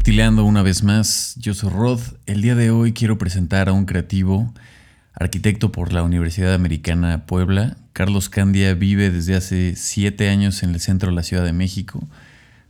reptileando 0.00 0.46
una 0.46 0.62
vez 0.62 0.82
más. 0.82 1.34
Yo 1.36 1.52
soy 1.52 1.68
Rod. 1.68 2.00
El 2.24 2.40
día 2.40 2.54
de 2.54 2.70
hoy 2.70 2.94
quiero 2.94 3.18
presentar 3.18 3.68
a 3.68 3.74
un 3.74 3.84
creativo, 3.84 4.50
arquitecto 5.12 5.72
por 5.72 5.92
la 5.92 6.02
Universidad 6.02 6.54
Americana 6.54 7.26
Puebla. 7.26 7.76
Carlos 7.92 8.30
Candia 8.30 8.72
vive 8.72 9.10
desde 9.10 9.36
hace 9.36 9.76
siete 9.76 10.30
años 10.30 10.62
en 10.62 10.70
el 10.70 10.80
centro 10.80 11.10
de 11.10 11.16
la 11.16 11.22
Ciudad 11.22 11.44
de 11.44 11.52
México. 11.52 12.08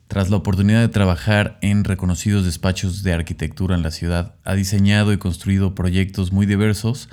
Tras 0.09 0.29
la 0.29 0.39
oportunidad 0.39 0.81
de 0.81 0.89
trabajar 0.89 1.57
en 1.63 1.85
reconocidos 1.85 2.45
despachos 2.45 3.05
de 3.05 3.13
arquitectura 3.13 3.77
en 3.77 3.85
la 3.85 3.93
ciudad, 3.93 4.35
ha 4.43 4.57
diseñado 4.57 5.13
y 5.13 5.19
construido 5.19 5.77
proyectos 5.77 6.33
muy 6.33 6.47
diversos 6.47 7.09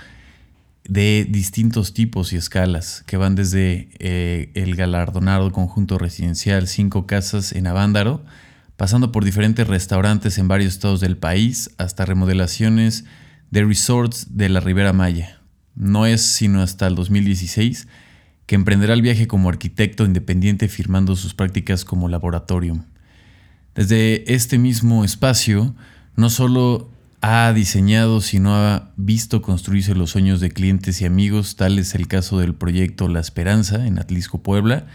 de 0.84 1.28
distintos 1.30 1.94
tipos 1.94 2.34
y 2.34 2.38
escalas, 2.38 3.04
que 3.06 3.18
van 3.18 3.36
desde 3.36 3.90
eh, 4.00 4.50
el 4.56 4.76
galardonado 4.76 5.52
conjunto 5.52 6.00
residencial 6.00 6.68
Cinco 6.68 7.06
Casas 7.06 7.52
en 7.52 7.68
Avándaro, 7.68 8.26
pasando 8.78 9.12
por 9.12 9.26
diferentes 9.26 9.68
restaurantes 9.68 10.38
en 10.38 10.48
varios 10.48 10.74
estados 10.74 11.02
del 11.02 11.18
país 11.18 11.72
hasta 11.78 12.06
remodelaciones 12.06 13.06
de 13.52 13.66
resorts 13.66 14.38
de 14.38 14.50
la 14.50 14.60
Ribera 14.60 14.94
Maya. 14.94 15.42
No 15.76 16.06
es 16.06 16.22
sino 16.22 16.62
hasta 16.62 16.88
el 16.88 16.96
2016 16.96 17.88
que 18.46 18.56
emprenderá 18.56 18.94
el 18.94 19.02
viaje 19.02 19.28
como 19.28 19.50
arquitecto 19.50 20.06
independiente 20.06 20.70
firmando 20.70 21.16
sus 21.16 21.34
prácticas 21.34 21.84
como 21.84 22.08
laboratorio. 22.08 22.84
Desde 23.76 24.34
este 24.34 24.58
mismo 24.58 25.04
espacio, 25.04 25.76
no 26.16 26.30
solo 26.30 26.90
ha 27.22 27.52
diseñado, 27.54 28.22
sino 28.22 28.56
ha 28.56 28.92
visto 28.96 29.42
construirse 29.42 29.96
los 29.96 30.12
sueños 30.12 30.40
de 30.40 30.52
clientes 30.52 31.02
y 31.02 31.06
amigos, 31.06 31.56
tal 31.58 31.78
es 31.78 31.94
el 31.94 32.08
caso 32.08 32.40
del 32.40 32.56
proyecto 32.56 33.08
La 33.08 33.20
Esperanza 33.20 33.86
en 33.86 34.00
Atlisco, 34.00 34.42
Puebla, 34.42 34.88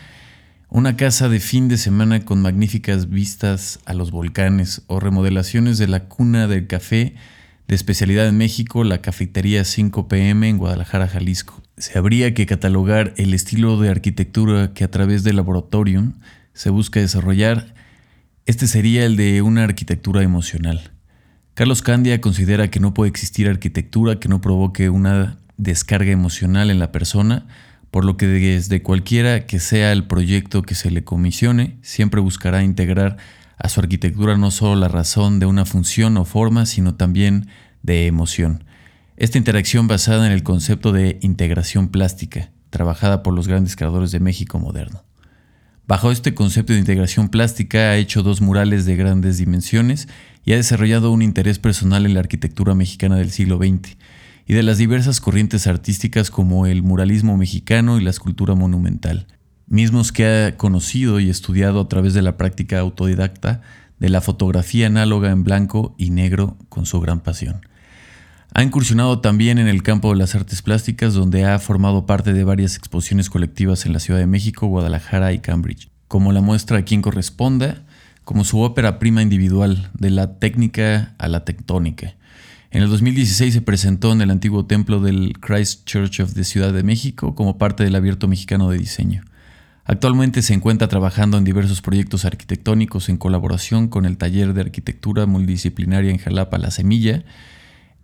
una 0.75 0.97
casa 0.97 1.28
de 1.28 1.39
fin 1.39 1.69
de 1.69 1.77
semana 1.77 2.25
con 2.25 2.41
magníficas 2.41 3.11
vistas 3.11 3.78
a 3.84 3.92
los 3.92 4.11
volcanes 4.11 4.81
o 4.87 5.01
remodelaciones 5.01 5.77
de 5.77 5.87
la 5.87 6.05
cuna 6.05 6.48
del 6.48 6.67
café 6.67 7.14
de 7.69 7.75
especialidad 7.75 8.27
en 8.27 8.39
México, 8.39 8.83
la 8.83 9.03
cafetería 9.03 9.67
5 9.67 10.09
pm 10.09 10.48
en 10.48 10.56
Guadalajara, 10.56 11.09
Jalisco. 11.09 11.62
Se 11.77 11.98
habría 11.98 12.33
que 12.33 12.47
catalogar 12.47 13.12
el 13.19 13.34
estilo 13.34 13.79
de 13.79 13.91
arquitectura 13.91 14.73
que 14.73 14.84
a 14.84 14.91
través 14.91 15.25
del 15.25 15.37
laboratorio 15.37 16.11
se 16.55 16.70
busca 16.70 17.01
desarrollar. 17.01 17.75
Este 18.47 18.67
sería 18.67 19.05
el 19.05 19.17
de 19.17 19.42
una 19.42 19.64
arquitectura 19.64 20.23
emocional. 20.23 20.92
Carlos 21.53 21.83
Candia 21.83 22.23
considera 22.23 22.70
que 22.70 22.81
no 22.81 22.95
puede 22.95 23.11
existir 23.11 23.47
arquitectura 23.47 24.19
que 24.19 24.31
no 24.31 24.41
provoque 24.41 24.89
una 24.89 25.36
descarga 25.59 26.12
emocional 26.12 26.70
en 26.70 26.79
la 26.79 26.92
persona, 26.92 27.47
por 27.93 28.07
lo 28.07 28.17
que 28.17 28.27
desde 28.27 28.83
cualquiera 28.83 29.47
que 29.47 29.61
sea 29.61 29.93
el 29.93 30.07
proyecto 30.07 30.62
que 30.62 30.75
se 30.75 30.91
le 30.91 31.05
comisione, 31.05 31.77
siempre 31.83 32.23
buscará 32.23 32.65
integrar 32.65 33.19
a 33.59 33.69
su 33.69 33.81
arquitectura 33.81 34.39
no 34.39 34.51
solo 34.51 34.77
la 34.77 34.89
razón 34.89 35.39
de 35.39 35.45
una 35.45 35.67
función 35.67 36.17
o 36.17 36.25
forma, 36.25 36.65
sino 36.65 36.95
también 36.95 37.48
de 37.83 38.07
emoción. 38.07 38.65
Esta 39.19 39.37
interacción 39.37 39.89
basada 39.89 40.25
en 40.27 40.33
el 40.33 40.43
concepto 40.43 40.91
de 40.93 41.19
integración 41.20 41.89
plástica, 41.89 42.51
trabajada 42.70 43.23
por 43.23 43.35
los 43.35 43.47
grandes 43.47 43.77
creadores 43.77 44.11
de 44.11 44.20
México 44.20 44.59
moderno. 44.59 45.05
Bajo 45.87 46.11
este 46.11 46.33
concepto 46.33 46.73
de 46.73 46.79
integración 46.79 47.29
plástica 47.29 47.91
ha 47.91 47.97
hecho 47.98 48.23
dos 48.23 48.41
murales 48.41 48.87
de 48.87 48.97
grandes 48.97 49.37
dimensiones 49.37 50.09
y 50.47 50.55
ha 50.55 50.57
desarrollado 50.57 51.13
un 51.13 51.20
interés 51.20 51.59
personal 51.59 52.07
en 52.07 52.15
la 52.15 52.20
arquitectura 52.20 52.75
mexicana 52.75 53.17
del 53.17 53.33
siglo 53.33 53.59
XX, 53.59 53.98
y 54.47 54.55
de 54.55 54.62
las 54.62 54.79
diversas 54.79 55.21
corrientes 55.21 55.67
artísticas 55.67 56.31
como 56.31 56.67
el 56.67 56.83
muralismo 56.83 57.37
mexicano 57.37 57.98
y 57.98 58.05
la 58.05 58.11
escultura 58.11 58.55
monumental, 58.55 59.27
mismos 59.67 60.12
que 60.12 60.27
ha 60.27 60.57
conocido 60.57 61.21
y 61.21 61.31
estudiado 61.31 61.81
a 61.81 61.89
través 61.89 62.15
de 62.15 62.23
la 62.23 62.37
práctica 62.37 62.79
autodidacta 62.79 63.63
de 63.98 64.08
la 64.08 64.20
fotografía 64.20 64.89
análoga 64.89 65.30
en 65.30 65.45
blanco 65.45 65.95
y 65.97 66.11
negro 66.11 66.57
con 66.69 66.86
su 66.86 67.01
gran 67.01 67.20
pasión. 67.20 67.63
Ha 68.55 68.63
incursionado 68.63 69.20
también 69.20 69.58
en 69.58 69.67
el 69.67 69.83
campo 69.83 70.11
de 70.11 70.19
las 70.19 70.35
artes 70.35 70.61
plásticas, 70.61 71.14
donde 71.14 71.47
ha 71.47 71.59
formado 71.59 72.05
parte 72.05 72.35
de 72.35 72.45
varias 72.45 72.77
exposiciones 72.77 73.30
colectivas 73.30 73.86
en 73.86 73.95
la 73.95 73.98
Ciudad 73.98 74.20
de 74.20 74.27
México, 74.27 74.67
Guadalajara 74.67 75.33
y 75.33 75.39
Cambridge, 75.39 75.89
como 76.07 76.33
la 76.33 76.42
muestra 76.42 76.79
a 76.79 76.83
quien 76.83 77.01
corresponda, 77.01 77.85
como 78.24 78.45
su 78.45 78.61
ópera 78.61 78.98
prima 78.98 79.23
individual, 79.23 79.91
de 79.95 80.11
la 80.11 80.39
técnica 80.39 81.14
a 81.17 81.29
la 81.29 81.45
tectónica, 81.45 82.14
en 82.73 82.83
el 82.83 82.89
2016 82.89 83.53
se 83.53 83.61
presentó 83.61 84.13
en 84.13 84.23
el 84.23 84.31
antiguo 84.31 84.65
templo 84.65 84.99
del 84.99 85.35
Christ 85.39 85.85
Church 85.85 86.21
of 86.21 86.33
the 86.33 86.43
Ciudad 86.43 86.73
de 86.73 86.83
México 86.83 87.35
como 87.35 87.59
parte 87.59 87.85
del 87.85 87.95
Abierto 87.95 88.29
Mexicano 88.29 88.71
de 88.71 88.79
Diseño. 88.79 89.25
Actualmente 89.85 90.41
se 90.41 90.55
encuentra 90.55 90.89
trabajando 90.89 91.37
en 91.37 91.45
diversos 91.45 91.83
proyectos 91.83 92.25
arquitectónicos 92.25 93.11
en 93.11 93.19
colaboración 93.19 93.89
con 93.89 94.07
el 94.07 94.17
Taller 94.17 94.55
de 94.55 94.63
Arquitectura 94.63 95.27
Multidisciplinaria 95.27 96.11
en 96.11 96.17
Jalapa 96.17 96.57
La 96.57 96.71
Semilla, 96.71 97.25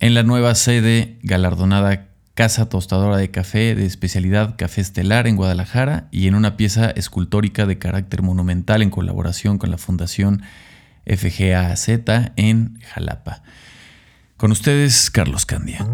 en 0.01 0.13
la 0.13 0.23
nueva 0.23 0.55
sede 0.55 1.19
galardonada 1.23 2.09
Casa 2.35 2.69
Tostadora 2.69 3.17
de 3.17 3.31
Café 3.31 3.75
de 3.75 3.87
especialidad 3.87 4.57
Café 4.59 4.83
Estelar 4.83 5.27
en 5.27 5.37
Guadalajara 5.37 6.09
y 6.11 6.27
en 6.27 6.35
una 6.35 6.59
pieza 6.59 6.91
escultórica 6.91 7.65
de 7.65 7.79
carácter 7.79 8.21
monumental 8.21 8.83
en 8.83 8.91
colaboración 8.91 9.57
con 9.57 9.71
la 9.71 9.79
Fundación 9.79 10.43
FGAZ 11.07 11.89
en 12.37 12.79
Jalapa. 12.83 13.43
Con 14.39 14.53
ustedes, 14.53 15.11
Carlos 15.11 15.45
Candia. 15.47 15.85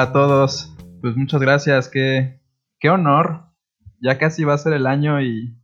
A 0.00 0.12
todos. 0.12 0.74
Pues 1.00 1.16
muchas 1.16 1.40
gracias, 1.40 1.88
qué, 1.88 2.40
qué 2.78 2.90
honor. 2.90 3.46
Ya 4.00 4.18
casi 4.18 4.44
va 4.44 4.54
a 4.54 4.58
ser 4.58 4.72
el 4.72 4.86
año 4.86 5.20
y, 5.22 5.56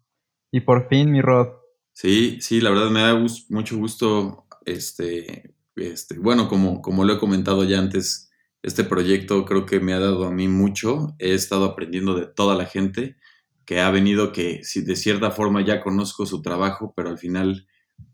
y 0.51 0.61
por 0.61 0.89
fin, 0.89 1.11
mi 1.11 1.21
Rod. 1.21 1.49
Sí, 1.93 2.39
sí, 2.41 2.61
la 2.61 2.71
verdad 2.71 2.91
me 2.91 3.01
da 3.01 3.15
mucho 3.49 3.77
gusto, 3.79 4.47
este, 4.67 5.55
este, 5.75 6.19
bueno, 6.19 6.49
como, 6.49 6.83
como 6.83 7.05
lo 7.05 7.15
he 7.15 7.19
comentado 7.19 7.65
ya 7.65 7.79
antes, 7.79 8.31
este 8.63 8.85
proyecto 8.85 9.45
creo 9.45 9.65
que 9.65 9.81
me 9.81 9.95
ha 9.95 10.01
dado 10.01 10.27
a 10.27 10.31
mí 10.31 10.49
mucho. 10.49 11.15
He 11.19 11.33
estado 11.33 11.65
aprendiendo 11.65 12.15
de 12.15 12.27
toda 12.27 12.55
la 12.55 12.67
gente 12.67 13.17
que 13.65 13.81
ha 13.81 13.91
venido, 13.91 14.33
que 14.33 14.63
si 14.63 14.83
de 14.83 14.97
cierta 14.97 15.31
forma 15.31 15.65
ya 15.65 15.83
conozco 15.83 16.27
su 16.27 16.43
trabajo, 16.43 16.93
pero 16.95 17.09
al 17.09 17.19
final 17.19 17.67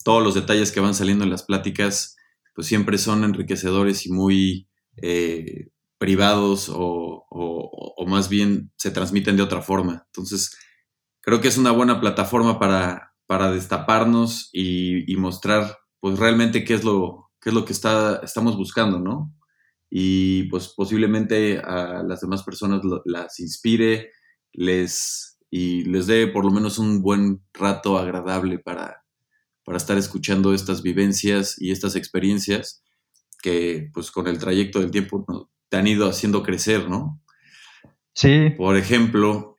todos 0.05 0.23
los 0.23 0.35
detalles 0.35 0.71
que 0.71 0.81
van 0.81 0.95
saliendo 0.95 1.25
en 1.25 1.31
las 1.31 1.43
pláticas, 1.43 2.17
pues 2.55 2.69
siempre 2.69 2.99
son 2.99 3.25
enriquecedores 3.25 4.07
y 4.07 4.13
muy, 4.13 4.69
eh, 4.97 5.69
privados 6.03 6.69
o, 6.75 7.29
más 8.09 8.29
bien 8.29 8.73
se 8.77 8.91
transmiten 8.91 9.37
de 9.37 9.43
otra 9.45 9.63
forma. 9.63 10.03
Entonces, 10.09 10.59
creo 11.21 11.41
que 11.41 11.47
es 11.47 11.57
una 11.57 11.71
buena 11.71 12.01
plataforma 12.01 12.59
para, 12.59 13.15
para 13.27 13.53
destaparnos 13.53 14.51
y, 14.53 15.15
mostrar 15.17 15.79
pues 16.01 16.19
realmente 16.19 16.65
qué 16.65 16.75
es 16.75 16.83
lo, 16.83 17.31
qué 17.41 17.51
es 17.51 17.55
lo 17.55 17.65
que 17.65 17.73
está, 17.73 18.17
estamos 18.25 18.57
buscando, 18.57 18.99
¿no? 18.99 19.33
Y 19.89 20.49
pues 20.51 20.75
posiblemente 20.77 21.61
a 21.61 22.03
las 22.03 22.21
demás 22.21 22.43
personas 22.43 22.83
las 23.05 23.39
inspire, 23.39 24.11
les, 24.53 25.39
y 25.51 25.85
les 25.85 26.09
dé 26.09 26.27
por 26.27 26.45
lo 26.45 26.51
menos 26.51 26.81
un 26.81 27.01
buen 27.01 27.45
rato 27.55 27.97
agradable 27.97 28.59
para, 28.59 29.05
para 29.65 29.79
estar 29.79 29.97
escuchando 29.97 30.53
estas 30.53 30.83
vivencias 30.83 31.55
y 31.63 31.71
estas 31.71 31.95
experiencias 31.95 32.83
que 33.41 33.89
pues 33.95 34.11
con 34.11 34.27
el 34.27 34.39
trayecto 34.39 34.81
del 34.81 34.91
tiempo 34.91 35.25
te 35.73 35.79
han 35.79 35.87
ido 35.87 36.07
haciendo 36.07 36.43
crecer, 36.43 36.91
¿no? 36.91 37.19
Sí. 38.13 38.51
Por 38.59 38.77
ejemplo, 38.77 39.57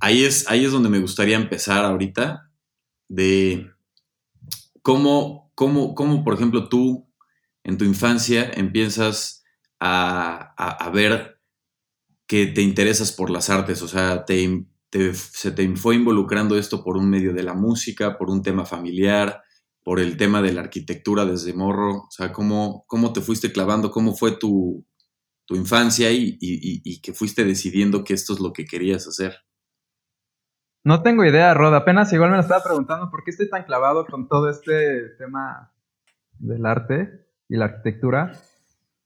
ahí 0.00 0.24
es, 0.24 0.48
ahí 0.48 0.64
es 0.64 0.72
donde 0.72 0.88
me 0.88 0.98
gustaría 0.98 1.36
empezar 1.36 1.84
ahorita, 1.84 2.50
de 3.06 3.70
cómo, 4.80 5.52
cómo, 5.54 5.94
cómo 5.94 6.24
por 6.24 6.32
ejemplo, 6.32 6.70
tú 6.70 7.12
en 7.64 7.76
tu 7.76 7.84
infancia 7.84 8.50
empiezas 8.54 9.44
a, 9.78 10.54
a, 10.56 10.88
ver 10.88 11.38
que 12.26 12.46
te 12.46 12.62
interesas 12.62 13.12
por 13.12 13.28
las 13.28 13.50
artes, 13.50 13.82
o 13.82 13.88
sea, 13.88 14.24
te, 14.24 14.64
se 15.12 15.50
te 15.50 15.76
fue 15.76 15.96
involucrando 15.96 16.56
esto 16.56 16.82
por 16.82 16.96
un 16.96 17.10
medio 17.10 17.34
de 17.34 17.42
la 17.42 17.52
música, 17.52 18.16
por 18.16 18.30
un 18.30 18.40
tema 18.40 18.64
familiar, 18.64 19.42
por 19.84 20.00
el 20.00 20.16
tema 20.16 20.40
de 20.40 20.54
la 20.54 20.62
arquitectura 20.62 21.26
desde 21.26 21.52
morro? 21.52 22.04
O 22.04 22.10
sea, 22.10 22.32
¿cómo, 22.32 22.84
cómo 22.86 23.12
te 23.12 23.20
fuiste 23.20 23.52
clavando? 23.52 23.90
¿Cómo 23.90 24.16
fue 24.16 24.38
tu, 24.38 24.86
infancia 25.54 26.10
y, 26.10 26.36
y, 26.40 27.00
que 27.00 27.12
fuiste 27.12 27.44
decidiendo 27.44 28.02
que 28.02 28.14
esto 28.14 28.32
es 28.32 28.40
lo 28.40 28.52
que 28.52 28.64
querías 28.64 29.06
hacer? 29.06 29.36
No 30.84 31.02
tengo 31.02 31.24
idea, 31.24 31.54
Rod. 31.54 31.74
Apenas 31.74 32.12
igual 32.12 32.30
me 32.30 32.36
lo 32.36 32.42
estaba 32.42 32.62
preguntando 32.62 33.10
por 33.10 33.24
qué 33.24 33.30
estoy 33.30 33.48
tan 33.48 33.64
clavado 33.64 34.06
con 34.06 34.28
todo 34.28 34.48
este 34.50 35.10
tema 35.18 35.72
del 36.38 36.66
arte. 36.66 37.26
y 37.48 37.56
la 37.56 37.66
arquitectura. 37.66 38.32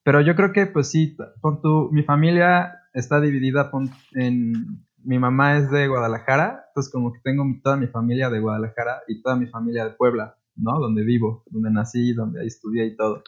Pero 0.03 0.23
yo 0.23 0.35
creo 0.35 0.53
que, 0.53 0.67
pues 0.67 0.91
sí, 0.91 1.17
con 1.41 1.61
tu, 1.61 1.91
mi 1.93 2.03
familia 2.03 2.81
está 2.95 3.21
dividida 3.21 3.71
en... 4.13 4.87
Mi 5.03 5.19
mamá 5.19 5.57
es 5.57 5.71
de 5.71 5.89
Guadalajara, 5.89 6.67
entonces 6.69 6.93
como 6.93 7.11
que 7.11 7.21
tengo 7.25 7.43
toda 7.63 7.79
mi 7.79 7.87
familia 7.87 8.29
de 8.29 8.39
Guadalajara 8.39 9.01
y 9.09 9.23
toda 9.23 9.35
mi 9.35 9.47
familia 9.47 9.85
de 9.87 9.93
Puebla, 9.93 10.37
¿no? 10.57 10.79
Donde 10.79 11.05
vivo, 11.05 11.43
donde 11.47 11.71
nací, 11.71 12.13
donde 12.13 12.45
estudié 12.45 12.85
y 12.85 12.97
todo. 12.97 13.23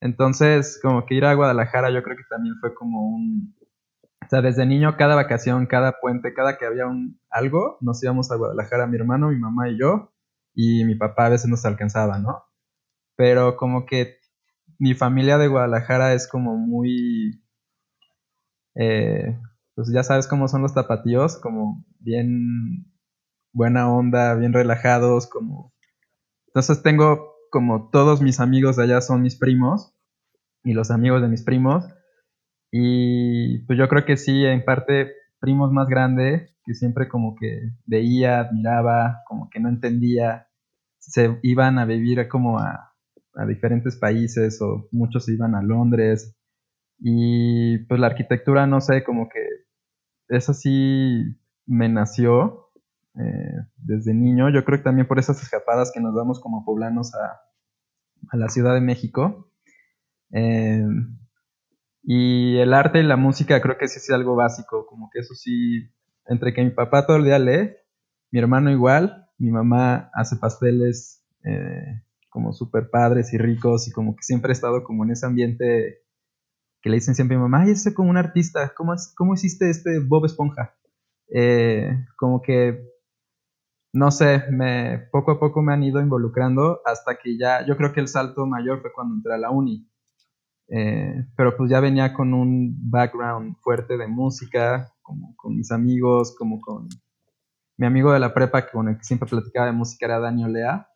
Entonces, 0.00 0.78
como 0.82 1.06
que 1.06 1.14
ir 1.14 1.24
a 1.24 1.34
Guadalajara 1.34 1.90
yo 1.90 2.02
creo 2.02 2.16
que 2.16 2.24
también 2.28 2.56
fue 2.60 2.74
como 2.74 3.08
un... 3.08 3.56
O 4.24 4.28
sea, 4.28 4.42
desde 4.42 4.66
niño, 4.66 4.96
cada 4.96 5.14
vacación, 5.14 5.66
cada 5.66 6.00
puente, 6.00 6.34
cada 6.34 6.58
que 6.58 6.66
había 6.66 6.86
un 6.86 7.20
algo, 7.30 7.78
nos 7.80 8.02
íbamos 8.02 8.30
a 8.30 8.36
Guadalajara, 8.36 8.86
mi 8.86 8.96
hermano, 8.96 9.28
mi 9.28 9.38
mamá 9.38 9.68
y 9.70 9.78
yo, 9.78 10.12
y 10.54 10.84
mi 10.84 10.96
papá 10.96 11.26
a 11.26 11.30
veces 11.30 11.48
nos 11.48 11.64
alcanzaba, 11.64 12.18
¿no? 12.18 12.44
Pero 13.16 13.56
como 13.56 13.86
que 13.86 14.18
mi 14.78 14.94
familia 14.94 15.38
de 15.38 15.48
Guadalajara 15.48 16.12
es 16.14 16.28
como 16.28 16.56
muy, 16.56 17.42
eh, 18.74 19.38
pues 19.74 19.90
ya 19.92 20.02
sabes 20.02 20.26
cómo 20.26 20.48
son 20.48 20.62
los 20.62 20.74
tapatíos, 20.74 21.36
como 21.38 21.84
bien 22.00 22.86
buena 23.52 23.90
onda, 23.90 24.34
bien 24.34 24.52
relajados, 24.52 25.26
como... 25.28 25.72
Entonces 26.48 26.82
tengo 26.82 27.35
como 27.56 27.88
todos 27.88 28.20
mis 28.20 28.38
amigos 28.38 28.76
de 28.76 28.82
allá 28.82 29.00
son 29.00 29.22
mis 29.22 29.34
primos 29.34 29.94
y 30.62 30.74
los 30.74 30.90
amigos 30.90 31.22
de 31.22 31.28
mis 31.28 31.42
primos. 31.42 31.86
Y 32.70 33.60
pues 33.60 33.78
yo 33.78 33.88
creo 33.88 34.04
que 34.04 34.18
sí, 34.18 34.44
en 34.44 34.62
parte 34.62 35.14
primos 35.40 35.72
más 35.72 35.88
grandes 35.88 36.54
que 36.66 36.74
siempre 36.74 37.08
como 37.08 37.34
que 37.34 37.70
veía, 37.86 38.40
admiraba, 38.40 39.22
como 39.26 39.48
que 39.48 39.58
no 39.58 39.70
entendía, 39.70 40.48
se 40.98 41.38
iban 41.42 41.78
a 41.78 41.86
vivir 41.86 42.28
como 42.28 42.58
a, 42.58 42.92
a 43.36 43.46
diferentes 43.46 43.96
países 43.96 44.60
o 44.60 44.86
muchos 44.92 45.26
iban 45.30 45.54
a 45.54 45.62
Londres. 45.62 46.36
Y 46.98 47.78
pues 47.86 47.98
la 47.98 48.08
arquitectura, 48.08 48.66
no 48.66 48.82
sé, 48.82 49.02
como 49.02 49.30
que 49.30 49.40
eso 50.28 50.52
sí 50.52 51.24
me 51.64 51.88
nació 51.88 52.68
eh, 53.14 53.64
desde 53.78 54.12
niño. 54.12 54.50
Yo 54.50 54.62
creo 54.66 54.78
que 54.78 54.84
también 54.84 55.08
por 55.08 55.18
esas 55.18 55.42
escapadas 55.42 55.90
que 55.90 56.02
nos 56.02 56.14
damos 56.14 56.38
como 56.38 56.66
poblanos 56.66 57.14
a, 57.14 57.45
a 58.30 58.36
la 58.36 58.48
Ciudad 58.48 58.74
de 58.74 58.80
México. 58.80 59.50
Eh, 60.32 60.84
y 62.02 62.58
el 62.58 62.72
arte 62.72 63.00
y 63.00 63.02
la 63.02 63.16
música 63.16 63.60
creo 63.60 63.78
que 63.78 63.88
sí 63.88 63.98
es 63.98 64.10
algo 64.10 64.36
básico, 64.36 64.86
como 64.86 65.10
que 65.12 65.20
eso 65.20 65.34
sí, 65.34 65.90
entre 66.26 66.54
que 66.54 66.62
mi 66.62 66.70
papá 66.70 67.06
todo 67.06 67.16
el 67.16 67.24
día 67.24 67.38
lee, 67.38 67.74
mi 68.30 68.38
hermano 68.38 68.70
igual, 68.70 69.28
mi 69.38 69.50
mamá 69.50 70.10
hace 70.14 70.36
pasteles, 70.36 71.24
eh, 71.44 72.02
como 72.30 72.52
súper 72.52 72.90
padres 72.90 73.32
y 73.32 73.38
ricos 73.38 73.88
y 73.88 73.92
como 73.92 74.14
que 74.14 74.22
siempre 74.22 74.50
he 74.50 74.52
estado 74.52 74.84
como 74.84 75.04
en 75.04 75.12
ese 75.12 75.26
ambiente 75.26 76.02
que 76.82 76.90
le 76.90 76.96
dicen 76.96 77.14
siempre 77.14 77.34
a 77.36 77.38
mi 77.38 77.42
mamá, 77.42 77.62
ay, 77.62 77.70
ese 77.70 77.94
como 77.94 78.10
un 78.10 78.18
artista, 78.18 78.72
¿cómo, 78.76 78.94
cómo 79.16 79.34
hiciste 79.34 79.70
este 79.70 79.98
Bob 80.00 80.26
Esponja? 80.26 80.76
Eh, 81.28 81.90
como 82.16 82.42
que, 82.42 82.80
no 83.96 84.10
sé, 84.10 84.44
me, 84.50 84.98
poco 85.10 85.30
a 85.32 85.40
poco 85.40 85.62
me 85.62 85.72
han 85.72 85.82
ido 85.82 86.02
involucrando 86.02 86.80
hasta 86.84 87.16
que 87.16 87.38
ya, 87.38 87.64
yo 87.64 87.78
creo 87.78 87.94
que 87.94 88.00
el 88.00 88.08
salto 88.08 88.46
mayor 88.46 88.82
fue 88.82 88.92
cuando 88.92 89.14
entré 89.14 89.32
a 89.32 89.38
la 89.38 89.50
uni. 89.50 89.88
Eh, 90.68 91.24
pero 91.34 91.56
pues 91.56 91.70
ya 91.70 91.80
venía 91.80 92.12
con 92.12 92.34
un 92.34 92.76
background 92.90 93.56
fuerte 93.62 93.96
de 93.96 94.06
música, 94.06 94.92
como 95.00 95.34
con 95.36 95.56
mis 95.56 95.72
amigos, 95.72 96.36
como 96.36 96.60
con 96.60 96.88
mi 97.78 97.86
amigo 97.86 98.12
de 98.12 98.20
la 98.20 98.34
prepa 98.34 98.68
con 98.68 98.88
el 98.88 98.98
que 98.98 99.04
siempre 99.04 99.30
platicaba 99.30 99.64
de 99.64 99.72
música 99.72 100.04
era 100.04 100.18
Daniel 100.18 100.52
Lea. 100.52 100.88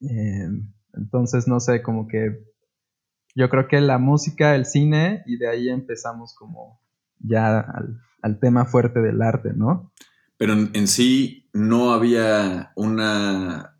Eh, 0.00 0.48
entonces, 0.94 1.46
no 1.46 1.60
sé, 1.60 1.80
como 1.80 2.08
que 2.08 2.44
yo 3.36 3.48
creo 3.48 3.68
que 3.68 3.80
la 3.80 3.98
música, 3.98 4.56
el 4.56 4.66
cine, 4.66 5.22
y 5.26 5.36
de 5.36 5.48
ahí 5.48 5.68
empezamos 5.68 6.34
como 6.34 6.80
ya 7.20 7.60
al, 8.22 8.40
tema 8.40 8.64
fuerte 8.64 8.98
del 9.00 9.22
arte, 9.22 9.52
¿no? 9.54 9.92
Pero 10.40 10.54
en, 10.54 10.88
sí 10.88 11.50
no 11.52 11.92
había 11.92 12.72
una, 12.74 13.76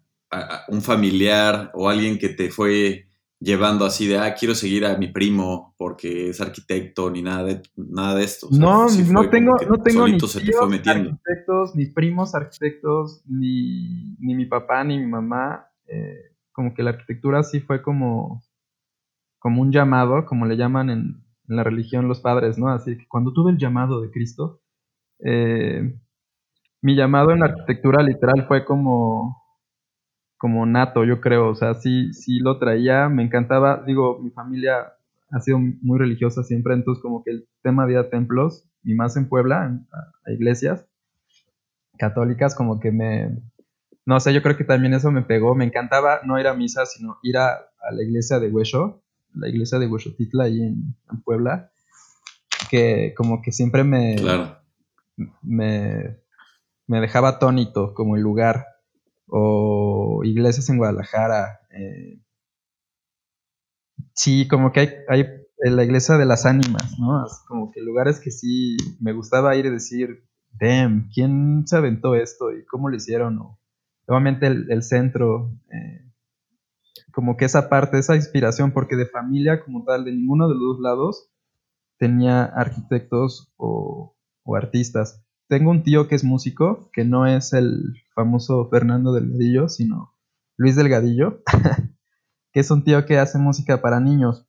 un 0.68 0.82
familiar 0.82 1.70
o 1.72 1.88
alguien 1.88 2.18
que 2.18 2.28
te 2.28 2.50
fue 2.50 3.06
llevando 3.38 3.86
así 3.86 4.06
de, 4.06 4.18
ah, 4.18 4.34
quiero 4.34 4.54
seguir 4.54 4.84
a 4.84 4.98
mi 4.98 5.08
primo 5.08 5.74
porque 5.78 6.28
es 6.28 6.38
arquitecto, 6.42 7.10
ni 7.10 7.22
nada 7.22 7.44
de, 7.44 7.62
nada 7.76 8.14
de 8.14 8.24
esto. 8.24 8.48
no, 8.52 8.88
no 8.90 9.30
tengo, 9.30 9.56
no 9.70 9.82
tengo 9.82 10.06
ni 10.06 10.18
arquitectos, 10.18 11.74
ni 11.74 11.86
primos 11.86 12.34
arquitectos, 12.34 13.22
ni, 13.24 14.16
ni 14.18 14.34
mi 14.34 14.44
papá, 14.44 14.84
ni 14.84 14.98
mi 14.98 15.06
mamá. 15.06 15.66
Eh, 15.86 16.36
como 16.52 16.74
que 16.74 16.82
la 16.82 16.90
arquitectura 16.90 17.42
sí 17.42 17.60
fue 17.60 17.80
como, 17.80 18.42
como 19.38 19.62
un 19.62 19.72
llamado, 19.72 20.26
como 20.26 20.44
le 20.44 20.58
llaman 20.58 20.90
en, 20.90 21.24
la 21.46 21.64
religión 21.64 22.06
los 22.06 22.20
padres, 22.20 22.58
¿no? 22.58 22.68
Así 22.68 22.98
que 22.98 23.08
cuando 23.08 23.32
tuve 23.32 23.50
el 23.50 23.56
llamado 23.56 24.02
de 24.02 24.10
Cristo, 24.10 24.60
eh, 25.20 25.98
mi 26.82 26.96
llamado 26.96 27.32
en 27.32 27.40
la 27.40 27.46
arquitectura 27.46 28.02
literal 28.02 28.46
fue 28.46 28.64
como, 28.64 29.42
como 30.38 30.66
nato, 30.66 31.04
yo 31.04 31.20
creo, 31.20 31.50
o 31.50 31.54
sea, 31.54 31.74
sí, 31.74 32.12
sí 32.12 32.38
lo 32.38 32.58
traía, 32.58 33.08
me 33.08 33.22
encantaba, 33.22 33.82
digo, 33.86 34.18
mi 34.20 34.30
familia 34.30 34.92
ha 35.30 35.40
sido 35.40 35.58
muy 35.58 35.98
religiosa 35.98 36.42
siempre, 36.42 36.74
entonces 36.74 37.02
como 37.02 37.22
que 37.22 37.30
el 37.30 37.48
tema 37.62 37.86
de 37.86 37.92
ir 37.92 37.98
a 37.98 38.10
templos, 38.10 38.66
y 38.82 38.94
más 38.94 39.16
en 39.16 39.28
Puebla, 39.28 39.78
a 40.26 40.32
iglesias 40.32 40.86
católicas, 41.98 42.54
como 42.54 42.80
que 42.80 42.90
me, 42.90 43.36
no 44.06 44.18
sé, 44.18 44.32
yo 44.32 44.42
creo 44.42 44.56
que 44.56 44.64
también 44.64 44.94
eso 44.94 45.10
me 45.10 45.22
pegó. 45.22 45.54
Me 45.54 45.64
encantaba 45.64 46.20
no 46.24 46.40
ir 46.40 46.46
a 46.46 46.54
misa, 46.54 46.86
sino 46.86 47.18
ir 47.22 47.36
a, 47.36 47.66
la 47.92 48.02
iglesia 48.02 48.40
de 48.40 48.48
Hueso, 48.48 49.02
la 49.34 49.48
iglesia 49.48 49.78
de 49.78 49.86
Huesotitla 49.86 50.44
ahí 50.44 50.62
en, 50.62 50.94
Puebla, 51.24 51.70
que 52.70 53.14
como 53.16 53.40
que 53.42 53.52
siempre 53.52 53.84
me, 53.84 54.16
me, 55.42 56.16
me, 56.90 57.00
dejaba 57.00 57.30
atónito 57.30 57.94
como 57.94 58.16
el 58.16 58.22
lugar. 58.22 58.66
O 59.26 60.22
iglesias 60.24 60.68
en 60.70 60.78
Guadalajara. 60.78 61.60
Eh, 61.70 62.20
sí, 64.14 64.48
como 64.48 64.72
que 64.72 64.80
hay, 64.80 64.88
hay 65.08 65.24
la 65.70 65.84
iglesia 65.84 66.16
de 66.16 66.26
las 66.26 66.46
ánimas, 66.46 66.98
¿no? 66.98 67.26
como 67.46 67.70
que 67.70 67.80
lugares 67.80 68.18
que 68.18 68.30
sí 68.30 68.76
me 68.98 69.12
gustaba 69.12 69.54
ir 69.56 69.66
y 69.66 69.70
decir, 69.70 70.24
damn, 70.52 71.10
¿quién 71.12 71.64
se 71.66 71.76
aventó 71.76 72.14
esto? 72.14 72.50
¿Y 72.50 72.64
cómo 72.64 72.88
lo 72.88 72.96
hicieron? 72.96 73.38
O, 73.38 73.60
Nuevamente 74.10 74.48
el, 74.48 74.82
centro, 74.82 75.52
eh, 75.70 76.10
como 77.12 77.36
que 77.36 77.44
esa 77.44 77.68
parte, 77.68 77.96
esa 77.96 78.16
inspiración, 78.16 78.72
porque 78.72 78.96
de 78.96 79.06
familia 79.06 79.62
como 79.64 79.84
tal, 79.84 80.04
de 80.04 80.10
ninguno 80.10 80.48
de 80.48 80.54
los 80.54 80.62
dos 80.62 80.80
lados, 80.80 81.30
tenía 81.96 82.42
arquitectos 82.42 83.52
o, 83.56 84.16
artistas. 84.56 85.24
Tengo 85.50 85.72
un 85.72 85.82
tío 85.82 86.06
que 86.06 86.14
es 86.14 86.22
músico, 86.22 86.90
que 86.92 87.04
no 87.04 87.26
es 87.26 87.52
el 87.52 87.96
famoso 88.14 88.68
Fernando 88.70 89.12
Delgadillo, 89.12 89.68
sino 89.68 90.14
Luis 90.56 90.76
Delgadillo, 90.76 91.42
que 92.52 92.60
es 92.60 92.70
un 92.70 92.84
tío 92.84 93.04
que 93.04 93.18
hace 93.18 93.36
música 93.36 93.82
para 93.82 93.98
niños 93.98 94.46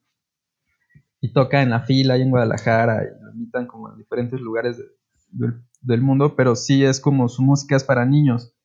y 1.19 1.33
toca 1.33 1.63
en 1.63 1.71
la 1.71 1.79
fila 1.79 2.17
y 2.17 2.21
en 2.21 2.29
Guadalajara 2.29 3.03
y 3.03 3.23
lo 3.23 3.31
invitan 3.31 3.65
como 3.65 3.91
en 3.91 3.97
diferentes 3.97 4.39
lugares 4.39 4.79
del 5.81 6.01
mundo, 6.03 6.35
pero 6.35 6.55
sí 6.55 6.85
es 6.85 6.99
como 6.99 7.29
su 7.29 7.41
música 7.41 7.75
es 7.75 7.83
para 7.83 8.05
niños. 8.05 8.55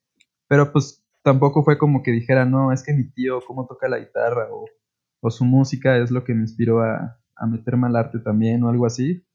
Pero 0.47 0.71
pues 0.71 1.03
tampoco 1.23 1.63
fue 1.63 1.79
como 1.79 2.03
que 2.03 2.11
dijera, 2.11 2.45
no, 2.45 2.71
es 2.71 2.83
que 2.83 2.93
mi 2.93 3.09
tío, 3.09 3.39
cómo 3.47 3.65
toca 3.65 3.89
la 3.89 3.97
guitarra 3.97 4.47
o, 4.51 4.65
su 5.31 5.43
música 5.43 5.97
es 5.97 6.11
lo 6.11 6.23
que 6.23 6.35
me 6.35 6.41
inspiró 6.41 6.83
a, 6.83 7.19
meterme 7.49 7.87
al 7.87 7.95
arte 7.95 8.19
también 8.19 8.63
o 8.63 8.69
algo 8.69 8.85
así. 8.85 9.25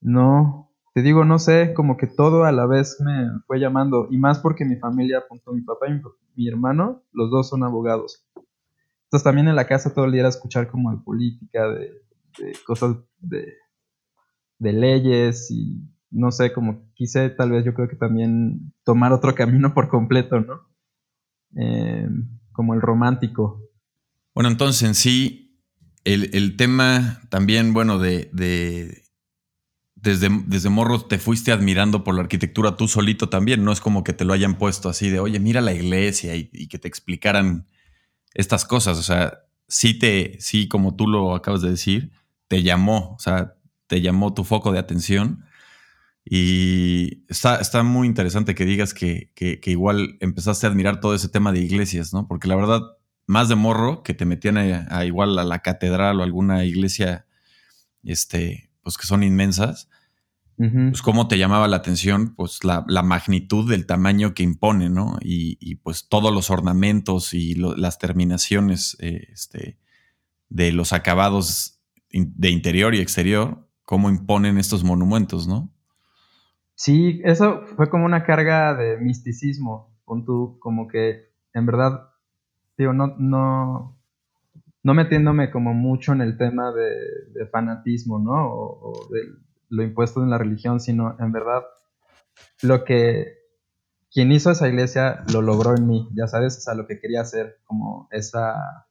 No, 0.00 0.69
digo, 1.02 1.24
no 1.24 1.38
sé, 1.38 1.72
como 1.74 1.96
que 1.96 2.06
todo 2.06 2.44
a 2.44 2.52
la 2.52 2.66
vez 2.66 3.00
me 3.00 3.28
fue 3.46 3.58
llamando. 3.58 4.08
Y 4.10 4.18
más 4.18 4.38
porque 4.38 4.64
mi 4.64 4.76
familia, 4.76 5.24
junto 5.28 5.50
a 5.50 5.54
mi 5.54 5.62
papá 5.62 5.86
y 5.88 6.00
mi, 6.36 6.48
hermano, 6.48 7.02
los 7.12 7.30
dos 7.30 7.48
son 7.48 7.62
abogados. 7.62 8.26
Entonces 9.04 9.24
también 9.24 9.48
en 9.48 9.56
la 9.56 9.66
casa 9.66 9.92
todo 9.92 10.04
el 10.04 10.12
día 10.12 10.20
era 10.20 10.28
escuchar 10.28 10.68
como 10.68 10.90
de 10.92 11.02
política, 11.02 11.68
de, 11.68 11.92
cosas 12.66 12.96
de, 13.18 13.54
de 14.58 14.72
leyes 14.72 15.50
y 15.50 15.80
no 16.10 16.30
sé, 16.30 16.52
como 16.52 16.92
quise 16.94 17.30
tal 17.30 17.50
vez 17.50 17.64
yo 17.64 17.74
creo 17.74 17.88
que 17.88 17.96
también 17.96 18.72
tomar 18.84 19.12
otro 19.12 19.34
camino 19.36 19.74
por 19.74 19.88
completo, 19.88 20.40
¿no? 20.40 20.60
Eh, 21.56 22.08
como 22.52 22.74
el 22.74 22.80
romántico. 22.80 23.62
Bueno, 24.34 24.50
entonces 24.50 24.82
en 24.82 24.94
sí, 24.94 25.60
el, 26.04 26.56
tema 26.56 27.20
también, 27.30 27.72
bueno, 27.74 27.98
de 27.98 28.30
desde, 30.02 30.28
desde 30.46 30.70
morro 30.70 31.00
te 31.02 31.18
fuiste 31.18 31.52
admirando 31.52 32.04
por 32.04 32.14
la 32.14 32.22
arquitectura 32.22 32.76
tú 32.76 32.88
solito 32.88 33.28
también, 33.28 33.64
no 33.64 33.72
es 33.72 33.80
como 33.80 34.04
que 34.04 34.12
te 34.12 34.24
lo 34.24 34.32
hayan 34.32 34.56
puesto 34.56 34.88
así 34.88 35.10
de, 35.10 35.20
oye, 35.20 35.40
mira 35.40 35.60
la 35.60 35.74
iglesia 35.74 36.36
y, 36.36 36.68
que 36.68 36.78
te 36.78 36.88
explicaran 36.88 37.66
estas 38.34 38.64
cosas, 38.64 38.98
o 38.98 39.02
sea, 39.02 39.40
sí 39.68 39.98
te, 39.98 40.36
sí, 40.40 40.68
como 40.68 40.96
tú 40.96 41.06
lo 41.06 41.34
acabas 41.34 41.62
de 41.62 41.70
decir, 41.70 42.12
te 42.48 42.62
llamó, 42.62 43.14
o 43.14 43.18
sea, 43.18 43.54
te 43.86 44.00
llamó 44.00 44.34
tu 44.34 44.44
foco 44.44 44.72
de 44.72 44.78
atención 44.78 45.44
y 46.24 47.24
está, 47.28 47.56
está 47.56 47.82
muy 47.82 48.06
interesante 48.06 48.54
que 48.54 48.64
digas 48.64 48.94
que, 48.94 49.32
igual 49.66 50.16
empezaste 50.20 50.66
a 50.66 50.70
admirar 50.70 51.00
todo 51.00 51.14
ese 51.14 51.28
tema 51.28 51.52
de 51.52 51.60
iglesias, 51.60 52.12
¿no? 52.12 52.26
Porque 52.28 52.48
la 52.48 52.56
verdad 52.56 52.80
más 53.26 53.48
de 53.48 53.54
morro, 53.54 54.02
que 54.02 54.14
te 54.14 54.24
metían 54.24 54.56
a, 54.58 55.04
igual 55.04 55.38
a 55.38 55.44
la 55.44 55.60
catedral 55.60 56.20
o 56.20 56.24
alguna 56.24 56.64
iglesia, 56.64 57.26
este, 58.02 58.69
pues 58.82 58.96
que 58.96 59.06
son 59.06 59.22
inmensas, 59.22 59.88
pues 60.56 61.00
cómo 61.00 61.26
te 61.26 61.38
llamaba 61.38 61.68
la 61.68 61.78
atención, 61.78 62.34
pues 62.34 62.64
la, 62.64 62.84
magnitud 63.02 63.70
del 63.70 63.86
tamaño 63.86 64.34
que 64.34 64.42
impone, 64.42 64.90
¿no? 64.90 65.16
Y, 65.22 65.76
pues 65.76 66.06
todos 66.08 66.34
los 66.34 66.50
ornamentos 66.50 67.32
y 67.32 67.54
las 67.54 67.98
terminaciones 67.98 68.94
eh, 69.00 69.28
este, 69.32 69.78
de 70.50 70.72
los 70.72 70.92
acabados 70.92 71.80
de 72.12 72.50
interior 72.50 72.94
y 72.94 73.00
exterior, 73.00 73.66
cómo 73.84 74.10
imponen 74.10 74.58
estos 74.58 74.84
monumentos, 74.84 75.48
¿no? 75.48 75.72
Sí, 76.74 77.22
eso 77.24 77.62
fue 77.76 77.88
como 77.88 78.04
una 78.04 78.24
carga 78.24 78.74
de 78.74 78.98
misticismo, 78.98 79.96
con 80.04 80.26
tu, 80.26 80.58
como 80.60 80.88
que 80.88 81.30
en 81.54 81.66
verdad, 81.66 82.10
digo, 82.76 82.92
no, 82.92 83.14
no, 83.18 83.99
no 84.82 84.94
metiéndome 84.94 85.50
como 85.50 85.74
mucho 85.74 86.12
en 86.12 86.20
el 86.20 86.36
tema 86.36 86.72
de, 86.72 87.46
fanatismo, 87.46 88.18
¿no? 88.18 88.52
O, 88.52 89.08
de 89.12 89.20
lo 89.68 89.82
impuesto 89.82 90.22
en 90.22 90.30
la 90.30 90.38
religión, 90.38 90.80
sino 90.80 91.16
en 91.20 91.32
verdad 91.32 91.62
lo 92.62 92.84
que 92.84 93.38
quien 94.12 94.32
hizo 94.32 94.50
esa 94.50 94.68
iglesia 94.68 95.24
lo 95.32 95.42
logró 95.42 95.76
en 95.76 95.86
mí, 95.86 96.08
ya 96.14 96.26
sabes, 96.26 96.56
o 96.58 96.60
sea, 96.60 96.74
lo 96.74 96.86
que 96.86 96.98
quería 96.98 97.20
hacer, 97.20 97.58
como 97.64 98.08
esa, 98.10 98.86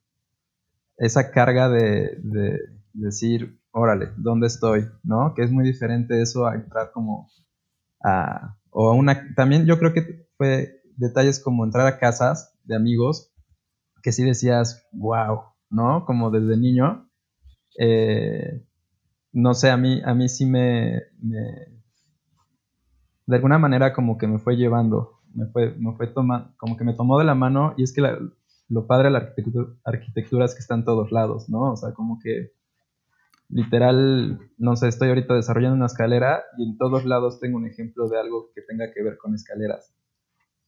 esa 0.98 1.32
carga 1.32 1.68
de, 1.68 2.18
de 2.24 2.60
decir, 2.94 3.60
órale, 3.72 4.12
¿dónde 4.18 4.48
estoy? 4.48 4.88
¿No? 5.04 5.34
Que 5.36 5.44
es 5.44 5.52
muy 5.52 5.66
diferente 5.66 6.22
eso 6.22 6.48
a 6.48 6.56
entrar 6.56 6.92
como 6.94 7.30
a, 8.04 8.58
o 8.70 8.90
a 8.90 8.94
una, 8.94 9.34
también 9.36 9.66
yo 9.66 9.78
creo 9.80 9.94
que 9.94 10.28
fue 10.38 10.82
detalles 10.96 11.40
como 11.40 11.66
entrar 11.66 11.88
a 11.88 11.98
casas 11.98 12.56
de 12.64 12.76
amigos 12.76 13.34
que 14.02 14.12
sí 14.12 14.24
decías, 14.24 14.88
wow, 14.92 15.42
¿no? 15.70 16.06
Como 16.06 16.32
desde 16.32 16.58
niño. 16.58 17.10
Eh, 17.78 18.66
no 19.32 19.54
sé, 19.54 19.70
a 19.70 19.78
mí, 19.78 20.02
a 20.04 20.14
mí 20.14 20.28
sí 20.28 20.46
me, 20.46 21.02
de 23.30 23.36
alguna 23.36 23.60
manera 23.60 23.94
como 23.94 24.18
que 24.18 24.28
me 24.28 24.40
fue 24.40 24.56
llevando, 24.58 25.20
me 25.34 25.46
fue, 25.48 25.76
me 25.78 25.94
fue 25.94 26.08
tomando, 26.08 26.52
como 26.58 26.76
que 26.76 26.84
me 26.84 26.94
tomó 26.94 27.20
de 27.20 27.26
la 27.26 27.36
mano 27.36 27.76
y 27.78 27.84
es 27.84 27.94
que 27.94 28.02
lo 28.02 28.88
padre 28.88 29.06
de 29.06 29.12
la 29.12 29.20
arquitectura, 29.20 29.68
arquitectura 29.84 30.46
es 30.46 30.56
que 30.56 30.62
está 30.62 30.74
en 30.74 30.84
todos 30.84 31.12
lados, 31.12 31.48
¿no? 31.48 31.74
O 31.74 31.76
sea, 31.76 31.94
como 31.94 32.20
que 32.20 32.54
literal, 33.50 34.40
no 34.58 34.76
sé, 34.76 34.88
estoy 34.88 35.10
ahorita 35.10 35.34
desarrollando 35.34 35.76
una 35.76 35.88
escalera 35.88 36.44
y 36.58 36.70
en 36.70 36.78
todos 36.78 37.06
lados 37.06 37.40
tengo 37.40 37.58
un 37.58 37.68
ejemplo 37.68 38.08
de 38.08 38.20
algo 38.20 38.52
que 38.56 38.62
tenga 38.62 38.92
que 38.94 39.04
ver 39.04 39.18
con 39.18 39.34
escaleras. 39.34 39.94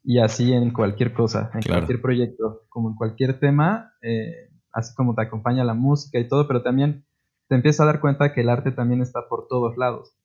Y 0.03 0.19
así 0.19 0.51
en 0.51 0.71
cualquier 0.71 1.13
cosa, 1.13 1.51
en 1.53 1.61
cualquier 1.61 2.01
proyecto, 2.01 2.63
como 2.69 2.89
en 2.89 2.95
cualquier 2.95 3.39
tema, 3.39 3.93
eh, 4.01 4.50
así 4.73 4.93
como 4.95 5.15
te 5.15 5.23
acompaña 5.23 5.63
la 5.63 5.73
música 5.73 6.19
y 6.19 6.27
todo, 6.27 6.47
pero 6.47 6.63
también 6.63 7.05
te 7.47 7.55
empiezas 7.55 7.81
a 7.81 7.85
dar 7.85 7.99
cuenta 7.99 8.33
que 8.33 8.41
el 8.41 8.49
arte 8.49 8.71
también 8.71 9.01
está 9.01 9.27
por 9.27 9.47
todos 9.47 9.77
lados. 9.77 10.15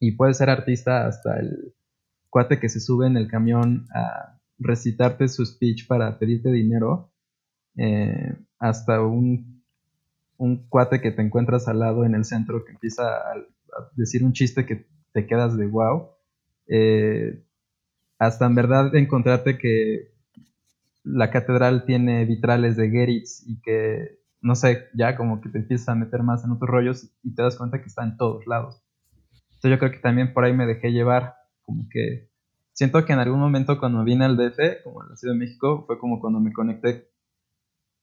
Y 0.00 0.12
puedes 0.12 0.38
ser 0.38 0.50
artista 0.50 1.06
hasta 1.06 1.38
el 1.38 1.74
cuate 2.30 2.60
que 2.60 2.68
se 2.68 2.80
sube 2.80 3.06
en 3.06 3.16
el 3.16 3.28
camión 3.28 3.86
a 3.94 4.38
recitarte 4.58 5.28
su 5.28 5.44
speech 5.44 5.86
para 5.86 6.18
pedirte 6.18 6.50
dinero, 6.50 7.12
eh, 7.76 8.36
hasta 8.58 9.02
un 9.02 9.58
un 10.38 10.68
cuate 10.68 11.00
que 11.00 11.10
te 11.10 11.20
encuentras 11.20 11.68
al 11.68 11.80
lado 11.80 12.04
en 12.04 12.14
el 12.14 12.24
centro 12.24 12.64
que 12.64 12.72
empieza 12.72 13.02
a, 13.04 13.34
decir 13.94 14.24
un 14.24 14.32
chiste 14.32 14.64
que 14.64 14.86
te 15.12 15.26
quedas 15.26 15.56
de 15.56 15.66
wow. 15.66 16.08
Eh, 16.68 17.44
hasta 18.18 18.46
en 18.46 18.54
verdad 18.54 18.94
encontrarte 18.96 19.58
que 19.58 20.14
la 21.12 21.30
catedral 21.30 21.84
tiene 21.84 22.24
vitrales 22.24 22.76
de 22.76 22.90
Geritz 22.90 23.44
y 23.46 23.60
que, 23.60 24.20
no 24.40 24.54
sé, 24.54 24.88
ya 24.94 25.16
como 25.16 25.40
que 25.40 25.48
te 25.48 25.58
empiezas 25.58 25.88
a 25.88 25.94
meter 25.94 26.22
más 26.22 26.44
en 26.44 26.52
otros 26.52 26.70
rollos 26.70 27.10
y 27.22 27.34
te 27.34 27.42
das 27.42 27.56
cuenta 27.56 27.80
que 27.80 27.86
está 27.86 28.04
en 28.04 28.16
todos 28.16 28.46
lados. 28.46 28.82
Entonces 29.58 29.70
yo 29.70 29.78
creo 29.78 29.90
que 29.90 29.98
también 29.98 30.32
por 30.32 30.44
ahí 30.44 30.52
me 30.52 30.66
dejé 30.66 30.92
llevar, 30.92 31.34
como 31.62 31.88
que 31.90 32.30
siento 32.72 33.04
que 33.04 33.12
en 33.12 33.18
algún 33.18 33.40
momento 33.40 33.78
cuando 33.78 34.04
vine 34.04 34.24
al 34.24 34.36
DF, 34.36 34.84
como 34.84 35.02
en 35.02 35.10
la 35.10 35.16
Ciudad 35.16 35.34
de 35.34 35.40
México, 35.40 35.84
fue 35.86 35.98
como 35.98 36.20
cuando 36.20 36.38
me 36.40 36.52
conecté 36.52 37.08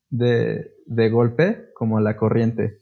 de, 0.09 1.09
golpe 1.09 1.69
como 1.73 1.99
la 1.99 2.17
corriente. 2.17 2.81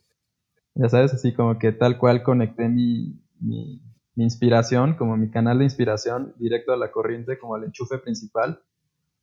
Ya 0.75 0.89
sabes, 0.89 1.13
así 1.13 1.34
como 1.34 1.60
que 1.60 1.72
tal 1.72 2.00
cual 2.00 2.24
conecté 2.24 2.68
mi, 2.68 3.22
mi, 3.39 3.82
inspiración, 4.15 4.96
como 4.96 5.18
mi 5.18 5.30
canal 5.30 5.60
de 5.60 5.65
inspiración, 5.65 6.34
directo 6.39 6.74
a 6.74 6.77
la 6.77 6.92
corriente, 6.92 7.38
como 7.38 7.56
al 7.56 7.63
enchufe 7.63 8.00
principal, 8.00 8.60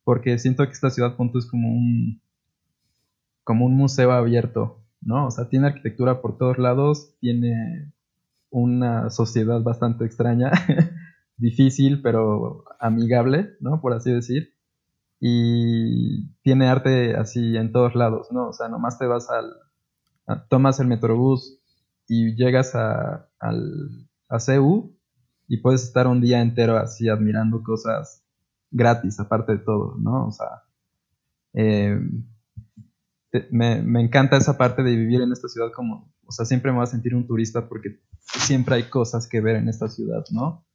porque 0.03 0.37
siento 0.37 0.65
que 0.65 0.71
esta 0.71 0.89
ciudad 0.89 1.15
punto 1.15 1.39
es 1.39 1.45
como 1.45 1.69
un, 1.69 2.21
como 3.43 3.65
un 3.65 3.75
museo 3.75 4.11
abierto, 4.11 4.83
¿no? 5.01 5.27
O 5.27 5.31
sea, 5.31 5.49
tiene 5.49 5.67
arquitectura 5.67 6.21
por 6.21 6.37
todos 6.37 6.57
lados, 6.57 7.15
tiene 7.19 7.91
una 8.49 9.09
sociedad 9.09 9.61
bastante 9.61 10.05
extraña, 10.05 10.51
difícil, 11.37 12.01
pero 12.01 12.65
amigable, 12.79 13.51
¿no? 13.59 13.81
Por 13.81 13.93
así 13.93 14.11
decir 14.11 14.53
y 15.23 16.31
tiene 16.41 16.67
arte 16.67 17.15
así 17.15 17.55
en 17.55 17.71
todos 17.71 17.93
lados, 17.93 18.29
¿no? 18.31 18.49
O 18.49 18.53
sea, 18.53 18.67
nomás 18.67 18.97
te 18.97 19.05
vas 19.05 19.29
al, 19.29 19.53
tomas 20.49 20.79
el 20.79 20.87
metrobús 20.87 21.59
y 22.07 22.35
llegas 22.35 22.73
a, 22.73 23.29
al, 23.39 24.07
a 24.27 24.39
CEU 24.39 24.97
y 25.47 25.57
puedes 25.57 25.83
estar 25.83 26.07
un 26.07 26.21
día 26.21 26.41
entero 26.41 26.75
así 26.75 27.07
admirando 27.07 27.61
cosas 27.61 28.20
gratis, 28.71 29.19
aparte 29.19 29.53
de 29.53 29.57
todo, 29.59 29.95
¿no? 29.99 30.27
O 30.27 30.31
sea, 30.31 30.63
eh, 31.53 31.99
me, 33.51 33.81
me, 33.81 34.01
encanta 34.01 34.37
esa 34.37 34.57
parte 34.57 34.83
de 34.83 34.95
vivir 34.95 35.21
en 35.21 35.31
esta 35.31 35.47
ciudad 35.47 35.71
como, 35.73 36.11
o 36.25 36.31
sea, 36.31 36.45
siempre 36.45 36.71
me 36.71 36.77
voy 36.77 36.83
a 36.83 36.87
sentir 36.87 37.13
un 37.13 37.27
turista 37.27 37.67
porque 37.67 37.99
siempre 38.19 38.75
hay 38.75 38.83
cosas 38.83 39.27
que 39.27 39.41
ver 39.41 39.57
en 39.57 39.69
esta 39.69 39.87
ciudad, 39.87 40.23
¿no? 40.31 40.65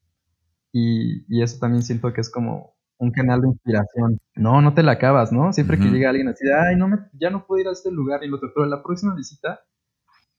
Y, 0.73 1.25
y 1.29 1.43
eso 1.43 1.59
también 1.59 1.83
siento 1.83 2.13
que 2.13 2.21
es 2.21 2.31
como 2.31 2.77
un 2.99 3.11
canal 3.11 3.41
de 3.43 3.49
inspiración. 3.49 4.21
No, 4.35 4.61
no 4.63 4.75
te 4.75 4.83
la 4.83 4.93
acabas, 4.93 5.33
¿no? 5.33 5.53
Siempre 5.53 5.79
que 5.79 5.87
llega 5.87 6.11
alguien 6.11 6.29
así, 6.29 6.45
ay, 6.49 6.77
no 6.77 6.89
me, 6.89 6.99
ya 7.13 7.31
no 7.31 7.47
puedo 7.47 7.61
ir 7.61 7.69
a 7.69 7.73
este 7.73 7.91
lugar 7.91 8.25
y 8.25 8.29
lo 8.29 8.37
otro, 8.37 8.53
pero 8.55 8.67
la 8.67 8.83
próxima 8.83 9.15
visita. 9.15 9.61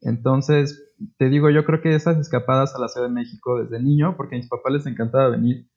Entonces, 0.01 0.93
te 1.17 1.29
digo, 1.29 1.49
yo 1.49 1.65
creo 1.65 1.81
que 1.81 1.95
esas 1.95 2.17
escapadas 2.17 2.75
a 2.75 2.79
la 2.79 2.87
Ciudad 2.87 3.07
de 3.07 3.13
México 3.13 3.61
desde 3.61 3.81
niño, 3.81 4.15
porque 4.15 4.35
a 4.35 4.39
mis 4.39 4.49
papás 4.49 4.73
les 4.73 4.85
encantaba 4.85 5.29
venir 5.29 5.69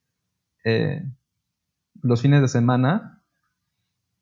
eh, 0.64 1.02
los 2.02 2.22
fines 2.22 2.40
de 2.40 2.48
semana, 2.48 3.22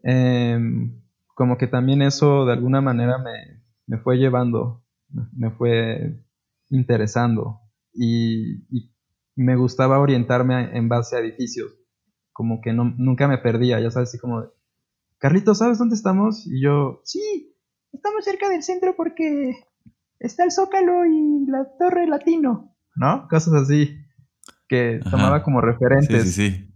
em, 0.02 1.00
como 1.35 1.58
que 1.58 1.66
también 1.66 2.02
eso 2.02 2.47
de 2.47 2.52
alguna 2.52 2.80
manera 2.80 3.18
me, 3.18 3.99
fue 3.99 4.16
llevando, 4.16 4.82
me 5.32 5.50
fue 5.50 6.20
interesando 6.70 7.61
y, 7.92 8.64
y 8.76 8.92
me 9.37 9.56
gustaba 9.56 9.99
orientarme 9.99 10.76
en 10.76 10.88
base 10.88 11.16
a 11.16 11.20
edificios 11.20 11.78
como 12.38 12.61
que 12.61 12.73
no, 12.73 12.94
nunca 12.97 13.26
me 13.26 13.38
perdía, 13.38 13.80
ya 13.80 13.90
sabes, 13.90 14.11
así 14.11 14.18
como, 14.20 14.47
Carlitos, 15.18 15.58
¿sabes 15.58 15.76
dónde 15.76 15.97
estamos? 15.97 16.47
Y 16.47 16.62
yo, 16.62 17.00
sí, 17.02 17.52
estamos 17.92 18.25
cerca 18.25 18.49
del 18.49 18.62
centro 18.62 18.94
porque 18.97 19.56
está 20.20 20.44
el 20.44 20.52
Zócalo 20.52 21.04
y 21.04 21.47
la 21.49 21.66
Torre 21.80 22.06
Latino, 22.06 22.76
¿no? 22.94 23.26
Cosas 23.28 23.54
así 23.54 23.99
que 24.68 25.00
tomaba 25.11 25.42
como 25.42 25.61
referentes. 25.61 26.23
Sí, 26.23 26.30
sí, 26.30 26.50
sí. 26.50 26.67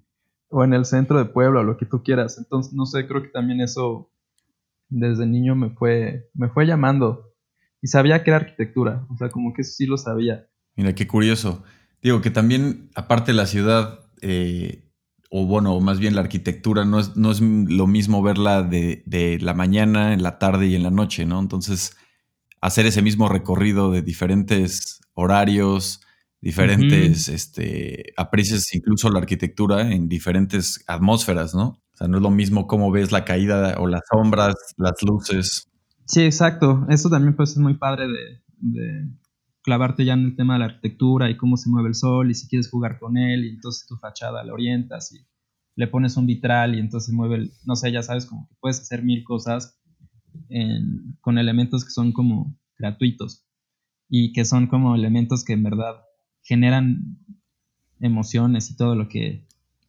O 0.52 0.62
en 0.62 0.74
el 0.74 0.84
centro 0.84 1.18
de 1.18 1.24
Puebla, 1.24 1.60
o 1.60 1.64
lo 1.64 1.76
que 1.76 1.86
tú 1.86 2.02
quieras. 2.04 2.38
Entonces, 2.38 2.72
no 2.72 2.86
sé, 2.86 3.08
creo 3.08 3.22
que 3.22 3.28
también 3.28 3.60
eso 3.60 4.12
desde 4.88 5.26
niño 5.26 5.56
me 5.56 5.70
fue, 5.70 6.30
me 6.34 6.48
fue 6.48 6.66
llamando. 6.66 7.32
Y 7.80 7.88
sabía 7.88 8.22
que 8.22 8.30
era 8.30 8.36
arquitectura, 8.36 9.04
o 9.10 9.16
sea, 9.16 9.28
como 9.30 9.52
que 9.52 9.62
eso 9.62 9.72
sí 9.72 9.86
lo 9.86 9.98
sabía. 9.98 10.46
Mira, 10.76 10.94
qué 10.94 11.08
curioso. 11.08 11.64
Digo 12.00 12.20
que 12.20 12.30
también, 12.30 12.90
aparte 12.94 13.32
de 13.32 13.36
la 13.36 13.46
ciudad, 13.46 14.00
eh, 14.20 14.92
o 15.34 15.46
bueno, 15.46 15.80
más 15.80 15.98
bien 15.98 16.14
la 16.14 16.20
arquitectura, 16.20 16.84
no 16.84 17.00
es, 17.00 17.16
no 17.16 17.30
es 17.30 17.40
lo 17.40 17.86
mismo 17.86 18.22
verla 18.22 18.62
de, 18.62 19.38
la 19.40 19.54
mañana, 19.54 20.12
en 20.12 20.22
la 20.22 20.38
tarde 20.38 20.66
y 20.66 20.74
en 20.74 20.82
la 20.82 20.90
noche, 20.90 21.24
¿no? 21.24 21.40
Entonces, 21.40 21.96
hacer 22.60 22.84
ese 22.84 23.00
mismo 23.00 23.30
recorrido 23.30 23.90
de 23.90 24.02
diferentes 24.02 25.00
horarios, 25.14 26.02
diferentes, 26.42 27.28
este, 27.28 28.12
aprecias 28.16 28.74
incluso 28.74 29.08
la 29.08 29.20
arquitectura 29.20 29.90
en 29.90 30.08
diferentes 30.08 30.84
atmósferas, 30.86 31.54
¿no? 31.54 31.68
O 31.68 31.96
sea, 31.96 32.08
no 32.08 32.18
es 32.18 32.22
lo 32.22 32.30
mismo 32.30 32.66
cómo 32.66 32.90
ves 32.90 33.12
la 33.12 33.24
caída 33.24 33.76
o 33.78 33.86
las 33.86 34.02
sombras, 34.10 34.54
las 34.76 35.02
luces. 35.02 35.68
Sí, 36.04 36.22
exacto. 36.22 36.84
Eso 36.90 37.08
también 37.08 37.36
pues 37.36 37.52
es 37.52 37.58
muy 37.58 37.74
padre 37.74 38.06
de 38.08 39.08
clavarte 39.62 40.04
ya 40.04 40.14
en 40.14 40.24
el 40.24 40.36
tema 40.36 40.54
de 40.54 40.58
la 40.60 40.64
arquitectura 40.66 41.30
y 41.30 41.36
cómo 41.36 41.56
se 41.56 41.70
mueve 41.70 41.88
el 41.88 41.94
sol 41.94 42.30
y 42.30 42.34
si 42.34 42.48
quieres 42.48 42.68
jugar 42.68 42.98
con 42.98 43.16
él 43.16 43.44
y 43.44 43.50
entonces 43.50 43.86
tu 43.86 43.96
fachada 43.96 44.42
la 44.42 44.52
orientas 44.52 45.12
y 45.12 45.24
le 45.76 45.86
pones 45.86 46.16
un 46.16 46.26
vitral 46.26 46.74
y 46.74 46.80
entonces 46.80 47.14
mueve 47.14 47.36
el, 47.36 47.52
no 47.64 47.76
sé, 47.76 47.92
ya 47.92 48.02
sabes, 48.02 48.26
como 48.26 48.48
que 48.48 48.56
puedes 48.60 48.80
hacer 48.80 49.02
mil 49.02 49.24
cosas 49.24 49.78
con 51.20 51.38
elementos 51.38 51.84
que 51.84 51.90
son 51.90 52.12
como 52.12 52.58
gratuitos 52.78 53.46
y 54.08 54.32
que 54.32 54.44
son 54.44 54.66
como 54.66 54.94
elementos 54.94 55.44
que 55.44 55.52
en 55.52 55.62
verdad 55.62 56.02
generan 56.42 57.18
emociones 58.00 58.70
y 58.70 58.76
todo 58.76 58.94
lo 58.94 59.08
que 59.08 59.46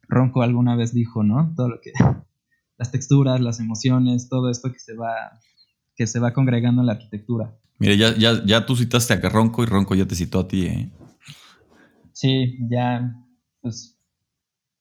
Ronco 0.08 0.42
alguna 0.42 0.76
vez 0.76 0.94
dijo, 0.94 1.22
¿no? 1.22 1.52
Todo 1.56 1.68
lo 1.68 1.80
que 1.80 1.92
las 2.78 2.90
texturas, 2.90 3.40
las 3.40 3.60
emociones, 3.60 4.28
todo 4.28 4.50
esto 4.50 4.72
que 4.72 4.78
se 4.78 4.94
va, 4.94 5.40
que 5.96 6.06
se 6.06 6.20
va 6.20 6.32
congregando 6.32 6.82
en 6.82 6.86
la 6.86 6.94
arquitectura. 6.94 7.56
Mire, 7.78 7.96
ya, 7.96 8.16
ya, 8.16 8.44
ya 8.44 8.66
tú 8.66 8.76
citaste 8.76 9.14
a 9.14 9.28
Ronco 9.28 9.62
y 9.62 9.66
Ronco 9.66 9.94
ya 9.94 10.06
te 10.06 10.14
citó 10.14 10.40
a 10.40 10.48
ti, 10.48 10.66
¿eh? 10.66 10.90
Sí, 12.12 12.56
ya, 12.70 13.12
pues, 13.60 13.98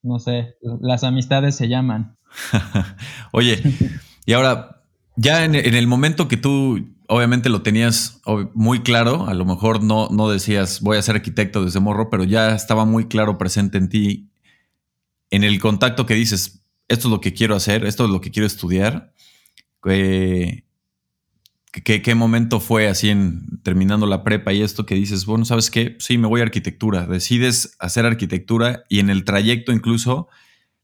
no 0.04 0.20
sé, 0.20 0.56
las 0.82 1.04
amistades 1.04 1.56
se 1.56 1.68
llaman. 1.68 2.18
Oye, 3.32 3.62
y 4.26 4.34
ahora, 4.34 4.84
ya 5.16 5.44
en, 5.46 5.56
el 5.56 5.88
momento 5.88 6.28
que 6.28 6.38
tú 6.38 6.93
obviamente 7.14 7.50
lo 7.50 7.62
tenías 7.62 8.22
muy 8.56 8.82
claro, 8.82 9.28
a 9.28 9.36
lo 9.36 9.46
mejor 9.46 9.84
no, 9.84 10.10
no 10.10 10.30
decías 10.30 10.82
voy 10.82 10.98
a 10.98 11.02
ser 11.04 11.16
arquitecto 11.16 11.64
desde 11.64 11.80
morro, 11.80 12.10
pero 12.10 12.24
ya 12.24 12.56
estaba 12.56 12.86
muy 12.86 13.06
claro 13.06 13.38
presente 13.38 13.78
en 13.78 13.88
ti, 13.88 14.30
en 15.30 15.44
el 15.44 15.60
contacto 15.60 16.08
que 16.08 16.16
dices, 16.16 16.64
esto 16.88 17.08
es 17.08 17.12
lo 17.12 17.22
que 17.22 17.34
quiero 17.34 17.56
hacer, 17.56 17.86
esto 17.86 18.06
es 18.06 18.10
lo 18.10 18.20
que 18.20 18.32
quiero 18.32 18.48
estudiar. 18.48 19.14
Eh, 19.86 20.64
¿Qué, 21.72 22.16
momento 22.16 22.60
fue 22.60 22.88
así 22.88 23.10
en 23.10 23.62
terminando 23.62 24.08
la 24.08 24.24
prepa 24.24 24.52
y 24.52 24.64
esto 24.64 24.86
que 24.86 24.96
dices, 24.96 25.28
bueno, 25.28 25.46
¿sabes 25.46 25.70
qué? 25.70 25.96
Sí, 26.00 26.18
me 26.18 26.28
voy 26.28 26.42
a 26.42 26.44
arquitectura. 26.44 27.06
Decides 27.06 27.76
hacer 27.80 28.06
arquitectura 28.06 28.84
y 28.90 29.00
en 29.00 29.10
el 29.10 29.24
trayecto 29.24 29.72
incluso 29.72 30.30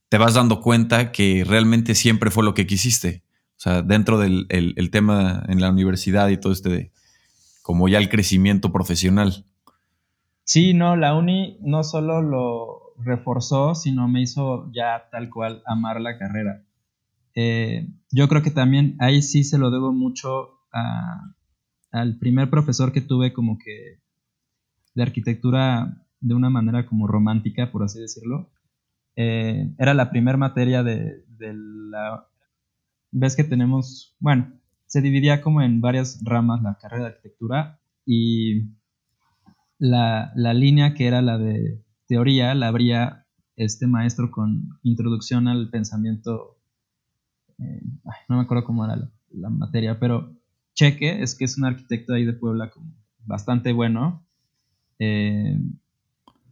te 0.10 0.18
vas 0.18 0.36
dando 0.36 0.62
cuenta 0.62 1.12
que 1.12 1.44
realmente 1.44 1.96
siempre 1.96 2.30
fue 2.30 2.44
lo 2.44 2.54
que 2.54 2.68
quisiste. 2.68 3.24
O 3.60 3.62
sea, 3.62 3.82
dentro 3.82 4.18
del 4.18 4.48
tema 4.90 5.44
en 5.50 5.60
la 5.60 5.70
universidad 5.70 6.30
y 6.30 6.38
todo 6.38 6.54
este, 6.54 6.94
como 7.62 7.90
ya 7.90 7.98
el 7.98 8.08
crecimiento 8.08 8.72
profesional. 8.72 9.46
Sí, 10.46 10.74
no, 10.74 10.96
la 10.96 11.14
uni 11.14 11.58
no 11.62 11.84
solo 11.84 12.22
lo 12.22 12.94
reforzó, 13.04 13.76
sino 13.76 14.08
me 14.08 14.22
hizo 14.22 14.72
ya 14.72 15.10
tal 15.12 15.30
cual 15.30 15.62
amar 15.66 16.00
la 16.00 16.18
carrera. 16.18 16.64
Eh, 17.36 17.88
yo 18.12 18.28
creo 18.30 18.42
que 18.42 18.52
también 18.52 18.96
ahí 19.00 19.22
sí 19.22 19.44
se 19.44 19.58
lo 19.58 19.72
debo 19.72 19.92
mucho 19.92 20.62
al 21.92 22.18
primer 22.18 22.50
profesor 22.50 22.92
que 22.94 23.02
tuve 23.02 23.34
como 23.34 23.58
que 23.58 24.00
de 24.96 25.04
arquitectura 25.04 26.06
de 26.22 26.34
una 26.34 26.50
manera 26.50 26.86
como 26.86 27.08
romántica, 27.08 27.72
por 27.72 27.84
así 27.84 28.00
decirlo. 28.00 28.50
Eh, 29.18 29.70
era 29.78 29.94
la 29.94 30.12
primera 30.12 30.38
materia 30.38 30.82
de, 30.82 31.26
la... 31.38 32.26
Ves 33.12 33.36
que 33.36 33.44
tenemos, 33.44 34.16
bueno, 34.20 34.54
se 34.86 35.02
dividía 35.02 35.42
como 35.42 35.62
en 35.62 35.82
varias 35.82 36.20
ramas 36.24 36.62
la 36.62 36.78
carrera 36.82 37.04
de 37.04 37.10
arquitectura 37.10 37.80
y 38.06 38.70
la, 39.78 40.34
línea 40.36 40.94
que 40.94 41.08
era 41.08 41.22
la 41.22 41.38
de 41.38 41.84
teoría 42.08 42.54
la 42.56 42.68
abría 42.68 43.26
este 43.56 43.88
maestro 43.88 44.32
con 44.32 44.80
introducción 44.84 45.48
al 45.48 45.70
pensamiento, 45.70 46.58
eh, 47.60 47.82
no 48.28 48.38
me 48.38 48.44
acuerdo 48.44 48.64
cómo 48.64 48.86
era 48.86 49.12
la 49.32 49.50
materia, 49.50 50.00
pero 50.00 50.36
Cheque 50.74 51.22
es 51.22 51.36
que 51.36 51.46
es 51.46 51.58
un 51.58 51.66
arquitecto 51.66 52.14
ahí 52.14 52.26
de 52.26 52.34
Puebla 52.34 52.70
como 52.70 52.94
bastante 53.26 53.74
bueno. 53.74 54.26
Eh, 54.98 55.60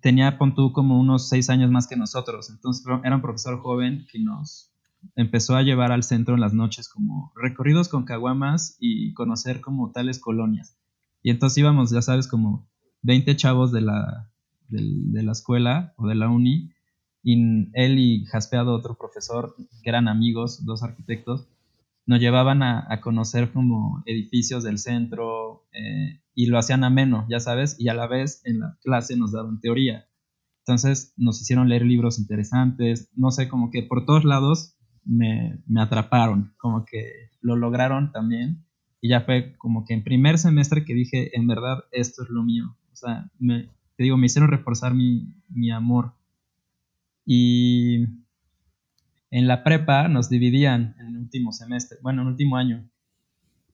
tenía, 0.01 0.37
pon 0.37 0.53
como 0.73 0.99
unos 0.99 1.29
seis 1.29 1.49
años 1.49 1.71
más 1.71 1.87
que 1.87 1.95
nosotros. 1.95 2.49
Entonces 2.49 2.85
era 3.03 3.15
un 3.15 3.21
profesor 3.21 3.61
joven 3.61 4.05
que 4.11 4.19
nos 4.19 4.73
empezó 5.15 5.55
a 5.55 5.63
llevar 5.63 5.91
al 5.91 6.03
centro 6.03 6.35
en 6.35 6.41
las 6.41 6.53
noches 6.53 6.89
como 6.89 7.31
recorridos 7.35 7.89
con 7.89 8.05
caguamas 8.05 8.77
y 8.79 9.13
conocer 9.13 9.61
como 9.61 9.91
tales 9.91 10.19
colonias. 10.19 10.77
Y 11.23 11.31
entonces 11.31 11.57
íbamos, 11.57 11.91
ya 11.91 12.01
sabes, 12.01 12.27
como 12.27 12.67
20 13.01 13.35
chavos 13.35 13.71
de 13.71 13.81
la, 13.81 14.31
de 14.69 15.23
la 15.23 15.31
escuela 15.31 15.93
o 15.97 16.07
de 16.07 16.15
la 16.15 16.29
uni. 16.29 16.71
Y 17.23 17.69
él 17.73 17.99
y 17.99 18.25
Jaspeado, 18.25 18.73
otro 18.73 18.97
profesor, 18.97 19.55
que 19.83 19.89
eran 19.89 20.07
amigos, 20.07 20.65
dos 20.65 20.83
arquitectos, 20.83 21.47
nos 22.05 22.21
llevaban 22.21 22.63
a, 22.63 23.01
conocer 23.01 23.51
como 23.51 24.01
edificios 24.05 24.63
del 24.63 24.79
centro 24.79 25.67
eh, 25.73 26.21
y 26.33 26.45
lo 26.45 26.57
hacían 26.57 26.85
ameno, 26.85 27.25
ya 27.29 27.41
sabes, 27.41 27.75
y 27.79 27.89
a 27.89 27.93
la 27.93 28.07
vez 28.07 28.41
en 28.45 28.61
la 28.61 28.77
clase 28.81 29.17
nos 29.17 29.33
daban 29.33 29.59
teoría. 29.59 30.07
Entonces 30.59 31.13
nos 31.17 31.41
hicieron 31.41 31.67
leer 31.67 31.85
libros 31.85 32.17
interesantes, 32.17 33.09
no 33.13 33.31
sé, 33.31 33.49
como 33.49 33.71
que 33.71 33.83
por 33.83 34.05
todos 34.05 34.23
lados 34.23 34.76
me, 35.07 35.59
atraparon, 35.77 36.53
como 36.57 36.85
que 36.85 37.29
lo 37.41 37.55
lograron 37.55 38.11
también. 38.11 38.65
Y 39.01 39.09
ya 39.09 39.21
fue 39.21 39.55
como 39.57 39.85
que 39.85 39.93
en 39.93 40.03
primer 40.03 40.37
semestre 40.37 40.83
que 40.85 40.93
dije, 40.93 41.35
en 41.37 41.47
verdad, 41.47 41.83
esto 41.91 42.23
es 42.23 42.29
lo 42.29 42.43
mío. 42.43 42.75
O 42.91 42.95
sea, 42.95 43.29
me, 43.39 43.69
te 43.95 44.03
digo, 44.03 44.17
me 44.17 44.25
hicieron 44.25 44.49
reforzar 44.49 44.93
mi, 44.93 45.33
mi 45.49 45.71
amor. 45.71 46.13
Y 47.25 48.05
en 49.31 49.47
la 49.47 49.63
prepa 49.63 50.07
nos 50.07 50.29
dividían 50.29 50.95
en 50.99 51.07
el 51.07 51.17
último 51.17 51.51
semestre, 51.51 51.97
bueno, 52.01 52.21
en 52.21 52.27
el 52.27 52.31
último 52.33 52.57
año. 52.57 52.89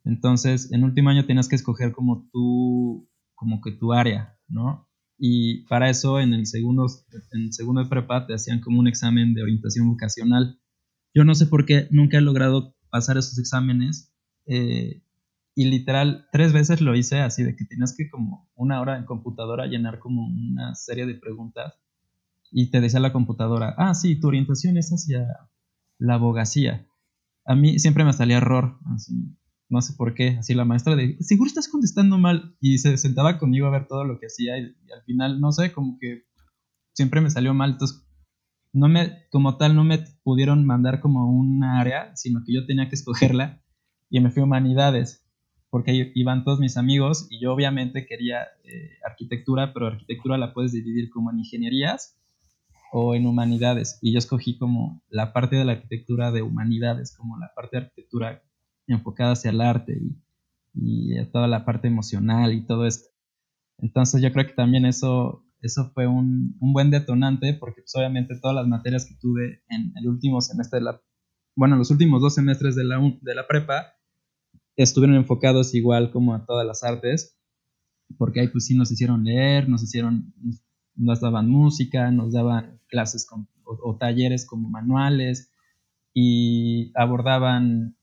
Entonces, 0.03 0.71
en 0.71 0.83
último 0.83 1.09
año 1.09 1.25
tienes 1.25 1.47
que 1.47 1.55
escoger 1.55 1.93
como 1.93 2.27
tu, 2.31 3.07
como 3.35 3.61
que 3.61 3.71
tu 3.71 3.93
área, 3.93 4.37
¿no? 4.47 4.87
Y 5.17 5.65
para 5.67 5.89
eso 5.89 6.19
en 6.19 6.33
el 6.33 6.45
segundo, 6.47 6.87
en 7.31 7.53
segundo 7.53 7.83
de 7.83 7.89
prepa 7.89 8.25
te 8.25 8.33
hacían 8.33 8.59
como 8.59 8.79
un 8.79 8.87
examen 8.87 9.33
de 9.33 9.43
orientación 9.43 9.87
vocacional. 9.87 10.59
Yo 11.13 11.23
no 11.23 11.36
sé 11.36 11.45
por 11.45 11.65
qué 11.65 11.88
nunca 11.91 12.17
he 12.17 12.21
logrado 12.21 12.76
pasar 12.89 13.17
esos 13.17 13.38
exámenes. 13.38 14.13
Eh, 14.45 15.04
y 15.56 15.65
literal, 15.65 16.28
tres 16.32 16.52
veces 16.52 16.82
lo 16.82 16.95
hice 16.95 17.19
así, 17.21 17.43
de 17.43 17.56
que 17.56 17.65
tenías 17.65 17.95
que 17.95 18.10
como 18.10 18.49
una 18.56 18.82
hora 18.82 18.97
en 18.97 19.06
computadora 19.06 19.67
llenar 19.67 19.99
como 19.99 20.26
una 20.26 20.73
serie 20.73 21.06
de 21.06 21.13
preguntas 21.13 21.76
y 22.52 22.69
te 22.69 22.82
decía 22.82 22.99
la 22.99 23.13
computadora, 23.13 23.73
ah, 23.78 23.93
sí, 23.95 24.19
tu 24.19 24.28
orientación 24.28 24.78
es 24.78 24.91
hacia 24.91 25.28
la 25.97 26.15
abogacía. 26.15 26.88
A 27.45 27.56
mí 27.56 27.80
siempre 27.80 28.06
me 28.06 28.13
salía 28.13 28.38
error, 28.38 28.78
así, 28.93 29.36
no 29.69 29.82
sé 29.82 29.93
por 29.93 30.13
qué, 30.13 30.38
así 30.38 30.54
la 30.54 30.65
maestra 30.65 30.95
de, 30.95 31.17
seguro 31.19 31.47
estás 31.47 31.67
contestando 31.67 32.19
mal, 32.19 32.56
y 32.60 32.78
se 32.78 32.95
sentaba 32.97 33.39
conmigo 33.39 33.65
a 33.67 33.71
ver 33.71 33.88
todo 33.88 34.06
lo 34.06 34.19
que 34.19 34.28
hacía 34.28 34.58
y, 34.60 34.76
al 34.91 35.04
final, 35.06 35.41
no 35.41 35.52
sé, 35.52 35.71
como 35.71 35.97
que 35.99 36.26
siempre 36.93 37.21
me 37.21 37.32
salió 37.32 37.56
mal, 37.56 37.71
entonces 37.71 38.02
no 38.73 38.89
me, 38.89 39.27
como 39.31 39.57
tal, 39.57 39.75
no 39.75 39.83
me 39.83 39.99
pudieron 40.23 40.65
mandar 40.65 40.99
como 40.99 41.29
un 41.29 41.63
área, 41.63 42.15
sino 42.15 42.43
que 42.45 42.53
yo 42.53 42.65
tenía 42.65 42.89
que 42.89 42.95
escogerla 42.95 43.62
y 44.09 44.19
me 44.19 44.31
fui 44.31 44.41
a 44.41 44.45
humanidades, 44.45 45.25
porque 45.69 46.12
iban 46.15 46.43
todos 46.43 46.59
mis 46.59 46.77
amigos 46.77 47.27
y 47.29 47.39
yo 47.39 47.53
obviamente 47.53 48.05
quería 48.05 48.43
eh, 48.63 48.91
arquitectura, 49.07 49.73
pero 49.73 49.88
arquitectura 49.88 50.38
la 50.38 50.53
puedes 50.53 50.71
dividir 50.71 51.09
como 51.09 51.31
en 51.31 51.39
ingenierías 51.39 52.17
o 52.91 53.15
en 53.15 53.25
humanidades. 53.25 53.97
Y 54.01 54.12
yo 54.13 54.19
escogí 54.19 54.57
como 54.57 55.01
la 55.09 55.33
parte 55.33 55.55
de 55.55 55.65
la 55.65 55.71
arquitectura 55.73 56.31
de 56.31 56.43
humanidades, 56.43 57.15
como 57.17 57.39
la 57.39 57.51
parte 57.55 57.77
de 57.77 57.83
arquitectura 57.86 58.43
enfocada 58.88 59.31
hacia 59.31 59.51
el 59.51 59.62
arte 59.62 59.99
y, 60.75 61.25
toda 61.31 61.47
la 61.47 61.65
parte 61.65 61.88
emocional 61.88 62.53
y 62.53 62.65
todo 62.65 62.86
esto. 62.86 63.09
Entonces 63.79 64.21
yo 64.21 64.31
creo 64.31 64.45
que 64.45 64.53
también 64.53 64.86
eso, 64.86 65.42
eso 65.63 65.91
fue 65.93 66.08
un, 66.08 66.58
buen 66.60 66.91
detonante 66.91 67.54
porque 67.54 67.82
pues, 67.82 67.95
obviamente 67.95 68.38
todas 68.39 68.56
las 68.56 68.67
materias 68.67 69.06
que 69.06 69.15
tuve 69.15 69.63
en 69.69 69.93
el 69.95 70.08
último 70.08 70.41
semestre 70.41 70.80
de 70.80 70.86
la, 70.86 71.02
bueno, 71.56 71.78
los 71.78 71.89
últimos 71.89 72.21
dos 72.21 72.36
semestres 72.36 72.76
de 72.76 72.84
la, 72.84 72.99
de 73.21 73.36
la 73.36 73.47
prepa 73.47 73.93
estuvieron 74.76 75.15
enfocados 75.15 75.73
igual 75.73 76.12
como 76.12 76.34
a 76.34 76.45
todas 76.45 76.67
las 76.67 76.84
artes, 76.84 77.39
porque 78.17 78.41
ahí 78.41 78.49
pues 78.49 78.65
sí 78.65 78.76
nos 78.76 78.91
hicieron 78.91 79.23
leer, 79.23 79.69
nos 79.69 79.84
hicieron, 79.84 80.34
nos 80.95 81.21
daban 81.21 81.49
música, 81.49 82.12
nos 82.12 82.34
daban 82.34 82.82
clases 82.88 83.26
o, 83.63 83.97
talleres 83.97 84.45
como 84.45 84.69
manuales 84.69 85.52
y 86.13 86.91
abordaban 86.95 87.95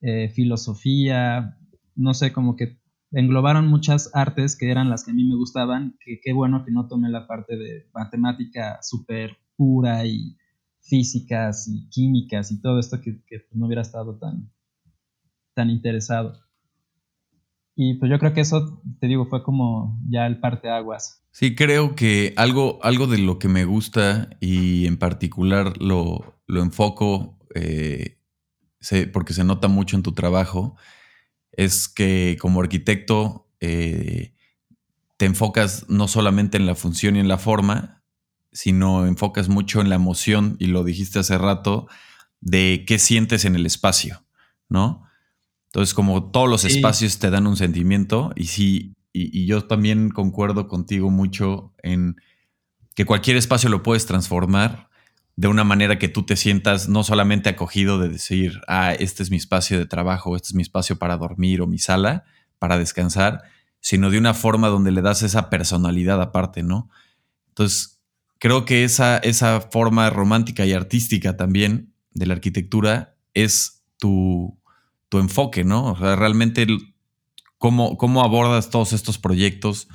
eh, 0.00 0.30
filosofía, 0.30 1.58
no 1.94 2.14
sé, 2.14 2.32
como 2.32 2.56
que 2.56 2.81
englobaron 3.12 3.68
muchas 3.68 4.10
artes 4.14 4.56
que 4.56 4.70
eran 4.70 4.90
las 4.90 5.04
que 5.04 5.10
a 5.10 5.14
mí 5.14 5.24
me 5.24 5.36
gustaban, 5.36 5.96
que 6.04 6.20
qué 6.22 6.32
bueno 6.32 6.64
que 6.64 6.72
no 6.72 6.88
tomé 6.88 7.10
la 7.10 7.26
parte 7.26 7.56
de 7.56 7.88
matemática 7.92 8.78
súper 8.82 9.36
pura 9.56 10.04
y 10.06 10.36
físicas 10.80 11.68
y 11.68 11.88
químicas 11.88 12.50
y 12.50 12.60
todo 12.60 12.78
esto 12.78 13.00
que, 13.00 13.22
que, 13.26 13.46
no 13.52 13.66
hubiera 13.66 13.82
estado 13.82 14.18
tan, 14.18 14.50
tan 15.54 15.70
interesado. 15.70 16.40
Y 17.74 17.94
pues 17.94 18.10
yo 18.10 18.18
creo 18.18 18.34
que 18.34 18.42
eso, 18.42 18.82
te 19.00 19.06
digo, 19.06 19.26
fue 19.26 19.42
como 19.42 19.98
ya 20.08 20.26
el 20.26 20.40
parteaguas. 20.40 21.24
Sí, 21.30 21.54
creo 21.54 21.94
que 21.94 22.34
algo, 22.36 22.78
algo 22.82 23.06
de 23.06 23.18
lo 23.18 23.38
que 23.38 23.48
me 23.48 23.64
gusta 23.64 24.28
y 24.40 24.86
en 24.86 24.98
particular 24.98 25.80
lo, 25.80 26.34
enfoco 26.48 27.38
eh, 27.54 28.18
porque 29.12 29.32
se 29.32 29.44
nota 29.44 29.68
mucho 29.68 29.96
en 29.96 30.02
tu 30.02 30.12
trabajo, 30.12 30.76
es 31.52 31.88
que 31.88 32.36
como 32.40 32.60
arquitecto 32.60 33.48
eh, 33.60 34.34
te 35.16 35.26
enfocas 35.26 35.86
no 35.88 36.08
solamente 36.08 36.56
en 36.56 36.66
la 36.66 36.74
función 36.74 37.16
y 37.16 37.20
en 37.20 37.28
la 37.28 37.38
forma, 37.38 38.02
sino 38.52 39.06
enfocas 39.06 39.48
mucho 39.48 39.80
en 39.80 39.88
la 39.88 39.94
emoción, 39.94 40.56
y 40.58 40.66
lo 40.66 40.84
dijiste 40.84 41.18
hace 41.18 41.38
rato, 41.38 41.88
de 42.40 42.84
qué 42.86 42.98
sientes 42.98 43.44
en 43.44 43.54
el 43.54 43.66
espacio, 43.66 44.24
¿no? 44.68 45.04
Entonces, 45.66 45.94
como 45.94 46.30
todos 46.30 46.50
los 46.50 46.64
espacios 46.64 47.18
te 47.18 47.30
dan 47.30 47.46
un 47.46 47.56
sentimiento, 47.56 48.32
y 48.36 48.46
si 48.46 48.94
y, 49.12 49.46
yo 49.46 49.64
también 49.64 50.10
concuerdo 50.10 50.68
contigo 50.68 51.10
mucho 51.10 51.74
en 51.82 52.16
que 52.94 53.04
cualquier 53.04 53.36
espacio 53.36 53.68
lo 53.68 53.82
puedes 53.82 54.06
transformar, 54.06 54.88
de 55.36 55.48
una 55.48 55.64
manera 55.64 55.98
que 55.98 56.08
tú 56.08 56.24
te 56.24 56.36
sientas 56.36 56.88
no 56.88 57.04
solamente 57.04 57.48
acogido 57.48 57.98
de 57.98 58.08
decir, 58.08 58.60
ah, 58.68 58.92
este 58.92 59.22
es 59.22 59.30
mi 59.30 59.36
espacio 59.36 59.78
de 59.78 59.86
trabajo, 59.86 60.36
este 60.36 60.48
es 60.48 60.54
mi 60.54 60.62
espacio 60.62 60.98
para 60.98 61.16
dormir 61.16 61.62
o 61.62 61.66
mi 61.66 61.78
sala 61.78 62.24
para 62.58 62.78
descansar, 62.78 63.42
sino 63.80 64.10
de 64.10 64.18
una 64.18 64.34
forma 64.34 64.68
donde 64.68 64.92
le 64.92 65.02
das 65.02 65.22
esa 65.22 65.50
personalidad 65.50 66.20
aparte, 66.20 66.62
¿no? 66.62 66.90
Entonces, 67.48 68.00
creo 68.38 68.64
que 68.64 68.84
esa, 68.84 69.18
esa 69.18 69.60
forma 69.60 70.08
romántica 70.10 70.64
y 70.66 70.72
artística 70.72 71.36
también 71.36 71.92
de 72.12 72.26
la 72.26 72.34
arquitectura 72.34 73.16
es 73.34 73.82
tu, 73.98 74.58
tu 75.08 75.18
enfoque, 75.18 75.64
¿no? 75.64 75.92
O 75.92 75.98
sea, 75.98 76.14
realmente 76.14 76.66
cómo, 77.58 77.96
cómo 77.96 78.22
abordas 78.22 78.70
todos 78.70 78.92
estos 78.92 79.18
proyectos 79.18 79.88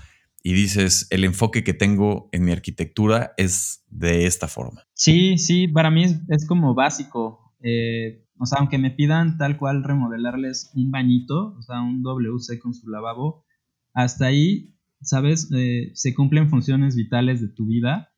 y 0.43 0.54
dices, 0.54 1.08
el 1.10 1.23
enfoque 1.23 1.63
que 1.63 1.73
tengo 1.73 2.30
en 2.32 2.45
mi 2.45 2.52
arquitectura 2.52 3.34
es 3.38 3.84
de 3.89 4.26
esta 4.26 4.47
forma. 4.47 4.84
Sí, 4.93 5.38
sí, 5.38 5.67
para 5.67 5.91
mí 5.91 6.06
es, 6.30 6.47
como 6.47 6.73
básico. 6.73 7.54
Eh, 7.62 8.23
o 8.38 8.45
sea, 8.45 8.60
aunque 8.60 8.78
me 8.78 8.91
pidan 8.91 9.38
tal 9.38 9.58
cual 9.58 9.84
remodelarles 9.84 10.71
un 10.76 10.91
bañito, 10.91 11.56
o 11.58 11.62
sea, 11.62 11.82
un 11.82 12.04
WC 12.04 12.60
con 12.60 12.73
su 12.73 12.89
lavabo, 12.89 13.45
hasta 13.93 14.28
ahí, 14.28 14.76
¿sabes? 15.02 15.50
Eh, 15.56 15.91
se 15.93 16.13
cumplen 16.13 16.50
funciones 16.50 16.95
vitales 16.95 17.41
de 17.41 17.47
tu 17.47 17.65
vida 17.65 18.12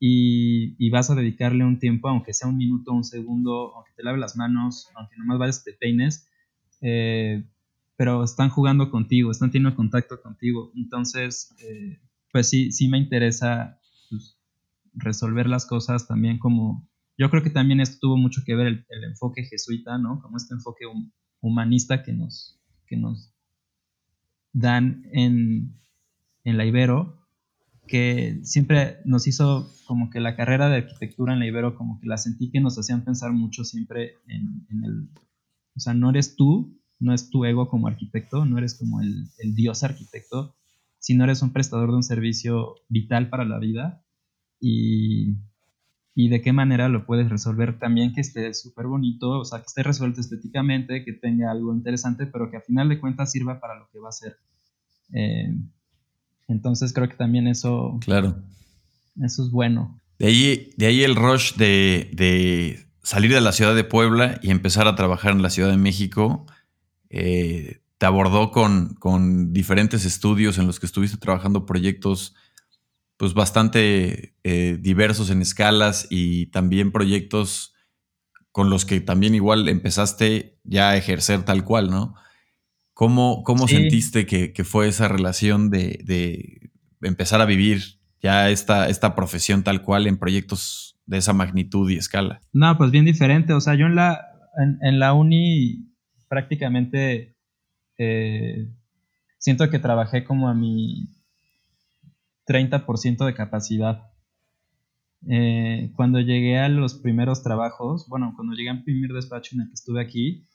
y, 0.00 0.90
vas 0.90 1.10
a 1.10 1.14
dedicarle 1.14 1.64
un 1.64 1.78
tiempo, 1.78 2.08
aunque 2.08 2.32
sea 2.32 2.48
un 2.48 2.56
minuto, 2.56 2.92
un 2.92 3.04
segundo, 3.04 3.74
aunque 3.76 3.92
te 3.94 4.02
lave 4.02 4.18
las 4.18 4.36
manos, 4.36 4.88
aunque 4.96 5.16
nomás 5.16 5.38
vayas 5.38 5.62
te 5.62 5.72
peines, 5.72 6.26
eh, 6.80 7.44
pero 8.00 8.24
están 8.24 8.48
jugando 8.48 8.90
contigo, 8.90 9.30
están 9.30 9.50
teniendo 9.50 9.76
contacto 9.76 10.22
contigo. 10.22 10.72
Entonces, 10.74 11.54
eh, 11.58 12.00
pues 12.32 12.48
sí, 12.48 12.72
sí 12.72 12.88
me 12.88 12.96
interesa 12.96 13.78
pues, 14.08 14.38
resolver 14.94 15.46
las 15.46 15.66
cosas 15.66 16.08
también 16.08 16.38
como... 16.38 16.88
Yo 17.18 17.28
creo 17.28 17.42
que 17.42 17.50
también 17.50 17.78
esto 17.78 17.98
tuvo 18.00 18.16
mucho 18.16 18.40
que 18.46 18.54
ver 18.54 18.86
el, 18.88 19.04
enfoque 19.04 19.44
jesuita, 19.44 19.98
¿no? 19.98 20.22
Como 20.22 20.38
este 20.38 20.54
enfoque 20.54 20.86
humanista 21.42 22.02
que 22.02 22.14
nos, 22.14 22.58
que 22.86 22.96
nos 22.96 23.34
dan 24.54 25.02
en, 25.12 25.78
en 26.44 26.56
la 26.56 26.64
Ibero, 26.64 27.28
que 27.86 28.40
siempre 28.44 29.00
nos 29.04 29.26
hizo 29.26 29.70
como 29.86 30.08
que 30.08 30.20
la 30.20 30.36
carrera 30.36 30.70
de 30.70 30.76
arquitectura 30.76 31.34
en 31.34 31.40
la 31.40 31.46
Ibero, 31.46 31.74
como 31.74 32.00
que 32.00 32.06
la 32.06 32.16
sentí 32.16 32.50
que 32.50 32.60
nos 32.60 32.78
hacían 32.78 33.04
pensar 33.04 33.32
mucho 33.32 33.62
siempre 33.62 34.14
en, 34.26 34.66
en 34.70 34.84
el... 34.84 35.10
O 35.76 35.80
sea, 35.80 35.92
no 35.92 36.08
eres 36.08 36.34
tú, 36.34 36.79
no 37.00 37.14
es 37.14 37.30
tu 37.30 37.44
ego 37.44 37.68
como 37.68 37.88
arquitecto, 37.88 38.44
no 38.44 38.58
eres 38.58 38.74
como 38.74 39.00
el, 39.00 39.26
dios 39.54 39.82
arquitecto, 39.82 40.54
sino 40.98 41.24
eres 41.24 41.42
un 41.42 41.52
prestador 41.52 41.90
de 41.90 41.96
un 41.96 42.02
servicio 42.02 42.76
vital 42.88 43.30
para 43.30 43.44
la 43.44 43.58
vida 43.58 44.04
y, 44.60 45.36
de 46.14 46.42
qué 46.42 46.52
manera 46.52 46.90
lo 46.90 47.06
puedes 47.06 47.30
resolver 47.30 47.78
también 47.78 48.12
que 48.12 48.20
esté 48.20 48.52
súper 48.52 48.86
bonito, 48.86 49.38
o 49.38 49.44
sea, 49.46 49.60
que 49.60 49.66
esté 49.66 49.82
resuelto 49.82 50.20
estéticamente, 50.20 51.02
que 51.02 51.14
tenga 51.14 51.50
algo 51.50 51.74
interesante, 51.74 52.26
pero 52.26 52.50
que 52.50 52.58
a 52.58 52.60
final 52.60 52.90
de 52.90 53.00
cuentas 53.00 53.32
sirva 53.32 53.58
para 53.58 53.78
lo 53.78 53.88
que 53.90 53.98
va 53.98 54.10
a 54.10 54.12
ser. 54.12 54.36
Eh, 55.14 55.56
entonces 56.46 56.92
creo 56.92 57.08
que 57.08 57.16
también 57.16 57.46
eso... 57.46 57.98
Claro. 58.02 58.36
Eso 59.22 59.44
es 59.44 59.50
bueno. 59.50 59.98
De 60.18 60.26
ahí, 60.26 60.70
de 60.76 60.86
ahí 60.86 61.02
el 61.02 61.16
rush 61.16 61.54
de, 61.54 62.10
de 62.12 62.86
salir 63.02 63.32
de 63.32 63.40
la 63.40 63.52
ciudad 63.52 63.74
de 63.74 63.84
Puebla 63.84 64.38
y 64.42 64.50
empezar 64.50 64.86
a 64.86 64.94
trabajar 64.94 65.32
en 65.32 65.40
la 65.40 65.48
Ciudad 65.48 65.70
de 65.70 65.78
México 65.78 66.46
eh, 67.10 67.82
te 67.98 68.06
abordó 68.06 68.50
con, 68.50 68.94
con, 68.94 69.52
diferentes 69.52 70.04
estudios 70.04 70.56
en 70.58 70.66
los 70.66 70.80
que 70.80 70.86
estuviste 70.86 71.18
trabajando 71.18 71.66
proyectos 71.66 72.34
pues 73.18 73.34
bastante 73.34 74.34
eh, 74.44 74.78
diversos 74.80 75.28
en 75.28 75.42
escalas 75.42 76.06
y 76.08 76.46
también 76.46 76.92
proyectos 76.92 77.74
con 78.52 78.70
los 78.70 78.86
que 78.86 79.00
también 79.00 79.34
igual 79.34 79.68
empezaste 79.68 80.58
ya 80.64 80.90
a 80.90 80.96
ejercer 80.96 81.42
tal 81.42 81.64
cual, 81.64 81.90
¿no? 81.90 82.14
¿Cómo, 82.94 83.42
cómo 83.44 83.68
sentiste 83.68 84.24
que, 84.24 84.64
fue 84.64 84.88
esa 84.88 85.08
relación 85.08 85.68
de, 85.68 86.00
de, 86.04 86.70
empezar 87.02 87.40
a 87.40 87.46
vivir 87.46 88.00
ya 88.22 88.50
esta, 88.50 88.88
esta 88.88 89.14
profesión 89.14 89.64
tal 89.64 89.82
cual 89.82 90.06
en 90.06 90.18
proyectos 90.18 90.98
de 91.06 91.18
esa 91.18 91.32
magnitud 91.32 91.90
y 91.90 91.96
escala? 91.96 92.40
No, 92.52 92.76
pues 92.78 92.90
bien 92.90 93.04
diferente. 93.04 93.52
O 93.52 93.60
sea, 93.60 93.74
yo 93.74 93.86
en 93.86 93.96
la, 93.96 94.20
en, 94.58 94.78
en 94.80 94.98
la 94.98 95.12
uni 95.12 95.89
prácticamente 96.30 97.36
eh, 97.98 98.68
siento 99.38 99.68
que 99.68 99.80
trabajé 99.80 100.22
como 100.22 100.48
a 100.48 100.54
mi 100.54 101.08
30% 102.46 103.26
de 103.26 103.34
capacidad. 103.34 104.12
Eh, 105.28 105.92
cuando 105.96 106.20
llegué 106.20 106.58
a 106.58 106.68
los 106.68 106.94
primeros 106.94 107.42
trabajos, 107.42 108.06
bueno, 108.08 108.32
cuando 108.36 108.54
llegué 108.54 108.70
al 108.70 108.84
primer 108.84 109.10
despacho 109.10 109.56
en 109.56 109.62
el 109.62 109.68
que 109.68 109.74
estuve 109.74 110.00
aquí, 110.00 110.46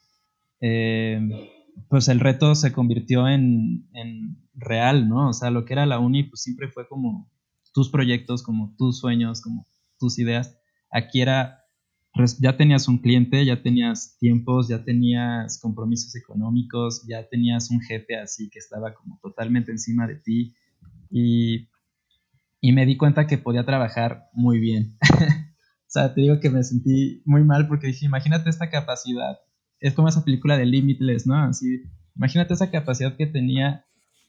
eh, 0.62 1.20
pues 1.90 2.08
el 2.08 2.20
reto 2.20 2.54
se 2.54 2.72
convirtió 2.72 3.28
en, 3.28 3.86
en, 3.92 4.38
real, 4.54 5.10
¿no? 5.10 5.28
O 5.28 5.32
sea, 5.34 5.50
lo 5.50 5.66
que 5.66 5.74
era 5.74 5.84
la 5.84 5.98
uni, 5.98 6.22
pues 6.22 6.40
siempre 6.40 6.68
fue 6.68 6.88
como 6.88 7.30
tus 7.74 7.90
proyectos, 7.90 8.42
como 8.42 8.74
tus 8.78 8.98
sueños, 8.98 9.42
como 9.42 9.66
tus 9.98 10.18
ideas. 10.18 10.58
Aquí 10.90 11.20
era 11.20 11.65
ya 12.38 12.56
tenías 12.56 12.88
un 12.88 12.98
cliente, 12.98 13.44
ya 13.44 13.62
tenías 13.62 14.16
tiempos, 14.18 14.68
ya 14.68 14.84
tenías 14.84 15.58
compromisos 15.60 16.14
económicos, 16.16 17.06
ya 17.08 17.28
tenías 17.28 17.70
un 17.70 17.80
jefe 17.80 18.16
así 18.16 18.48
que 18.50 18.58
estaba 18.58 18.94
como 18.94 19.18
totalmente 19.22 19.70
encima 19.72 20.06
de 20.06 20.16
ti 20.16 20.54
y, 21.10 21.68
y 22.60 22.72
me 22.72 22.86
di 22.86 22.96
cuenta 22.96 23.26
que 23.26 23.38
podía 23.38 23.64
trabajar 23.64 24.28
muy 24.32 24.58
bien. 24.58 24.96
o 25.10 25.88
sea, 25.88 26.14
te 26.14 26.22
digo 26.22 26.40
que 26.40 26.50
me 26.50 26.64
sentí 26.64 27.22
muy 27.24 27.44
mal 27.44 27.68
porque 27.68 27.88
dije, 27.88 28.06
imagínate 28.06 28.50
esta 28.50 28.70
capacidad. 28.70 29.38
Es 29.80 29.94
como 29.94 30.08
esa 30.08 30.24
película 30.24 30.56
de 30.56 30.66
Limitless, 30.66 31.26
¿no? 31.26 31.36
Así, 31.36 31.82
imagínate 32.14 32.54
esa 32.54 32.70
capacidad 32.70 33.16
que 33.16 33.26
tenía 33.26 33.84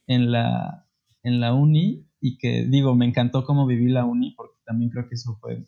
en 0.08 0.32
la, 0.32 0.86
en 1.24 1.40
la 1.40 1.54
uni 1.54 2.06
y 2.20 2.38
que 2.38 2.66
digo, 2.66 2.96
me 2.96 3.06
encantó 3.06 3.46
cómo 3.46 3.66
viví 3.66 3.90
la 3.90 4.06
uni 4.06 4.32
porque 4.32 4.58
también 4.66 4.92
creo 4.92 5.08
que 5.08 5.16
eso 5.16 5.38
fue 5.40 5.66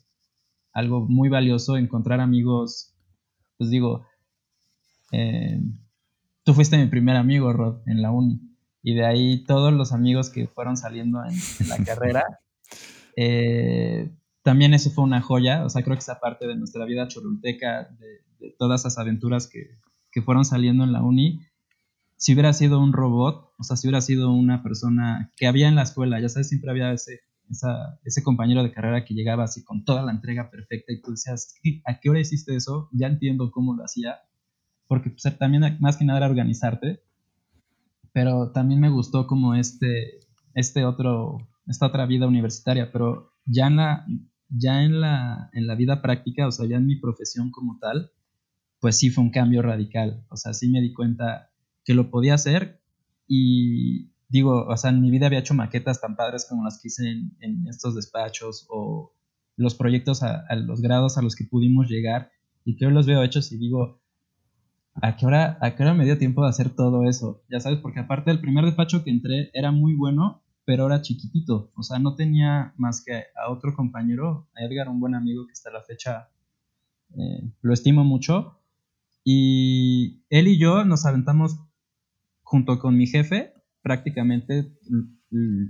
algo 0.72 1.06
muy 1.08 1.28
valioso, 1.28 1.76
encontrar 1.76 2.20
amigos, 2.20 2.94
pues 3.58 3.70
digo, 3.70 4.06
eh, 5.12 5.60
tú 6.44 6.54
fuiste 6.54 6.78
mi 6.78 6.86
primer 6.86 7.16
amigo, 7.16 7.52
Rod, 7.52 7.80
en 7.86 8.02
la 8.02 8.10
uni, 8.10 8.40
y 8.82 8.94
de 8.94 9.04
ahí 9.04 9.44
todos 9.44 9.72
los 9.72 9.92
amigos 9.92 10.30
que 10.30 10.46
fueron 10.46 10.76
saliendo 10.76 11.20
en, 11.24 11.68
la 11.68 11.78
carrera, 11.84 12.24
eh, 13.16 14.10
también 14.42 14.72
eso 14.74 14.90
fue 14.90 15.04
una 15.04 15.20
joya, 15.20 15.64
o 15.64 15.68
sea, 15.68 15.82
creo 15.82 15.96
que 15.96 16.00
esa 16.00 16.20
parte 16.20 16.46
de 16.46 16.56
nuestra 16.56 16.84
vida 16.84 17.08
chorulteca, 17.08 17.88
de, 17.98 18.54
todas 18.58 18.80
esas 18.80 18.96
aventuras 18.96 19.48
que, 19.48 19.78
que 20.10 20.22
fueron 20.22 20.46
saliendo 20.46 20.84
en 20.84 20.92
la 20.92 21.02
uni, 21.02 21.40
si 22.16 22.32
hubiera 22.32 22.52
sido 22.52 22.80
un 22.80 22.92
robot, 22.92 23.52
o 23.58 23.64
sea, 23.64 23.76
si 23.76 23.86
hubiera 23.86 24.00
sido 24.00 24.30
una 24.30 24.62
persona 24.62 25.30
que 25.36 25.46
había 25.46 25.68
en 25.68 25.74
la 25.74 25.82
escuela, 25.82 26.20
ya 26.20 26.28
sabes, 26.28 26.48
siempre 26.48 26.70
había 26.70 26.92
ese 26.92 27.20
ese 28.04 28.22
compañero 28.22 28.62
de 28.62 28.72
carrera 28.72 29.04
que 29.04 29.14
llegaba 29.14 29.44
así 29.44 29.64
con 29.64 29.84
toda 29.84 30.02
la 30.02 30.12
entrega 30.12 30.50
perfecta 30.50 30.92
y 30.92 31.00
tú 31.00 31.12
decías, 31.12 31.54
¿a 31.84 31.98
qué 31.98 32.10
hora 32.10 32.20
hiciste 32.20 32.54
eso? 32.54 32.88
Ya 32.92 33.08
entiendo 33.08 33.50
cómo 33.50 33.74
lo 33.74 33.84
hacía, 33.84 34.20
porque 34.86 35.10
pues, 35.10 35.36
también 35.38 35.76
más 35.80 35.96
que 35.96 36.04
nada 36.04 36.18
era 36.18 36.28
organizarte, 36.28 37.02
pero 38.12 38.52
también 38.52 38.80
me 38.80 38.90
gustó 38.90 39.26
como 39.26 39.54
este, 39.54 40.20
este 40.54 40.84
otro, 40.84 41.48
esta 41.66 41.86
otra 41.86 42.06
vida 42.06 42.26
universitaria, 42.26 42.90
pero 42.92 43.32
ya 43.44 43.66
en 43.66 43.76
la, 43.76 44.06
ya 44.48 44.82
en 44.82 45.00
la, 45.00 45.50
en 45.52 45.66
la 45.66 45.74
vida 45.74 46.02
práctica, 46.02 46.46
o 46.46 46.52
sea, 46.52 46.66
ya 46.66 46.76
en 46.76 46.86
mi 46.86 46.96
profesión 46.96 47.50
como 47.50 47.78
tal, 47.80 48.12
pues 48.80 48.98
sí 48.98 49.10
fue 49.10 49.24
un 49.24 49.30
cambio 49.30 49.62
radical, 49.62 50.24
o 50.28 50.36
sea, 50.36 50.54
sí 50.54 50.68
me 50.68 50.80
di 50.80 50.92
cuenta 50.92 51.50
que 51.84 51.94
lo 51.94 52.10
podía 52.10 52.34
hacer 52.34 52.80
y, 53.26 54.09
digo, 54.30 54.64
o 54.66 54.76
sea, 54.76 54.90
en 54.90 55.02
mi 55.02 55.10
vida 55.10 55.26
había 55.26 55.40
hecho 55.40 55.54
maquetas 55.54 56.00
tan 56.00 56.16
padres 56.16 56.46
como 56.48 56.64
las 56.64 56.80
que 56.80 56.88
hice 56.88 57.10
en, 57.40 57.66
estos 57.68 57.96
despachos 57.96 58.66
o 58.70 59.12
los 59.56 59.74
proyectos 59.74 60.22
a, 60.22 60.46
los 60.54 60.80
grados 60.80 61.18
a 61.18 61.22
los 61.22 61.34
que 61.34 61.44
pudimos 61.44 61.88
llegar 61.88 62.30
y 62.64 62.76
que 62.76 62.86
hoy 62.86 62.92
los 62.92 63.06
veo 63.06 63.22
hechos 63.22 63.50
y 63.52 63.58
digo, 63.58 64.00
¿a 64.94 65.16
qué, 65.16 65.26
hora, 65.26 65.58
¿a 65.60 65.74
qué 65.74 65.82
hora 65.82 65.94
me 65.94 66.04
dio 66.04 66.16
tiempo 66.16 66.44
de 66.44 66.48
hacer 66.48 66.70
todo 66.70 67.08
eso? 67.08 67.42
Ya 67.50 67.58
sabes, 67.58 67.80
porque 67.80 68.00
aparte 68.00 68.30
el 68.30 68.40
primer 68.40 68.64
despacho 68.64 69.02
que 69.02 69.10
entré 69.10 69.50
era 69.52 69.72
muy 69.72 69.94
bueno, 69.94 70.42
pero 70.64 70.86
era 70.86 71.02
chiquitito, 71.02 71.72
o 71.74 71.82
sea, 71.82 71.98
no 71.98 72.14
tenía 72.14 72.72
más 72.76 73.02
que 73.04 73.24
a 73.34 73.50
otro 73.50 73.74
compañero, 73.74 74.48
a 74.54 74.64
Edgar, 74.64 74.88
un 74.88 75.00
buen 75.00 75.16
amigo 75.16 75.46
que 75.46 75.52
hasta 75.52 75.70
la 75.70 75.82
fecha 75.82 76.28
eh, 77.16 77.50
lo 77.62 77.72
estimo 77.74 78.04
mucho, 78.04 78.60
y 79.24 80.22
él 80.30 80.46
y 80.46 80.58
yo 80.58 80.84
nos 80.84 81.04
aventamos 81.04 81.58
junto 82.42 82.78
con 82.78 82.96
mi 82.96 83.06
jefe 83.06 83.54
prácticamente 83.82 84.72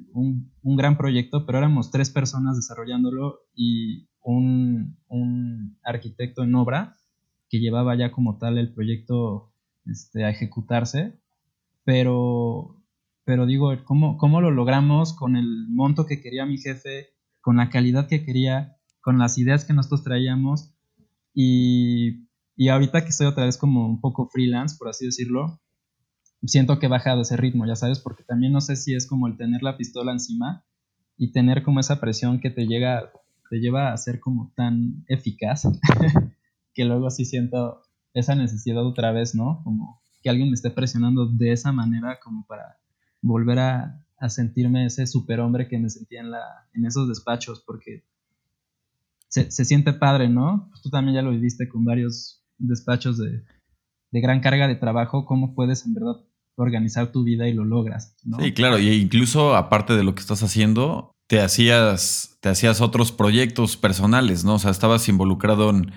un, 0.02 0.50
gran 0.62 0.96
proyecto, 0.96 1.46
pero 1.46 1.58
éramos 1.58 1.90
tres 1.90 2.10
personas 2.10 2.56
desarrollándolo 2.56 3.40
y 3.54 4.08
un, 4.22 4.96
arquitecto 5.84 6.42
en 6.44 6.54
obra 6.54 6.96
que 7.48 7.58
llevaba 7.58 7.96
ya 7.96 8.12
como 8.12 8.38
tal 8.38 8.58
el 8.58 8.72
proyecto 8.72 9.52
este, 9.86 10.24
a 10.24 10.30
ejecutarse, 10.30 11.20
pero, 11.84 12.82
pero 13.24 13.46
digo, 13.46 13.72
¿cómo, 13.84 14.18
¿cómo 14.18 14.40
lo 14.40 14.50
logramos 14.50 15.14
con 15.14 15.36
el 15.36 15.66
monto 15.68 16.06
que 16.06 16.20
quería 16.20 16.46
mi 16.46 16.58
jefe, 16.58 17.08
con 17.40 17.56
la 17.56 17.70
calidad 17.70 18.08
que 18.08 18.24
quería 18.24 18.76
con 19.00 19.18
las 19.18 19.38
ideas 19.38 19.64
que 19.64 19.72
nosotros 19.72 20.04
traíamos 20.04 20.74
y, 21.34 22.28
y 22.56 22.68
ahorita 22.68 23.02
que 23.02 23.08
estoy 23.08 23.26
otra 23.26 23.46
vez 23.46 23.56
como 23.56 23.86
un 23.86 24.00
poco 24.00 24.28
freelance, 24.28 24.76
por 24.78 24.88
así 24.88 25.06
decirlo, 25.06 25.60
siento 26.46 26.78
que 26.78 26.86
he 26.86 26.88
bajado 26.88 27.22
ese 27.22 27.36
ritmo, 27.36 27.66
ya 27.66 27.76
sabes, 27.76 28.00
porque 28.00 28.24
también 28.24 28.52
no 28.52 28.60
sé 28.60 28.76
si 28.76 28.94
es 28.94 29.06
como 29.06 29.26
el 29.26 29.36
tener 29.36 29.62
la 29.62 29.76
pistola 29.76 30.12
encima 30.12 30.64
y 31.16 31.32
tener 31.32 31.62
como 31.62 31.80
esa 31.80 32.00
presión 32.00 32.40
que 32.40 32.50
te 32.50 32.66
llega, 32.66 33.12
te 33.50 33.60
lleva 33.60 33.92
a 33.92 33.96
ser 33.96 34.20
como 34.20 34.52
tan 34.56 35.04
eficaz, 35.08 35.64
que 36.74 36.84
luego 36.84 37.10
sí 37.10 37.24
siento 37.24 37.82
esa 38.14 38.34
necesidad 38.34 38.84
otra 38.84 39.12
vez, 39.12 39.34
¿no? 39.34 39.60
Como 39.64 40.00
que 40.22 40.30
alguien 40.30 40.48
me 40.48 40.54
esté 40.54 40.70
presionando 40.70 41.26
de 41.26 41.52
esa 41.52 41.72
manera 41.72 42.18
como 42.22 42.46
para 42.46 42.78
volver 43.20 43.58
a, 43.58 43.96
sentirme 44.28 44.84
ese 44.84 45.06
superhombre 45.06 45.66
que 45.66 45.78
me 45.78 45.88
sentía 45.88 46.20
en, 46.20 46.30
la, 46.30 46.42
en 46.74 46.84
esos 46.84 47.08
despachos, 47.08 47.62
porque 47.66 48.04
se, 49.28 49.50
se 49.50 49.64
siente 49.64 49.94
padre, 49.94 50.28
¿no? 50.28 50.70
Tú 50.82 50.90
también 50.90 51.14
ya 51.14 51.22
lo 51.22 51.30
viviste 51.30 51.70
con 51.70 51.86
varios 51.86 52.44
despachos 52.58 53.16
de, 53.16 53.42
de 54.10 54.20
gran 54.20 54.40
carga 54.40 54.68
de 54.68 54.74
trabajo, 54.74 55.24
cómo 55.24 55.54
puedes 55.54 55.86
en 55.86 55.94
verdad 55.94 56.16
organizar 56.56 57.12
tu 57.12 57.24
vida 57.24 57.48
y 57.48 57.54
lo 57.54 57.64
logras. 57.64 58.16
¿no? 58.24 58.38
Sí, 58.40 58.52
claro, 58.52 58.78
y 58.78 58.88
incluso 58.90 59.56
aparte 59.56 59.94
de 59.94 60.04
lo 60.04 60.14
que 60.14 60.20
estás 60.20 60.42
haciendo, 60.42 61.16
te 61.26 61.40
hacías, 61.40 62.38
te 62.40 62.48
hacías 62.48 62.80
otros 62.80 63.12
proyectos 63.12 63.76
personales, 63.76 64.44
¿no? 64.44 64.54
O 64.54 64.58
sea, 64.58 64.70
estabas 64.70 65.08
involucrado 65.08 65.70
en 65.70 65.92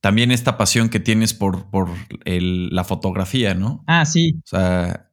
también 0.00 0.30
esta 0.30 0.56
pasión 0.56 0.88
que 0.88 1.00
tienes 1.00 1.34
por, 1.34 1.68
por 1.70 1.88
el, 2.24 2.68
la 2.68 2.84
fotografía, 2.84 3.54
¿no? 3.54 3.84
Ah, 3.86 4.04
sí. 4.04 4.40
O 4.44 4.46
sea, 4.46 5.10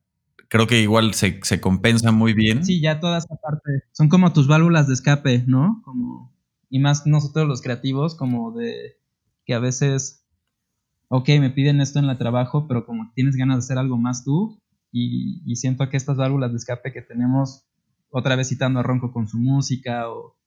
creo 0.50 0.68
que 0.68 0.82
igual 0.82 1.14
se, 1.14 1.40
se 1.44 1.60
compensa 1.60 2.12
muy 2.12 2.34
bien. 2.34 2.64
Sí, 2.64 2.80
ya 2.80 3.00
toda 3.00 3.18
esa 3.18 3.36
parte. 3.36 3.86
Son 3.92 4.08
como 4.08 4.34
tus 4.34 4.48
válvulas 4.48 4.88
de 4.88 4.94
escape, 4.94 5.44
¿no? 5.48 5.82
Como, 5.84 6.32
y 6.70 6.80
más 6.80 7.08
nosotros 7.08 7.48
los 7.48 7.62
creativos, 7.62 8.16
como 8.16 8.52
de 8.52 9.00
que 9.46 9.56
a 9.56 9.60
veces, 9.60 10.23
ok, 11.10 11.30
me 11.40 11.50
piden 11.50 11.82
esto 11.82 12.00
en 12.00 12.06
el 12.06 12.18
trabajo, 12.18 12.68
pero 12.68 12.86
como 12.86 13.12
tienes 13.14 13.36
ganas 13.36 13.58
de 13.58 13.60
hacer 13.60 13.78
algo 13.78 13.98
más 13.98 14.24
tú, 14.24 14.60
y, 14.94 15.56
siento 15.56 15.90
que 15.90 15.98
estas 15.98 16.18
válvulas 16.18 16.52
de 16.52 16.58
escape 16.58 16.94
que 16.94 17.02
tenemos, 17.02 17.66
otra 18.12 18.36
vez 18.36 18.50
citando 18.50 18.80
a 18.80 18.84
Ronco 18.84 19.12
con 19.12 19.28
su 19.28 19.40
música, 19.40 20.10
o 20.10 20.38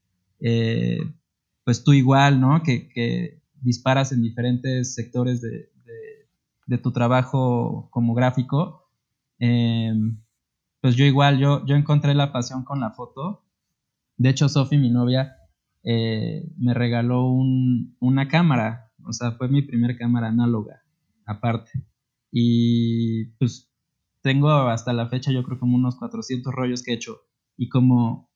eh, 0.41 0.99
pues 1.65 1.83
tú 1.83 1.93
igual, 1.93 2.41
¿no? 2.41 2.63
Que, 2.63 3.43
disparas 3.61 4.13
en 4.13 4.23
diferentes 4.23 4.95
sectores 4.95 5.41
de, 5.41 5.71
tu 6.79 6.93
trabajo 6.93 7.89
como 7.91 8.15
gráfico. 8.15 8.89
Em, 9.39 10.21
pues 10.81 10.95
yo 10.95 11.05
igual, 11.05 11.39
yo, 11.39 11.63
encontré 11.69 12.15
la 12.15 12.33
pasión 12.33 12.65
con 12.65 12.81
la 12.81 12.91
foto. 12.91 13.45
De 14.17 14.29
hecho, 14.31 14.49
Sofi, 14.49 14.79
mi 14.79 14.91
novia, 14.91 15.37
eh, 15.83 16.49
me 16.57 16.75
regaló 16.75 17.27
una 17.27 18.29
cámara, 18.29 18.86
o 19.07 19.13
sea, 19.13 19.33
fue 19.33 19.49
mi 19.49 19.63
primera 19.63 19.97
cámara 19.97 20.29
análoga, 20.29 20.83
aparte. 21.25 21.71
Y 22.31 23.27
pues 23.39 23.71
tengo 24.23 24.51
hasta 24.51 24.93
la 24.93 25.09
fecha 25.09 25.33
yo 25.33 25.43
creo 25.45 25.59
como 25.59 25.77
unos 25.77 25.97
400 25.97 26.53
rollos 26.53 26.83
que 26.83 26.91
he 26.91 26.95
hecho 26.95 27.21
y 27.57 27.69
como 27.69 28.29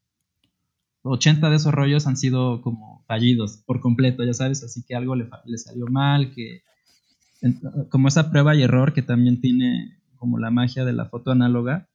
80 1.02 1.50
de 1.50 1.56
esos 1.56 1.72
rollos 1.72 2.06
han 2.06 2.16
sido 2.16 2.62
como 2.62 3.04
fallidos 3.06 3.62
por 3.66 3.80
completo, 3.80 4.22
ya 4.24 4.34
sabes, 4.34 4.62
así 4.62 4.84
que 4.86 4.94
algo 4.94 5.16
le, 5.16 5.28
salió 5.58 5.86
mal, 5.86 6.32
que 6.32 6.62
como 7.88 8.08
esa 8.08 8.30
prueba 8.30 8.54
y 8.54 8.62
error 8.62 8.92
que 8.92 9.02
también 9.02 9.40
tiene 9.40 9.98
como 10.16 10.38
la 10.38 10.50
magia 10.50 10.84
de 10.84 10.92
la 10.92 11.06
foto 11.06 11.30
análoga, 11.30 11.88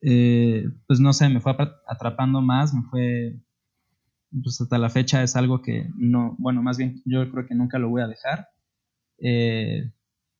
eh, 0.00 0.68
pues 0.86 0.98
no 0.98 1.12
sé, 1.12 1.28
me 1.28 1.40
fue 1.40 1.56
atrapando 1.86 2.42
más, 2.42 2.74
me 2.74 2.82
fue, 2.82 3.36
pues 4.42 4.60
hasta 4.60 4.78
la 4.78 4.90
fecha 4.90 5.22
es 5.22 5.36
algo 5.36 5.62
que 5.62 5.90
no, 5.96 6.36
bueno, 6.38 6.62
más 6.62 6.78
bien 6.78 7.02
yo 7.04 7.30
creo 7.30 7.46
que 7.46 7.54
nunca 7.54 7.78
lo 7.78 7.90
voy 7.90 8.02
a 8.02 8.08
dejar. 8.08 8.48
Eh, 9.18 9.92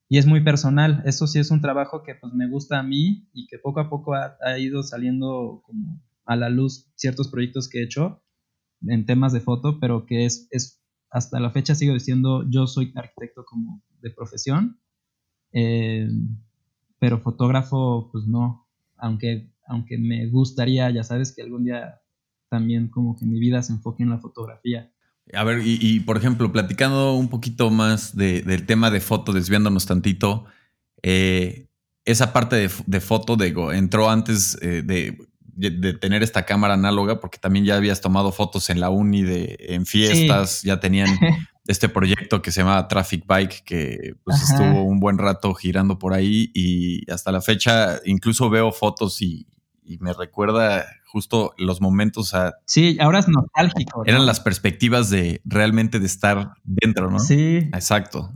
y 0.09 0.17
es 0.17 0.25
muy 0.27 0.43
personal. 0.43 1.01
Eso 1.05 1.27
sí 1.27 1.39
es 1.39 1.51
un 1.51 1.61
trabajo 1.61 2.03
que 2.03 2.15
pues 2.15 2.33
me 2.33 2.47
gusta 2.47 2.79
a 2.79 2.83
mí 2.83 3.27
y 3.33 3.47
que 3.47 3.57
poco 3.57 3.79
a 3.79 3.89
poco 3.89 4.13
ha, 4.13 4.59
ido 4.59 4.83
saliendo 4.83 5.63
como 5.65 6.01
a 6.25 6.35
la 6.35 6.49
luz 6.49 6.87
ciertos 6.95 7.29
proyectos 7.29 7.67
que 7.67 7.79
he 7.79 7.83
hecho 7.83 8.21
en 8.85 9.05
temas 9.05 9.33
de 9.33 9.41
foto, 9.41 9.79
pero 9.79 10.05
que 10.05 10.25
es, 10.25 10.47
es 10.51 10.83
hasta 11.09 11.39
la 11.39 11.51
fecha 11.51 11.73
sigo 11.73 11.95
diciendo 11.95 12.45
yo 12.47 12.67
soy 12.67 12.91
arquitecto 12.95 13.45
como 13.45 13.81
de 14.01 14.11
profesión, 14.11 14.79
eh, 15.51 16.09
pero 16.99 17.19
fotógrafo 17.19 18.09
pues 18.11 18.25
no, 18.27 18.67
aunque, 18.97 19.51
aunque 19.67 19.97
me 19.97 20.27
gustaría, 20.27 20.91
ya 20.91 21.03
sabes 21.03 21.33
que 21.35 21.41
algún 21.41 21.65
día 21.65 22.02
también 22.53 22.87
como 22.87 23.17
que 23.17 23.25
mi 23.25 23.39
vida 23.39 23.63
se 23.63 23.73
enfoque 23.73 24.03
en 24.03 24.11
la 24.11 24.19
fotografía. 24.19 24.91
A 25.33 25.43
ver, 25.43 25.63
y, 25.65 26.01
por 26.01 26.17
ejemplo, 26.17 26.51
platicando 26.51 27.13
un 27.15 27.29
poquito 27.29 27.71
más 27.71 28.15
del 28.15 28.67
tema 28.67 28.91
de 28.91 29.01
foto, 29.01 29.33
desviándonos 29.33 29.87
tantito, 29.87 30.45
eh, 31.01 31.65
esa 32.05 32.31
parte 32.31 32.69
de, 32.85 33.01
foto, 33.01 33.35
digo, 33.35 33.73
entró 33.73 34.11
antes 34.11 34.55
eh, 34.61 34.83
de, 34.83 35.93
tener 35.95 36.21
esta 36.21 36.45
cámara 36.45 36.75
análoga, 36.75 37.19
porque 37.19 37.39
también 37.39 37.65
ya 37.65 37.75
habías 37.75 38.01
tomado 38.01 38.31
fotos 38.31 38.69
en 38.69 38.79
la 38.79 38.91
uni, 38.91 39.23
de, 39.23 39.57
en 39.59 39.87
fiestas, 39.87 40.61
ya 40.61 40.79
tenían 40.79 41.07
este 41.67 41.89
proyecto 41.89 42.43
que 42.43 42.51
se 42.51 42.61
llama 42.61 42.87
Traffic 42.87 43.25
Bike, 43.25 43.63
que 43.63 44.13
pues, 44.23 44.43
estuvo 44.43 44.83
un 44.83 44.99
buen 44.99 45.17
rato 45.17 45.55
girando 45.55 45.97
por 45.97 46.13
ahí 46.13 46.51
y 46.53 47.09
hasta 47.09 47.31
la 47.31 47.41
fecha 47.41 47.99
incluso 48.05 48.51
veo 48.51 48.71
fotos 48.71 49.19
y, 49.23 49.47
y 49.83 49.97
me 49.97 50.13
recuerda 50.13 50.85
justo 51.13 51.53
los 51.59 51.79
momentos 51.79 52.33
a... 52.33 52.55
Sí, 52.65 52.97
ahora 52.99 53.19
es 53.19 53.27
nostálgico. 53.27 54.01
Eran 54.07 54.25
las 54.25 54.39
perspectivas 54.39 55.11
de 55.11 55.41
realmente 55.45 55.99
de 55.99 56.07
estar 56.07 56.55
dentro, 56.63 57.11
¿no? 57.11 57.19
Sí. 57.19 57.57
Exacto. 57.71 58.35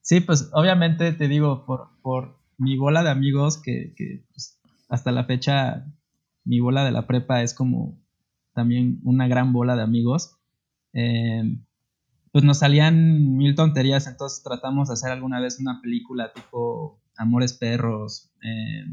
Sí, 0.00 0.20
pues 0.20 0.48
obviamente 0.54 1.12
te 1.12 1.28
digo, 1.28 1.66
por, 1.66 1.90
por 2.00 2.40
mi 2.56 2.78
bola 2.78 3.02
de 3.02 3.10
amigos, 3.10 3.58
que, 3.58 3.92
pues, 4.30 4.58
hasta 4.88 5.12
la 5.12 5.24
fecha 5.24 5.84
mi 6.42 6.58
bola 6.58 6.86
de 6.86 6.92
la 6.92 7.06
prepa 7.06 7.42
es 7.42 7.52
como 7.52 8.00
también 8.54 8.98
una 9.04 9.28
gran 9.28 9.52
bola 9.52 9.76
de 9.76 9.82
amigos. 9.82 10.38
Em, 10.94 11.66
pues 12.32 12.44
nos 12.44 12.60
salían 12.60 13.36
mil 13.36 13.54
tonterías, 13.54 14.06
entonces 14.06 14.42
tratamos 14.42 14.88
de 14.88 14.94
hacer 14.94 15.10
alguna 15.10 15.38
vez 15.38 15.60
una 15.60 15.82
película 15.82 16.32
tipo 16.32 16.98
Amores 17.18 17.52
Perros. 17.52 18.30
Eh, 18.42 18.86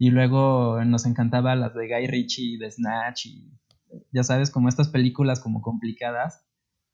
y 0.00 0.08
luego 0.08 0.82
nos 0.86 1.04
encantaba 1.04 1.54
las 1.54 1.74
de 1.74 1.86
Guy 1.86 2.06
Ritchie, 2.06 2.56
de 2.56 2.70
Snatch, 2.70 3.26
y 3.26 3.52
ya 4.12 4.24
sabes, 4.24 4.50
como 4.50 4.70
estas 4.70 4.88
películas 4.88 5.40
como 5.40 5.60
complicadas 5.60 6.42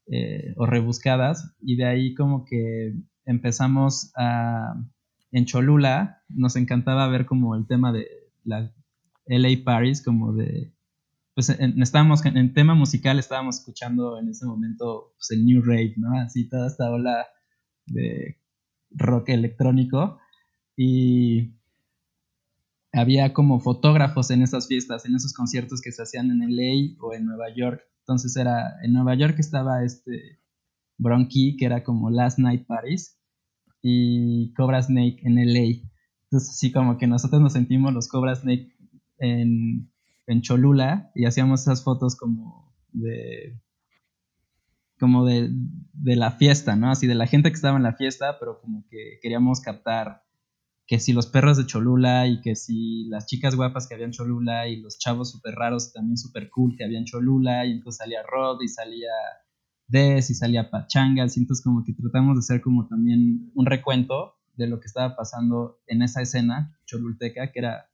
eh, 0.07 0.53
o 0.57 0.65
rebuscadas. 0.65 1.55
Y 1.61 1.77
de 1.77 1.85
ahí 1.85 2.13
como 2.13 2.43
que 2.43 2.95
empezamos 3.23 4.11
a... 4.17 4.73
En 5.31 5.45
Cholula 5.45 6.21
nos 6.27 6.57
encantaba 6.57 7.07
ver 7.07 7.25
como 7.25 7.55
el 7.55 7.65
tema 7.65 7.93
de 7.93 8.09
la 8.43 8.73
LA 9.25 9.63
Paris, 9.63 10.03
como 10.03 10.33
de... 10.33 10.73
Pues 11.33 11.47
en, 11.47 11.81
estábamos, 11.81 12.25
en 12.25 12.53
tema 12.53 12.75
musical 12.75 13.19
estábamos 13.19 13.59
escuchando 13.59 14.19
en 14.19 14.27
ese 14.27 14.45
momento 14.45 15.13
pues, 15.15 15.31
el 15.31 15.45
New 15.45 15.61
Rave, 15.61 15.93
¿no? 15.95 16.19
Así 16.19 16.49
toda 16.49 16.67
esta 16.67 16.91
ola 16.91 17.25
de 17.85 18.37
rock 18.91 19.29
electrónico. 19.29 20.19
Y 20.75 21.56
había 22.97 23.33
como 23.33 23.59
fotógrafos 23.59 24.31
en 24.31 24.41
esas 24.41 24.67
fiestas, 24.67 25.05
en 25.05 25.15
esos 25.15 25.33
conciertos 25.33 25.81
que 25.81 25.91
se 25.91 26.03
hacían 26.03 26.31
en 26.31 26.55
LA 26.55 26.97
o 26.99 27.13
en 27.13 27.25
Nueva 27.25 27.53
York. 27.55 27.81
Entonces 27.99 28.35
era, 28.35 28.75
en 28.83 28.93
Nueva 28.93 29.15
York 29.15 29.35
estaba 29.39 29.83
este 29.83 30.39
Bronchi, 30.97 31.57
que 31.57 31.65
era 31.65 31.83
como 31.83 32.09
Last 32.09 32.39
Night 32.39 32.65
Paris, 32.65 33.19
y 33.81 34.53
Cobra 34.53 34.81
Snake 34.81 35.19
en 35.23 35.35
LA. 35.35 35.87
Entonces 36.23 36.49
así 36.49 36.71
como 36.71 36.97
que 36.97 37.07
nosotros 37.07 37.41
nos 37.41 37.53
sentimos 37.53 37.93
los 37.93 38.07
Cobra 38.07 38.35
Snake 38.35 38.75
en, 39.19 39.91
en 40.25 40.41
Cholula 40.41 41.11
y 41.15 41.25
hacíamos 41.25 41.61
esas 41.61 41.83
fotos 41.83 42.15
como 42.15 42.75
de 42.91 43.59
como 44.99 45.25
de, 45.25 45.49
de 45.93 46.15
la 46.15 46.31
fiesta, 46.31 46.75
¿no? 46.75 46.89
Así 46.89 47.05
de 47.05 47.13
la 47.13 47.27
gente 47.27 47.49
que 47.49 47.55
estaba 47.55 47.77
en 47.77 47.83
la 47.83 47.93
fiesta, 47.93 48.39
pero 48.39 48.59
como 48.59 48.83
que 48.89 49.19
queríamos 49.21 49.61
captar 49.61 50.23
que 50.87 50.99
si 50.99 51.11
los 51.11 51.27
perros 51.27 51.57
de 51.57 51.65
Cholula 51.65 52.27
y 52.27 52.39
que 52.39 52.55
si 52.55 53.03
las 53.09 53.27
chicas 53.27 53.55
guapas 53.55 53.87
que 53.87 53.95
habían 53.95 54.11
Cholula 54.11 54.69
y 54.69 54.77
los 54.79 54.97
chavos 54.97 55.31
súper 55.31 55.53
raros 55.55 55.91
también 55.91 56.17
súper 56.17 56.49
cool 56.49 56.75
que 56.77 56.85
habían 56.85 57.03
Cholula 57.03 57.65
y 57.65 57.73
entonces 57.73 57.97
salía 57.97 58.23
Rod 58.23 58.61
y 58.61 58.69
salía 58.69 59.11
Des 59.87 60.29
y 60.29 60.33
salía 60.33 60.69
Pachangas 60.69 61.35
y 61.35 61.41
entonces 61.41 61.63
como 61.63 61.83
que 61.83 61.93
tratamos 61.93 62.35
de 62.35 62.39
hacer 62.39 62.61
como 62.61 62.87
también 62.87 63.51
un 63.53 63.65
recuento 63.65 64.35
de 64.55 64.67
lo 64.67 64.79
que 64.79 64.87
estaba 64.87 65.15
pasando 65.15 65.81
en 65.87 66.01
esa 66.01 66.21
escena 66.21 66.79
cholulteca 66.85 67.51
que 67.51 67.59
era 67.59 67.89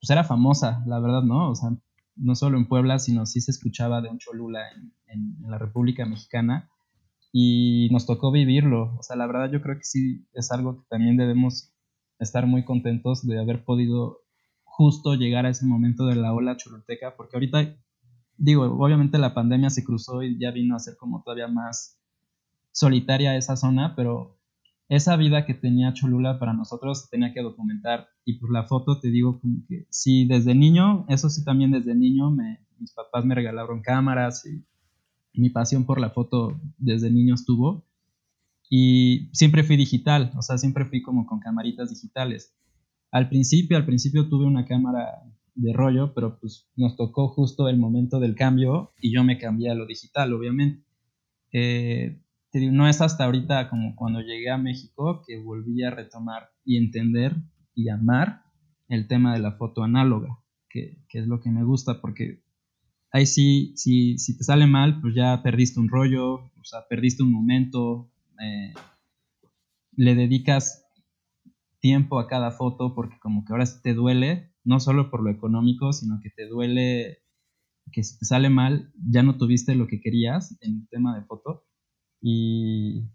pues 0.00 0.10
era 0.10 0.22
famosa, 0.22 0.84
la 0.86 1.00
verdad, 1.00 1.22
¿no? 1.22 1.50
O 1.50 1.54
sea, 1.56 1.70
no 2.14 2.34
solo 2.36 2.56
en 2.56 2.68
Puebla, 2.68 3.00
sino 3.00 3.26
sí 3.26 3.40
se 3.40 3.50
escuchaba 3.50 4.00
de 4.00 4.08
un 4.08 4.18
Cholula 4.18 4.60
en, 4.70 4.92
en 5.42 5.50
la 5.50 5.58
República 5.58 6.06
Mexicana 6.06 6.70
y 7.32 7.88
nos 7.90 8.06
tocó 8.06 8.30
vivirlo. 8.30 8.96
O 8.96 9.02
sea, 9.02 9.16
la 9.16 9.26
verdad 9.26 9.50
yo 9.50 9.60
creo 9.60 9.76
que 9.76 9.84
sí 9.84 10.26
es 10.32 10.52
algo 10.52 10.78
que 10.78 10.86
también 10.88 11.16
debemos 11.16 11.72
estar 12.18 12.46
muy 12.46 12.64
contentos 12.64 13.26
de 13.26 13.38
haber 13.38 13.64
podido 13.64 14.20
justo 14.64 15.14
llegar 15.14 15.46
a 15.46 15.50
ese 15.50 15.66
momento 15.66 16.06
de 16.06 16.16
la 16.16 16.32
ola 16.32 16.56
choluteca, 16.56 17.16
porque 17.16 17.36
ahorita 17.36 17.76
digo, 18.38 18.64
obviamente 18.64 19.18
la 19.18 19.34
pandemia 19.34 19.70
se 19.70 19.84
cruzó 19.84 20.22
y 20.22 20.38
ya 20.38 20.50
vino 20.52 20.76
a 20.76 20.78
ser 20.78 20.96
como 20.96 21.22
todavía 21.22 21.48
más 21.48 22.00
solitaria 22.72 23.36
esa 23.36 23.56
zona, 23.56 23.94
pero 23.96 24.38
esa 24.88 25.16
vida 25.16 25.44
que 25.44 25.54
tenía 25.54 25.92
Cholula 25.92 26.38
para 26.38 26.54
nosotros 26.54 27.10
tenía 27.10 27.34
que 27.34 27.42
documentar. 27.42 28.08
Y 28.24 28.38
pues 28.38 28.50
la 28.50 28.64
foto, 28.64 29.00
te 29.00 29.10
digo, 29.10 29.40
como 29.40 29.66
que 29.68 29.86
sí, 29.90 30.24
desde 30.26 30.54
niño, 30.54 31.04
eso 31.08 31.28
sí 31.28 31.44
también 31.44 31.72
desde 31.72 31.94
niño, 31.94 32.30
me, 32.30 32.64
mis 32.78 32.92
papás 32.92 33.24
me 33.24 33.34
regalaron 33.34 33.82
cámaras 33.82 34.46
y 34.46 34.64
mi 35.34 35.50
pasión 35.50 35.84
por 35.84 36.00
la 36.00 36.10
foto 36.10 36.58
desde 36.78 37.10
niño 37.10 37.34
estuvo. 37.34 37.84
Y 38.70 39.30
siempre 39.32 39.64
fui 39.64 39.76
digital, 39.76 40.32
o 40.36 40.42
sea, 40.42 40.58
siempre 40.58 40.84
fui 40.84 41.02
como 41.02 41.26
con 41.26 41.40
camaritas 41.40 41.90
digitales. 41.90 42.54
Al 43.10 43.28
principio, 43.28 43.76
al 43.76 43.86
principio 43.86 44.28
tuve 44.28 44.44
una 44.44 44.66
cámara 44.66 45.22
de 45.54 45.72
rollo, 45.72 46.12
pero 46.14 46.38
pues 46.38 46.68
nos 46.76 46.96
tocó 46.96 47.28
justo 47.28 47.68
el 47.68 47.78
momento 47.78 48.20
del 48.20 48.34
cambio 48.34 48.92
y 49.00 49.12
yo 49.12 49.24
me 49.24 49.38
cambié 49.38 49.70
a 49.70 49.74
lo 49.74 49.86
digital, 49.86 50.32
obviamente. 50.32 50.84
Eh, 51.52 52.20
no 52.52 52.88
es 52.88 53.00
hasta 53.00 53.24
ahorita 53.24 53.68
como 53.68 53.96
cuando 53.96 54.20
llegué 54.20 54.50
a 54.50 54.58
México 54.58 55.22
que 55.26 55.38
volví 55.38 55.82
a 55.82 55.90
retomar 55.90 56.50
y 56.64 56.76
entender 56.76 57.34
y 57.74 57.88
amar 57.88 58.42
el 58.88 59.06
tema 59.06 59.34
de 59.34 59.40
la 59.40 59.52
foto 59.52 59.82
análoga, 59.82 60.38
que, 60.68 60.98
que 61.08 61.18
es 61.18 61.26
lo 61.26 61.40
que 61.40 61.50
me 61.50 61.64
gusta 61.64 62.00
porque 62.00 62.42
ahí 63.12 63.26
sí, 63.26 63.72
si, 63.76 64.18
si 64.18 64.36
te 64.36 64.44
sale 64.44 64.66
mal, 64.66 65.00
pues 65.00 65.14
ya 65.14 65.42
perdiste 65.42 65.80
un 65.80 65.88
rollo, 65.88 66.34
o 66.34 66.64
sea, 66.64 66.86
perdiste 66.88 67.22
un 67.22 67.32
momento, 67.32 68.10
eh, 68.40 68.72
le 69.96 70.14
dedicas 70.14 70.86
tiempo 71.80 72.18
a 72.18 72.26
cada 72.26 72.50
foto 72.50 72.94
porque 72.94 73.18
como 73.18 73.44
que 73.44 73.52
ahora 73.52 73.64
te 73.82 73.94
duele, 73.94 74.52
no 74.64 74.80
solo 74.80 75.10
por 75.10 75.22
lo 75.22 75.30
económico, 75.30 75.92
sino 75.92 76.20
que 76.22 76.30
te 76.30 76.46
duele 76.46 77.22
que 77.92 78.04
si 78.04 78.18
te 78.18 78.26
sale 78.26 78.50
mal, 78.50 78.92
ya 78.94 79.22
no 79.22 79.36
tuviste 79.36 79.74
lo 79.74 79.86
que 79.86 80.00
querías 80.00 80.56
en 80.60 80.80
el 80.80 80.88
tema 80.88 81.16
de 81.16 81.24
foto. 81.24 81.64
Y, 82.20 83.08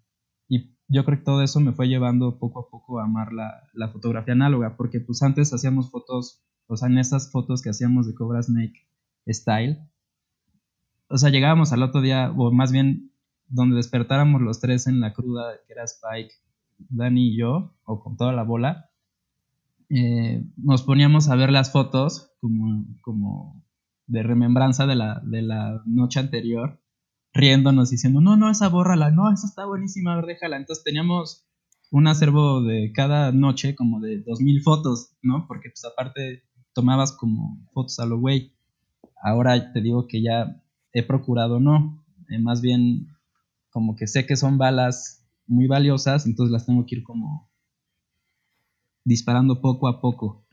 y 0.47 0.75
yo 0.87 1.05
creo 1.05 1.19
que 1.19 1.25
todo 1.25 1.43
eso 1.43 1.59
me 1.59 1.73
fue 1.73 1.87
llevando 1.87 2.39
poco 2.39 2.61
a 2.61 2.69
poco 2.69 2.99
a 2.99 3.03
amar 3.03 3.33
la, 3.33 3.69
la, 3.73 3.89
fotografía 3.89 4.33
análoga, 4.33 4.75
porque 4.77 4.99
pues 4.99 5.21
antes 5.21 5.53
hacíamos 5.53 5.91
fotos, 5.91 6.41
o 6.67 6.77
sea, 6.77 6.87
en 6.87 6.97
esas 6.97 7.31
fotos 7.31 7.61
que 7.61 7.69
hacíamos 7.69 8.07
de 8.07 8.15
Cobra 8.15 8.41
Snake 8.41 8.87
Style, 9.27 9.79
o 11.09 11.17
sea, 11.17 11.29
llegábamos 11.29 11.71
al 11.73 11.83
otro 11.83 12.01
día, 12.01 12.31
o 12.35 12.51
más 12.51 12.71
bien 12.71 13.12
donde 13.47 13.75
despertáramos 13.75 14.41
los 14.41 14.59
tres 14.59 14.87
en 14.87 14.99
la 14.99 15.13
cruda, 15.13 15.53
que 15.65 15.73
era 15.73 15.83
Spike, 15.83 16.33
Dani 16.89 17.29
y 17.29 17.37
yo, 17.37 17.75
o 17.85 18.01
con 18.01 18.17
toda 18.17 18.33
la 18.33 18.43
bola, 18.43 18.89
eh, 19.89 20.43
nos 20.57 20.83
poníamos 20.83 21.29
a 21.29 21.35
ver 21.35 21.51
las 21.51 21.71
fotos 21.71 22.31
como, 22.39 22.85
como 23.01 23.63
de 24.07 24.23
remembranza 24.23 24.87
de 24.87 24.95
la, 24.95 25.21
de 25.23 25.41
la 25.41 25.81
noche 25.85 26.19
anterior, 26.19 26.81
riéndonos, 27.33 27.89
diciendo, 27.89 28.21
no, 28.21 28.37
no, 28.37 28.49
esa 28.49 28.69
bórrala, 28.69 29.11
no, 29.11 29.31
esa 29.31 29.47
está 29.47 29.65
buenísima, 29.65 30.13
a 30.13 30.15
ver, 30.17 30.25
déjala. 30.25 30.57
Entonces 30.57 30.83
teníamos 30.83 31.45
un 31.91 32.07
acervo 32.07 32.63
de 32.63 32.91
cada 32.91 33.31
noche 33.31 33.75
como 33.75 33.99
de 33.99 34.21
dos 34.21 34.41
mil 34.41 34.61
fotos, 34.61 35.15
¿no? 35.21 35.45
Porque 35.47 35.69
pues 35.69 35.85
aparte 35.85 36.43
tomabas 36.73 37.11
como 37.11 37.59
fotos 37.71 37.99
a 37.99 38.05
lo 38.05 38.19
güey. 38.19 38.53
Ahora 39.21 39.71
te 39.73 39.81
digo 39.81 40.07
que 40.07 40.21
ya 40.21 40.59
he 40.91 41.03
procurado 41.03 41.59
no, 41.59 42.03
eh, 42.29 42.39
más 42.39 42.61
bien 42.61 43.09
como 43.73 43.95
que 43.95 44.07
sé 44.07 44.25
que 44.25 44.37
son 44.37 44.57
balas 44.57 45.25
muy 45.47 45.67
valiosas, 45.67 46.25
entonces 46.25 46.51
las 46.53 46.65
tengo 46.65 46.85
que 46.85 46.95
ir 46.95 47.03
como 47.03 47.51
disparando 49.03 49.59
poco 49.59 49.87
a 49.87 49.99
poco. 49.99 50.45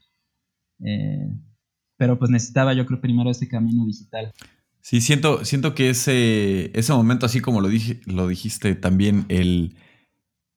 Eh, 0.85 1.31
pero 1.97 2.19
pues 2.19 2.31
necesitaba 2.31 2.73
yo 2.73 2.87
creo 2.87 3.01
primero 3.01 3.31
ese 3.31 3.47
camino 3.47 3.85
digital. 3.87 4.33
Sí, 4.81 5.03
siento, 5.03 5.45
siento 5.45 5.75
que 5.75 5.91
ese, 5.91 6.77
ese 6.77 6.93
momento, 6.95 7.27
así 7.27 7.41
como 7.41 7.61
lo, 7.61 7.69
lo 8.07 8.27
dijiste 8.27 8.75
también, 8.75 9.27
el, 9.29 9.77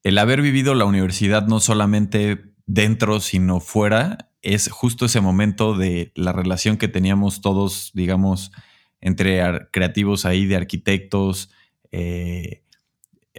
el 0.03 0.17
haber 0.17 0.41
vivido 0.41 0.73
la 0.73 0.85
universidad 0.85 1.45
no 1.45 1.59
solamente 1.59 2.53
dentro, 2.65 3.19
sino 3.19 3.59
fuera, 3.59 4.31
es 4.41 4.69
justo 4.71 5.05
ese 5.05 5.19
momento 5.19 5.77
de 5.77 6.13
la 6.15 6.31
relación 6.31 6.77
que 6.77 6.87
teníamos 6.87 7.41
todos, 7.41 7.91
digamos, 7.93 8.53
entre 9.01 9.41
creativos 9.71 10.25
ahí, 10.25 10.45
de 10.45 10.55
arquitectos, 10.55 11.49
eh, 11.93 12.63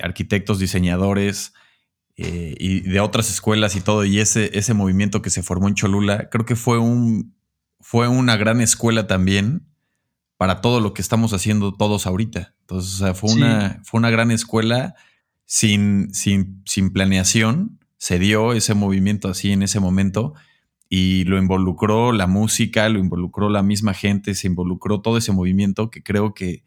arquitectos, 0.00 0.58
diseñadores 0.58 1.52
eh, 2.16 2.54
y 2.58 2.80
de 2.80 3.00
otras 3.00 3.28
escuelas 3.28 3.76
y 3.76 3.80
todo, 3.80 4.04
y 4.04 4.20
ese, 4.20 4.56
ese 4.56 4.72
movimiento 4.72 5.20
que 5.20 5.30
se 5.30 5.42
formó 5.42 5.68
en 5.68 5.74
Cholula, 5.74 6.30
creo 6.30 6.46
que 6.46 6.56
fue, 6.56 6.78
un, 6.78 7.34
fue 7.80 8.08
una 8.08 8.36
gran 8.36 8.60
escuela 8.60 9.06
también 9.06 9.66
para 10.36 10.60
todo 10.60 10.80
lo 10.80 10.94
que 10.94 11.02
estamos 11.02 11.32
haciendo 11.32 11.74
todos 11.74 12.06
ahorita. 12.06 12.54
Entonces, 12.60 13.18
fue, 13.18 13.32
una, 13.32 13.80
fue 13.84 13.98
una 13.98 14.10
gran 14.10 14.30
escuela 14.30 14.94
sin, 15.44 16.14
sin, 16.14 16.62
sin 16.64 16.92
planeación, 16.92 17.80
se 17.98 18.18
dio 18.18 18.52
ese 18.52 18.74
movimiento 18.74 19.28
así 19.28 19.50
en 19.50 19.62
ese 19.62 19.80
momento 19.80 20.34
y 20.88 21.24
lo 21.24 21.38
involucró 21.38 22.12
la 22.12 22.26
música, 22.26 22.88
lo 22.88 23.00
involucró 23.00 23.48
la 23.48 23.62
misma 23.62 23.94
gente, 23.94 24.34
se 24.34 24.46
involucró 24.46 25.00
todo 25.00 25.16
ese 25.16 25.32
movimiento 25.32 25.90
que 25.90 26.02
creo 26.02 26.34
que 26.34 26.64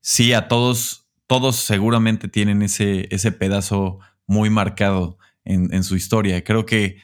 sí 0.00 0.32
a 0.32 0.46
todos, 0.46 1.03
todos 1.26 1.56
seguramente 1.56 2.28
tienen 2.28 2.62
ese, 2.62 3.08
ese 3.10 3.32
pedazo 3.32 3.98
muy 4.26 4.50
marcado 4.50 5.18
en, 5.44 5.84
su 5.84 5.96
historia. 5.96 6.42
Creo 6.42 6.64
que 6.64 6.98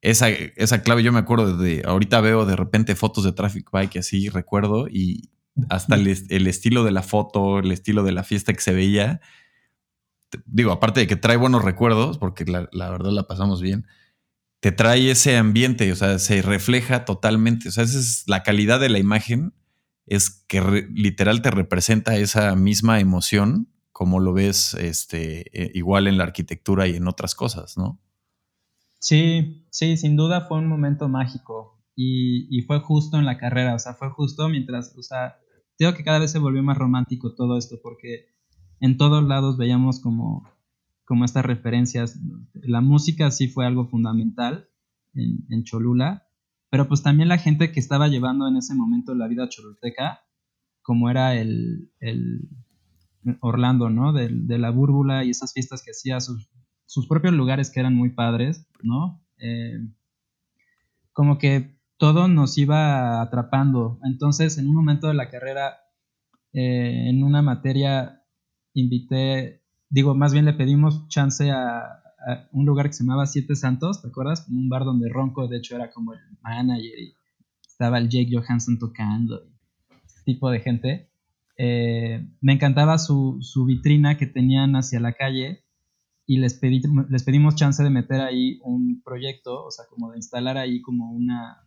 esa, 0.00 0.28
esa, 0.30 0.82
clave 0.82 1.02
yo 1.02 1.12
me 1.12 1.18
acuerdo 1.18 1.56
de, 1.56 1.82
ahorita 1.84 2.20
veo 2.20 2.46
de 2.46 2.56
repente 2.56 2.94
fotos 2.94 3.24
de 3.24 3.32
Traffic 3.32 3.70
Bike 3.70 3.98
así, 3.98 4.28
recuerdo, 4.28 4.88
y 4.88 5.30
hasta 5.68 5.96
el, 5.96 6.06
el 6.30 6.46
estilo 6.46 6.84
de 6.84 6.92
la 6.92 7.02
foto, 7.02 7.58
el 7.58 7.70
estilo 7.70 8.02
de 8.02 8.12
la 8.12 8.24
fiesta 8.24 8.52
que 8.52 8.60
se 8.60 8.72
veía, 8.72 9.20
digo, 10.46 10.72
aparte 10.72 11.00
de 11.00 11.06
que 11.06 11.16
trae 11.16 11.36
buenos 11.36 11.62
recuerdos, 11.62 12.18
porque 12.18 12.44
la, 12.44 12.68
la 12.72 12.90
verdad 12.90 13.10
la 13.10 13.26
pasamos 13.26 13.60
bien, 13.60 13.86
te 14.60 14.72
trae 14.72 15.10
ese 15.10 15.36
ambiente, 15.36 15.90
o 15.92 15.96
sea, 15.96 16.18
se 16.18 16.40
refleja 16.40 17.04
totalmente. 17.04 17.68
O 17.68 17.72
sea, 17.72 17.84
esa 17.84 17.98
es 17.98 18.24
la 18.26 18.42
calidad 18.42 18.80
de 18.80 18.88
la 18.88 18.98
imagen, 18.98 19.52
es 20.14 20.30
que 20.48 20.60
literal 20.92 21.42
te 21.42 21.50
representa 21.50 22.16
esa 22.16 22.54
misma 22.56 23.00
emoción, 23.00 23.68
como 23.92 24.20
lo 24.20 24.32
ves 24.32 24.74
este, 24.74 25.62
eh, 25.62 25.70
igual 25.74 26.06
en 26.06 26.18
la 26.18 26.24
arquitectura 26.24 26.86
y 26.86 26.96
en 26.96 27.08
otras 27.08 27.34
cosas, 27.34 27.76
¿no? 27.76 28.00
Sí, 28.98 29.66
sí, 29.70 29.96
sin 29.96 30.16
duda 30.16 30.42
fue 30.42 30.58
un 30.58 30.68
momento 30.68 31.08
mágico 31.08 31.82
y, 31.96 32.46
y 32.56 32.62
fue 32.62 32.80
justo 32.80 33.18
en 33.18 33.24
la 33.24 33.38
carrera, 33.38 33.74
o 33.74 33.78
sea, 33.78 33.94
fue 33.94 34.10
justo 34.10 34.48
mientras, 34.48 34.96
o 34.96 35.02
sea, 35.02 35.36
digo 35.78 35.94
que 35.94 36.04
cada 36.04 36.20
vez 36.20 36.30
se 36.30 36.38
volvió 36.38 36.62
más 36.62 36.78
romántico 36.78 37.34
todo 37.34 37.58
esto 37.58 37.80
porque 37.82 38.26
en 38.80 38.96
todos 38.96 39.24
lados 39.24 39.56
veíamos 39.56 40.00
como 40.00 40.52
como 41.04 41.26
estas 41.26 41.44
referencias. 41.44 42.18
La 42.54 42.80
música 42.80 43.30
sí 43.30 43.48
fue 43.48 43.66
algo 43.66 43.86
fundamental 43.86 44.70
en, 45.12 45.62
Cholula, 45.64 46.26
pero 46.72 46.88
pues 46.88 47.02
también 47.02 47.28
la 47.28 47.36
gente 47.36 47.70
que 47.70 47.80
estaba 47.80 48.08
llevando 48.08 48.48
en 48.48 48.56
ese 48.56 48.74
momento 48.74 49.14
la 49.14 49.28
vida 49.28 49.46
cholulteca, 49.46 50.22
como 50.80 51.10
era 51.10 51.34
el, 51.34 51.90
Orlando, 53.40 53.90
¿no? 53.90 54.14
De, 54.14 54.30
la 54.58 54.70
búrbula 54.70 55.22
y 55.22 55.28
esas 55.28 55.52
fiestas 55.52 55.82
que 55.84 55.90
hacía, 55.90 56.18
sus, 56.20 56.48
sus 56.86 57.06
propios 57.06 57.34
lugares 57.34 57.70
que 57.70 57.80
eran 57.80 57.94
muy 57.94 58.14
padres, 58.14 58.66
¿no? 58.82 59.22
Eh, 59.36 59.86
como 61.12 61.36
que 61.36 61.76
todo 61.98 62.26
nos 62.26 62.56
iba 62.56 63.20
atrapando. 63.20 63.98
Entonces, 64.02 64.56
en 64.56 64.66
un 64.66 64.74
momento 64.74 65.08
de 65.08 65.14
la 65.14 65.28
carrera, 65.28 65.76
eh, 66.54 67.10
en 67.10 67.22
una 67.22 67.42
materia, 67.42 68.24
invité 68.72 69.62
digo, 69.92 70.14
más 70.14 70.32
bien 70.32 70.46
le 70.46 70.54
pedimos 70.54 71.06
chance 71.08 71.50
a, 71.50 72.01
un 72.52 72.66
lugar 72.66 72.86
que 72.86 72.92
se 72.92 73.04
llamaba 73.04 73.26
Siete 73.26 73.56
Santos, 73.56 74.02
¿te 74.02 74.08
acuerdas? 74.08 74.46
Un 74.48 74.68
bar 74.68 74.84
donde 74.84 75.08
Ronco, 75.08 75.48
de 75.48 75.58
hecho, 75.58 75.76
era 75.76 75.90
como 75.90 76.12
el 76.12 76.20
manager 76.42 76.98
y 76.98 77.14
estaba 77.66 77.98
el 77.98 78.08
Jake 78.08 78.30
Johansson 78.32 78.78
tocando, 78.78 79.42
ese 80.06 80.22
tipo 80.24 80.50
de 80.50 80.60
gente. 80.60 81.10
Eh, 81.56 82.26
me 82.40 82.54
encantaba 82.54 82.98
su, 82.98 83.40
vitrina 83.66 84.16
que 84.16 84.26
tenían 84.26 84.76
hacia 84.76 85.00
la 85.00 85.12
calle 85.12 85.64
y 86.26 86.38
les, 86.38 86.54
pedí, 86.54 86.80
les 87.08 87.24
pedimos 87.24 87.56
chance 87.56 87.82
de 87.82 87.90
meter 87.90 88.20
ahí 88.20 88.58
un 88.62 89.02
proyecto, 89.02 89.64
o 89.64 89.70
sea, 89.70 89.84
como 89.90 90.12
de 90.12 90.18
instalar 90.18 90.56
ahí 90.56 90.80
como 90.80 91.12
una, 91.12 91.66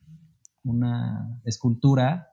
una 0.63 1.39
escultura 1.45 2.29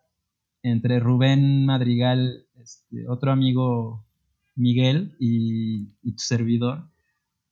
entre 0.63 1.01
Rubén 1.01 1.67
Madrigal, 1.67 2.47
este, 2.55 3.09
otro 3.09 3.33
amigo 3.33 4.07
Miguel 4.55 5.17
y, 5.19 5.87
tu 6.03 6.19
servidor. 6.19 6.89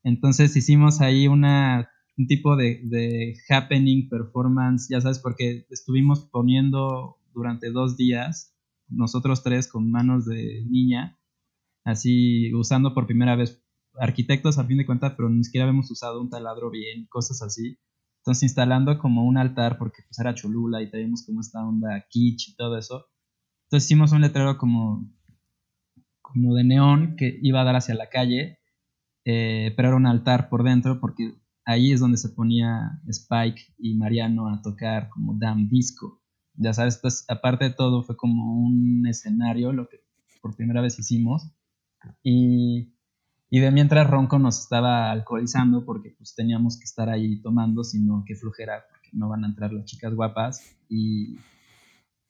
Entonces 0.03 0.57
hicimos 0.57 1.01
ahí 1.01 1.29
una, 1.29 1.91
un 2.17 2.27
tipo 2.27 2.57
de, 2.57 3.35
happening 3.49 4.09
performance, 4.09 4.89
ya 4.91 5.01
sabes, 5.01 5.19
porque 5.19 5.67
estuvimos 5.71 6.29
poniendo 6.31 7.17
durante 7.33 7.71
dos 7.71 7.97
días, 7.97 8.55
nosotros 8.89 9.43
tres 9.43 9.69
con 9.69 9.91
manos 9.91 10.27
de 10.27 10.65
niña, 10.69 11.19
así 11.85 12.53
usando 12.55 12.95
por 12.95 13.07
primera 13.07 13.37
vez 13.37 13.63
arquitectos 13.99 14.59
a 14.59 14.65
fin 14.65 14.79
de 14.79 14.87
cuentas, 14.87 15.15
pero 15.17 15.29
ni 15.29 15.45
siquiera 15.45 15.67
habíamos 15.67 15.91
usado 15.91 16.21
un 16.21 16.31
taladro 16.31 16.71
bien, 16.71 17.07
cosas 17.09 17.43
así. 17.43 17.79
Entonces 18.19 18.45
instalando 18.45 18.99
como 18.99 19.25
un 19.25 19.39
altar, 19.39 19.79
porque 19.79 20.03
pues 20.07 20.19
era 20.19 20.35
Cholula 20.35 20.83
y 20.83 20.91
teníamos 20.91 21.25
como 21.25 21.41
esta 21.41 21.67
onda 21.67 22.05
kitsch 22.11 22.51
y 22.51 22.57
todo 22.57 22.77
eso 22.77 23.07
Entonces 23.65 23.87
hicimos 23.87 24.13
un 24.13 24.21
letrero 24.21 24.59
como, 24.59 25.11
como 26.21 26.55
de 26.55 26.65
neón 26.65 27.17
que 27.17 27.39
iba 27.43 27.63
a 27.63 27.65
dar 27.65 27.77
hacia 27.77 27.95
la 27.95 28.11
calle, 28.11 28.60
eh, 29.25 29.73
pero 29.77 29.89
era 29.89 29.97
un 29.97 30.07
altar 30.07 30.49
por 30.49 30.63
dentro 30.63 31.01
porque 31.01 31.35
ahí 31.65 31.93
es 31.93 32.01
donde 32.01 32.19
se 32.19 32.31
ponía 32.31 33.01
Spike 33.07 33.75
y 33.79 33.95
Mariano 33.95 34.49
a 34.49 34.63
tocar 34.63 35.09
como 35.11 35.35
Damn 35.39 35.69
Disco. 35.69 36.21
Ya 36.55 36.73
sabes, 36.75 36.99
pues 36.99 37.25
aparte 37.29 37.67
de 37.67 37.75
todo 37.75 38.03
fue 38.03 38.17
como 38.17 38.61
un 38.61 39.07
escenario, 39.07 39.73
lo 39.73 39.89
que 39.89 40.01
por 40.43 40.57
primera 40.57 40.81
vez 40.81 40.99
hicimos. 40.99 41.51
Y, 42.23 42.95
y 43.51 43.61
de 43.61 43.71
mientras 43.71 44.09
Ronco 44.09 44.39
nos 44.39 44.59
estaba 44.61 45.11
alcoholizando 45.11 45.85
porque 45.85 46.15
pues 46.17 46.35
teníamos 46.35 46.79
que 46.79 46.85
estar 46.85 47.09
ahí 47.09 47.41
tomando, 47.43 47.85
sino 47.85 48.25
que 48.27 48.37
flujera 48.37 48.85
porque 48.91 49.11
no 49.13 49.29
van 49.29 49.45
a 49.45 49.49
entrar 49.49 49.73
las 49.73 49.85
chicas 49.85 50.15
guapas. 50.15 50.77
Y, 50.89 51.39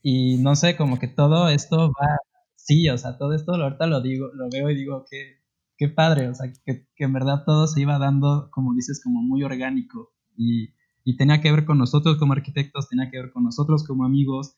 y 0.03 0.39
no 0.39 0.57
sé, 0.57 0.77
como 0.77 0.99
que 0.99 1.09
todo 1.09 1.49
esto 1.49 1.93
va, 1.93 2.19
sí, 2.57 2.89
o 2.89 2.99
sea, 2.99 3.17
todo 3.19 3.35
esto 3.35 3.55
ahorita 3.55 3.87
lo 3.87 4.01
digo, 4.01 4.29
lo 4.35 4.49
veo 4.51 4.71
y 4.71 4.77
digo 4.77 5.05
que 5.11 5.40
qué 5.81 5.89
padre, 5.89 6.29
o 6.29 6.35
sea, 6.35 6.53
que, 6.67 6.87
en 6.99 7.13
verdad 7.15 7.43
todo 7.47 7.67
se 7.67 7.81
iba 7.81 7.99
dando, 7.99 8.51
como 8.51 8.75
dices, 8.75 9.01
como 9.03 9.23
muy 9.23 9.43
orgánico 9.43 10.13
y, 10.37 10.75
y, 11.05 11.17
tenía 11.17 11.41
que 11.41 11.51
ver 11.51 11.65
con 11.65 11.79
nosotros 11.79 12.19
como 12.19 12.35
arquitectos, 12.35 12.91
tenía 12.91 13.11
que 13.11 13.17
ver 13.17 13.33
con 13.33 13.45
nosotros 13.45 13.87
como 13.87 14.05
amigos 14.05 14.57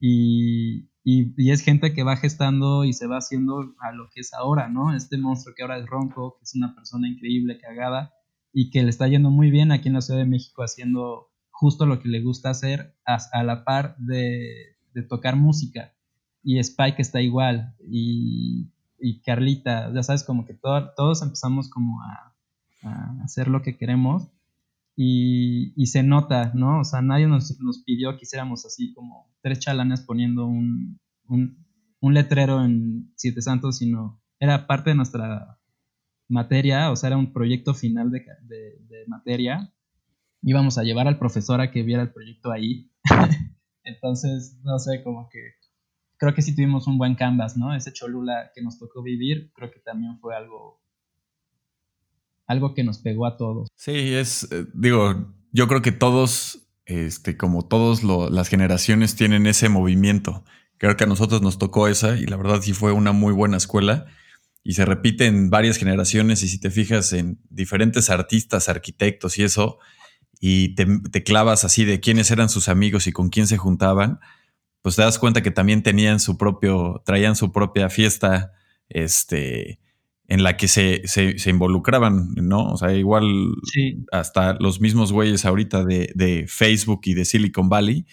y, 0.00 0.90
y, 1.04 1.50
es 1.52 1.62
gente 1.62 1.94
que 1.94 2.02
va 2.02 2.16
gestando 2.16 2.84
y 2.84 2.94
se 2.94 3.06
va 3.06 3.18
haciendo 3.18 3.76
a 3.78 3.92
lo 3.92 4.08
que 4.12 4.22
es 4.22 4.34
ahora, 4.34 4.68
¿no? 4.68 4.92
Este 4.92 5.18
monstruo 5.18 5.54
que 5.54 5.62
ahora 5.62 5.78
es 5.78 5.86
Ronco, 5.86 6.36
que 6.36 6.42
es 6.42 6.56
una 6.56 6.74
persona 6.74 7.08
increíble, 7.08 7.60
cagada 7.60 8.12
y 8.52 8.70
que 8.70 8.82
le 8.82 8.90
está 8.90 9.06
yendo 9.06 9.30
muy 9.30 9.52
bien 9.52 9.70
aquí 9.70 9.86
en 9.86 9.94
la 9.94 10.00
Ciudad 10.00 10.18
de 10.18 10.26
México 10.26 10.64
haciendo 10.64 11.28
justo 11.50 11.86
lo 11.86 12.00
que 12.00 12.08
le 12.08 12.22
gusta 12.22 12.50
hacer 12.50 12.96
a, 13.06 13.18
a 13.32 13.44
la 13.44 13.64
par 13.64 13.96
de, 13.98 14.76
de 14.94 15.02
tocar 15.04 15.36
música. 15.36 15.94
Y 16.42 16.58
Spike 16.58 17.00
está 17.00 17.20
igual. 17.22 17.76
Y 17.88 18.72
y 19.06 19.20
Carlita, 19.20 19.92
ya 19.94 20.02
sabes, 20.02 20.24
como 20.24 20.44
que 20.44 20.54
todos 20.54 21.22
empezamos 21.22 21.70
como 21.70 22.02
a, 22.02 22.34
hacer 23.22 23.48
lo 23.48 23.62
que 23.62 23.76
queremos 23.76 24.28
y, 24.96 25.86
se 25.86 26.02
nota, 26.02 26.50
¿no? 26.54 26.80
O 26.80 26.84
sea, 26.84 27.02
nadie 27.02 27.28
nos, 27.28 27.56
pidió 27.84 28.16
que 28.16 28.24
hiciéramos 28.24 28.66
así 28.66 28.92
como 28.94 29.32
tres 29.42 29.60
chalanes 29.60 30.00
poniendo 30.00 30.46
un, 30.46 30.98
letrero 32.00 32.64
en 32.64 33.12
Siete 33.14 33.42
Santos, 33.42 33.78
sino 33.78 34.20
era 34.40 34.66
parte 34.66 34.90
de 34.90 34.96
nuestra 34.96 35.60
materia, 36.28 36.90
o 36.90 36.96
sea, 36.96 37.08
era 37.08 37.16
un 37.16 37.32
proyecto 37.32 37.74
final 37.74 38.10
de, 38.10 38.24
de 38.48 39.04
materia. 39.06 39.72
Íbamos 40.42 40.78
a 40.78 40.82
llevar 40.82 41.06
al 41.06 41.18
profesor 41.18 41.60
a 41.60 41.70
que 41.70 41.84
viera 41.84 42.02
el 42.02 42.12
proyecto 42.12 42.50
ahí. 42.50 42.90
Entonces, 43.84 44.58
no 44.64 44.80
sé, 44.80 45.04
como 45.04 45.28
que 45.28 45.38
creo 46.18 46.34
que 46.34 46.42
sí 46.42 46.54
tuvimos 46.54 46.86
un 46.86 46.98
buen 46.98 47.14
canvas, 47.14 47.56
¿no? 47.56 47.74
Ese 47.74 47.92
Cholula 47.92 48.50
que 48.54 48.62
nos 48.62 48.78
tocó 48.78 49.02
vivir, 49.02 49.50
creo 49.54 49.70
que 49.70 49.80
también 49.80 50.18
fue 50.18 50.34
algo, 50.34 50.80
algo 52.46 52.74
que 52.74 52.84
nos 52.84 52.98
pegó 52.98 53.26
a 53.26 53.36
todos. 53.36 53.68
Sí, 53.74 54.14
es, 54.14 54.48
eh, 54.50 54.66
digo, 54.74 55.34
yo 55.52 55.68
creo 55.68 55.82
que 55.82 55.92
todos, 55.92 56.68
este, 56.86 57.36
como 57.36 57.66
todas 57.66 58.02
las 58.02 58.48
generaciones 58.48 59.16
tienen 59.16 59.46
ese 59.46 59.68
movimiento. 59.68 60.44
Creo 60.78 60.96
que 60.96 61.04
a 61.04 61.08
nosotros 61.08 61.42
nos 61.42 61.58
tocó 61.58 61.88
esa 61.88 62.16
y 62.16 62.26
la 62.26 62.36
verdad 62.36 62.60
sí 62.60 62.72
fue 62.72 62.92
una 62.92 63.12
muy 63.12 63.32
buena 63.32 63.56
escuela 63.56 64.06
y 64.62 64.74
se 64.74 64.84
repite 64.84 65.26
en 65.26 65.48
varias 65.48 65.78
generaciones 65.78 66.42
y 66.42 66.48
si 66.48 66.58
te 66.58 66.70
fijas 66.70 67.12
en 67.12 67.38
diferentes 67.50 68.10
artistas, 68.10 68.68
arquitectos 68.68 69.38
y 69.38 69.44
eso, 69.44 69.78
y 70.40 70.74
te, 70.74 70.86
te 71.10 71.22
clavas 71.22 71.64
así 71.64 71.84
de 71.84 72.00
quiénes 72.00 72.30
eran 72.30 72.48
sus 72.48 72.68
amigos 72.68 73.06
y 73.06 73.12
con 73.12 73.30
quién 73.30 73.46
se 73.46 73.56
juntaban, 73.56 74.20
pues 74.86 74.94
te 74.94 75.02
das 75.02 75.18
cuenta 75.18 75.42
que 75.42 75.50
también 75.50 75.82
tenían 75.82 76.20
su 76.20 76.38
propio, 76.38 77.02
traían 77.04 77.34
su 77.34 77.50
propia 77.50 77.90
fiesta, 77.90 78.52
este, 78.88 79.80
en 80.28 80.44
la 80.44 80.56
que 80.56 80.68
se, 80.68 81.02
se, 81.08 81.50
involucraban, 81.50 82.28
¿no? 82.36 82.70
O 82.70 82.76
sea, 82.76 82.92
igual 82.92 83.24
hasta 84.12 84.52
los 84.60 84.80
mismos 84.80 85.10
güeyes 85.10 85.44
ahorita 85.44 85.84
de, 85.84 86.12
de, 86.14 86.46
Facebook 86.46 87.00
y 87.02 87.14
de 87.14 87.24
Silicon 87.24 87.68
Valley 87.68 88.06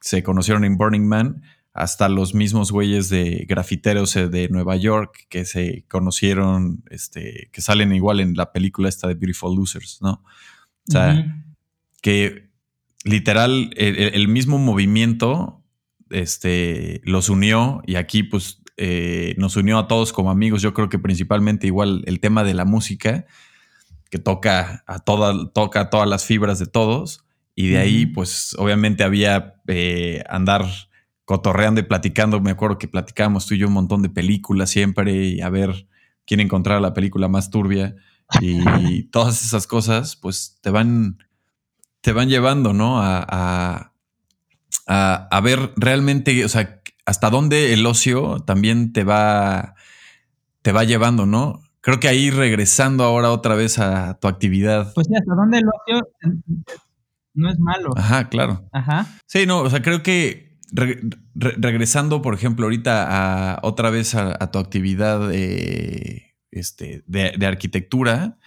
se 0.00 0.22
conocieron 0.22 0.64
en 0.64 0.76
Burning 0.76 1.08
Man, 1.08 1.42
hasta 1.72 2.08
los 2.08 2.36
mismos 2.36 2.70
güeyes 2.70 3.08
de 3.08 3.44
grafiteros 3.48 4.14
eh, 4.14 4.28
de 4.28 4.48
Nueva 4.48 4.76
York 4.76 5.26
que 5.28 5.44
se 5.44 5.86
conocieron, 5.88 6.84
este, 6.90 7.50
que 7.50 7.62
salen 7.62 7.92
igual 7.92 8.20
en 8.20 8.34
la 8.34 8.52
película 8.52 8.88
esta 8.88 9.08
de 9.08 9.14
Beautiful 9.14 9.56
Losers, 9.56 9.98
¿no? 10.00 10.22
O 10.86 10.92
sea, 10.92 11.42
que 12.00 12.52
literal 13.02 13.74
el 13.76 14.28
mismo 14.28 14.58
movimiento 14.58 15.61
este, 16.12 17.00
los 17.04 17.28
unió 17.28 17.82
y 17.86 17.96
aquí 17.96 18.22
pues 18.22 18.62
eh, 18.76 19.34
nos 19.38 19.56
unió 19.56 19.78
a 19.78 19.86
todos 19.86 20.12
como 20.12 20.30
amigos. 20.30 20.62
Yo 20.62 20.74
creo 20.74 20.88
que 20.88 20.98
principalmente 20.98 21.66
igual 21.66 22.02
el 22.06 22.20
tema 22.20 22.44
de 22.44 22.54
la 22.54 22.64
música, 22.64 23.26
que 24.10 24.18
toca 24.18 24.84
a, 24.86 24.98
toda, 25.00 25.50
toca 25.52 25.90
todas 25.90 26.08
las 26.08 26.24
fibras 26.24 26.58
de 26.58 26.66
todos. 26.66 27.24
Y 27.54 27.68
de 27.68 27.78
ahí 27.78 28.06
pues 28.06 28.56
obviamente 28.58 29.04
había 29.04 29.56
eh, 29.68 30.22
andar 30.28 30.64
cotorreando 31.24 31.80
y 31.80 31.84
platicando. 31.84 32.40
Me 32.40 32.50
acuerdo 32.50 32.78
que 32.78 32.88
platicábamos 32.88 33.46
tú 33.46 33.54
y 33.54 33.58
yo 33.58 33.68
un 33.68 33.74
montón 33.74 34.02
de 34.02 34.08
películas 34.08 34.70
siempre 34.70 35.14
y 35.14 35.40
a 35.40 35.48
ver 35.50 35.86
quién 36.26 36.40
encontrar 36.40 36.80
la 36.80 36.94
película 36.94 37.28
más 37.28 37.50
turbia. 37.50 37.94
Y 38.40 39.02
todas 39.10 39.44
esas 39.44 39.66
cosas 39.66 40.16
pues 40.16 40.58
te 40.62 40.70
van, 40.70 41.18
te 42.00 42.12
van 42.12 42.30
llevando, 42.30 42.72
¿no? 42.72 42.98
a 42.98 43.22
a, 43.28 43.91
ver 44.86 45.72
realmente, 45.76 46.44
o 46.44 46.48
sea, 46.48 46.80
hasta 47.04 47.30
dónde 47.30 47.72
el 47.72 47.84
ocio 47.86 48.40
también 48.40 48.92
te 48.92 49.04
va, 49.04 49.74
te 50.62 50.72
va 50.72 50.84
llevando, 50.84 51.26
¿no? 51.26 51.62
Creo 51.80 51.98
que 51.98 52.08
ahí 52.08 52.30
regresando 52.30 53.02
ahora 53.04 53.32
otra 53.32 53.56
vez 53.56 53.78
a 53.78 54.18
tu 54.20 54.28
actividad. 54.28 54.92
Pues 54.94 55.08
sí, 55.08 55.14
hasta 55.16 55.34
dónde 55.34 55.58
el 55.58 55.64
ocio 55.66 56.08
no 57.34 57.50
es 57.50 57.58
malo. 57.58 57.90
Ajá, 57.96 58.28
claro. 58.28 58.68
Ajá. 58.72 59.06
Sí, 59.26 59.46
no, 59.46 59.60
o 59.62 59.70
sea, 59.70 59.82
creo 59.82 60.02
que 60.02 60.52
regresando, 61.34 62.22
por 62.22 62.34
ejemplo, 62.34 62.64
ahorita 62.64 63.54
a 63.54 63.58
otra 63.62 63.90
vez 63.90 64.14
a, 64.14 64.50
tu 64.50 64.58
actividad 64.58 65.28
de, 65.28 66.34
este, 66.50 67.04
de, 67.06 67.46
arquitectura, 67.46 68.38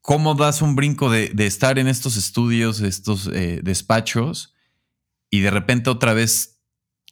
¿cómo 0.00 0.34
das 0.34 0.60
un 0.60 0.76
brinco 0.76 1.10
de, 1.10 1.32
estar 1.38 1.78
en 1.78 1.88
estos 1.88 2.16
estudios, 2.16 2.80
estos 2.80 3.28
eh, 3.28 3.60
despachos? 3.62 4.54
Y 5.30 5.40
de 5.40 5.50
repente 5.50 5.90
otra 5.90 6.12
vez 6.12 6.60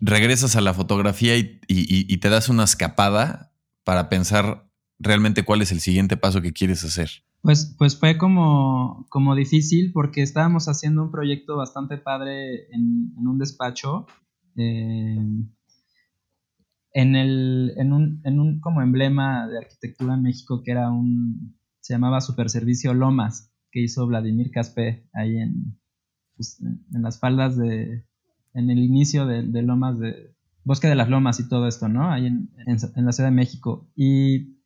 regresas 0.00 0.56
a 0.56 0.60
la 0.60 0.74
fotografía 0.74 1.36
y, 1.36 2.16
te 2.18 2.28
das 2.28 2.48
una 2.48 2.64
escapada 2.64 3.52
para 3.84 4.08
pensar 4.08 4.68
realmente 4.98 5.44
cuál 5.44 5.62
es 5.62 5.72
el 5.72 5.80
siguiente 5.80 6.16
paso 6.16 6.42
que 6.42 6.52
quieres 6.52 6.84
hacer? 6.84 7.10
Pues, 7.40 7.74
pues 7.78 7.98
fue 7.98 8.18
como, 8.18 9.06
como 9.10 9.34
difícil 9.36 9.92
porque 9.92 10.22
estábamos 10.22 10.68
haciendo 10.68 11.02
un 11.02 11.10
proyecto 11.10 11.56
bastante 11.56 11.96
padre 11.96 12.66
en, 12.72 13.12
un 13.16 13.38
despacho. 13.38 14.06
Eh, 14.56 15.16
en, 16.92 17.16
el, 17.16 17.74
en, 17.76 17.92
un, 17.92 18.20
en 18.24 18.40
un 18.40 18.60
como 18.60 18.82
emblema 18.82 19.46
de 19.46 19.58
arquitectura 19.58 20.14
en 20.14 20.22
México 20.22 20.62
que 20.64 20.72
era 20.72 20.90
un, 20.90 21.56
se 21.80 21.94
llamaba 21.94 22.20
Super 22.20 22.50
Servicio 22.50 22.92
Lomas, 22.92 23.52
que 23.70 23.80
hizo 23.80 24.06
Vladimir 24.06 24.50
Caspe 24.50 25.08
ahí 25.12 25.38
en, 25.38 25.78
pues, 26.34 26.60
en 26.60 27.02
las 27.02 27.20
faldas 27.20 27.56
de, 27.56 28.07
en 28.54 28.70
el 28.70 28.78
inicio 28.78 29.26
de, 29.26 29.62
Lomas 29.62 29.98
de 29.98 30.34
Bosque 30.64 30.88
de 30.88 30.94
las 30.94 31.08
Lomas 31.08 31.40
y 31.40 31.48
todo 31.48 31.66
esto, 31.68 31.88
¿no? 31.88 32.10
Ahí 32.10 32.26
en, 32.26 32.50
la 32.66 33.12
Ciudad 33.12 33.30
de 33.30 33.36
México. 33.36 33.90
Y 33.94 34.58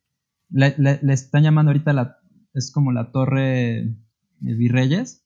le, 0.49 0.75
están 1.13 1.43
llamando 1.43 1.71
ahorita 1.71 1.93
la, 1.93 2.17
es 2.53 2.71
como 2.71 2.91
la 2.91 3.11
Torre 3.11 3.95
Virreyes. 4.39 5.25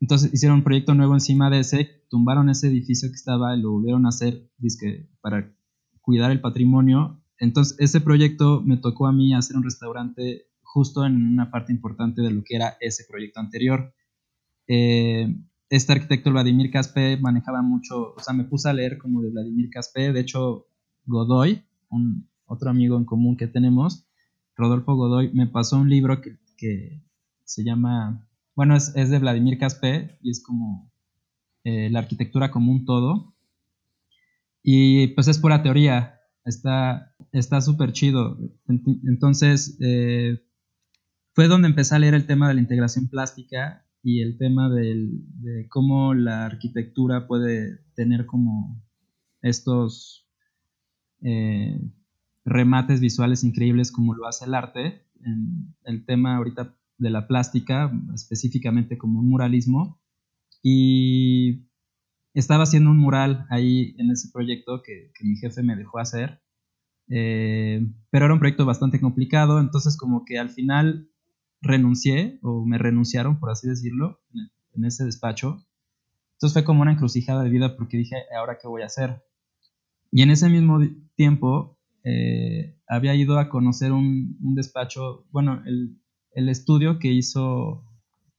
Entonces 0.00 0.32
hicieron 0.34 0.58
un 0.58 0.64
proyecto 0.64 0.94
nuevo 0.94 1.14
encima 1.14 1.50
de 1.50 1.60
ese, 1.60 2.04
tumbaron 2.10 2.50
ese 2.50 2.68
edificio 2.68 3.08
que 3.08 3.14
estaba 3.14 3.56
y 3.56 3.60
lo 3.62 3.72
volvieron 3.72 4.06
a 4.06 4.10
hacer 4.10 4.50
dizque, 4.58 5.08
para 5.20 5.52
cuidar 6.00 6.30
el 6.30 6.40
patrimonio. 6.40 7.22
Entonces 7.38 7.76
ese 7.80 8.00
proyecto 8.00 8.60
me 8.60 8.76
tocó 8.76 9.06
a 9.06 9.12
mí 9.12 9.34
hacer 9.34 9.56
un 9.56 9.64
restaurante 9.64 10.46
justo 10.62 11.06
en 11.06 11.16
una 11.32 11.50
parte 11.50 11.72
importante 11.72 12.20
de 12.20 12.30
lo 12.30 12.42
que 12.44 12.56
era 12.56 12.76
ese 12.80 13.04
proyecto 13.08 13.40
anterior. 13.40 13.94
Eh, 14.66 15.34
este 15.76 15.92
arquitecto 15.92 16.30
Vladimir 16.30 16.70
Caspe 16.70 17.16
manejaba 17.16 17.60
mucho, 17.60 18.14
o 18.14 18.20
sea, 18.20 18.32
me 18.32 18.44
puse 18.44 18.68
a 18.68 18.72
leer 18.72 18.96
como 18.96 19.22
de 19.22 19.30
Vladimir 19.30 19.70
Caspe, 19.70 20.12
de 20.12 20.20
hecho 20.20 20.68
Godoy, 21.04 21.64
un, 21.90 22.28
otro 22.46 22.70
amigo 22.70 22.96
en 22.96 23.04
común 23.04 23.36
que 23.36 23.48
tenemos, 23.48 24.06
Rodolfo 24.56 24.94
Godoy, 24.94 25.32
me 25.32 25.48
pasó 25.48 25.78
un 25.78 25.90
libro 25.90 26.20
que, 26.20 27.02
se 27.44 27.64
llama, 27.64 28.26
bueno, 28.54 28.76
es, 28.76 28.94
de 28.94 29.18
Vladimir 29.18 29.58
Caspe 29.58 30.16
y 30.22 30.30
es 30.30 30.42
como 30.42 30.90
eh, 31.64 31.90
la 31.90 31.98
arquitectura 31.98 32.50
como 32.50 32.84
todo. 32.86 33.34
Y 34.62 35.08
pues 35.08 35.28
es 35.28 35.38
pura 35.38 35.62
teoría, 35.62 36.20
está 36.44 37.60
súper 37.60 37.92
chido. 37.92 38.38
Entonces, 38.66 39.76
eh, 39.80 40.42
fue 41.34 41.48
donde 41.48 41.68
empecé 41.68 41.94
a 41.94 41.98
leer 41.98 42.14
el 42.14 42.26
tema 42.26 42.48
de 42.48 42.54
la 42.54 42.60
integración 42.60 43.08
plástica 43.08 43.83
y 44.04 44.20
el 44.20 44.36
tema 44.36 44.68
de 44.68 45.66
cómo 45.70 46.12
la 46.12 46.44
arquitectura 46.44 47.26
puede 47.26 47.80
tener 47.94 48.26
como 48.26 48.80
estos 49.40 50.28
eh, 51.22 51.80
remates 52.44 53.00
visuales 53.00 53.44
increíbles 53.44 53.90
como 53.90 54.14
lo 54.14 54.26
hace 54.26 54.44
el 54.44 54.54
arte, 54.54 55.06
en 55.24 55.74
el 55.84 56.04
tema 56.04 56.36
ahorita 56.36 56.76
de 56.98 57.10
la 57.10 57.26
plástica, 57.26 57.90
específicamente 58.14 58.98
como 58.98 59.20
un 59.20 59.30
muralismo, 59.30 59.98
y 60.62 61.66
estaba 62.34 62.64
haciendo 62.64 62.90
un 62.90 62.98
mural 62.98 63.46
ahí 63.48 63.94
en 63.98 64.10
ese 64.10 64.28
proyecto 64.30 64.82
que, 64.82 65.10
mi 65.22 65.36
jefe 65.36 65.62
me 65.62 65.76
dejó 65.76 65.98
hacer, 65.98 66.42
eh, 67.08 67.86
pero 68.10 68.26
era 68.26 68.34
un 68.34 68.40
proyecto 68.40 68.66
bastante 68.66 69.00
complicado, 69.00 69.60
entonces 69.60 69.96
como 69.96 70.26
que 70.26 70.38
al 70.38 70.50
final 70.50 71.08
renuncié 71.64 72.38
o 72.42 72.64
me 72.64 72.78
renunciaron, 72.78 73.38
por 73.38 73.50
así 73.50 73.68
decirlo, 73.68 74.20
en, 74.74 74.84
ese 74.84 75.04
despacho. 75.04 75.66
Entonces 76.34 76.52
fue 76.52 76.64
como 76.64 76.82
una 76.82 76.92
encrucijada 76.92 77.42
de 77.42 77.50
vida 77.50 77.76
porque 77.76 77.96
dije, 77.96 78.16
¿ahora 78.36 78.58
qué 78.60 78.68
voy 78.68 78.82
a 78.82 78.86
hacer? 78.86 79.22
Y 80.10 80.22
en 80.22 80.30
ese 80.30 80.48
mismo 80.48 80.80
tiempo 81.16 81.78
eh, 82.04 82.78
había 82.86 83.14
ido 83.14 83.38
a 83.38 83.48
conocer 83.48 83.92
un, 83.92 84.36
despacho, 84.54 85.26
bueno, 85.30 85.62
el, 85.66 85.98
el, 86.32 86.48
estudio 86.48 86.98
que 86.98 87.12
hizo 87.12 87.84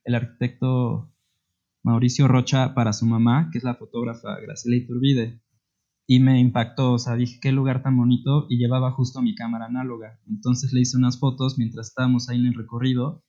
el 0.04 0.16
arquitecto 0.16 1.12
Mauricio 1.84 2.28
Rocha 2.28 2.74
para 2.74 2.94
su 2.94 3.06
mamá, 3.06 3.50
que 3.52 3.58
es 3.58 3.64
la 3.64 3.76
fotógrafa 3.76 4.40
Graciela 4.40 4.78
Iturbide. 4.78 5.42
Y 6.08 6.20
me 6.20 6.40
impactó, 6.40 6.94
o 6.94 7.00
sea, 7.00 7.16
dije, 7.16 7.40
qué 7.42 7.52
lugar 7.52 7.82
tan 7.82 7.98
bonito, 7.98 8.46
y 8.50 8.58
llevaba 8.58 8.92
justo 8.92 9.22
mi 9.22 9.34
cámara 9.34 9.66
análoga. 9.66 10.20
Entonces 10.28 10.72
le 10.72 10.82
hice 10.82 10.98
unas 10.98 11.20
fotos 11.20 11.58
mientras 11.58 11.88
estábamos 11.88 12.30
ahí 12.30 12.40
en 12.40 12.48
el 12.48 12.54
recorrido. 12.54 13.24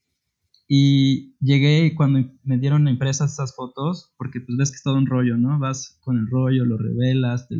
Y 0.68 1.36
llegué 1.40 1.94
cuando 1.94 2.28
me 2.42 2.58
dieron 2.58 2.88
impresas 2.88 3.32
esas 3.32 3.54
fotos, 3.54 4.12
porque 4.18 4.40
pues 4.40 4.58
ves 4.58 4.70
que 4.70 4.76
es 4.76 4.82
todo 4.82 4.98
un 4.98 5.06
rollo, 5.06 5.36
¿no? 5.36 5.58
Vas 5.58 5.98
con 6.02 6.18
el 6.18 6.26
rollo, 6.28 6.64
lo 6.64 6.76
revelas, 6.76 7.48
te 7.48 7.56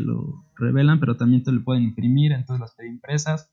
lo, 0.00 0.44
revelan, 0.54 1.00
pero 1.00 1.16
también 1.16 1.42
te 1.42 1.52
lo 1.52 1.64
pueden 1.64 1.82
imprimir, 1.82 2.32
entonces 2.32 2.60
las 2.60 2.74
pedí 2.74 2.88
impresas. 2.88 3.52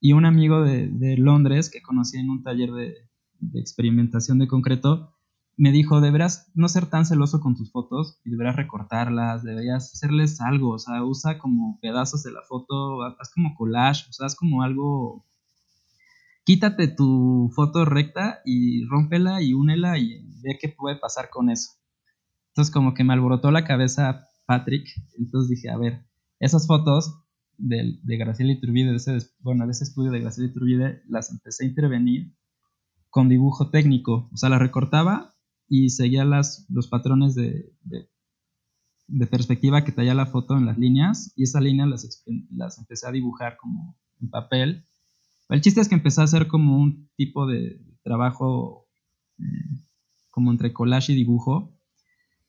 Y 0.00 0.12
un 0.12 0.24
amigo 0.24 0.62
de, 0.62 1.16
Londres 1.18 1.70
que 1.70 1.82
conocí 1.82 2.18
en 2.18 2.30
un 2.30 2.42
taller 2.44 2.70
de 2.70 2.94
experimentación 3.54 4.38
de 4.38 4.46
concreto, 4.46 5.17
me 5.58 5.72
dijo, 5.72 6.00
deberás 6.00 6.50
no 6.54 6.68
ser 6.68 6.86
tan 6.86 7.04
celoso 7.04 7.40
con 7.40 7.56
tus 7.56 7.72
fotos 7.72 8.20
y 8.24 8.30
deberás 8.30 8.54
recortarlas, 8.54 9.42
deberías 9.42 9.92
hacerles 9.92 10.40
algo, 10.40 10.70
o 10.70 10.78
sea, 10.78 11.02
usa 11.04 11.38
como 11.38 11.80
pedazos 11.82 12.22
de 12.22 12.30
la 12.30 12.42
foto, 12.42 13.02
haz 13.02 13.32
como 13.34 13.56
collage, 13.56 14.08
o 14.08 14.12
sea, 14.12 14.26
haz 14.26 14.36
como 14.36 14.62
algo... 14.62 15.26
Quítate 16.44 16.86
tu 16.86 17.50
foto 17.54 17.84
recta 17.84 18.38
y 18.44 18.84
rómpela 18.86 19.42
y 19.42 19.52
únela 19.52 19.98
y 19.98 20.24
ve 20.42 20.56
qué 20.58 20.68
puede 20.68 20.96
pasar 20.96 21.28
con 21.28 21.50
eso. 21.50 21.72
Entonces 22.50 22.72
como 22.72 22.94
que 22.94 23.04
me 23.04 23.12
alborotó 23.12 23.50
la 23.50 23.64
cabeza 23.64 24.28
Patrick, 24.46 24.86
entonces 25.18 25.50
dije, 25.50 25.70
a 25.70 25.76
ver, 25.76 26.06
esas 26.38 26.68
fotos 26.68 27.20
de, 27.58 27.98
de 28.02 28.16
Graciela 28.16 28.52
Iturbide, 28.52 28.90
de 28.90 28.96
ese, 28.96 29.18
bueno, 29.40 29.66
de 29.66 29.72
ese 29.72 29.84
estudio 29.84 30.12
de 30.12 30.20
Graciela 30.20 30.50
Iturbide, 30.50 31.02
las 31.08 31.32
empecé 31.32 31.64
a 31.64 31.68
intervenir 31.68 32.32
con 33.10 33.28
dibujo 33.28 33.70
técnico, 33.70 34.30
o 34.32 34.36
sea, 34.36 34.48
las 34.48 34.60
recortaba 34.60 35.34
y 35.68 35.90
seguía 35.90 36.24
los 36.24 36.88
patrones 36.90 37.34
de, 37.34 37.72
perspectiva 39.30 39.84
que 39.84 39.92
talla 39.92 40.14
la 40.14 40.26
foto 40.26 40.56
en 40.56 40.66
las 40.66 40.78
líneas 40.78 41.32
y 41.36 41.44
esas 41.44 41.62
líneas 41.62 41.88
las, 41.88 42.24
las 42.50 42.78
empecé 42.78 43.06
a 43.06 43.12
dibujar 43.12 43.56
como 43.56 43.96
en 44.20 44.30
papel. 44.30 44.86
El 45.48 45.60
chiste 45.60 45.80
es 45.80 45.88
que 45.88 45.94
empecé 45.94 46.20
a 46.20 46.24
hacer 46.24 46.46
como 46.46 46.78
un 46.78 47.10
tipo 47.16 47.46
de 47.46 47.80
trabajo 48.02 48.86
eh, 49.38 49.44
como 50.30 50.50
entre 50.50 50.72
collage 50.72 51.12
y 51.12 51.16
dibujo. 51.16 51.74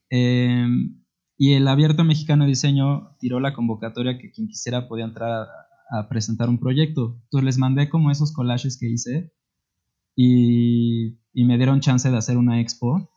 Em, 0.09 1.03
y 1.37 1.53
el 1.53 1.67
Abierto 1.67 2.03
Mexicano 2.03 2.43
de 2.43 2.49
Diseño 2.49 3.15
tiró 3.19 3.39
la 3.39 3.53
convocatoria 3.53 4.17
que 4.17 4.31
quien 4.31 4.47
quisiera 4.47 4.89
podía 4.89 5.05
entrar 5.05 5.31
a, 5.31 5.99
a 5.99 6.09
presentar 6.09 6.49
un 6.49 6.59
proyecto. 6.59 7.19
Entonces 7.23 7.45
les 7.45 7.57
mandé 7.57 7.89
como 7.89 8.11
esos 8.11 8.33
collages 8.33 8.77
que 8.77 8.89
hice 8.89 9.31
y, 10.21 11.17
me 11.45 11.57
dieron 11.57 11.79
chance 11.79 12.09
de 12.09 12.17
hacer 12.17 12.37
una 12.37 12.59
expo. 12.61 13.09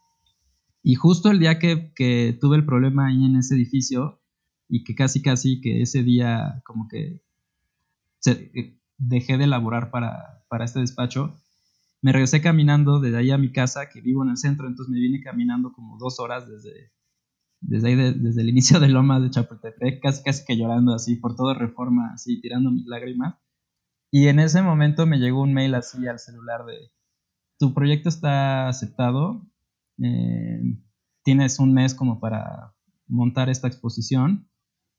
Y 0.82 0.94
justo 0.94 1.30
el 1.30 1.38
día 1.38 1.58
que, 1.58 1.92
que, 1.94 2.36
tuve 2.40 2.56
el 2.56 2.66
problema 2.66 3.06
ahí 3.06 3.24
en 3.24 3.36
ese 3.36 3.54
edificio 3.54 4.20
y 4.68 4.84
que 4.84 4.94
casi 4.94 5.22
casi 5.22 5.60
que 5.60 5.82
ese 5.82 6.02
día 6.02 6.62
como 6.64 6.88
que 6.88 7.22
eh, 8.26 8.78
dejé 8.98 9.38
de 9.38 9.44
elaborar 9.44 9.90
para, 9.90 10.44
para 10.48 10.64
este 10.64 10.80
despacho, 10.80 11.36
me 12.00 12.12
regresé 12.12 12.40
caminando 12.40 12.98
desde 13.00 13.18
ahí 13.18 13.30
a 13.30 13.38
mi 13.38 13.52
casa, 13.52 13.88
que 13.88 14.00
vivo 14.00 14.24
en 14.24 14.30
el 14.30 14.36
centro, 14.36 14.66
entonces 14.66 14.92
me 14.92 15.00
vine 15.00 15.22
caminando 15.22 15.72
como 15.72 15.98
dos 15.98 16.18
horas 16.18 16.48
desde, 16.48 16.92
desde 17.60 17.88
ahí, 17.88 17.94
desde 17.94 18.42
el 18.42 18.48
inicio 18.48 18.80
de 18.80 18.88
Loma 18.88 19.20
de 19.20 19.30
Chapultepec, 19.30 20.02
casi 20.02 20.22
casi 20.24 20.44
que 20.44 20.56
llorando 20.56 20.94
así, 20.94 21.16
por 21.16 21.36
toda 21.36 21.54
reforma, 21.54 22.10
así, 22.12 22.40
tirando 22.40 22.70
mis 22.70 22.86
lágrimas. 22.86 23.36
Y 24.10 24.28
en 24.28 24.40
ese 24.40 24.62
momento 24.62 25.06
me 25.06 25.18
llegó 25.18 25.42
un 25.42 25.54
mail 25.54 25.74
así 25.74 26.06
al 26.06 26.18
celular 26.18 26.64
de, 26.66 26.90
tu 27.62 27.74
proyecto 27.74 28.08
está 28.08 28.66
aceptado, 28.66 29.40
eh, 30.02 30.60
tienes 31.22 31.60
un 31.60 31.72
mes 31.72 31.94
como 31.94 32.18
para 32.18 32.74
montar 33.06 33.48
esta 33.50 33.68
exposición. 33.68 34.48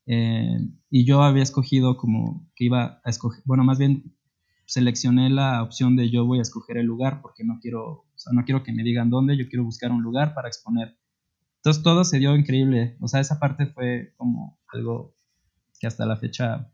Eh, 0.06 0.60
y 0.88 1.04
yo 1.04 1.22
había 1.22 1.42
escogido 1.42 1.98
como 1.98 2.50
que 2.56 2.64
iba 2.64 3.02
a 3.04 3.10
escoger, 3.10 3.42
bueno, 3.44 3.64
más 3.64 3.76
bien 3.78 4.16
seleccioné 4.64 5.28
la 5.28 5.62
opción 5.62 5.94
de 5.94 6.08
yo 6.08 6.24
voy 6.24 6.38
a 6.38 6.42
escoger 6.42 6.78
el 6.78 6.86
lugar 6.86 7.20
porque 7.20 7.44
no 7.44 7.58
quiero, 7.60 8.06
no 8.32 8.44
quiero 8.46 8.62
que 8.62 8.72
me 8.72 8.82
digan 8.82 9.10
dónde, 9.10 9.36
yo 9.36 9.46
quiero 9.50 9.64
buscar 9.64 9.92
un 9.92 10.02
lugar 10.02 10.32
para 10.32 10.48
exponer. 10.48 10.96
Entonces 11.56 11.82
todo 11.82 12.02
se 12.02 12.18
dio 12.18 12.34
increíble, 12.34 12.96
o 12.98 13.08
sea, 13.08 13.20
esa 13.20 13.38
parte 13.38 13.66
fue 13.66 14.14
como 14.16 14.58
algo 14.72 15.14
que 15.78 15.86
hasta 15.86 16.06
la 16.06 16.16
fecha 16.16 16.72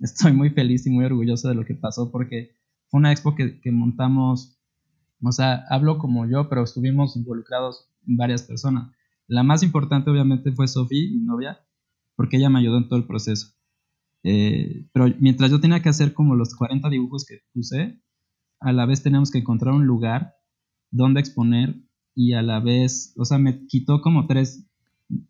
estoy 0.00 0.32
muy 0.32 0.48
feliz 0.48 0.86
y 0.86 0.90
muy 0.90 1.04
orgulloso 1.04 1.50
de 1.50 1.54
lo 1.54 1.66
que 1.66 1.74
pasó 1.74 2.10
porque 2.10 2.56
fue 2.88 3.00
una 3.00 3.12
expo 3.12 3.34
que, 3.34 3.60
montamos, 3.70 4.57
o 5.22 5.32
sea, 5.32 5.64
hablo 5.68 5.98
como 5.98 6.26
yo, 6.26 6.48
pero 6.48 6.62
estuvimos 6.62 7.16
involucrados 7.16 7.88
varias 8.02 8.42
personas. 8.42 8.90
La 9.26 9.42
más 9.42 9.62
importante 9.62 10.10
obviamente 10.10 10.52
fue 10.52 10.68
Sofía, 10.68 11.10
mi 11.10 11.20
novia, 11.20 11.60
porque 12.16 12.36
ella 12.38 12.50
me 12.50 12.60
ayudó 12.60 12.78
en 12.78 12.88
todo 12.88 12.98
el 12.98 13.06
proceso. 13.06 13.54
Eh, 14.24 14.86
pero 14.92 15.06
mientras 15.20 15.50
yo 15.50 15.60
tenía 15.60 15.82
que 15.82 15.88
hacer 15.88 16.12
como 16.12 16.34
los 16.34 16.54
40 16.54 16.88
dibujos 16.88 17.24
que 17.24 17.40
puse, 17.52 18.00
a 18.60 18.72
la 18.72 18.86
vez 18.86 19.02
teníamos 19.02 19.30
que 19.30 19.38
encontrar 19.38 19.74
un 19.74 19.86
lugar 19.86 20.34
donde 20.90 21.20
exponer 21.20 21.76
y 22.14 22.32
a 22.32 22.42
la 22.42 22.60
vez, 22.60 23.14
o 23.16 23.24
sea, 23.24 23.38
me 23.38 23.66
quitó 23.66 24.00
como 24.00 24.26
tres, 24.26 24.66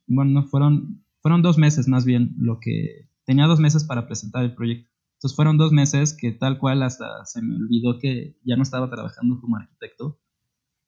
bueno, 0.07 0.45
fueron, 0.45 1.05
fueron 1.21 1.43
dos 1.43 1.59
meses 1.59 1.89
más 1.89 2.05
bien 2.05 2.35
lo 2.39 2.61
que 2.61 3.09
tenía 3.25 3.47
dos 3.47 3.61
meses 3.61 3.85
para 3.85 4.07
presentar 4.07 4.45
el 4.45 4.55
proyecto. 4.55 4.91
Entonces 5.19 5.35
fueron 5.35 5.59
dos 5.59 5.73
meses 5.73 6.17
que 6.17 6.31
tal 6.31 6.59
cual 6.59 6.83
hasta 6.83 7.25
se 7.25 7.43
me 7.43 7.57
olvidó 7.57 7.99
que 7.99 8.37
ya 8.45 8.57
no 8.57 8.63
estaba 8.63 8.89
trabajando 8.89 9.41
como 9.41 9.57
arquitecto, 9.57 10.21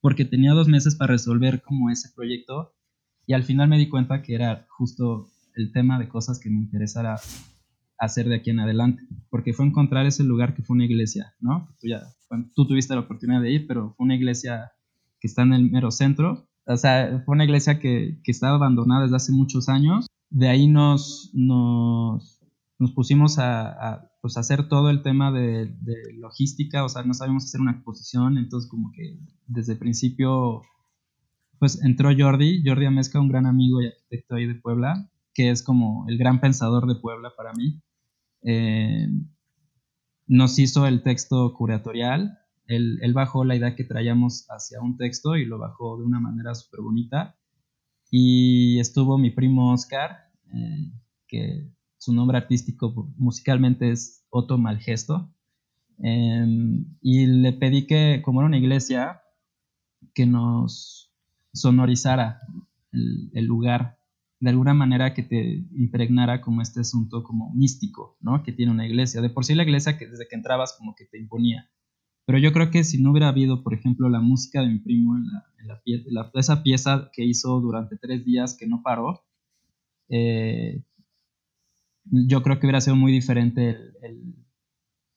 porque 0.01 0.25
tenía 0.25 0.53
dos 0.53 0.69
meses 0.69 0.95
para 0.95 1.13
resolver 1.13 1.63
como 1.63 1.91
ese 1.91 2.11
proyecto 2.15 2.73
y 3.27 3.35
al 3.35 3.43
final 3.43 3.69
me 3.69 3.77
di 3.79 3.89
cuenta 3.89 4.23
que 4.23 4.35
era 4.35 4.67
justo 4.71 5.27
el 5.55 5.73
tema 5.73 5.99
de 5.99 6.09
cosas 6.09 6.39
que 6.39 6.49
me 6.49 6.59
interesara 6.59 7.17
hacer 7.99 8.29
de 8.29 8.37
aquí 8.37 8.51
en 8.51 8.61
adelante, 8.61 9.03
porque 9.31 9.53
fue 9.53 9.67
encontrar 9.67 10.07
ese 10.07 10.25
lugar 10.25 10.55
que 10.55 10.63
fue 10.63 10.75
una 10.75 10.87
iglesia, 10.87 11.35
¿no? 11.41 11.69
Tú, 11.81 11.89
ya, 11.89 12.03
tú 12.55 12.67
tuviste 12.67 12.95
la 12.95 13.01
oportunidad 13.01 13.43
de 13.43 13.53
ir, 13.53 13.67
pero 13.67 13.95
fue 13.97 14.05
una 14.05 14.15
iglesia 14.15 14.73
que 15.21 15.27
está 15.27 15.43
en 15.43 15.53
el 15.53 15.71
mero 15.71 15.91
centro, 15.91 16.49
o 16.67 16.77
sea, 16.77 17.23
fue 17.27 17.35
una 17.35 17.45
iglesia 17.45 17.79
que, 17.79 18.21
que 18.23 18.31
estaba 18.31 18.55
abandonada 18.55 19.03
desde 19.03 19.17
hace 19.17 19.33
muchos 19.33 19.69
años 19.69 20.07
de 20.31 20.49
ahí 20.49 20.69
nos, 20.69 21.31
nos, 21.35 22.41
nos 22.79 22.93
pusimos 22.93 23.39
a, 23.39 24.10
pues, 24.21 24.37
hacer 24.37 24.69
todo 24.69 24.91
el 24.91 25.03
tema 25.03 25.33
de, 25.33 25.75
logística, 26.17 26.85
o 26.85 26.89
sea, 26.89 27.03
no 27.03 27.15
sabíamos 27.15 27.45
hacer 27.45 27.61
una 27.61 27.73
exposición, 27.73 28.39
entonces 28.39 28.69
como 28.71 28.93
que 28.93 29.19
desde 29.47 29.73
el 29.73 29.79
principio, 29.79 30.63
pues 31.59 31.83
entró 31.83 32.11
Jordi, 32.17 32.63
Jordi 32.65 32.87
Amezca, 32.87 33.21
un 33.21 33.29
gran 33.29 33.47
amigo 33.47 33.81
y 33.81 33.87
arquitecto 33.87 34.35
ahí 34.37 34.47
de 34.47 34.55
Puebla, 34.55 35.11
que 35.35 35.51
es 35.51 35.63
como 35.63 36.07
el 36.09 36.19
gran 36.19 36.41
pensador 36.41 36.87
de 36.87 37.01
Puebla 37.01 37.33
para 37.37 37.53
mí. 37.53 37.81
Eh, 38.43 39.09
nos 40.27 40.59
hizo 40.59 40.87
el 40.87 41.03
texto 41.03 41.53
curatorial, 41.55 42.39
él, 42.67 42.99
él, 43.03 43.13
bajó 43.15 43.45
la 43.45 43.57
idea 43.57 43.75
que 43.75 43.85
traíamos 43.85 44.47
hacia 44.49 44.81
un 44.81 44.97
texto 44.97 45.37
y 45.37 45.45
lo 45.45 45.59
bajó 45.59 45.99
de 45.99 46.05
una 46.05 46.21
manera 46.21 46.55
súper 46.55 46.83
bonita. 46.83 47.37
Y 48.11 48.79
estuvo 48.79 49.19
mi 49.19 49.31
primo 49.31 49.73
Oscar, 49.73 50.31
eh, 50.55 50.93
que 51.27 51.73
su 52.01 52.15
nombre 52.15 52.39
artístico 52.39 53.13
musicalmente 53.19 53.91
es 53.91 54.25
Otto 54.31 54.57
Malgesto. 54.57 55.31
Em, 55.99 56.97
y 57.03 57.27
le 57.27 57.53
pedí 57.53 57.87
que, 57.87 58.23
como 58.25 58.41
era 58.41 58.49
una 58.49 58.57
iglesia, 58.57 59.21
que 60.15 60.25
nos 60.25 61.13
sonorizara 61.53 62.41
el, 62.91 63.45
lugar, 63.45 63.99
de 64.41 64.49
alguna 64.49 64.73
manera 64.73 65.13
que 65.13 65.23
te 65.23 65.67
impregnara 65.73 66.41
como 66.41 66.63
este 66.63 66.81
asunto 66.81 67.23
como 67.23 67.53
místico, 67.53 68.17
¿no? 68.23 68.43
Que 68.43 68.53
tiene 68.53 68.73
una 68.73 68.87
iglesia. 68.87 69.21
De 69.21 69.29
por 69.29 69.45
sí 69.45 69.55
la 69.55 69.65
iglesia 69.65 69.99
que 69.99 70.07
desde 70.09 70.27
que 70.27 70.37
entrabas 70.37 70.75
como 70.79 70.95
que 70.95 71.05
te 71.05 71.19
imponía. 71.19 71.71
Pero 72.25 72.39
yo 72.39 72.55
creo 72.55 72.71
que 72.71 72.83
si 72.83 73.03
no 73.03 73.11
hubiera 73.11 73.29
habido, 73.29 73.63
por 73.63 73.75
ejemplo, 73.75 74.09
la 74.09 74.21
música 74.21 74.63
de 74.63 74.69
mi 74.69 74.79
primo 74.79 75.19
en, 75.19 75.27
la, 75.67 76.31
esa 76.33 76.63
pieza 76.63 77.11
que 77.13 77.27
hizo 77.27 77.61
durante 77.61 77.99
tres 77.99 78.25
días 78.25 78.57
que 78.59 78.67
no 78.67 78.83
paró, 78.83 79.23
eh, 80.09 80.83
yo 82.05 82.43
creo 82.43 82.59
que 82.59 82.67
hubiera 82.67 82.81
sido 82.81 82.97
muy 82.97 83.13
diferente 83.13 83.71
el, 84.03 84.35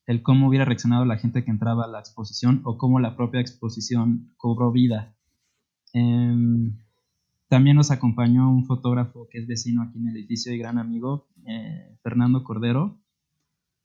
el, 0.05 0.23
cómo 0.23 0.47
hubiera 0.47 0.65
reaccionado 0.65 1.05
la 1.05 1.17
gente 1.17 1.43
que 1.43 1.51
entraba 1.51 1.85
a 1.85 1.87
la 1.87 1.99
exposición 1.99 2.61
o 2.65 2.77
cómo 2.77 2.99
la 2.99 3.15
propia 3.15 3.41
exposición 3.41 4.33
cobró 4.37 4.71
vida. 4.71 5.15
Em, 5.93 6.77
también 7.47 7.75
nos 7.77 7.91
acompañó 7.91 8.49
un 8.49 8.65
fotógrafo 8.65 9.27
que 9.29 9.39
es 9.39 9.47
vecino 9.47 9.83
aquí 9.83 9.99
en 9.99 10.09
el 10.09 10.17
edificio 10.17 10.53
y 10.53 10.57
gran 10.57 10.77
amigo, 10.77 11.27
eh, 11.45 11.97
Fernando 12.01 12.43
Cordero, 12.43 12.99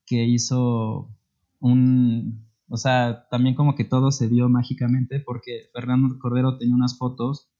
que 0.07 0.25
hizo 0.25 1.15
un, 1.61 2.49
o 2.69 2.77
sea, 2.77 3.27
también 3.31 3.55
como 3.55 3.75
que 3.75 3.85
todo 3.85 4.11
se 4.11 4.29
dio 4.29 4.49
mágicamente 4.49 5.21
porque 5.21 5.69
Fernando 5.73 6.19
Cordero 6.19 6.59
tenía 6.59 6.75
unas 6.75 6.97
fotos. 6.97 7.51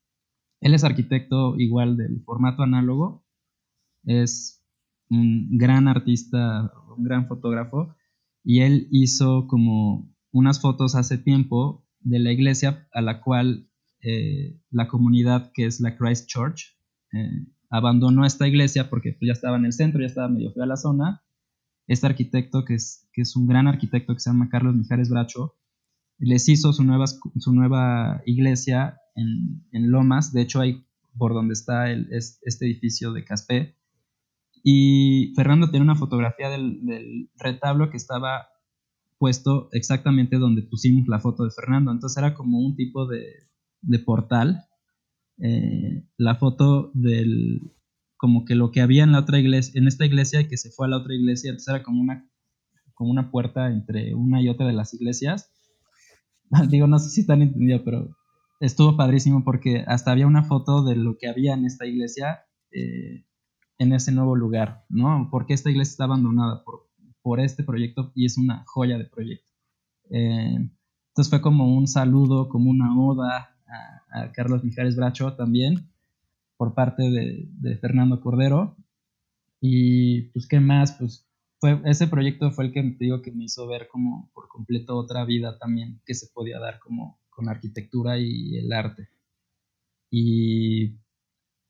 Él 0.61 0.75
es 0.75 0.85
arquitecto 0.85 1.59
igual 1.59 1.97
del 1.97 2.23
formato 2.25 2.63
análogo. 2.63 3.25
Es 4.05 4.58
un 5.11 5.59
gran 5.59 5.89
artista, 5.89 6.73
un 6.97 7.05
gran 7.05 7.27
fotógrafo. 7.27 7.95
Y 8.45 8.61
él 8.61 8.89
hizo 8.91 9.47
como 9.47 10.15
unas 10.33 10.61
fotos 10.61 10.95
hace 10.95 11.19
tiempo 11.19 11.87
de 12.01 12.19
la 12.19 12.33
iglesia 12.33 12.89
a 12.93 13.01
la 13.01 13.21
cual 13.21 13.69
eh, 14.01 14.61
la 14.71 14.89
comunidad 14.89 15.51
que 15.53 15.67
es 15.67 15.81
la 15.81 15.97
Christ 15.97 16.29
Church 16.29 16.79
eh, 17.13 17.47
abandonó 17.69 18.25
esta 18.25 18.47
iglesia 18.47 18.89
porque 18.89 19.13
pues, 19.13 19.27
ya 19.27 19.33
estaba 19.33 19.57
en 19.57 19.65
el 19.65 19.73
centro, 19.73 20.01
ya 20.01 20.07
estaba 20.07 20.29
medio 20.29 20.53
fea 20.53 20.67
la 20.67 20.77
zona 20.77 21.23
este 21.89 22.07
arquitecto, 22.07 22.65
que 22.65 22.75
es, 22.75 23.09
que 23.13 23.23
es 23.23 23.35
un 23.35 23.47
gran 23.47 23.67
arquitecto 23.67 24.15
que 24.15 24.21
se 24.21 24.31
llama 24.31 24.51
Carlos 24.51 24.77
Mijares 24.77 25.09
Bracho, 25.09 25.57
les 26.19 26.49
hizo 26.49 26.73
su 26.73 26.85
nueva, 26.85 27.07
su 27.07 27.53
nueva 27.53 28.23
iglesia 28.27 29.01
en, 29.17 29.67
en 29.73 29.91
Lomas, 29.91 30.33
de 30.33 30.43
hecho 30.43 30.61
ahí 30.61 30.85
por 31.17 31.33
donde 31.33 31.55
está 31.55 31.91
este 31.91 32.67
edificio 32.67 33.13
de 33.13 33.25
Caspe, 33.25 33.78
y 34.63 35.33
Fernando 35.37 35.71
tiene 35.71 35.85
una 35.85 35.97
fotografía 35.97 36.51
del, 36.51 36.85
del, 36.85 37.31
retablo 37.37 37.91
que 37.91 37.97
estaba 37.97 38.49
puesto 39.19 39.69
exactamente 39.73 40.39
donde 40.39 40.63
pusimos 40.63 41.09
la 41.09 41.19
foto 41.19 41.45
de 41.45 41.51
Fernando, 41.51 41.91
entonces 41.91 42.17
era 42.17 42.35
como 42.35 42.59
un 42.59 42.77
tipo 42.77 43.07
de, 43.07 43.25
de 43.83 43.99
portal. 43.99 44.65
Eh, 45.41 46.05
la 46.17 46.35
foto 46.37 46.91
del, 46.95 47.73
como 48.17 48.45
que 48.45 48.55
lo 48.55 48.71
que 48.73 48.81
había 48.81 49.05
en 49.05 49.13
la 49.13 49.21
otra 49.21 49.39
iglesia, 49.39 49.79
en 49.79 49.87
esta 49.87 50.05
iglesia 50.05 50.41
y 50.41 50.49
que 50.49 50.57
se 50.57 50.71
fue 50.71 50.87
a 50.87 50.91
la 50.91 50.99
otra 50.99 51.15
iglesia, 51.15 51.51
entonces 51.51 51.75
era 51.75 51.83
como 51.83 52.01
una, 52.01 52.29
como 52.95 53.11
una 53.11 53.31
puerta 53.31 53.71
entre 53.71 54.15
una 54.15 54.43
y 54.43 54.49
otra 54.49 54.67
de 54.67 54.73
las 54.73 54.93
iglesias. 54.95 55.53
Digo, 56.69 56.87
no 56.87 56.99
sé 56.99 57.11
si 57.11 57.21
están 57.23 57.43
entendido, 57.43 57.85
pero 57.85 58.17
estuvo 58.61 58.97
padrísimo 58.97 59.45
porque 59.45 59.85
hasta 59.87 60.11
había 60.11 60.27
una 60.27 60.45
foto 60.45 60.85
de 60.85 60.97
lo 60.97 61.17
que 61.17 61.29
había 61.29 61.55
en 61.55 61.65
esta 61.65 61.87
iglesia 61.87 62.41
eh, 62.73 63.25
en 63.79 63.93
ese 63.93 64.13
nuevo 64.13 64.37
lugar, 64.37 64.85
¿no? 64.89 65.29
Porque 65.31 65.55
esta 65.55 65.71
iglesia 65.71 65.93
está 65.93 66.05
abandonada 66.05 66.65
por, 66.65 66.89
por 67.23 67.41
este 67.41 67.63
proyecto 67.63 68.13
y 68.15 68.27
es 68.27 68.39
una 68.39 68.65
joya 68.67 68.99
de 68.99 69.05
proyecto. 69.05 69.53
Eh, 70.11 70.57
entonces 71.09 71.31
fue 71.31 71.41
como 71.41 71.77
un 71.77 71.87
saludo, 71.87 72.49
como 72.49 72.71
una 72.71 72.99
oda 72.99 73.57
a, 73.67 74.21
a 74.21 74.33
Carlos 74.33 74.65
Mijares 74.65 74.97
Bracho 74.97 75.35
también 75.35 75.89
por 76.59 76.75
parte 76.75 77.05
de, 77.11 77.79
Fernando 77.79 78.21
Cordero. 78.21 78.77
Y 79.61 80.23
pues, 80.33 80.47
¿qué 80.47 80.61
más? 80.61 80.93
Pues 80.99 81.27
fue, 81.61 81.81
ese 81.87 82.09
proyecto 82.09 82.51
fue 82.51 82.67
el 82.67 82.73
que 82.73 82.83
te 82.83 83.05
digo 83.05 83.23
que 83.23 83.33
me 83.33 83.45
hizo 83.45 83.67
ver 83.67 83.89
como 83.89 84.31
por 84.35 84.49
completo 84.49 84.97
otra 84.97 85.25
vida 85.25 85.59
también 85.59 86.01
que 86.05 86.15
se 86.15 86.29
podía 86.29 86.59
dar 86.59 86.79
como 86.81 87.19
con 87.31 87.49
arquitectura 87.49 88.19
y 88.19 88.57
el 88.59 88.73
arte. 88.73 89.09
Y 90.11 90.99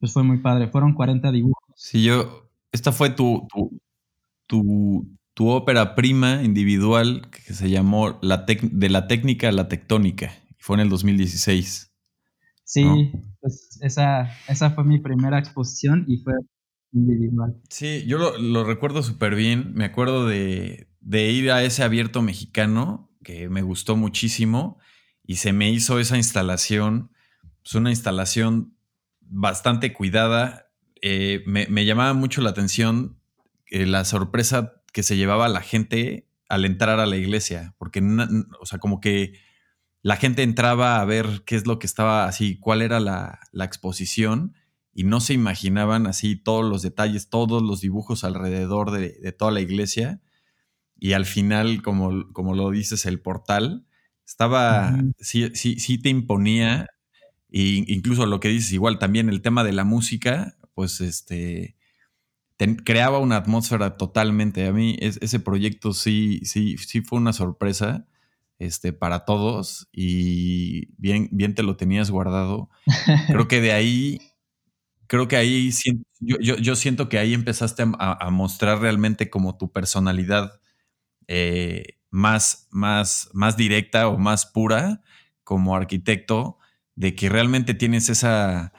pues 0.01 0.13
fue 0.13 0.23
muy 0.25 0.39
padre. 0.39 0.69
Fueron 0.69 0.95
40 0.95 1.31
dibujos. 1.33 1.58
Sí, 1.81 2.03
yo, 2.03 2.51
esta 2.73 2.91
fue 2.91 3.11
tu, 3.11 3.47
tu, 4.49 5.09
tu, 5.33 5.49
ópera 5.49 5.95
prima 5.95 6.43
individual 6.43 7.31
que 7.31 7.55
se 7.55 7.71
llamó 7.71 8.19
la 8.21 8.39
De 8.39 8.89
la 8.89 9.07
técnica 9.07 9.49
a 9.49 9.53
la 9.53 9.69
tectónica. 9.69 10.33
Y 10.51 10.57
fue 10.59 10.75
en 10.75 10.81
el 10.81 10.89
2016. 10.89 11.93
Sí, 12.65 13.13
pues 13.41 13.79
esa, 13.81 14.29
esa 14.49 14.73
fue 14.73 14.83
mi 14.83 14.99
primera 14.99 15.39
exposición 15.39 16.05
y 16.09 16.19
fue 16.19 16.35
individual. 16.93 17.55
Sí, 17.71 18.05
yo 18.09 18.19
lo, 18.19 18.65
recuerdo 18.65 19.05
súper 19.05 19.37
bien. 19.37 19.73
Me 19.73 19.85
acuerdo 19.85 20.27
de, 20.27 20.89
ir 21.07 21.53
a 21.53 21.63
ese 21.63 21.85
abierto 21.85 22.23
mexicano 22.23 23.09
que 23.23 23.49
me 23.49 23.63
gustó 23.63 23.95
muchísimo 23.95 24.79
y 25.23 25.37
se 25.37 25.53
me 25.53 25.71
hizo 25.71 26.01
esa 26.01 26.17
instalación, 26.17 27.13
pues 27.63 27.77
una 27.77 27.91
instalación 27.91 28.75
bastante 29.21 29.93
cuidada. 29.93 30.68
Eh, 31.03 31.43
me, 31.47 31.85
llamaba 31.85 32.13
mucho 32.13 32.41
la 32.41 32.51
atención 32.51 33.19
eh, 33.67 33.87
la 33.87 34.05
sorpresa 34.05 34.83
que 34.93 35.03
se 35.03 35.17
llevaba 35.17 35.49
la 35.49 35.61
gente 35.61 36.29
al 36.49 36.65
entrar 36.65 36.99
a 36.99 37.07
la 37.07 37.17
iglesia, 37.17 37.75
porque, 37.79 38.03
o 38.61 38.67
sea, 38.67 38.79
como 38.79 39.01
que 39.01 39.35
la 40.03 40.17
gente 40.17 40.43
entraba 40.43 41.01
a 41.01 41.05
ver 41.05 41.43
qué 41.45 41.57
es 41.57 41.67
lo 41.67 41.79
que 41.79 41.87
estaba 41.87 42.27
así, 42.27 42.59
cuál 42.59 42.83
era 42.83 43.01
la, 43.01 43.41
exposición 43.53 44.55
y 44.95 45.05
no 45.05 45.21
se 45.21 45.35
imaginaban 45.35 46.07
así 46.07 46.37
todos 46.37 46.65
los 46.65 46.83
detalles, 46.83 47.29
todos 47.29 47.63
los 47.63 47.81
dibujos 47.81 48.25
alrededor 48.25 48.91
de, 48.91 49.33
toda 49.33 49.51
la 49.51 49.61
iglesia. 49.61 50.21
Y 50.99 51.13
al 51.13 51.27
final, 51.27 51.83
como, 51.83 52.33
como 52.33 52.55
lo 52.55 52.71
dices, 52.71 53.07
el 53.07 53.21
portal 53.21 53.87
estaba, 54.27 54.99
sí, 55.19 55.51
sí, 55.55 55.79
sí 55.79 55.99
te 55.99 56.09
imponía. 56.09 56.89
E 57.51 57.85
incluso 57.87 58.27
lo 58.27 58.41
que 58.41 58.49
dices, 58.49 58.73
igual 58.73 58.99
también 58.99 59.29
el 59.29 59.43
tema 59.43 59.63
de 59.63 59.73
la 59.73 59.85
música, 59.85 60.58
pues 60.79 61.01
este, 61.01 61.75
creaba 62.85 63.19
una 63.19 63.35
atmósfera 63.35 63.97
totalmente. 63.97 64.65
A 64.65 64.73
mí 64.73 64.97
ese 65.01 65.41
proyecto 65.41 65.93
sí, 65.93 66.39
sí, 66.45 66.79
sí 66.79 67.01
fue 67.01 67.19
una 67.19 67.33
sorpresa 67.33 68.07
este, 68.61 68.93
para 68.93 69.25
todos 69.25 69.89
y 69.91 70.87
bien, 70.97 71.31
bien 71.33 71.57
te 71.57 71.65
lo 71.65 71.77
tenías 71.77 72.13
guardado. 72.13 72.71
Creo 73.27 73.49
que 73.49 73.61
de 73.61 73.73
ahí, 73.73 74.21
creo 75.09 75.27
que 75.27 75.35
ahí, 75.35 75.73
yo, 76.21 76.37
yo, 76.39 76.77
siento 76.77 77.09
que 77.09 77.19
ahí 77.19 77.35
empezaste 77.35 77.83
a, 77.99 78.31
mostrar 78.31 78.79
realmente 78.79 79.31
como 79.31 79.59
tu 79.59 79.73
personalidad 79.73 80.61
eh, 81.27 81.99
más, 82.09 82.69
más, 82.71 83.31
más 83.33 83.57
directa 83.57 84.07
o 84.07 84.17
más 84.17 84.47
pura 84.47 85.03
como 85.43 85.75
arquitecto, 85.75 86.59
de 86.95 87.17
que 87.17 87.29
realmente 87.29 87.75
tienes 87.75 88.09
esa, 88.11 88.73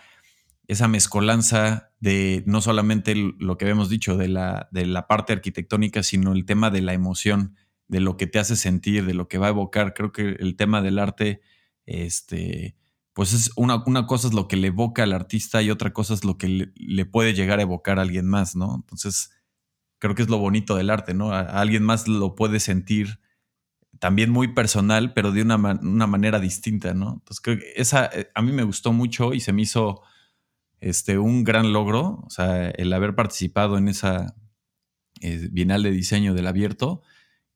esa 0.70 0.88
mezcolanza 0.88 1.89
de 2.00 2.43
no 2.45 2.62
solamente 2.62 3.14
lo 3.16 3.58
que 3.58 3.66
habíamos 3.66 3.89
dicho 3.89 4.16
de 4.16 4.30
la, 4.30 4.70
de 4.72 4.86
la 4.86 5.08
parte 5.08 5.34
arquitectónica, 5.34 6.04
sino 6.04 6.34
el 6.34 6.45
tema 6.45 6.70
de 6.70 6.82
la 6.82 6.93
emoción 6.93 7.56
de 7.88 8.00
lo 8.00 8.16
que 8.16 8.28
te 8.28 8.39
hace 8.39 8.56
sentir, 8.56 9.06
de 9.06 9.14
lo 9.14 9.28
que 9.28 9.38
va 9.38 9.47
a 9.47 9.50
evocar. 9.50 9.93
Creo 9.93 10.12
que 10.12 10.38
el 10.39 10.56
tema 10.56 10.82
del 10.82 11.00
arte, 11.00 11.41
este, 11.86 12.76
pues 13.14 13.34
es 13.34 13.52
una, 13.58 13.84
una 13.86 14.08
cosa 14.08 14.28
es 14.28 14.34
lo 14.34 14.47
que 14.47 14.56
le 14.56 14.68
evoca 14.68 15.04
al 15.04 15.12
artista 15.12 15.62
y 15.62 15.72
otra 15.72 15.91
cosa 15.91 16.14
es 16.14 16.24
lo 16.24 16.38
que 16.38 16.72
le, 16.74 17.06
puede 17.06 17.34
llegar 17.34 17.60
a 17.60 17.64
evocar 17.64 18.00
a 18.00 18.04
alguien 18.04 18.28
más, 18.28 18.56
¿no? 18.56 18.76
Entonces, 18.76 19.32
creo 19.97 20.16
que 20.16 20.22
es 20.22 20.30
lo 20.30 20.38
bonito 20.38 20.78
del 20.78 20.89
arte, 20.89 21.14
¿no? 21.14 21.34
A, 21.34 21.41
alguien 21.41 21.84
más 21.84 22.08
lo 22.08 22.36
puede 22.36 22.62
sentir 22.62 23.20
también 24.00 24.30
muy 24.30 24.54
personal, 24.54 25.14
pero 25.14 25.34
de 25.34 25.41
una, 25.41 25.58
una, 25.58 26.08
manera 26.08 26.39
distinta, 26.39 26.93
¿no? 26.93 27.16
Entonces, 27.16 27.41
creo 27.41 27.58
que 27.58 27.74
esa 27.76 28.06
eh, 28.06 28.30
a 28.34 28.41
mí 28.41 28.54
me 28.54 28.64
gustó 28.64 28.93
mucho 28.93 29.34
y 29.34 29.41
se 29.41 29.52
me 29.52 29.64
hizo 29.64 30.02
este, 30.82 31.17
un 31.17 31.43
gran 31.43 31.73
logro, 31.73 32.23
o 32.25 32.30
sea, 32.30 32.69
el 32.69 32.93
haber 32.93 33.15
participado 33.15 33.77
en 33.77 33.88
esa 33.88 34.36
eh, 35.21 35.47
Bienal 35.51 35.84
de 35.84 35.91
Diseño 35.91 36.34
del 36.34 36.47
Abierto 36.47 37.01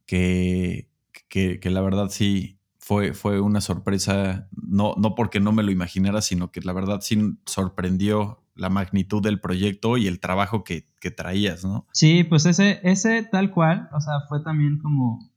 que, 0.05 0.89
que, 1.29 1.59
la 1.69 1.81
verdad 1.81 2.09
sí 2.09 2.59
fue, 2.77 3.13
fue 3.13 3.39
una 3.39 3.61
sorpresa, 3.61 4.47
no, 4.51 4.95
no 4.97 5.15
porque 5.15 5.39
no 5.39 5.51
me 5.51 5.63
lo 5.63 5.71
imaginara, 5.71 6.21
sino 6.21 6.51
que 6.51 6.61
la 6.61 6.73
verdad 6.73 6.99
sí 7.01 7.37
sorprendió 7.45 8.43
la 8.55 8.69
magnitud 8.69 9.21
del 9.21 9.39
proyecto 9.39 9.97
y 9.97 10.07
el 10.07 10.19
trabajo 10.19 10.63
que, 10.63 10.87
que 10.99 11.09
traías, 11.09 11.63
¿no? 11.63 11.87
Sí, 11.93 12.23
pues 12.23 12.45
ese, 12.45 12.79
ese 12.83 13.23
tal 13.23 13.51
cual, 13.51 13.89
o 13.93 13.99
sea, 13.99 14.21
fue 14.29 14.43
también 14.43 14.77
como, 14.77 15.31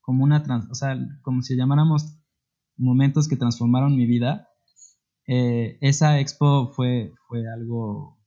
como 0.00 0.22
una, 0.22 0.42
trans, 0.42 0.66
o 0.70 0.74
sea, 0.74 0.96
como 1.22 1.42
si 1.42 1.56
llamáramos 1.56 2.16
momentos 2.76 3.28
que 3.28 3.36
transformaron 3.36 3.96
mi 3.96 4.06
vida. 4.06 4.49
Eh, 5.32 5.78
esa 5.80 6.18
expo 6.18 6.72
fue, 6.72 7.12
fue 7.28 7.48
algo 7.48 8.18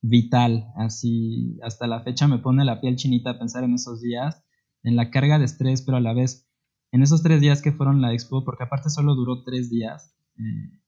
vital, 0.00 0.68
así 0.76 1.58
hasta 1.60 1.88
la 1.88 2.04
fecha 2.04 2.28
me 2.28 2.38
pone 2.38 2.64
la 2.64 2.80
piel 2.80 2.94
chinita 2.94 3.36
pensar 3.36 3.64
en 3.64 3.74
esos 3.74 4.00
días 4.00 4.44
en 4.84 4.94
la 4.94 5.10
carga 5.10 5.40
de 5.40 5.44
estrés, 5.44 5.82
pero 5.82 5.96
a 5.96 6.00
la 6.00 6.14
vez 6.14 6.48
en 6.92 7.02
esos 7.02 7.24
tres 7.24 7.40
días 7.40 7.62
que 7.62 7.72
fueron 7.72 8.00
la 8.00 8.12
expo, 8.12 8.44
porque 8.44 8.62
aparte 8.62 8.90
solo 8.90 9.16
duró 9.16 9.42
tres 9.42 9.70
días, 9.70 10.14
eh, 10.38 10.78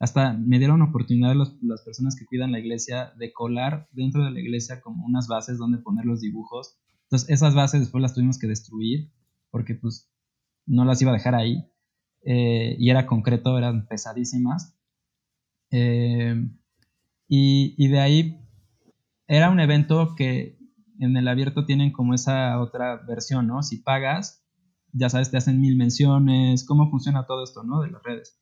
hasta 0.00 0.32
me 0.32 0.58
dieron 0.58 0.80
oportunidad 0.80 1.34
las 1.34 1.82
personas 1.84 2.16
que 2.16 2.24
cuidan 2.24 2.52
la 2.52 2.58
iglesia 2.58 3.12
de 3.18 3.34
colar 3.34 3.86
dentro 3.92 4.24
de 4.24 4.30
la 4.30 4.40
iglesia 4.40 4.80
como 4.80 5.04
unas 5.04 5.28
bases 5.28 5.58
donde 5.58 5.76
poner 5.76 6.06
los 6.06 6.22
dibujos. 6.22 6.78
Entonces 7.02 7.28
esas 7.28 7.54
bases 7.54 7.80
después 7.80 8.00
las 8.00 8.14
tuvimos 8.14 8.38
que 8.38 8.46
destruir 8.46 9.12
porque 9.50 9.74
pues 9.74 10.10
no 10.64 10.86
las 10.86 11.02
iba 11.02 11.10
a 11.10 11.14
dejar 11.14 11.34
ahí. 11.34 11.70
Eh, 12.30 12.76
y 12.78 12.90
era 12.90 13.06
concreto, 13.06 13.56
eran 13.56 13.86
pesadísimas. 13.86 14.76
Eh, 15.70 16.34
y, 17.26 17.74
y, 17.78 17.88
de 17.88 18.00
ahí 18.00 18.46
era 19.26 19.48
un 19.48 19.60
evento 19.60 20.14
que 20.14 20.58
en 21.00 21.16
el 21.16 21.26
abierto 21.26 21.64
tienen 21.64 21.90
como 21.90 22.12
esa 22.12 22.60
otra 22.60 22.96
versión, 22.96 23.46
¿no? 23.46 23.62
Si 23.62 23.78
pagas, 23.78 24.44
ya 24.92 25.08
sabes, 25.08 25.30
te 25.30 25.38
hacen 25.38 25.58
mil 25.58 25.78
menciones, 25.78 26.66
cómo 26.66 26.90
funciona 26.90 27.24
todo 27.24 27.42
esto, 27.44 27.62
¿no? 27.62 27.80
De 27.80 27.90
las 27.90 28.02
redes. 28.02 28.38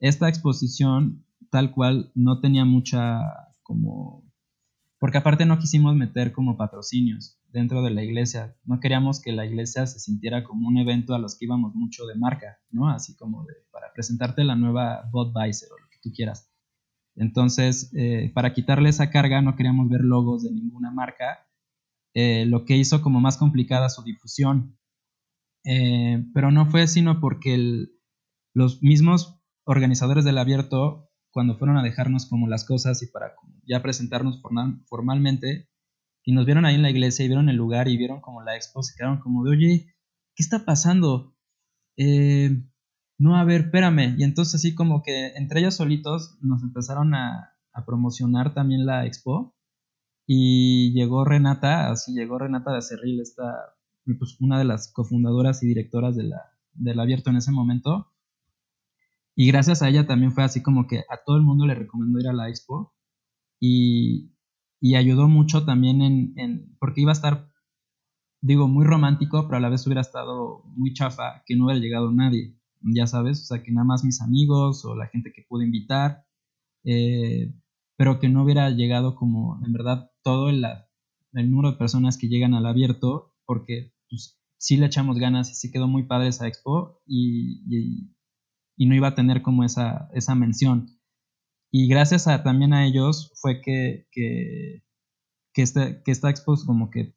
Esta 0.00 0.28
exposición, 0.28 1.24
tal 1.50 1.72
cual, 1.72 2.12
no 2.14 2.40
tenía 2.40 2.66
mucha 2.66 3.20
como... 3.62 4.30
Porque 4.98 5.16
aparte 5.16 5.46
no 5.46 5.58
quisimos 5.58 5.96
meter 5.96 6.32
como 6.32 6.58
patrocinios 6.58 7.39
dentro 7.52 7.82
de 7.82 7.90
la 7.90 8.02
iglesia. 8.02 8.56
No 8.64 8.80
queríamos 8.80 9.20
que 9.20 9.32
la 9.32 9.46
iglesia 9.46 9.86
se 9.86 9.98
sintiera 9.98 10.44
como 10.44 10.68
un 10.68 10.78
evento 10.78 11.14
a 11.14 11.18
los 11.18 11.38
que 11.38 11.46
íbamos 11.46 11.74
mucho 11.74 12.06
de 12.06 12.14
marca, 12.14 12.58
¿no? 12.70 12.88
Así 12.88 13.16
como 13.16 13.44
de, 13.44 13.54
para 13.70 13.92
presentarte 13.92 14.44
la 14.44 14.56
nueva 14.56 15.08
Budweiser 15.12 15.68
o 15.72 15.78
lo 15.78 15.88
que 15.88 15.98
tú 16.02 16.10
quieras. 16.14 16.50
Entonces, 17.16 17.92
eh, 17.94 18.30
para 18.34 18.52
quitarle 18.52 18.88
esa 18.88 19.10
carga, 19.10 19.42
no 19.42 19.56
queríamos 19.56 19.88
ver 19.88 20.02
logos 20.02 20.44
de 20.44 20.52
ninguna 20.52 20.90
marca, 20.90 21.46
eh, 22.14 22.44
lo 22.46 22.64
que 22.64 22.76
hizo 22.76 23.02
como 23.02 23.20
más 23.20 23.36
complicada 23.36 23.88
su 23.88 24.02
difusión. 24.02 24.78
Eh, 25.64 26.24
pero 26.32 26.50
no 26.50 26.66
fue 26.66 26.86
sino 26.86 27.20
porque 27.20 27.86
los 28.54 28.82
mismos 28.82 29.38
organizadores 29.64 30.24
del 30.24 30.38
abierto, 30.38 31.10
cuando 31.30 31.56
fueron 31.56 31.76
a 31.76 31.82
dejarnos 31.82 32.26
como 32.26 32.48
las 32.48 32.64
cosas 32.64 33.02
y 33.02 33.06
para 33.06 33.34
ya 33.66 33.82
presentarnos 33.82 34.40
formalmente, 34.86 35.69
y 36.30 36.32
nos 36.32 36.46
vieron 36.46 36.64
ahí 36.64 36.76
en 36.76 36.82
la 36.82 36.90
iglesia 36.90 37.24
y 37.24 37.28
vieron 37.28 37.48
el 37.48 37.56
lugar 37.56 37.88
y 37.88 37.96
vieron 37.96 38.20
como 38.20 38.40
la 38.40 38.54
expo, 38.54 38.84
se 38.84 38.94
quedaron 38.96 39.18
como 39.18 39.42
de, 39.42 39.50
oye, 39.50 39.94
¿qué 40.36 40.42
está 40.44 40.64
pasando? 40.64 41.34
Eh, 41.96 42.50
no, 43.18 43.36
a 43.36 43.42
ver, 43.42 43.62
espérame. 43.62 44.14
Y 44.16 44.22
entonces 44.22 44.54
así 44.54 44.76
como 44.76 45.02
que 45.02 45.32
entre 45.34 45.58
ellos 45.58 45.74
solitos 45.74 46.38
nos 46.40 46.62
empezaron 46.62 47.14
a, 47.14 47.56
promocionar 47.84 48.54
también 48.54 48.86
la 48.86 49.06
expo. 49.06 49.56
Y 50.24 50.92
llegó 50.92 51.24
Renata, 51.24 51.90
así 51.90 52.12
llegó 52.12 52.38
Renata 52.38 52.70
de 52.70 52.78
Acerril, 52.78 53.20
esta, 53.20 53.74
pues, 54.16 54.36
una 54.38 54.56
de 54.56 54.66
las 54.66 54.92
cofundadoras 54.92 55.64
y 55.64 55.66
directoras 55.66 56.14
de 56.14 56.24
la, 56.24 56.42
del 56.74 57.00
abierto 57.00 57.30
en 57.30 57.38
ese 57.38 57.50
momento. 57.50 58.12
Y 59.34 59.48
gracias 59.48 59.82
a 59.82 59.88
ella 59.88 60.06
también 60.06 60.30
fue 60.30 60.44
así 60.44 60.62
como 60.62 60.86
que 60.86 61.00
a 61.08 61.24
todo 61.26 61.36
el 61.36 61.42
mundo 61.42 61.66
le 61.66 61.74
recomendó 61.74 62.20
ir 62.20 62.28
a 62.28 62.32
la 62.32 62.48
expo. 62.48 62.94
Y, 63.58 64.30
y 64.80 64.96
ayudó 64.96 65.28
mucho 65.28 65.64
también 65.64 66.02
en, 66.02 66.32
en, 66.36 66.76
porque 66.78 67.02
iba 67.02 67.12
a 67.12 67.12
estar, 67.12 67.52
digo, 68.42 68.66
muy 68.68 68.86
romántico, 68.86 69.46
pero 69.46 69.58
a 69.58 69.60
la 69.60 69.68
vez 69.68 69.86
hubiera 69.86 70.00
estado 70.00 70.62
muy 70.76 70.94
chafa 70.94 71.42
que 71.46 71.56
no 71.56 71.66
hubiera 71.66 71.80
llegado 71.80 72.10
nadie, 72.10 72.58
ya 72.80 73.06
sabes, 73.06 73.42
o 73.42 73.44
sea, 73.44 73.62
que 73.62 73.72
nada 73.72 73.84
más 73.84 74.04
mis 74.04 74.22
amigos 74.22 74.84
o 74.84 74.96
la 74.96 75.06
gente 75.08 75.32
que 75.32 75.44
pude 75.48 75.66
invitar, 75.66 76.24
eh, 76.84 77.52
pero 77.96 78.18
que 78.18 78.30
no 78.30 78.42
hubiera 78.42 78.70
llegado 78.70 79.14
como, 79.14 79.60
en 79.64 79.72
verdad, 79.72 80.10
todo 80.22 80.48
el, 80.48 80.64
el 81.34 81.50
número 81.50 81.72
de 81.72 81.78
personas 81.78 82.16
que 82.16 82.28
llegan 82.28 82.54
al 82.54 82.66
abierto, 82.66 83.34
porque 83.44 83.92
pues, 84.08 84.40
sí 84.56 84.76
le 84.78 84.86
echamos 84.86 85.18
ganas 85.18 85.50
y 85.50 85.54
sí 85.54 85.70
quedó 85.70 85.88
muy 85.88 86.04
padre 86.04 86.28
esa 86.28 86.46
expo 86.46 87.02
y, 87.06 87.62
y, 87.68 88.14
y 88.76 88.86
no 88.86 88.94
iba 88.94 89.08
a 89.08 89.14
tener 89.14 89.42
como 89.42 89.64
esa, 89.64 90.08
esa 90.14 90.34
mención. 90.34 90.99
Y 91.70 91.88
gracias 91.88 92.26
a, 92.26 92.42
también 92.42 92.72
a 92.72 92.86
ellos 92.86 93.32
fue 93.40 93.60
que, 93.60 94.06
que, 94.10 94.82
este, 95.54 96.02
que 96.04 96.10
esta 96.10 96.30
expo 96.30 96.54
como 96.66 96.90
que 96.90 97.14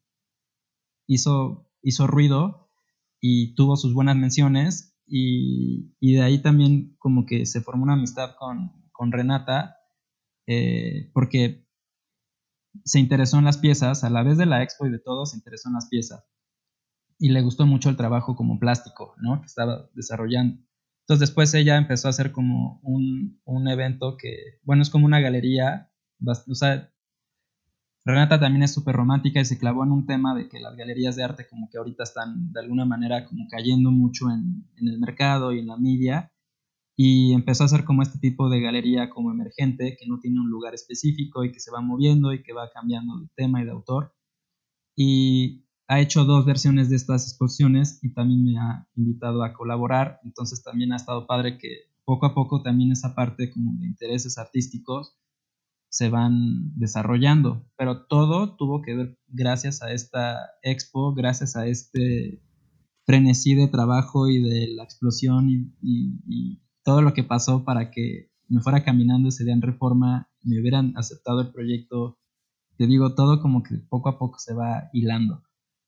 hizo, 1.06 1.70
hizo 1.82 2.06
ruido 2.06 2.68
y 3.20 3.54
tuvo 3.54 3.76
sus 3.76 3.94
buenas 3.94 4.16
menciones 4.16 4.96
y, 5.06 5.94
y, 6.00 6.14
de 6.14 6.22
ahí 6.22 6.40
también 6.40 6.96
como 6.98 7.26
que 7.26 7.46
se 7.46 7.60
formó 7.60 7.82
una 7.82 7.94
amistad 7.94 8.36
con, 8.38 8.88
con 8.92 9.12
Renata 9.12 9.76
eh, 10.46 11.10
porque 11.12 11.66
se 12.84 13.00
interesó 13.00 13.38
en 13.38 13.44
las 13.44 13.58
piezas, 13.58 14.04
a 14.04 14.10
la 14.10 14.22
vez 14.22 14.38
de 14.38 14.46
la 14.46 14.62
expo 14.62 14.86
y 14.86 14.90
de 14.90 14.98
todo, 14.98 15.26
se 15.26 15.36
interesó 15.36 15.68
en 15.68 15.74
las 15.74 15.88
piezas 15.88 16.24
y 17.18 17.30
le 17.30 17.42
gustó 17.42 17.66
mucho 17.66 17.90
el 17.90 17.96
trabajo 17.96 18.36
como 18.36 18.58
plástico, 18.58 19.14
¿no? 19.18 19.40
Que 19.40 19.46
estaba 19.46 19.88
desarrollando. 19.94 20.62
Entonces 21.04 21.28
después 21.28 21.52
ella 21.54 21.76
empezó 21.76 22.08
a 22.08 22.10
hacer 22.10 22.32
como 22.32 22.80
un, 22.82 23.40
un 23.44 23.68
evento 23.68 24.16
que, 24.16 24.58
bueno, 24.62 24.82
es 24.82 24.90
como 24.90 25.04
una 25.04 25.20
galería, 25.20 25.90
o 26.26 26.54
sea, 26.54 26.90
Renata 28.06 28.38
también 28.38 28.62
es 28.62 28.74
súper 28.74 28.96
romántica 28.96 29.40
y 29.40 29.44
se 29.46 29.58
clavó 29.58 29.84
en 29.84 29.90
un 29.90 30.06
tema 30.06 30.34
de 30.34 30.48
que 30.48 30.60
las 30.60 30.76
galerías 30.76 31.16
de 31.16 31.24
arte 31.24 31.46
como 31.48 31.70
que 31.70 31.78
ahorita 31.78 32.02
están 32.04 32.52
de 32.52 32.60
alguna 32.60 32.84
manera 32.84 33.24
como 33.26 33.46
cayendo 33.48 33.90
mucho 33.90 34.30
en, 34.30 34.66
el 34.76 34.98
mercado 34.98 35.52
y 35.52 35.60
en 35.60 35.66
la 35.68 35.78
media 35.78 36.30
y 36.96 37.32
empezó 37.32 37.64
a 37.64 37.66
hacer 37.66 37.84
como 37.84 38.02
este 38.02 38.18
tipo 38.18 38.50
de 38.50 38.60
galería 38.60 39.08
como 39.10 39.30
emergente 39.32 39.96
que 39.98 40.06
no 40.06 40.20
tiene 40.20 40.40
un 40.40 40.50
lugar 40.50 40.74
específico 40.74 41.44
y 41.44 41.52
que 41.52 41.60
se 41.60 41.70
va 41.70 41.80
moviendo 41.80 42.32
y 42.34 42.42
que 42.42 42.52
va 42.52 42.70
cambiando 42.72 43.18
de 43.18 43.28
tema 43.34 43.62
y 43.62 43.64
de 43.64 43.70
autor. 43.70 44.14
Y 44.96 45.63
ha 45.86 46.00
hecho 46.00 46.24
dos 46.24 46.46
versiones 46.46 46.88
de 46.88 46.96
estas 46.96 47.24
exposiciones 47.28 47.98
y 48.02 48.12
también 48.12 48.42
me 48.42 48.58
ha 48.58 48.88
invitado 48.96 49.42
a 49.42 49.52
colaborar, 49.52 50.20
entonces 50.24 50.62
también 50.62 50.92
ha 50.92 50.96
estado 50.96 51.26
padre 51.26 51.58
que 51.58 51.68
poco 52.04 52.26
a 52.26 52.34
poco 52.34 52.62
también 52.62 52.92
esa 52.92 53.14
parte 53.14 53.50
como 53.50 53.74
de 53.78 53.86
intereses 53.86 54.38
artísticos 54.38 55.16
se 55.88 56.08
van 56.08 56.76
desarrollando, 56.76 57.64
pero 57.76 58.06
todo 58.06 58.56
tuvo 58.56 58.82
que 58.82 58.96
ver 58.96 59.18
gracias 59.28 59.82
a 59.82 59.92
esta 59.92 60.38
expo, 60.62 61.14
gracias 61.14 61.54
a 61.56 61.66
este 61.66 62.42
frenesí 63.06 63.54
de 63.54 63.68
trabajo 63.68 64.28
y 64.28 64.42
de 64.42 64.74
la 64.74 64.84
explosión 64.84 65.48
y, 65.50 66.60
todo 66.82 67.00
lo 67.00 67.14
que 67.14 67.24
pasó 67.24 67.64
para 67.64 67.90
que 67.90 68.30
me 68.46 68.60
fuera 68.60 68.84
caminando 68.84 69.30
ese 69.30 69.44
día 69.44 69.54
en 69.54 69.62
reforma, 69.62 70.28
me 70.42 70.60
hubieran 70.60 70.92
aceptado 70.98 71.40
el 71.40 71.50
proyecto, 71.50 72.18
te 72.76 72.86
digo, 72.86 73.14
todo 73.14 73.40
como 73.40 73.62
que 73.62 73.78
poco 73.88 74.10
a 74.10 74.18
poco 74.18 74.38
se 74.38 74.52
va 74.52 74.90
hilando 74.92 75.43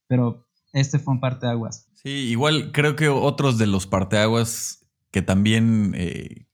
pero 0.07 0.47
este 0.73 0.99
fue 0.99 1.15
un 1.15 1.21
parteaguas. 1.21 1.89
Sí, 1.95 2.11
igual 2.11 2.71
creo 2.73 2.97
que 2.97 3.09
otros 3.09 3.59
de 3.59 3.67
los 3.67 3.87
parteaguas 3.87 4.87
que 5.11 5.23
también 5.23 5.95
eh, 5.97 6.47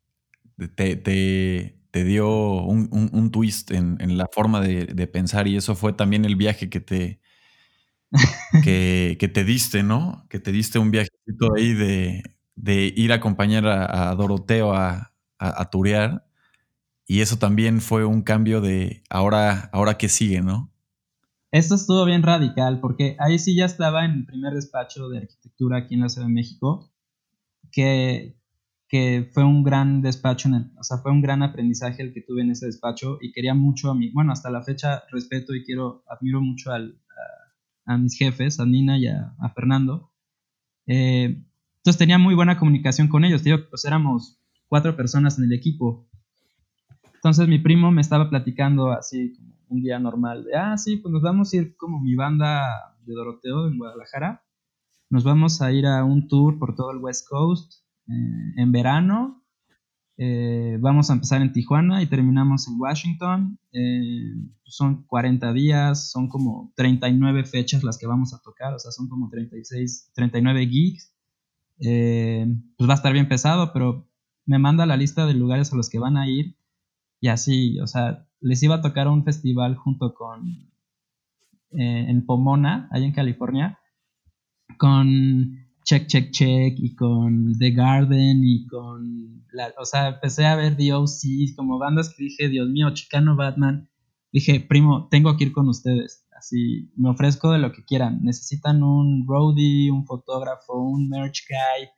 te, 0.76 2.04
dio 2.04 2.62
un, 2.62 3.30
twist 3.32 3.70
en, 3.72 4.16
la 4.16 4.28
forma 4.32 4.60
de, 4.60 5.06
pensar 5.08 5.48
y 5.48 5.56
eso 5.56 5.74
fue 5.74 5.92
también 5.92 6.24
el 6.24 6.36
viaje 6.36 6.70
que 6.70 6.80
te, 6.80 7.20
que, 8.64 9.30
te 9.32 9.44
diste, 9.44 9.82
¿no? 9.82 10.26
Que 10.28 10.38
te 10.38 10.52
diste 10.52 10.78
un 10.78 10.90
viajecito 10.90 11.54
ahí 11.56 11.74
de, 11.74 12.22
ir 12.96 13.12
a 13.12 13.16
acompañar 13.16 13.66
a, 13.66 14.14
Doroteo 14.14 14.72
a, 14.72 15.12
a, 15.38 15.70
turear 15.70 16.24
y 17.06 17.20
eso 17.20 17.38
también 17.38 17.80
fue 17.80 18.04
un 18.04 18.22
cambio 18.22 18.60
de 18.60 19.02
ahora, 19.10 19.68
ahora 19.72 19.98
que 19.98 20.08
sigue, 20.08 20.40
¿no? 20.40 20.71
Esto 21.52 21.74
estuvo 21.74 22.06
bien 22.06 22.22
radical 22.22 22.80
porque 22.80 23.14
ahí 23.18 23.38
sí 23.38 23.54
ya 23.54 23.66
estaba 23.66 24.06
en 24.06 24.12
el 24.12 24.24
primer 24.24 24.54
despacho 24.54 25.10
de 25.10 25.18
arquitectura 25.18 25.76
aquí 25.76 25.94
en 25.94 26.00
la 26.00 26.08
Ciudad 26.08 26.26
de 26.26 26.32
México, 26.32 26.90
que, 27.70 28.38
que 28.88 29.28
fue 29.34 29.44
un 29.44 29.62
gran 29.62 30.00
despacho, 30.00 30.48
o 30.78 30.82
sea, 30.82 30.96
fue 30.98 31.12
un 31.12 31.20
gran 31.20 31.42
aprendizaje 31.42 32.02
el 32.02 32.14
que 32.14 32.22
tuve 32.22 32.40
en 32.40 32.52
ese 32.52 32.64
despacho 32.64 33.18
y 33.20 33.32
quería 33.32 33.52
mucho 33.52 33.90
a 33.90 33.94
mí, 33.94 34.10
bueno, 34.14 34.32
hasta 34.32 34.48
la 34.48 34.62
fecha 34.62 35.02
respeto 35.10 35.54
y 35.54 35.62
quiero, 35.62 36.02
admiro 36.08 36.40
mucho 36.40 36.72
a, 36.72 37.98
mis 37.98 38.16
jefes, 38.16 38.58
a 38.58 38.64
Nina 38.64 38.96
y 38.96 39.08
a, 39.08 39.34
Fernando. 39.54 40.10
Eh, 40.86 41.44
entonces 41.76 41.98
tenía 41.98 42.16
muy 42.16 42.34
buena 42.34 42.58
comunicación 42.58 43.08
con 43.08 43.26
ellos, 43.26 43.42
tío, 43.42 43.68
pues 43.68 43.84
éramos 43.84 44.40
cuatro 44.68 44.96
personas 44.96 45.38
en 45.38 45.44
el 45.44 45.52
equipo. 45.52 46.08
Entonces 47.22 47.46
mi 47.46 47.60
primo 47.60 47.92
me 47.92 48.00
estaba 48.00 48.28
platicando 48.28 48.90
así 48.90 49.32
como 49.36 49.54
un 49.68 49.80
día 49.80 50.00
normal 50.00 50.42
de, 50.42 50.56
ah, 50.56 50.76
sí, 50.76 50.96
pues 50.96 51.12
nos 51.12 51.22
vamos 51.22 51.52
a 51.52 51.56
ir 51.56 51.76
como 51.76 52.00
mi 52.00 52.16
banda 52.16 52.96
de 53.06 53.14
Doroteo 53.14 53.68
en 53.68 53.78
Guadalajara. 53.78 54.42
Nos 55.08 55.22
vamos 55.22 55.62
a 55.62 55.70
ir 55.70 55.86
a 55.86 56.02
un 56.02 56.26
tour 56.26 56.58
por 56.58 56.74
todo 56.74 56.90
el 56.90 56.98
West 56.98 57.28
Coast 57.28 57.84
eh, 58.08 58.54
en 58.56 58.72
verano. 58.72 59.40
Eh, 60.16 60.78
vamos 60.80 61.10
a 61.10 61.12
empezar 61.12 61.42
en 61.42 61.52
Tijuana 61.52 62.02
y 62.02 62.08
terminamos 62.08 62.66
en 62.66 62.74
Washington. 62.80 63.56
Eh, 63.72 64.34
son 64.64 65.04
40 65.04 65.52
días, 65.52 66.10
son 66.10 66.26
como 66.26 66.72
39 66.74 67.44
fechas 67.44 67.84
las 67.84 67.98
que 67.98 68.08
vamos 68.08 68.34
a 68.34 68.40
tocar, 68.42 68.74
o 68.74 68.80
sea, 68.80 68.90
son 68.90 69.08
como 69.08 69.30
36, 69.30 70.10
39 70.12 70.66
gigs. 70.66 71.14
pues 71.78 72.88
va 72.90 72.94
a 72.94 72.96
estar 72.96 73.12
bien 73.12 73.28
pesado, 73.28 73.72
pero 73.72 74.08
me 74.44 74.58
manda 74.58 74.86
la 74.86 74.96
lista 74.96 75.24
de 75.24 75.34
lugares 75.34 75.72
a 75.72 75.76
los 75.76 75.88
que 75.88 76.00
van 76.00 76.16
a 76.16 76.28
ir 76.28 76.56
y 77.22 77.28
así, 77.28 77.78
o 77.78 77.86
sea, 77.86 78.26
les 78.40 78.60
iba 78.64 78.74
a 78.74 78.82
tocar 78.82 79.06
un 79.06 79.24
festival 79.24 79.76
junto 79.76 80.12
con, 80.12 80.44
eh, 81.70 82.06
en 82.08 82.26
Pomona, 82.26 82.88
allá 82.90 83.06
en 83.06 83.12
California, 83.12 83.78
con 84.76 85.56
Check, 85.84 86.08
Check, 86.08 86.32
Check 86.32 86.74
y 86.78 86.96
con 86.96 87.56
The 87.56 87.70
Garden 87.70 88.42
y 88.42 88.66
con, 88.66 89.44
la, 89.52 89.72
o 89.78 89.84
sea, 89.84 90.08
empecé 90.08 90.46
a 90.46 90.56
ver 90.56 90.76
The 90.76 90.90
como 91.54 91.78
bandas 91.78 92.12
que 92.12 92.24
dije, 92.24 92.48
Dios 92.48 92.68
mío, 92.68 92.92
Chicano 92.92 93.36
Batman. 93.36 93.88
Dije, 94.32 94.58
primo, 94.58 95.06
tengo 95.08 95.36
que 95.36 95.44
ir 95.44 95.52
con 95.52 95.68
ustedes. 95.68 96.26
Así, 96.36 96.90
me 96.96 97.10
ofrezco 97.10 97.52
de 97.52 97.60
lo 97.60 97.70
que 97.70 97.84
quieran. 97.84 98.18
Necesitan 98.24 98.82
un 98.82 99.26
roadie, 99.28 99.92
un 99.92 100.06
fotógrafo, 100.06 100.74
un 100.74 101.08
merch 101.08 101.44
guy, 101.48 101.88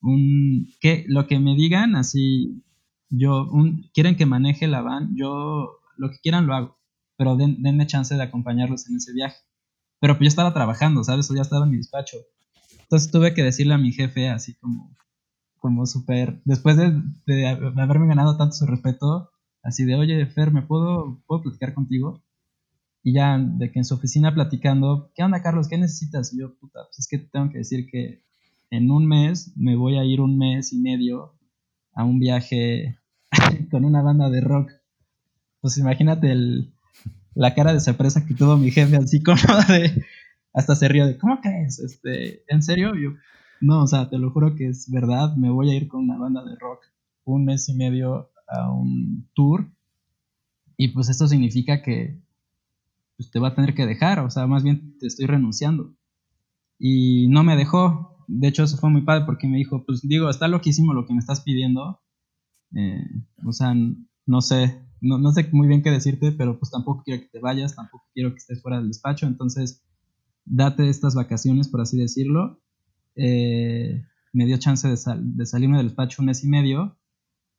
un, 0.00 0.68
¿qué? 0.80 1.04
Lo 1.06 1.26
que 1.26 1.38
me 1.38 1.54
digan, 1.54 1.96
así, 1.96 2.62
yo, 3.10 3.48
un, 3.50 3.90
quieren 3.92 4.16
que 4.16 4.26
maneje 4.26 4.68
la 4.68 4.80
van, 4.82 5.16
yo 5.16 5.80
lo 5.96 6.10
que 6.10 6.18
quieran 6.18 6.46
lo 6.46 6.54
hago. 6.54 6.78
pero 7.16 7.36
denme 7.36 7.86
chance 7.86 8.14
de 8.14 8.22
acompañarlos 8.22 8.88
en 8.88 8.96
ese 8.96 9.12
viaje. 9.12 9.36
Pero 10.00 10.14
pues 10.14 10.26
yo 10.26 10.28
estaba 10.28 10.54
trabajando, 10.54 11.04
¿sabes? 11.04 11.30
O 11.30 11.34
ya 11.34 11.42
estaba 11.42 11.66
en 11.66 11.72
mi 11.72 11.76
despacho. 11.76 12.16
Entonces 12.80 13.10
tuve 13.10 13.34
que 13.34 13.42
decirle 13.42 13.74
a 13.74 13.78
mi 13.78 13.92
jefe 13.92 14.30
así 14.30 14.54
como, 14.54 14.96
como 15.58 15.86
súper, 15.86 16.40
después 16.44 16.76
de, 16.76 16.92
de, 17.26 17.46
haberme 17.46 18.06
ganado 18.06 18.36
tanto 18.38 18.56
su 18.56 18.66
respeto, 18.66 19.30
así 19.62 19.84
de, 19.84 19.96
oye, 19.96 20.24
Fer, 20.26 20.52
¿me 20.52 20.62
puedo, 20.62 21.22
puedo 21.26 21.42
platicar 21.42 21.74
contigo? 21.74 22.22
Y 23.02 23.14
ya 23.14 23.38
de 23.38 23.70
que 23.70 23.80
en 23.80 23.84
su 23.84 23.94
oficina 23.94 24.34
platicando, 24.34 25.12
¿qué 25.14 25.22
onda, 25.22 25.42
Carlos? 25.42 25.68
¿Qué 25.68 25.78
necesitas? 25.78 26.32
Y 26.32 26.40
yo, 26.40 26.54
puta, 26.58 26.80
pues 26.86 27.00
es 27.00 27.08
que 27.08 27.18
tengo 27.18 27.50
que 27.50 27.58
decir 27.58 27.86
que 27.90 28.22
en 28.70 28.90
un 28.90 29.06
mes 29.06 29.52
me 29.56 29.76
voy 29.76 29.98
a 29.98 30.04
ir 30.04 30.20
un 30.20 30.38
mes 30.38 30.72
y 30.72 30.78
medio 30.80 31.34
a 31.92 32.04
un 32.04 32.18
viaje 32.18 32.99
con 33.70 33.84
una 33.84 34.02
banda 34.02 34.30
de 34.30 34.40
rock. 34.40 34.70
Pues 35.60 35.78
imagínate 35.78 36.30
el, 36.30 36.72
la 37.34 37.54
cara 37.54 37.72
de 37.72 37.80
sorpresa 37.80 38.26
que 38.26 38.34
tuvo 38.34 38.56
mi 38.56 38.70
jefe, 38.70 38.96
así 38.96 39.22
como 39.22 39.38
de, 39.68 40.04
hasta 40.52 40.74
se 40.74 40.88
rió 40.88 41.06
de, 41.06 41.18
¿cómo 41.18 41.40
crees? 41.40 41.78
Este, 41.78 42.44
¿En 42.48 42.62
serio? 42.62 42.94
Yo, 42.94 43.10
no, 43.60 43.82
o 43.82 43.86
sea, 43.86 44.08
te 44.08 44.18
lo 44.18 44.30
juro 44.30 44.54
que 44.54 44.68
es 44.68 44.90
verdad, 44.90 45.36
me 45.36 45.50
voy 45.50 45.70
a 45.70 45.74
ir 45.74 45.88
con 45.88 46.04
una 46.04 46.18
banda 46.18 46.44
de 46.44 46.56
rock 46.56 46.80
un 47.24 47.44
mes 47.44 47.68
y 47.68 47.74
medio 47.74 48.30
a 48.48 48.72
un 48.72 49.28
tour 49.34 49.70
y 50.76 50.88
pues 50.88 51.08
esto 51.08 51.28
significa 51.28 51.82
que 51.82 52.18
pues, 53.16 53.30
te 53.30 53.38
va 53.38 53.48
a 53.48 53.54
tener 53.54 53.74
que 53.74 53.86
dejar, 53.86 54.20
o 54.20 54.30
sea, 54.30 54.46
más 54.46 54.62
bien 54.62 54.96
te 54.98 55.06
estoy 55.06 55.26
renunciando. 55.26 55.94
Y 56.78 57.28
no 57.28 57.44
me 57.44 57.54
dejó, 57.56 58.24
de 58.26 58.48
hecho 58.48 58.64
eso 58.64 58.78
fue 58.78 58.88
muy 58.88 59.02
padre 59.02 59.26
porque 59.26 59.46
me 59.46 59.58
dijo, 59.58 59.84
pues 59.84 60.00
digo, 60.02 60.30
está 60.30 60.48
loquísimo 60.48 60.94
lo 60.94 61.04
que 61.04 61.12
me 61.12 61.18
estás 61.18 61.42
pidiendo, 61.42 62.00
eh, 62.76 63.04
o 63.44 63.52
sea, 63.52 63.74
no 64.26 64.40
sé, 64.40 64.82
no, 65.00 65.18
no 65.18 65.32
sé 65.32 65.48
muy 65.52 65.68
bien 65.68 65.82
qué 65.82 65.90
decirte, 65.90 66.32
pero 66.32 66.58
pues 66.58 66.70
tampoco 66.70 67.02
quiero 67.04 67.22
que 67.22 67.28
te 67.28 67.40
vayas, 67.40 67.76
tampoco 67.76 68.06
quiero 68.14 68.30
que 68.30 68.38
estés 68.38 68.62
fuera 68.62 68.78
del 68.78 68.88
despacho, 68.88 69.26
entonces 69.26 69.84
date 70.44 70.88
estas 70.88 71.14
vacaciones, 71.14 71.68
por 71.68 71.80
así 71.80 71.98
decirlo. 71.98 72.60
Eh, 73.16 74.02
me 74.32 74.46
dio 74.46 74.58
chance 74.58 74.86
de, 74.86 74.96
de, 75.18 75.46
salirme 75.46 75.76
del 75.76 75.88
despacho 75.88 76.22
un 76.22 76.26
mes 76.26 76.44
y 76.44 76.48
medio 76.48 76.96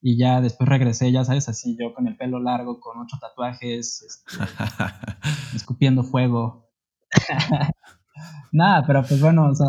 y 0.01 0.18
ya 0.18 0.41
después 0.41 0.68
regresé, 0.68 1.12
ya 1.12 1.24
sabes, 1.24 1.47
así 1.47 1.78
yo 1.80 1.93
con 1.93 2.07
el 2.07 2.18
pelo 2.18 2.39
largo, 2.39 2.80
con 2.80 2.99
ocho 2.99 3.18
tatuajes, 3.20 4.01
este, 4.01 4.43
escupiendo 5.55 6.03
fuego. 6.03 6.70
Nada, 8.51 8.84
pero 8.88 9.03
pues 9.03 9.22
bueno, 9.22 9.49
o 9.49 9.55
sea, 9.55 9.68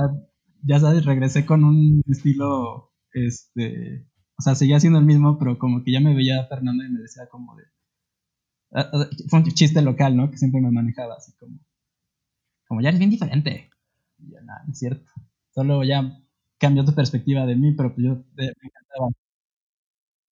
ya 0.62 0.80
sabes, 0.80 1.04
regresé 1.04 1.44
con 1.44 1.64
un 1.64 2.02
estilo, 2.06 2.92
este, 3.12 4.06
o 4.42 4.44
sea, 4.44 4.56
seguía 4.56 4.80
siendo 4.80 4.98
el 4.98 5.04
mismo, 5.04 5.38
pero 5.38 5.56
como 5.56 5.84
que 5.84 5.92
ya 5.92 6.00
me 6.00 6.16
veía 6.16 6.44
Fernando 6.48 6.82
y 6.82 6.90
me 6.90 6.98
decía 6.98 7.28
como 7.30 7.54
de... 7.54 7.62
Fue 9.28 9.38
un 9.38 9.44
chiste 9.52 9.80
local, 9.82 10.16
¿no? 10.16 10.32
Que 10.32 10.36
siempre 10.36 10.60
me 10.60 10.72
manejaba 10.72 11.14
así 11.14 11.32
como... 11.36 11.60
Como 12.66 12.80
ya 12.80 12.88
eres 12.88 12.98
bien 12.98 13.12
diferente. 13.12 13.70
Y 14.18 14.32
nada, 14.32 14.64
es 14.68 14.80
cierto. 14.80 15.08
Solo 15.54 15.84
ya 15.84 16.18
cambió 16.58 16.84
tu 16.84 16.92
perspectiva 16.92 17.46
de 17.46 17.54
mí, 17.54 17.72
pero 17.76 17.94
pues 17.94 18.04
yo 18.04 18.24
me 18.34 18.46
encantaba. 18.46 19.10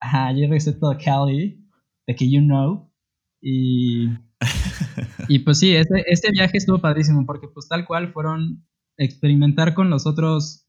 Ajá, 0.00 0.32
yo 0.32 0.40
regresé 0.40 0.72
todo 0.72 0.98
Cali, 0.98 1.64
de 2.08 2.16
que 2.16 2.28
you 2.28 2.40
know. 2.40 2.92
Y, 3.40 4.08
y 5.28 5.38
pues 5.38 5.60
sí, 5.60 5.76
este, 5.76 6.02
este 6.10 6.32
viaje 6.32 6.56
estuvo 6.58 6.80
padrísimo 6.80 7.24
porque 7.26 7.46
pues 7.46 7.68
tal 7.68 7.86
cual 7.86 8.12
fueron 8.12 8.66
experimentar 8.96 9.72
con 9.74 9.88
los 9.88 10.04
otros, 10.04 10.66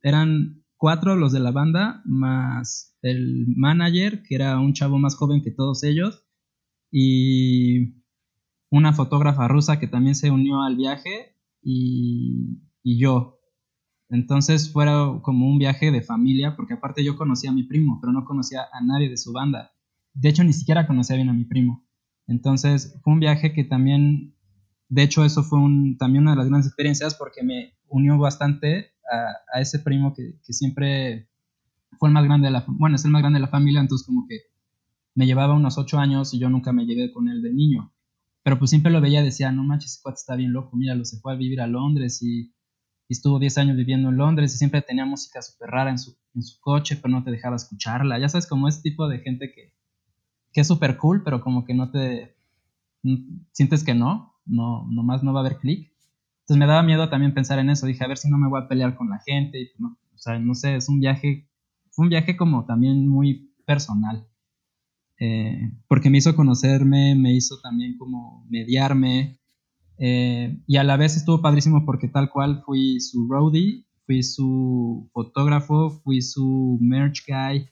eran 0.00 0.61
cuatro 0.82 1.14
los 1.14 1.30
de 1.30 1.38
la 1.38 1.52
banda, 1.52 2.02
más 2.04 2.98
el 3.02 3.46
manager, 3.56 4.24
que 4.24 4.34
era 4.34 4.58
un 4.58 4.72
chavo 4.72 4.98
más 4.98 5.14
joven 5.14 5.40
que 5.40 5.52
todos 5.52 5.84
ellos, 5.84 6.24
y 6.90 8.02
una 8.68 8.92
fotógrafa 8.92 9.46
rusa 9.46 9.78
que 9.78 9.86
también 9.86 10.16
se 10.16 10.32
unió 10.32 10.60
al 10.62 10.74
viaje, 10.74 11.36
y, 11.62 12.64
y 12.82 12.98
yo. 12.98 13.38
Entonces 14.08 14.72
fue 14.72 14.86
como 15.22 15.46
un 15.46 15.58
viaje 15.58 15.92
de 15.92 16.02
familia, 16.02 16.56
porque 16.56 16.74
aparte 16.74 17.04
yo 17.04 17.16
conocía 17.16 17.50
a 17.50 17.54
mi 17.54 17.62
primo, 17.62 18.00
pero 18.00 18.12
no 18.12 18.24
conocía 18.24 18.62
a 18.72 18.84
nadie 18.84 19.08
de 19.08 19.18
su 19.18 19.32
banda. 19.32 19.70
De 20.14 20.30
hecho, 20.30 20.42
ni 20.42 20.52
siquiera 20.52 20.88
conocía 20.88 21.14
bien 21.14 21.28
a 21.28 21.32
mi 21.32 21.44
primo. 21.44 21.86
Entonces 22.26 22.98
fue 23.04 23.12
un 23.12 23.20
viaje 23.20 23.52
que 23.52 23.62
también, 23.62 24.34
de 24.88 25.04
hecho, 25.04 25.24
eso 25.24 25.44
fue 25.44 25.60
también 25.96 26.22
una 26.24 26.32
de 26.32 26.38
las 26.38 26.48
grandes 26.48 26.66
experiencias 26.66 27.14
porque 27.14 27.44
me 27.44 27.78
unió 27.86 28.18
bastante 28.18 28.91
a, 29.10 29.60
ese 29.60 29.78
primo 29.78 30.14
que, 30.14 30.38
siempre 30.42 31.28
fue 31.98 32.08
el 32.08 32.14
más 32.14 32.24
grande 32.24 32.46
de 32.46 32.52
la, 32.52 32.64
bueno, 32.66 32.96
es 32.96 33.04
el 33.04 33.10
más 33.10 33.22
grande 33.22 33.38
de 33.38 33.42
la 33.42 33.48
familia, 33.48 33.80
entonces 33.80 34.06
como 34.06 34.26
que 34.26 34.40
me 35.14 35.26
llevaba 35.26 35.54
unos 35.54 35.78
ocho 35.78 35.98
años 35.98 36.32
y 36.34 36.38
yo 36.38 36.48
nunca 36.48 36.72
me 36.72 36.86
llevé 36.86 37.12
con 37.12 37.28
él 37.28 37.42
de 37.42 37.52
niño. 37.52 37.92
Pero 38.42 38.58
pues 38.58 38.70
siempre 38.70 38.90
lo 38.90 39.00
veía 39.00 39.20
y 39.20 39.24
decía, 39.24 39.52
no 39.52 39.62
manches, 39.62 39.92
ese 39.92 40.02
cuate 40.02 40.16
está 40.16 40.34
bien 40.36 40.52
loco, 40.52 40.76
míralo, 40.76 41.04
se 41.04 41.20
fue 41.20 41.32
a 41.32 41.36
vivir 41.36 41.60
a 41.60 41.66
Londres 41.66 42.22
y, 42.22 42.52
estuvo 43.08 43.38
diez 43.38 43.58
años 43.58 43.76
viviendo 43.76 44.08
en 44.08 44.16
Londres 44.16 44.54
y 44.54 44.56
siempre 44.56 44.80
tenía 44.80 45.04
música 45.04 45.42
súper 45.42 45.68
rara 45.68 45.90
en 45.90 45.98
su, 45.98 46.16
en 46.34 46.42
su 46.42 46.58
coche, 46.60 46.96
pero 46.96 47.12
no 47.12 47.22
te 47.22 47.30
dejaba 47.30 47.56
escucharla. 47.56 48.18
Ya 48.18 48.30
sabes, 48.30 48.46
como 48.46 48.68
ese 48.68 48.80
tipo 48.80 49.06
de 49.06 49.18
gente 49.18 49.52
que, 49.52 49.74
que 50.52 50.60
es 50.62 50.66
súper 50.66 50.96
cool, 50.96 51.22
pero 51.22 51.42
como 51.42 51.64
que 51.66 51.74
no 51.74 51.90
te... 51.90 52.34
sientes 53.52 53.84
que 53.84 53.94
no, 53.94 54.34
no, 54.46 54.86
nomás 54.90 55.22
no 55.22 55.32
va 55.34 55.40
a 55.40 55.46
haber 55.46 55.58
clic. 55.58 55.91
Me 56.56 56.66
daba 56.66 56.82
miedo 56.82 57.08
también 57.08 57.34
pensar 57.34 57.58
en 57.58 57.70
eso. 57.70 57.86
Dije, 57.86 58.04
a 58.04 58.08
ver 58.08 58.18
si 58.18 58.30
no 58.30 58.38
me 58.38 58.48
voy 58.48 58.60
a 58.62 58.68
pelear 58.68 58.96
con 58.96 59.10
la 59.10 59.20
gente. 59.24 59.70
No, 59.78 59.98
o 60.14 60.18
sea, 60.18 60.38
no 60.38 60.54
sé, 60.54 60.76
es 60.76 60.88
un 60.88 61.00
viaje, 61.00 61.48
fue 61.90 62.04
un 62.04 62.10
viaje 62.10 62.36
como 62.36 62.64
también 62.64 63.08
muy 63.08 63.54
personal. 63.66 64.26
Eh, 65.18 65.72
porque 65.88 66.10
me 66.10 66.18
hizo 66.18 66.34
conocerme, 66.34 67.14
me 67.14 67.32
hizo 67.34 67.60
también 67.60 67.96
como 67.96 68.44
mediarme. 68.48 69.38
Eh, 69.98 70.58
y 70.66 70.76
a 70.76 70.84
la 70.84 70.96
vez 70.96 71.16
estuvo 71.16 71.40
padrísimo 71.40 71.84
porque 71.84 72.08
tal 72.08 72.30
cual 72.30 72.62
fui 72.64 72.98
su 73.00 73.28
roadie, 73.28 73.86
fui 74.04 74.22
su 74.22 75.08
fotógrafo, 75.12 75.90
fui 76.02 76.22
su 76.22 76.78
merch 76.80 77.24
guy, 77.26 77.68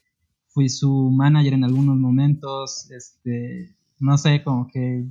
fui 0.47 0.69
su 0.69 1.09
manager 1.11 1.53
en 1.53 1.63
algunos 1.65 1.97
momentos. 1.97 2.89
Este, 2.91 3.75
no 3.99 4.17
sé, 4.17 4.43
como 4.43 4.67
que 4.67 5.07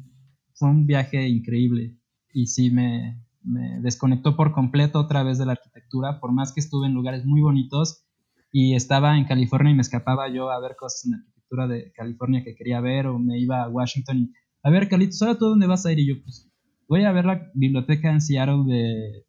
fue 0.54 0.70
un 0.70 0.86
viaje 0.86 1.28
increíble. 1.28 1.96
Y 2.32 2.46
sí 2.46 2.70
me, 2.70 3.20
me 3.42 3.80
desconectó 3.80 4.36
por 4.36 4.52
completo 4.52 5.00
otra 5.00 5.22
vez 5.22 5.38
de 5.38 5.46
la 5.46 5.52
arquitectura, 5.52 6.20
por 6.20 6.32
más 6.32 6.52
que 6.52 6.60
estuve 6.60 6.86
en 6.86 6.94
lugares 6.94 7.24
muy 7.24 7.40
bonitos 7.40 8.04
y 8.52 8.74
estaba 8.74 9.16
en 9.16 9.24
California 9.24 9.72
y 9.72 9.76
me 9.76 9.82
escapaba 9.82 10.28
yo 10.28 10.50
a 10.50 10.60
ver 10.60 10.76
cosas 10.76 11.06
en 11.06 11.14
arquitectura 11.14 11.66
de 11.66 11.92
California 11.92 12.42
que 12.44 12.54
quería 12.54 12.80
ver 12.80 13.06
o 13.06 13.18
me 13.18 13.38
iba 13.38 13.62
a 13.62 13.68
Washington 13.68 14.18
y 14.18 14.32
a 14.62 14.70
ver, 14.70 14.88
Carlitos, 14.88 15.22
¿ahora 15.22 15.38
tú 15.38 15.46
dónde 15.46 15.66
vas 15.66 15.86
a 15.86 15.92
ir? 15.92 16.00
Y 16.00 16.08
yo, 16.08 16.22
pues, 16.22 16.50
voy 16.88 17.04
a 17.04 17.12
ver 17.12 17.24
la 17.24 17.50
biblioteca 17.54 18.10
en 18.10 18.20
Seattle 18.20 18.64
de 18.66 19.24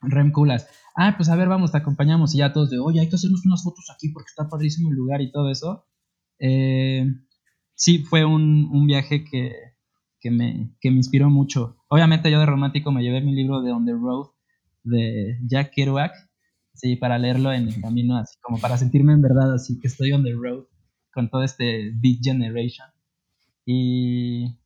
Rem 0.00 0.32
Koolhaas. 0.32 0.68
Ah, 0.96 1.14
pues 1.16 1.28
a 1.28 1.36
ver, 1.36 1.48
vamos, 1.48 1.70
te 1.70 1.78
acompañamos. 1.78 2.34
Y 2.34 2.38
ya 2.38 2.52
todos 2.52 2.70
de, 2.70 2.78
oye, 2.80 3.00
hay 3.00 3.08
que 3.08 3.14
hacernos 3.14 3.46
unas 3.46 3.62
fotos 3.62 3.88
aquí 3.94 4.08
porque 4.08 4.28
está 4.28 4.48
padrísimo 4.48 4.90
el 4.90 4.96
lugar 4.96 5.20
y 5.20 5.30
todo 5.30 5.50
eso. 5.50 5.86
Eh, 6.40 7.06
sí, 7.74 7.98
fue 7.98 8.24
un, 8.24 8.68
un 8.72 8.86
viaje 8.86 9.24
que, 9.24 9.52
que 10.20 10.30
me, 10.30 10.74
que 10.80 10.90
me 10.90 10.96
inspiró 10.96 11.30
mucho. 11.30 11.76
Obviamente 11.88 12.30
yo 12.30 12.40
de 12.40 12.46
romántico 12.46 12.92
me 12.92 13.02
llevé 13.02 13.20
mi 13.20 13.34
libro 13.34 13.62
de 13.62 13.72
On 13.72 13.84
the 13.84 13.92
Road 13.92 14.28
de 14.84 15.38
Jack 15.46 15.72
Kerouac, 15.74 16.12
sí, 16.74 16.96
para 16.96 17.18
leerlo 17.18 17.52
en 17.52 17.68
el 17.68 17.80
camino, 17.80 18.16
así 18.16 18.38
como 18.40 18.58
para 18.58 18.78
sentirme 18.78 19.12
en 19.12 19.22
verdad 19.22 19.52
así 19.54 19.78
que 19.80 19.88
estoy 19.88 20.12
on 20.12 20.24
the 20.24 20.32
road 20.32 20.64
con 21.12 21.28
todo 21.28 21.42
este 21.42 21.90
Beat 21.94 22.18
Generation. 22.22 22.88
Y, 23.64 24.56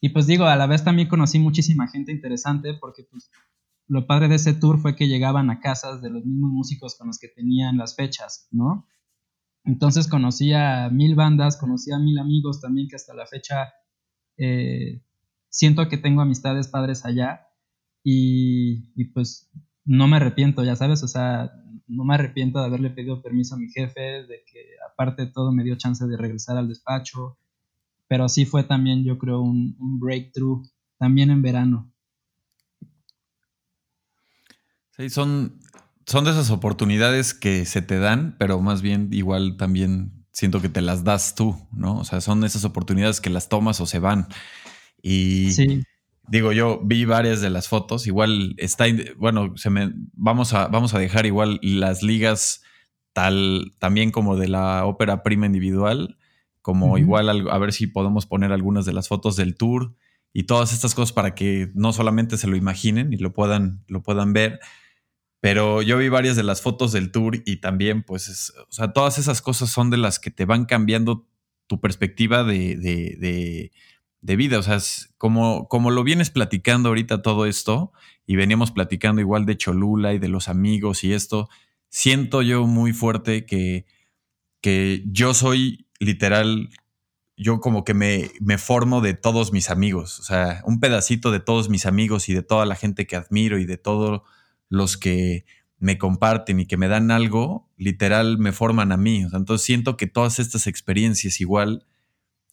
y 0.00 0.08
pues 0.10 0.26
digo, 0.26 0.44
a 0.44 0.56
la 0.56 0.66
vez 0.66 0.84
también 0.84 1.08
conocí 1.08 1.38
muchísima 1.38 1.88
gente 1.88 2.12
interesante 2.12 2.74
porque 2.74 3.04
pues 3.10 3.30
lo 3.88 4.06
padre 4.06 4.28
de 4.28 4.36
ese 4.36 4.54
tour 4.54 4.78
fue 4.78 4.96
que 4.96 5.08
llegaban 5.08 5.50
a 5.50 5.60
casas 5.60 6.02
de 6.02 6.10
los 6.10 6.24
mismos 6.24 6.50
músicos 6.50 6.96
con 6.96 7.08
los 7.08 7.18
que 7.18 7.28
tenían 7.28 7.76
las 7.76 7.94
fechas, 7.94 8.48
¿no? 8.50 8.86
Entonces 9.64 10.08
conocí 10.08 10.52
a 10.52 10.88
mil 10.90 11.16
bandas, 11.16 11.56
conocí 11.56 11.92
a 11.92 11.98
mil 11.98 12.18
amigos 12.18 12.60
también 12.60 12.88
que 12.88 12.96
hasta 12.96 13.14
la 13.14 13.26
fecha 13.26 13.72
eh, 14.38 15.00
siento 15.48 15.88
que 15.88 15.96
tengo 15.96 16.20
amistades 16.20 16.68
padres 16.68 17.04
allá 17.04 17.46
y, 18.02 19.04
pues 19.06 19.50
no 19.84 20.06
me 20.06 20.16
arrepiento, 20.16 20.62
ya 20.62 20.76
sabes, 20.76 21.02
o 21.02 21.08
sea, 21.08 21.50
no 21.88 22.04
me 22.04 22.14
arrepiento 22.14 22.60
de 22.60 22.66
haberle 22.66 22.90
pedido 22.90 23.22
permiso 23.22 23.54
a 23.54 23.58
mi 23.58 23.68
jefe, 23.68 24.00
de 24.00 24.44
que 24.46 24.60
aparte 24.88 25.26
todo 25.26 25.50
me 25.52 25.64
dio 25.64 25.76
chance 25.76 26.06
de 26.06 26.16
regresar 26.16 26.56
al 26.56 26.68
despacho, 26.68 27.38
pero 28.08 28.28
sí 28.28 28.44
fue 28.44 28.62
también 28.62 29.04
yo 29.04 29.18
creo 29.18 29.40
un, 29.40 29.76
breakthrough, 29.98 30.64
también 30.98 31.30
en 31.30 31.42
verano. 31.42 31.92
Sí, 34.90 35.10
son, 35.10 35.58
son 36.06 36.24
de 36.24 36.30
esas 36.30 36.50
oportunidades 36.50 37.34
que 37.34 37.64
se 37.64 37.82
te 37.82 37.98
dan, 37.98 38.36
pero 38.38 38.60
más 38.60 38.82
bien 38.82 39.08
igual 39.12 39.56
también 39.56 40.15
siento 40.36 40.60
que 40.60 40.68
te 40.68 40.82
las 40.82 41.02
das 41.02 41.34
tú, 41.34 41.56
¿no? 41.72 41.96
O 41.96 42.04
sea, 42.04 42.20
son 42.20 42.44
esas 42.44 42.66
oportunidades 42.66 43.22
que 43.22 43.30
las 43.30 43.48
tomas 43.48 43.80
o 43.80 43.86
se 43.86 43.98
van. 43.98 44.28
Y 45.00 45.48
digo, 46.28 46.52
yo 46.52 46.78
vi 46.84 47.06
varias 47.06 47.40
de 47.40 47.48
las 47.48 47.68
fotos, 47.68 48.06
igual 48.06 48.54
está, 48.58 48.84
bueno, 49.16 49.56
se 49.56 49.70
me, 49.70 49.94
vamos, 50.12 50.52
a, 50.52 50.68
vamos 50.68 50.92
a 50.92 50.98
dejar 50.98 51.24
igual 51.24 51.58
las 51.62 52.02
ligas 52.02 52.62
tal, 53.14 53.72
también 53.78 54.10
como 54.10 54.36
de 54.36 54.48
la 54.48 54.84
ópera 54.84 55.22
prima 55.22 55.46
individual, 55.46 56.18
como 56.60 56.98
igual 56.98 57.48
a 57.48 57.58
ver 57.58 57.72
si 57.72 57.86
podemos 57.86 58.26
poner 58.26 58.52
algunas 58.52 58.84
de 58.84 58.92
las 58.92 59.08
fotos 59.08 59.36
del 59.36 59.56
tour. 59.56 59.94
y 60.34 60.42
todas 60.42 60.74
estas 60.74 60.94
cosas 60.94 61.14
para 61.14 61.34
que 61.34 61.70
no 61.74 61.94
solamente 61.94 62.36
se 62.36 62.46
lo 62.46 62.56
imaginen 62.56 63.10
y 63.10 63.16
lo 63.16 63.32
puedan, 63.32 63.84
lo 63.88 64.02
puedan 64.02 64.34
ver. 64.34 64.60
Pero 65.46 65.80
yo 65.80 65.96
vi 65.96 66.08
varias 66.08 66.34
de 66.34 66.42
las 66.42 66.60
fotos 66.60 66.90
del 66.90 67.12
tour 67.12 67.40
y 67.46 67.58
también, 67.58 68.02
pues, 68.02 68.52
o 68.68 68.72
sea, 68.72 68.92
todas 68.92 69.16
esas 69.16 69.40
cosas 69.40 69.70
son 69.70 69.90
de 69.90 69.96
las 69.96 70.18
que 70.18 70.32
te 70.32 70.44
van 70.44 70.64
cambiando 70.64 71.28
tu 71.68 71.80
perspectiva 71.80 72.42
de, 72.42 72.76
de, 72.76 73.70
de, 74.20 74.36
vida. 74.36 74.58
O 74.58 74.62
sea, 74.64 74.80
como, 75.18 75.68
como 75.68 75.92
lo 75.92 76.02
vienes 76.02 76.30
platicando 76.30 76.88
ahorita 76.88 77.22
todo 77.22 77.46
esto, 77.46 77.92
y 78.26 78.34
veníamos 78.34 78.72
platicando 78.72 79.20
igual 79.20 79.46
de 79.46 79.56
Cholula 79.56 80.14
y 80.14 80.18
de 80.18 80.26
los 80.26 80.48
amigos 80.48 81.04
y 81.04 81.12
esto, 81.12 81.48
siento 81.90 82.42
yo 82.42 82.66
muy 82.66 82.92
fuerte 82.92 83.46
que, 83.46 83.86
que 84.60 85.04
yo 85.06 85.32
soy 85.32 85.86
literal 86.00 86.70
yo 87.36 87.60
como 87.60 87.84
que 87.84 87.94
me, 87.94 88.32
me, 88.40 88.58
formo 88.58 89.00
de 89.00 89.14
todos 89.14 89.52
mis 89.52 89.70
amigos, 89.70 90.18
o 90.18 90.22
sea, 90.24 90.62
un 90.64 90.80
pedacito 90.80 91.30
de 91.30 91.38
todos 91.38 91.68
mis 91.68 91.86
amigos 91.86 92.28
y 92.28 92.34
de 92.34 92.42
toda 92.42 92.66
la 92.66 92.74
gente 92.74 93.06
que 93.06 93.14
admiro 93.14 93.58
y 93.58 93.64
de 93.64 93.76
todos 93.76 94.22
los 94.68 94.96
que 94.96 95.44
me 95.78 95.98
comparten 95.98 96.60
y 96.60 96.66
que 96.66 96.76
me 96.76 96.88
dan 96.88 97.10
algo, 97.10 97.70
literal 97.76 98.38
me 98.38 98.52
forman 98.52 98.92
a 98.92 98.96
mí. 98.96 99.26
entonces 99.32 99.64
siento 99.64 99.96
que 99.96 100.06
todas 100.06 100.38
estas 100.38 100.66
experiencias 100.66 101.40
igual 101.40 101.86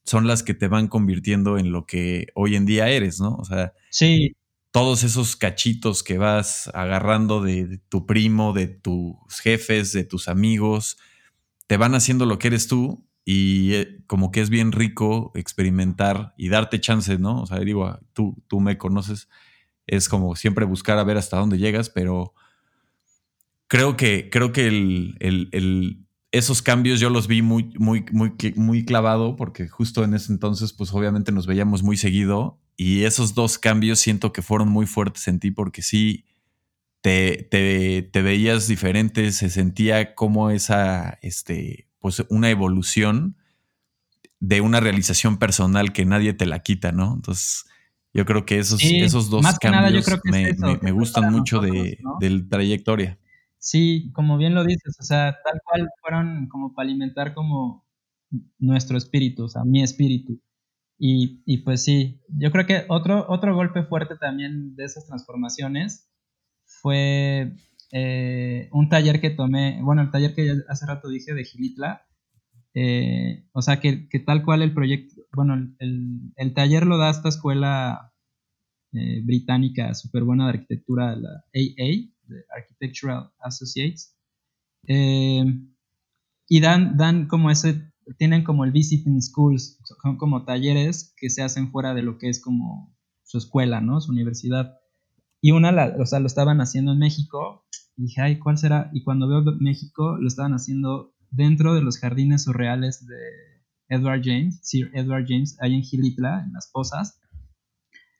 son 0.04 0.28
las 0.28 0.44
que 0.44 0.54
te 0.54 0.68
van 0.68 0.88
convirtiendo 0.88 1.58
en 1.58 1.72
lo 1.72 1.86
que 1.86 2.28
hoy 2.36 2.56
en 2.56 2.66
día 2.66 2.90
eres, 2.90 3.22
¿no? 3.22 3.36
O 3.36 3.46
sea, 3.46 3.74
sí. 3.90 4.36
todos 4.72 5.04
esos 5.04 5.38
cachitos 5.38 6.04
que 6.04 6.18
vas 6.18 6.70
agarrando 6.74 7.42
de, 7.42 7.66
de 7.66 7.78
tu 7.78 8.06
primo, 8.06 8.52
de 8.52 8.68
tus 8.68 9.16
jefes, 9.42 9.94
de 9.94 10.04
tus 10.04 10.28
amigos, 10.28 10.98
te 11.68 11.78
van 11.78 11.96
haciendo 11.96 12.26
lo 12.26 12.38
que 12.38 12.50
eres 12.50 12.68
tú 12.68 13.08
y 13.26 13.76
eh, 13.76 14.04
como 14.08 14.32
que 14.32 14.42
es 14.42 14.50
bien 14.50 14.72
rico 14.72 15.32
experimentar 15.36 16.34
y 16.38 16.50
darte 16.50 16.82
chances, 16.82 17.20
¿no? 17.20 17.42
O 17.42 17.46
sea, 17.46 17.60
digo, 17.60 17.86
ah, 17.86 18.02
tú, 18.14 18.44
tú 18.48 18.60
me 18.60 18.78
conoces, 18.78 19.30
es 19.88 20.10
como 20.10 20.36
siempre 20.36 20.66
buscar 20.66 20.98
a 20.98 21.04
ver 21.04 21.18
hasta 21.18 21.38
dónde 21.38 21.58
llegas, 21.58 21.90
pero 21.90 22.34
creo 23.68 23.98
que, 23.98 24.30
creo 24.30 24.52
que 24.52 25.98
esos 26.32 26.62
cambios 26.62 27.00
yo 27.00 27.10
los 27.10 27.28
vi 27.28 27.42
muy, 27.42 27.74
muy, 27.78 28.06
muy, 28.12 28.34
muy 28.56 28.86
clavado 28.86 29.36
porque 29.36 29.68
justo 29.68 30.04
en 30.04 30.14
ese 30.14 30.32
entonces, 30.32 30.74
pues 30.74 30.94
obviamente 30.94 31.32
nos 31.32 31.48
veíamos 31.48 31.84
muy 31.84 31.98
seguido 31.98 32.60
y 32.76 33.04
esos 33.04 33.36
dos 33.36 33.60
cambios 33.60 34.00
siento 34.00 34.34
que 34.34 34.42
fueron 34.42 34.70
muy 34.70 34.86
fuertes 34.86 35.28
en 35.28 35.40
ti 35.40 35.52
porque 35.52 35.82
sí, 35.82 36.26
te, 37.02 37.48
te, 37.52 38.02
te 38.02 38.22
veías 38.22 38.68
diferente, 38.68 39.32
se 39.32 39.50
sentía 39.50 40.16
como 40.16 40.50
esa, 40.50 41.20
este, 41.22 41.88
pues 42.00 42.26
una 42.30 42.50
evolución 42.50 43.36
de 44.40 44.62
una 44.62 44.80
realización 44.80 45.38
personal 45.38 45.94
que 45.94 46.06
nadie 46.06 46.34
te 46.34 46.46
la 46.46 46.60
quita, 46.60 46.92
¿no? 46.92 47.14
Entonces, 47.14 47.66
yo 48.14 48.26
creo 48.26 48.46
que 48.46 48.60
esos, 48.60 48.82
esos 48.84 49.30
dos 49.30 49.46
cambios 49.60 50.08
me, 50.26 50.92
gustan 50.92 51.32
mucho 51.32 51.60
de, 51.60 51.98
la 52.20 52.48
trayectoria. 52.50 53.20
Sí, 53.58 54.12
como 54.14 54.38
bien 54.38 54.54
lo 54.54 54.64
dices, 54.64 54.98
o 55.00 55.04
sea, 55.04 55.38
tal 55.44 55.62
cual 55.64 55.90
fueron 56.02 56.48
como 56.48 56.74
para 56.74 56.88
alimentar 56.88 57.34
como 57.34 57.86
nuestro 58.60 58.98
espíritu, 58.98 59.46
o 59.46 59.48
sea, 59.48 59.64
mi 59.64 59.82
espíritu. 59.82 60.40
Y, 61.00 61.42
y, 61.46 61.60
pues 61.60 61.84
sí, 61.84 62.22
yo 62.28 62.52
creo 62.52 62.66
que 62.66 62.86
otro, 62.88 63.26
otro 63.30 63.56
golpe 63.56 63.84
fuerte 63.84 64.16
también 64.16 64.76
de 64.76 64.86
esas 64.86 65.08
transformaciones 65.08 66.10
fue 66.66 67.54
eh, 67.92 68.70
un 68.72 68.90
taller 68.90 69.22
que 69.22 69.30
tomé, 69.30 69.80
bueno, 69.82 70.02
el 70.02 70.12
taller 70.12 70.34
que 70.34 70.52
hace 70.68 70.86
rato 70.86 71.10
dije 71.10 71.34
de 71.34 71.44
Gilitla, 71.44 72.06
eh, 72.74 73.46
o 73.54 73.62
sea, 73.62 73.80
que, 73.80 74.08
tal 74.26 74.44
cual 74.44 74.64
el 74.64 74.74
proyecto, 74.74 75.13
bueno, 75.36 75.56
el, 75.80 76.54
taller 76.54 76.86
lo 76.86 76.98
da 76.98 77.10
esta 77.10 77.30
escuela 77.30 78.14
eh, 78.94 79.22
británica 79.24 79.94
súper 79.94 80.24
buena 80.24 80.46
de 80.46 80.52
arquitectura, 80.52 81.16
la 81.16 81.44
AA, 81.54 82.12
de 82.28 82.46
Architectural 82.56 83.32
Associates, 83.40 84.16
y 84.86 86.60
dan, 86.60 86.98
dan 86.98 87.28
como 87.28 87.50
ese, 87.50 87.92
tienen 88.18 88.44
como 88.44 88.66
el 88.66 88.72
visiting 88.72 89.22
schools, 89.22 89.80
son 90.02 90.18
como 90.18 90.46
talleres 90.46 91.14
que 91.18 91.30
se 91.30 91.42
hacen 91.42 91.72
fuera 91.72 91.94
de 91.94 92.04
lo 92.04 92.18
que 92.18 92.30
es 92.30 92.42
como 92.42 92.96
su 93.24 93.38
escuela, 93.38 93.82
¿no? 93.82 94.02
Su 94.02 94.12
universidad. 94.12 94.78
Y 95.42 95.52
una, 95.52 95.72
o 96.00 96.06
sea, 96.06 96.20
lo 96.20 96.28
estaban 96.28 96.62
haciendo 96.62 96.94
en 96.94 97.00
México 97.00 97.66
y 97.98 98.04
dije, 98.04 98.22
ay, 98.22 98.40
¿cuál 98.40 98.58
será? 98.58 98.90
Y 98.94 99.04
cuando 99.04 99.28
veo 99.28 99.44
México, 99.60 100.18
lo 100.18 100.28
estaban 100.28 100.54
haciendo 100.54 101.14
dentro 101.32 101.74
de 101.74 101.82
los 101.82 101.98
jardines 101.98 102.44
surreales 102.44 103.06
de 103.06 103.53
Edward 103.94 104.22
James, 104.24 104.60
Sir 104.64 104.92
Edward 104.94 105.26
James, 105.28 105.58
ahí 105.62 105.76
en 105.76 105.84
Gilitla, 105.84 106.44
en 106.46 106.54
las 106.54 106.70
Pozas. 106.72 107.20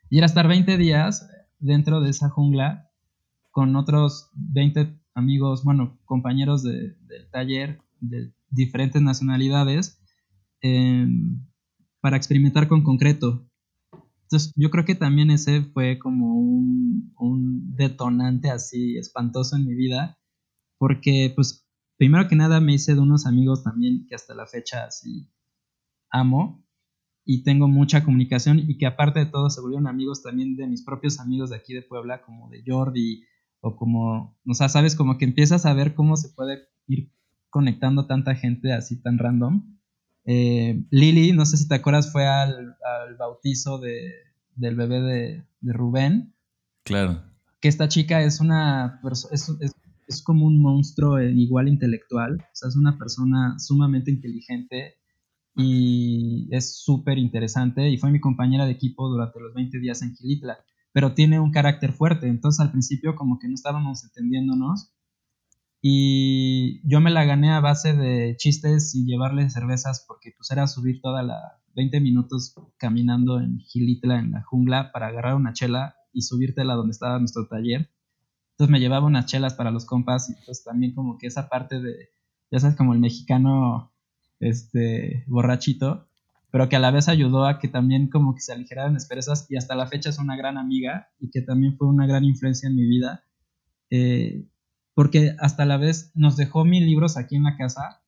Y 0.10 0.18
era 0.18 0.26
estar 0.26 0.48
20 0.48 0.78
días 0.78 1.28
dentro 1.60 2.02
de 2.02 2.10
esa 2.10 2.30
jungla 2.30 2.90
con 3.52 3.76
otros 3.76 4.30
20 4.36 5.00
amigos, 5.16 5.64
bueno, 5.64 6.00
compañeros 6.06 6.64
del 6.64 6.98
taller 7.32 7.82
de 8.00 8.34
diferentes 8.50 9.02
nacionalidades 9.02 10.00
em, 10.62 11.46
para 12.02 12.18
experimentar 12.18 12.68
con 12.68 12.84
concreto. 12.84 13.48
Entonces, 14.24 14.52
yo 14.56 14.70
creo 14.72 14.86
que 14.86 14.96
también 14.96 15.32
ese 15.32 15.62
fue 15.62 16.00
como 16.00 16.36
un, 16.36 17.14
un, 17.18 17.76
detonante 17.76 18.50
así 18.50 18.98
espantoso 18.98 19.56
en 19.56 19.66
mi 19.66 19.76
vida, 19.76 20.18
porque 20.78 21.32
pues 21.36 21.68
primero 21.98 22.28
que 22.28 22.36
nada 22.36 22.60
me 22.60 22.74
hice 22.74 22.94
de 22.94 23.00
unos 23.00 23.26
amigos 23.26 23.64
también 23.64 24.06
que 24.08 24.16
hasta 24.16 24.34
la 24.34 24.48
fecha 24.48 24.86
así 24.86 25.28
amo 26.14 26.64
y 27.26 27.44
tengo 27.44 27.68
mucha 27.68 28.06
comunicación 28.06 28.60
y 28.60 28.78
que 28.78 28.86
aparte 28.86 29.20
de 29.20 29.26
todo 29.26 29.50
se 29.50 29.60
volvieron 29.60 29.88
amigos 29.88 30.24
también 30.24 30.56
de 30.56 30.68
mis 30.68 30.84
propios 30.84 31.20
amigos 31.20 31.50
de 31.50 31.58
aquí 31.58 31.74
de 31.74 31.82
Puebla, 31.82 32.22
como 32.22 32.50
de 32.50 32.64
Jordi 32.66 33.24
o 33.60 33.76
como, 33.76 34.38
o 34.48 34.54
sea, 34.54 34.70
sabes, 34.70 34.96
como 34.96 35.18
que 35.18 35.26
empiezas 35.26 35.66
a 35.66 35.74
ver 35.74 35.94
cómo 35.94 36.16
se 36.16 36.30
puede 36.30 36.70
ir 36.88 37.12
conectando 37.50 38.08
tanta 38.08 38.36
gente 38.36 38.72
así 38.72 39.02
tan 39.02 39.18
random 39.18 39.74
eh, 40.26 40.86
Lili, 40.90 41.34
no 41.34 41.46
sé 41.46 41.58
si 41.58 41.68
te 41.68 41.76
acuerdas, 41.76 42.12
fue 42.12 42.26
al, 42.26 42.76
bautizo 43.18 43.80
de, 43.80 44.12
del 44.56 44.76
bebé 44.76 45.02
de, 45.02 45.74
Rubén. 45.74 46.34
Claro. 46.84 47.24
Que 47.60 47.68
esta 47.68 47.88
chica 47.88 48.22
es 48.22 48.40
una 48.40 49.02
es, 49.12 49.28
es, 49.32 49.76
es, 50.08 50.22
como 50.22 50.46
un 50.46 50.62
monstruo 50.62 51.22
igual 51.22 51.68
intelectual, 51.68 52.42
o 52.42 52.56
sea, 52.56 52.70
es 52.70 52.76
una 52.76 52.98
persona 52.98 53.58
sumamente 53.60 54.12
inteligente 54.12 54.96
y 55.56 56.48
es 56.52 56.84
súper 56.84 57.18
interesante 57.18 57.90
y 57.90 57.98
fue 57.98 58.12
mi 58.12 58.20
compañera 58.20 58.66
de 58.66 58.72
equipo 58.72 59.10
durante 59.10 59.40
los 59.40 59.54
20 59.54 59.80
días 59.80 60.02
en 60.02 60.16
Gilitla, 60.16 60.58
pero 60.92 61.14
tiene 61.14 61.40
un 61.40 61.52
carácter 61.52 61.94
fuerte, 61.94 62.28
entonces 62.28 62.60
al 62.60 62.72
principio 62.72 63.16
como 63.16 63.40
que 63.40 63.48
no 63.48 63.56
estábamos 63.56 64.04
entendiéndonos 64.04 64.94
y 65.82 66.88
yo 66.88 67.02
me 67.02 67.12
la 67.12 67.26
gané 67.26 67.52
a 67.52 67.60
base 67.60 67.94
de 67.94 68.36
chistes 68.38 68.96
y 68.96 69.06
llevarle 69.06 69.50
cervezas 69.50 70.06
porque 70.08 70.32
pues 70.38 70.50
era 70.50 70.66
subir 70.68 71.02
toda 71.02 71.24
la 71.24 71.60
20 71.76 72.00
minutos 72.00 72.56
caminando 72.78 73.40
en 73.40 73.60
Gilitla, 73.60 74.20
en 74.20 74.32
la 74.32 74.44
jungla, 74.44 74.92
para 74.92 75.08
agarrar 75.08 75.36
una 75.36 75.54
chela 75.54 75.96
y 76.12 76.22
subírtela 76.22 76.76
donde 76.76 76.92
estaba 76.92 77.20
nuestro 77.20 77.48
taller. 77.48 77.90
Entonces 78.52 78.72
me 78.72 78.80
llevaba 78.80 79.08
unas 79.08 79.26
chelas 79.26 79.56
para 79.56 79.72
los 79.72 79.86
compas 79.86 80.30
y 80.30 80.36
pues 80.46 80.64
también 80.64 80.94
como 80.94 81.18
que 81.18 81.28
esa 81.28 81.50
parte 81.50 81.82
de, 81.82 82.10
ya 82.52 82.60
sabes, 82.60 82.78
como 82.78 82.94
el 82.94 83.00
mexicano 83.00 83.93
este 84.50 85.24
borrachito, 85.28 86.08
pero 86.52 86.70
que 86.70 86.76
a 86.76 86.80
la 86.80 86.92
vez 86.92 87.10
ayudó 87.10 87.46
a 87.46 87.60
que 87.60 87.68
también 87.68 88.10
como 88.10 88.36
que 88.36 88.42
se 88.42 88.54
aligeraran 88.54 88.94
las 88.94 89.08
y 89.50 89.56
hasta 89.56 89.76
la 89.76 89.88
fecha 89.88 90.10
es 90.10 90.20
una 90.20 90.36
gran 90.36 90.58
amiga 90.58 91.10
y 91.20 91.30
que 91.32 91.42
también 91.42 91.78
fue 91.78 91.88
una 91.88 92.06
gran 92.06 92.24
influencia 92.24 92.68
en 92.70 92.76
mi 92.76 92.86
vida. 92.86 93.24
Eh, 93.90 94.46
porque 94.94 95.36
hasta 95.40 95.66
la 95.66 95.78
vez 95.78 96.12
nos 96.14 96.38
dejó 96.38 96.66
mil 96.66 96.86
libros 96.86 97.18
aquí 97.18 97.36
en 97.36 97.44
la 97.44 97.58
casa, 97.58 98.02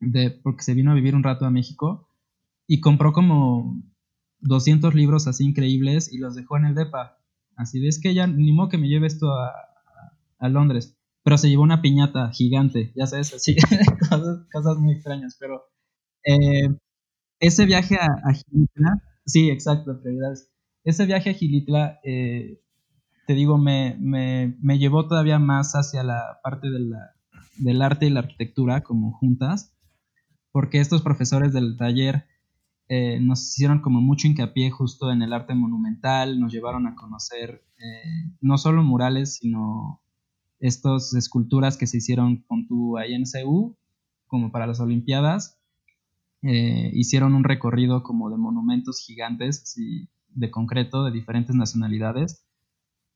de, 0.00 0.30
porque 0.30 0.62
se 0.62 0.74
vino 0.74 0.92
a 0.92 0.94
vivir 0.94 1.14
un 1.14 1.22
rato 1.22 1.44
a 1.44 1.50
México, 1.50 2.08
y 2.66 2.80
compró 2.80 3.12
como 3.12 3.82
200 4.40 4.94
libros 4.94 5.26
así 5.26 5.44
increíbles 5.44 6.12
y 6.12 6.18
los 6.18 6.34
dejó 6.34 6.56
en 6.56 6.66
el 6.66 6.74
DEPA. 6.74 7.18
Así 7.56 7.80
ves 7.80 8.00
que 8.00 8.14
ya 8.14 8.26
ni 8.26 8.52
modo 8.52 8.68
que 8.68 8.78
me 8.78 8.88
lleve 8.88 9.06
esto 9.06 9.32
a, 9.32 9.52
a, 10.38 10.48
Londres, 10.48 10.93
pero 11.24 11.38
se 11.38 11.48
llevó 11.48 11.62
una 11.62 11.80
piñata 11.80 12.30
gigante, 12.32 12.92
ya 12.94 13.06
sabes, 13.06 13.32
así, 13.32 13.56
cosas, 14.52 14.76
muy 14.78 14.92
extrañas, 14.92 15.36
pero 15.40 15.64
eh, 16.22 16.68
ese 17.40 17.64
viaje 17.64 17.96
a, 17.96 18.04
a, 18.04 18.34
Gilitla, 18.34 19.02
sí, 19.24 19.50
exacto, 19.50 20.00
prioridades. 20.00 20.52
Ese 20.84 21.06
viaje 21.06 21.30
a 21.30 21.34
Gilitla 21.34 21.98
eh, 22.04 22.60
te 23.26 23.32
digo, 23.32 23.56
me, 23.56 23.96
me, 23.98 24.78
llevó 24.78 25.08
todavía 25.08 25.38
más 25.38 25.72
hacia 25.72 26.04
la 26.04 26.40
parte 26.42 26.68
de 26.70 26.92
del 27.56 27.82
arte 27.82 28.06
y 28.06 28.10
la 28.10 28.20
arquitectura 28.20 28.82
como 28.82 29.12
juntas, 29.12 29.74
porque 30.52 30.80
estos 30.80 31.00
profesores 31.00 31.54
del 31.54 31.78
taller 31.78 32.26
eh, 32.88 33.18
nos 33.20 33.48
hicieron 33.48 33.80
como 33.80 34.02
mucho 34.02 34.26
hincapié 34.26 34.70
justo 34.70 35.10
en 35.10 35.22
el 35.22 35.32
arte 35.32 35.54
monumental, 35.54 36.38
nos 36.38 36.52
llevaron 36.52 36.86
a 36.86 36.94
conocer 36.94 37.64
no 38.40 38.56
solo 38.56 38.82
murales, 38.82 39.36
sino 39.36 40.03
estas 40.64 41.12
esculturas 41.12 41.76
que 41.76 41.86
se 41.86 41.98
hicieron 41.98 42.42
con 42.48 42.66
tu 42.66 42.96
ahí 42.96 43.12
en 43.12 43.24
CU, 43.24 43.76
como 44.26 44.50
para 44.50 44.66
las 44.66 44.80
Olimpiadas. 44.80 45.60
Eh, 46.42 46.90
hicieron 46.94 47.34
un 47.34 47.44
recorrido 47.44 48.02
como 48.02 48.30
de 48.30 48.38
monumentos 48.38 49.00
gigantes, 49.00 49.74
de 50.28 50.50
concreto 50.50 51.04
de 51.04 51.10
diferentes 51.10 51.54
nacionalidades 51.54 52.46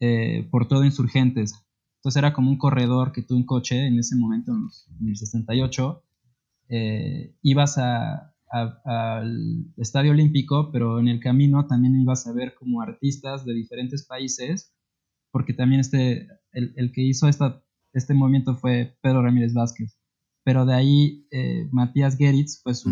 eh, 0.01 0.47
por 0.51 0.69
todo 0.69 0.85
insurgentes. 0.85 1.55
Entonces 1.97 2.19
era 2.19 2.35
como 2.35 2.51
un 2.51 2.59
corredor 2.59 3.13
que 3.13 3.23
tú 3.23 3.37
en 3.37 3.45
coche 3.45 3.87
en 3.87 3.99
ese 3.99 4.15
momento, 4.15 4.53
en, 4.53 5.09
el 5.09 5.17
68, 5.17 6.03
eh, 6.69 7.35
ibas 7.43 7.79
al 7.79 9.73
Estadio 9.79 10.13
Olímpico, 10.13 10.71
pero 10.71 11.01
en 11.01 11.09
el 11.09 11.19
camino 11.19 11.67
también 11.67 11.99
ibas 11.99 12.27
a 12.27 12.33
ver 12.35 12.55
como 12.55 12.83
artistas 12.83 13.47
de 13.47 13.55
diferentes 13.55 14.07
países, 14.07 14.75
porque 15.31 15.55
también 15.55 15.81
este, 15.81 16.29
el, 16.53 16.93
que 16.93 17.03
hizo 17.03 17.29
esta, 17.29 17.63
este 17.93 18.15
movimiento 18.15 18.57
fue 18.57 18.97
Pedro 19.03 19.23
Ramírez 19.23 19.55
Vázquez. 19.55 19.99
Pero 20.45 20.65
de 20.65 20.75
ahí 20.75 21.27
eh, 21.31 21.69
Matías 21.73 22.17
Geritz 22.17 22.63
fue 22.63 22.75
su, 22.75 22.91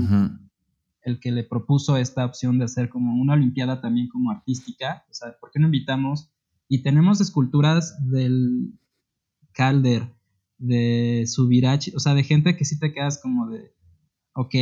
el 1.03 1.21
que 1.21 1.31
le 1.31 1.45
propuso 1.45 1.97
esta 1.97 2.25
opción 2.25 2.59
de 2.59 2.65
hacer 2.65 2.89
como 2.89 3.21
una 3.21 3.35
Olimpiada 3.35 3.81
también 3.81 4.09
como 4.09 4.31
artística. 4.31 5.05
O 5.11 5.15
sea, 5.15 5.37
¿por 5.41 5.51
qué 5.51 5.61
no 5.61 5.67
invitamos? 5.67 6.31
Y 6.69 6.83
tenemos 6.83 7.21
esculturas 7.21 7.97
del 8.11 8.79
Calder, 9.53 10.13
de 10.59 11.25
Subirachi, 11.27 11.93
o 11.95 12.01
sea, 12.01 12.15
de 12.15 12.25
gente 12.25 12.57
que 12.57 12.65
sí 12.65 12.79
te 12.79 12.93
quedas 12.93 13.21
como 13.21 13.49
de, 13.49 13.75
ok, 14.35 14.55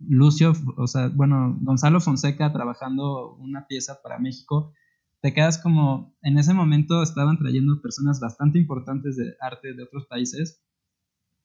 Lucio, 0.00 0.52
o 0.76 0.86
sea, 0.86 1.08
bueno, 1.08 1.56
Gonzalo 1.60 2.00
Fonseca 2.00 2.52
trabajando 2.52 3.34
una 3.34 3.66
pieza 3.66 4.00
para 4.02 4.18
México, 4.18 4.72
te 5.20 5.34
quedas 5.34 5.58
como, 5.58 6.16
en 6.22 6.38
ese 6.38 6.54
momento 6.54 7.02
estaban 7.02 7.38
trayendo 7.38 7.80
personas 7.82 8.20
bastante 8.20 8.58
importantes 8.58 9.16
de 9.16 9.34
arte 9.40 9.74
de 9.74 9.82
otros 9.82 10.06
países 10.06 10.62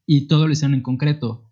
y 0.05 0.27
todo 0.27 0.47
lo 0.47 0.53
hicieron 0.53 0.75
en 0.75 0.83
concreto. 0.83 1.49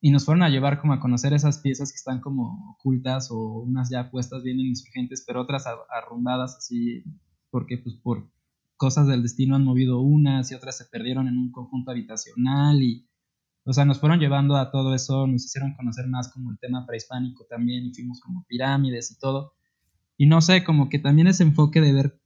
Y 0.00 0.12
nos 0.12 0.24
fueron 0.24 0.44
a 0.44 0.48
llevar 0.48 0.80
como 0.80 0.92
a 0.92 1.00
conocer 1.00 1.32
esas 1.32 1.58
piezas 1.58 1.90
que 1.90 1.96
están 1.96 2.20
como 2.20 2.76
ocultas 2.76 3.30
o 3.32 3.60
unas 3.60 3.90
ya 3.90 4.10
puestas 4.10 4.44
bien 4.44 4.60
insurgentes, 4.60 5.24
pero 5.26 5.40
otras 5.40 5.64
arrumbadas 5.90 6.56
así, 6.56 7.02
porque 7.50 7.78
pues 7.78 7.96
por 7.96 8.30
cosas 8.76 9.08
del 9.08 9.22
destino 9.22 9.56
han 9.56 9.64
movido 9.64 10.00
unas 10.00 10.52
y 10.52 10.54
otras 10.54 10.78
se 10.78 10.84
perdieron 10.84 11.26
en 11.26 11.36
un 11.36 11.50
conjunto 11.50 11.90
habitacional 11.90 12.80
y, 12.80 13.08
o 13.64 13.72
sea, 13.72 13.84
nos 13.84 13.98
fueron 13.98 14.20
llevando 14.20 14.56
a 14.56 14.70
todo 14.70 14.94
eso, 14.94 15.26
nos 15.26 15.44
hicieron 15.44 15.74
conocer 15.74 16.06
más 16.06 16.32
como 16.32 16.52
el 16.52 16.58
tema 16.60 16.86
prehispánico 16.86 17.44
también 17.50 17.86
y 17.86 17.92
fuimos 17.92 18.20
como 18.20 18.46
pirámides 18.46 19.10
y 19.10 19.18
todo. 19.18 19.57
Y 20.18 20.26
no 20.26 20.42
sé, 20.42 20.64
como 20.64 20.90
que 20.90 20.98
también 20.98 21.28
ese 21.28 21.44
enfoque 21.44 21.80
de 21.80 21.92
ver 21.94 22.20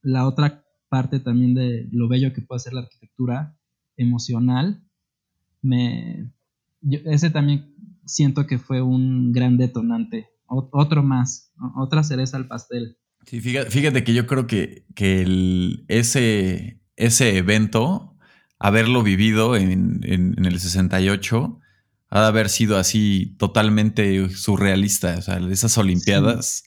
la 0.00 0.26
otra 0.26 0.64
parte 0.88 1.18
también 1.18 1.54
de 1.54 1.88
lo 1.90 2.08
bello 2.08 2.32
que 2.32 2.40
puede 2.40 2.60
ser 2.60 2.72
la 2.72 2.82
arquitectura 2.82 3.58
emocional, 3.96 4.82
me, 5.60 6.32
ese 6.82 7.30
también 7.30 7.74
siento 8.04 8.46
que 8.46 8.58
fue 8.58 8.80
un 8.80 9.32
gran 9.32 9.56
detonante, 9.56 10.28
otro 10.46 11.02
más, 11.02 11.52
otra 11.76 12.04
cereza 12.04 12.36
al 12.36 12.46
pastel. 12.46 12.98
Sí, 13.26 13.40
fíjate, 13.40 14.04
que 14.04 14.14
yo 14.14 14.26
creo 14.26 14.46
que, 14.46 14.84
ese, 15.88 16.80
ese 16.96 17.36
evento, 17.36 18.16
haberlo 18.58 19.02
vivido 19.02 19.56
en, 19.56 20.00
el 20.04 20.60
68, 20.60 21.60
ha 22.10 22.20
de 22.20 22.26
haber 22.26 22.48
sido 22.48 22.78
así 22.78 23.34
totalmente 23.38 24.28
surrealista. 24.28 25.16
O 25.18 25.22
sea, 25.22 25.38
esas 25.50 25.76
Olimpiadas, 25.78 26.64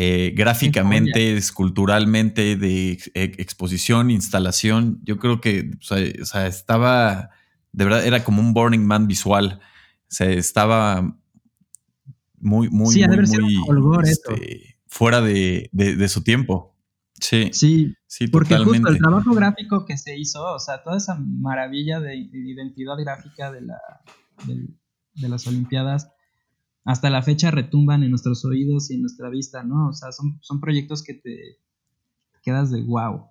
eh, 0.00 0.32
gráficamente, 0.32 1.36
esculturalmente, 1.36 2.56
de 2.56 2.92
exposición, 3.14 4.12
instalación, 4.12 5.00
yo 5.02 5.18
creo 5.18 5.40
que 5.40 5.72
o 5.80 6.24
sea, 6.24 6.46
estaba 6.46 7.30
de 7.72 7.84
verdad 7.84 8.06
era 8.06 8.22
como 8.22 8.40
un 8.40 8.54
Burning 8.54 8.84
Man 8.84 9.08
visual. 9.08 9.60
Se 10.06 10.38
estaba 10.38 11.00
muy, 12.38 12.70
muy, 12.70 12.94
muy, 12.94 14.00
este, 14.04 14.78
fuera 14.86 15.20
de, 15.20 16.08
su 16.08 16.22
tiempo. 16.22 16.76
Sí, 17.20 17.50
sí, 17.52 17.94
sí 18.06 18.28
porque 18.28 18.56
justo 18.58 18.88
el 18.90 18.98
trabajo 18.98 19.34
gráfico 19.34 19.84
que 19.84 19.98
se 19.98 20.16
hizo, 20.16 20.44
o 20.44 20.60
sea, 20.60 20.84
toda 20.84 20.98
esa 20.98 21.16
maravilla 21.16 21.98
de, 21.98 22.16
identidad 22.16 22.94
gráfica 22.96 23.50
de, 23.50 23.62
la, 23.62 23.80
de, 24.46 25.28
las 25.28 25.44
Olimpiadas, 25.48 26.08
hasta 26.88 27.10
la 27.10 27.20
fecha 27.20 27.50
retumban 27.50 28.02
en 28.02 28.08
nuestros 28.08 28.46
oídos 28.46 28.90
y 28.90 28.94
en 28.94 29.02
nuestra 29.02 29.28
vista, 29.28 29.62
¿no? 29.62 29.90
O 29.90 29.92
sea, 29.92 30.10
son, 30.10 30.38
son 30.40 30.58
proyectos 30.58 31.02
que 31.02 31.12
te 31.12 31.58
quedas 32.42 32.70
de 32.70 32.80
wow. 32.80 33.26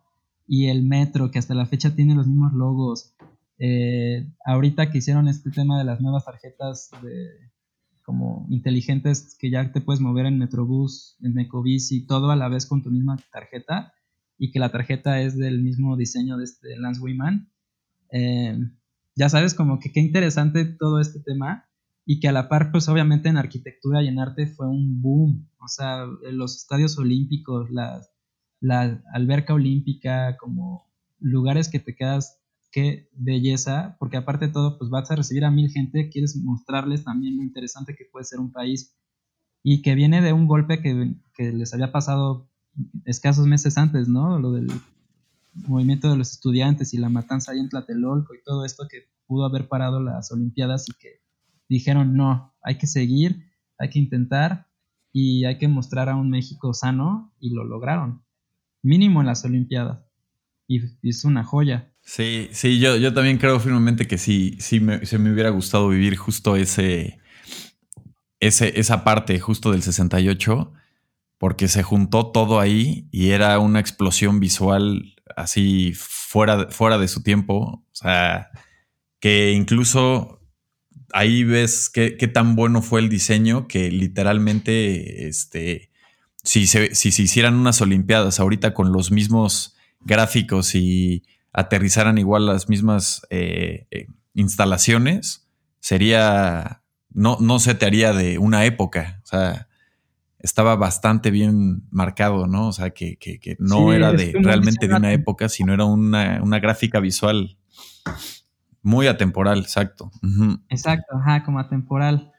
Y 0.46 0.68
el 0.68 0.84
metro, 0.84 1.32
que 1.32 1.40
hasta 1.40 1.56
la 1.56 1.66
fecha 1.66 1.96
tiene 1.96 2.14
los 2.14 2.28
mismos 2.28 2.54
logos, 2.54 3.16
eh, 3.58 4.32
ahorita 4.46 4.92
que 4.92 5.00
hicieron 5.00 5.28
este 5.28 5.50
tema 5.50 5.80
de 5.80 5.86
las 5.86 6.02
nuevas 6.02 6.26
tarjetas 6.26 6.92
de, 7.02 7.30
como 8.04 8.46
inteligentes 8.52 9.36
que 9.40 9.50
ya 9.50 9.72
te 9.72 9.82
puedes 9.82 10.02
mover 10.02 10.28
en 10.28 10.38
Metrobús, 10.38 11.18
en 11.24 11.34
y 11.36 12.06
todo 12.06 12.30
a 12.30 12.36
la 12.36 12.50
vez 12.50 12.68
con 12.68 12.84
tu 12.84 12.92
misma 12.92 13.18
tarjeta 13.32 13.92
y 14.38 14.52
que 14.52 14.60
la 14.60 14.72
tarjeta 14.72 15.20
es 15.24 15.36
del 15.36 15.64
mismo 15.64 15.98
diseño 15.98 16.38
de 16.38 16.44
este 16.44 16.78
Lance 16.78 17.02
Wiman. 17.02 17.52
Eh, 18.12 18.56
ya 19.16 19.30
sabes, 19.30 19.56
como 19.56 19.80
que 19.80 19.92
qué 19.92 20.00
interesante 20.00 20.64
todo 20.64 21.02
este 21.02 21.22
tema 21.22 21.68
y 22.10 22.22
que 22.22 22.30
a 22.30 22.32
la 22.32 22.48
par, 22.48 22.72
pues 22.72 22.88
obviamente 22.88 23.28
en 23.28 23.36
arquitectura 23.36 24.02
y 24.02 24.08
en 24.08 24.18
arte 24.18 24.48
fue 24.48 24.66
un 24.66 25.02
boom. 25.02 25.50
O 25.60 25.68
sea, 25.68 26.06
los 26.32 26.56
estadios 26.56 26.98
olímpicos, 26.98 27.70
la, 27.70 28.02
la 28.62 29.04
alberca 29.14 29.54
olímpica, 29.54 30.38
como 30.38 30.90
lugares 31.20 31.68
que 31.68 31.80
te 31.80 31.98
quedas 31.98 32.40
qué 32.72 33.10
belleza, 33.12 33.98
porque 34.00 34.16
aparte 34.16 34.48
de 34.48 34.54
todo, 34.54 34.78
pues 34.78 34.90
vas 34.90 35.12
a 35.12 35.18
recibir 35.18 35.44
a 35.44 35.52
mil 35.52 35.70
gente, 35.70 36.10
quieres 36.10 36.38
mostrarles 36.38 37.04
también 37.04 37.36
lo 37.36 37.44
interesante 37.44 37.94
que 37.94 38.06
puede 38.06 38.24
ser 38.24 38.40
un 38.40 38.54
país 38.54 38.96
y 39.62 39.82
que 39.82 39.94
viene 39.94 40.22
de 40.22 40.32
un 40.32 40.48
golpe 40.48 40.82
que, 40.82 41.14
les 41.52 41.74
había 41.74 41.92
pasado 41.92 42.50
escasos 43.04 43.48
meses 43.48 43.78
antes, 43.78 44.08
¿no? 44.08 44.40
Lo 44.40 44.54
del 44.54 44.72
movimiento 45.68 46.10
de 46.10 46.16
los 46.16 46.32
estudiantes 46.32 46.94
y 46.94 47.00
la 47.00 47.10
matanza 47.10 47.52
ahí 47.52 47.60
en 47.60 47.68
Tlatelolco 47.68 48.34
y 48.34 48.44
todo 48.46 48.64
esto 48.64 48.88
que 48.90 49.10
pudo 49.26 49.44
haber 49.46 49.68
parado 49.68 50.02
las 50.02 50.32
Olimpiadas 50.32 50.88
y 50.88 50.94
que 50.94 51.27
dijeron, 51.70 52.16
no, 52.16 52.56
hay 52.62 52.78
que 52.78 52.88
seguir, 52.88 53.52
hay 53.78 53.90
que 53.90 54.00
intentar 54.00 54.68
y 55.12 55.46
hay 55.46 55.58
que 55.58 55.68
mostrar 55.68 56.10
a 56.10 56.16
un 56.16 56.30
México 56.30 56.74
sano 56.74 57.34
y 57.40 57.54
lo 57.54 57.64
lograron, 57.64 58.24
mínimo 58.84 59.22
en 59.22 59.28
las 59.28 59.44
Olimpiadas. 59.46 60.00
Y 60.70 60.82
es 61.10 61.24
una 61.24 61.46
joya. 61.46 61.94
Sí, 62.02 62.50
sí, 62.52 62.80
yo, 62.80 62.98
yo 62.98 63.14
también 63.14 63.38
creo 63.38 63.60
firmemente 63.60 64.06
que 64.06 64.18
sí, 64.18 64.58
sí 64.60 64.82
me, 64.82 65.06
se 65.06 65.18
me 65.18 65.32
hubiera 65.32 65.50
gustado 65.50 65.88
vivir 65.90 66.18
justo 66.18 66.58
ese, 66.58 67.20
ese, 68.40 68.80
esa 68.80 69.04
parte 69.06 69.40
justo 69.40 69.72
del 69.72 69.82
68, 69.82 70.74
porque 71.38 71.68
se 71.68 71.84
juntó 71.84 72.32
todo 72.32 72.60
ahí 72.60 73.08
y 73.12 73.30
era 73.30 73.60
una 73.60 73.80
explosión 73.80 74.40
visual 74.40 75.16
así 75.36 75.94
fuera, 75.96 76.70
fuera 76.70 76.98
de 76.98 77.08
su 77.08 77.24
tiempo. 77.24 77.84
O 77.92 77.96
sea, 77.96 78.50
que 79.20 79.52
incluso 79.54 80.37
ahí 81.14 81.44
ves 81.44 81.90
qué, 81.90 82.18
qué 82.18 82.28
tan 82.28 82.56
bueno 82.56 82.82
fue 82.82 83.00
el 83.00 83.10
diseño 83.10 83.68
que 83.68 83.92
literalmente, 83.92 85.28
este, 85.28 85.92
si 86.44 86.68
se, 86.68 86.96
si 86.96 87.12
se 87.12 87.24
hicieran 87.24 87.56
unas 87.56 87.82
Olimpiadas 87.82 88.40
ahorita 88.40 88.74
con 88.74 88.92
los 88.92 89.12
mismos 89.12 89.76
gráficos 90.02 90.76
y 90.76 91.24
aterrizaran 91.54 92.18
igual 92.18 92.46
las 92.46 92.70
mismas 92.70 93.26
eh, 93.30 93.88
eh, 93.92 94.08
instalaciones, 94.34 95.48
sería, 95.80 96.84
no, 97.10 97.38
no 97.40 97.60
se 97.60 97.76
te 97.76 97.86
haría 97.86 98.14
de 98.14 98.38
una 98.38 98.66
época, 98.66 99.22
o 99.24 99.28
sea, 99.28 99.68
estaba 100.40 100.76
bastante 100.76 101.32
bien 101.32 101.84
marcado, 101.90 102.48
¿no? 102.48 102.68
O 102.68 102.74
sea, 102.74 102.92
que, 102.92 103.18
no 103.60 103.92
era 103.92 104.12
de 104.12 104.34
realmente 104.40 104.88
de 104.88 104.96
una 104.96 105.12
época, 105.12 105.50
sino 105.50 105.74
era 105.74 105.86
una, 105.86 106.60
gráfica 106.60 107.00
visual 107.00 107.58
muy 108.88 109.08
atemporal, 109.08 109.60
exacto. 109.60 110.12
Exacto, 110.70 111.18
ajá, 111.18 111.44
como 111.44 111.60
atemporal. 111.60 112.32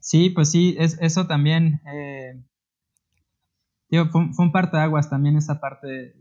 Sí, 0.00 0.30
pues 0.30 0.50
sí, 0.50 0.74
es, 0.78 0.96
eso 1.00 1.26
también. 1.26 1.82
Eh, 1.92 2.42
fue, 4.10 4.32
fue, 4.32 4.46
un 4.46 4.52
aguas 4.54 5.10
también 5.10 5.36
esa 5.36 5.60
parte 5.60 6.14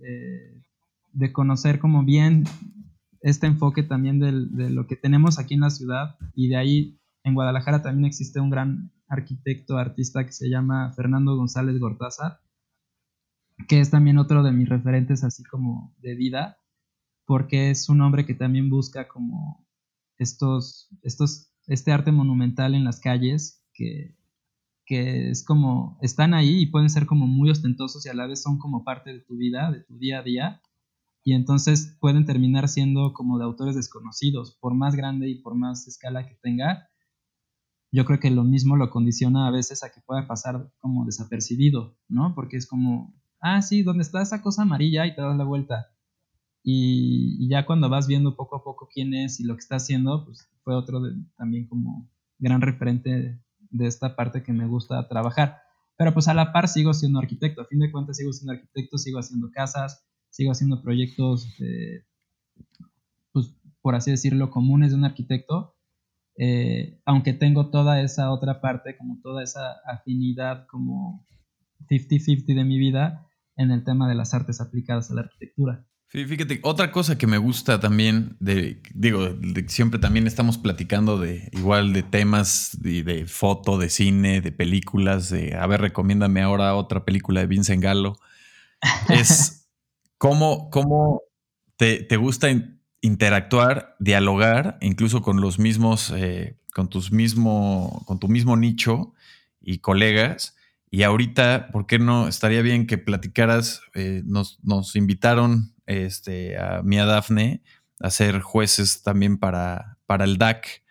de 1.13 1.33
conocer 1.33 1.79
como 1.79 2.03
bien 2.03 2.43
este 3.21 3.47
enfoque 3.47 3.83
también 3.83 4.19
de 4.19 4.69
lo 4.69 4.87
que 4.87 4.95
tenemos 4.95 5.39
aquí 5.39 5.55
en 5.55 5.61
la 5.61 5.69
ciudad 5.69 6.15
y 6.35 6.49
de 6.49 6.57
ahí 6.57 6.99
en 7.23 7.33
Guadalajara 7.33 7.81
también 7.81 8.05
existe 8.05 8.39
un 8.39 8.49
gran 8.49 8.91
arquitecto, 9.07 9.77
artista 9.77 10.25
que 10.25 10.31
se 10.31 10.49
llama 10.49 10.93
Fernando 10.93 11.35
González 11.35 11.79
Gortázar, 11.79 12.39
que 13.67 13.79
es 13.79 13.89
también 13.89 14.17
otro 14.17 14.43
de 14.43 14.51
mis 14.51 14.69
referentes 14.69 15.23
así 15.23 15.43
como 15.43 15.95
de 15.99 16.15
vida, 16.15 16.57
porque 17.27 17.69
es 17.69 17.89
un 17.89 18.01
hombre 18.01 18.25
que 18.25 18.33
también 18.33 18.69
busca 18.69 19.07
como 19.07 19.67
estos, 20.17 20.89
estos, 21.03 21.51
este 21.67 21.91
arte 21.91 22.11
monumental 22.11 22.73
en 22.73 22.85
las 22.85 23.01
calles 23.01 23.61
que, 23.73 24.15
que 24.85 25.29
es 25.29 25.43
como, 25.43 25.99
están 26.01 26.33
ahí 26.33 26.61
y 26.61 26.65
pueden 26.67 26.89
ser 26.89 27.05
como 27.05 27.27
muy 27.27 27.51
ostentosos 27.51 28.05
y 28.05 28.09
a 28.09 28.13
la 28.13 28.27
vez 28.27 28.41
son 28.41 28.57
como 28.57 28.85
parte 28.85 29.11
de 29.11 29.19
tu 29.19 29.35
vida, 29.35 29.69
de 29.71 29.81
tu 29.81 29.97
día 29.97 30.19
a 30.19 30.23
día, 30.23 30.61
y 31.21 31.33
entonces 31.33 31.97
pueden 31.99 32.25
terminar 32.25 32.69
siendo 32.69 33.11
como 33.11 33.37
de 33.37 33.43
autores 33.43 33.75
desconocidos, 33.75 34.57
por 34.61 34.73
más 34.73 34.95
grande 34.95 35.29
y 35.29 35.35
por 35.35 35.55
más 35.55 35.85
escala 35.85 36.25
que 36.25 36.35
tenga. 36.35 36.89
yo 37.91 38.05
creo 38.05 38.19
que 38.19 38.31
lo 38.31 38.45
mismo 38.45 38.77
lo 38.77 38.89
condiciona 38.89 39.47
a 39.47 39.51
veces 39.51 39.83
a 39.83 39.91
que 39.91 39.99
pueda 40.01 40.27
pasar 40.27 40.71
como 40.79 41.05
desapercibido, 41.05 41.97
¿no? 42.07 42.33
Porque 42.35 42.55
es 42.55 42.67
como, 42.67 43.13
ah, 43.41 43.61
sí, 43.61 43.83
¿dónde 43.83 44.03
está 44.03 44.21
esa 44.21 44.41
cosa 44.41 44.61
amarilla? 44.61 45.05
Y 45.05 45.15
te 45.15 45.21
das 45.21 45.35
la 45.35 45.43
vuelta. 45.43 45.87
Y, 46.69 47.47
ya 47.47 47.65
cuando 47.65 47.87
vas 47.87 48.07
viendo 48.07 48.35
poco 48.35 48.57
a 48.57 48.63
poco 48.65 48.89
quién 48.93 49.13
es 49.13 49.39
y 49.39 49.45
lo 49.45 49.53
que 49.55 49.61
está 49.61 49.77
haciendo, 49.77 50.25
pues 50.25 50.49
fue 50.65 50.75
otro 50.75 51.01
también 51.37 51.65
como 51.65 52.11
gran 52.39 52.59
referente 52.59 53.39
de 53.69 53.87
esta 53.87 54.17
parte 54.17 54.43
que 54.43 54.51
me 54.51 54.67
gusta 54.67 55.07
trabajar. 55.07 55.61
Pero 55.95 56.13
pues 56.13 56.27
a 56.27 56.33
la 56.33 56.51
par 56.51 56.67
sigo 56.67 56.93
siendo 56.93 57.19
arquitecto, 57.19 57.61
a 57.61 57.65
fin 57.67 57.79
de 57.79 57.89
cuentas 57.89 58.17
sigo 58.17 58.33
siendo 58.33 58.51
arquitecto, 58.51 58.97
sigo 58.97 59.17
haciendo 59.17 59.49
casas, 59.49 60.05
sigo 60.29 60.51
haciendo 60.51 60.81
proyectos, 60.81 61.47
pues 63.31 63.55
por 63.81 63.95
así 63.95 64.11
decirlo, 64.11 64.51
comunes 64.51 64.91
de 64.91 64.97
un 64.97 65.05
arquitecto, 65.05 65.73
eh, 66.37 66.99
aunque 67.05 67.31
tengo 67.31 67.69
toda 67.69 68.01
esa 68.01 68.29
otra 68.29 68.59
parte, 68.59 68.97
como 68.97 69.21
toda 69.21 69.41
esa 69.41 69.77
afinidad 69.85 70.67
como 70.67 71.25
50-50 71.89 72.55
de 72.55 72.65
mi 72.65 72.77
vida 72.77 73.25
en 73.55 73.71
el 73.71 73.85
tema 73.85 74.09
de 74.09 74.15
las 74.15 74.33
artes 74.33 74.59
aplicadas 74.59 75.09
a 75.11 75.13
la 75.13 75.21
arquitectura. 75.21 75.87
Fíjate, 76.09 76.61
otra 76.63 76.91
cosa 76.93 77.17
que 77.17 77.27
me 77.27 77.37
gusta 77.37 77.81
también, 77.81 78.37
de, 78.39 78.81
digo, 78.93 79.27
siempre 79.67 79.99
también 79.99 80.25
estamos 80.25 80.57
platicando 80.57 81.19
de 81.19 81.49
igual 81.51 81.91
de 81.91 82.01
temas 82.01 82.77
de, 82.79 83.03
de, 83.03 83.25
foto, 83.25 83.77
de 83.77 83.89
cine, 83.89 84.39
de 84.39 84.53
películas, 84.53 85.29
de, 85.29 85.55
a 85.55 85.67
ver, 85.67 85.81
recomiéndame 85.81 86.41
ahora 86.41 86.75
otra 86.75 87.03
película 87.03 87.41
de 87.41 87.47
Vincent 87.47 87.83
Gallo, 87.83 88.15
es 89.09 89.67
cómo, 90.17 90.69
cómo 90.69 91.23
te, 91.75 92.03
te 92.03 92.15
gusta 92.15 92.47
interactuar, 93.01 93.95
dialogar, 93.99 94.77
incluso 94.79 95.21
con 95.21 95.41
los 95.41 95.59
mismos, 95.59 96.13
eh, 96.15 96.57
con 96.73 96.89
tus 96.89 97.11
mismo, 97.11 98.03
con 98.05 98.17
tu 98.19 98.27
mismo 98.27 98.55
nicho 98.55 99.13
y 99.59 99.79
colegas. 99.79 100.55
Y 100.89 101.03
ahorita, 101.03 101.69
¿por 101.71 101.85
qué 101.85 101.99
no? 101.99 102.27
Estaría 102.27 102.61
bien 102.61 102.87
que 102.87 102.97
platicaras, 102.97 103.81
eh, 103.93 104.21
nos, 104.25 104.59
nos, 104.63 104.95
invitaron 104.95 105.73
este, 105.87 106.57
a 106.57 106.81
mí 106.83 106.99
a 106.99 107.05
Dafne 107.05 107.63
a 107.99 108.11
ser 108.11 108.41
jueces 108.41 109.01
también 109.01 109.37
para, 109.37 109.97
para 110.05 110.25
el 110.25 110.37
DAC, 110.37 110.83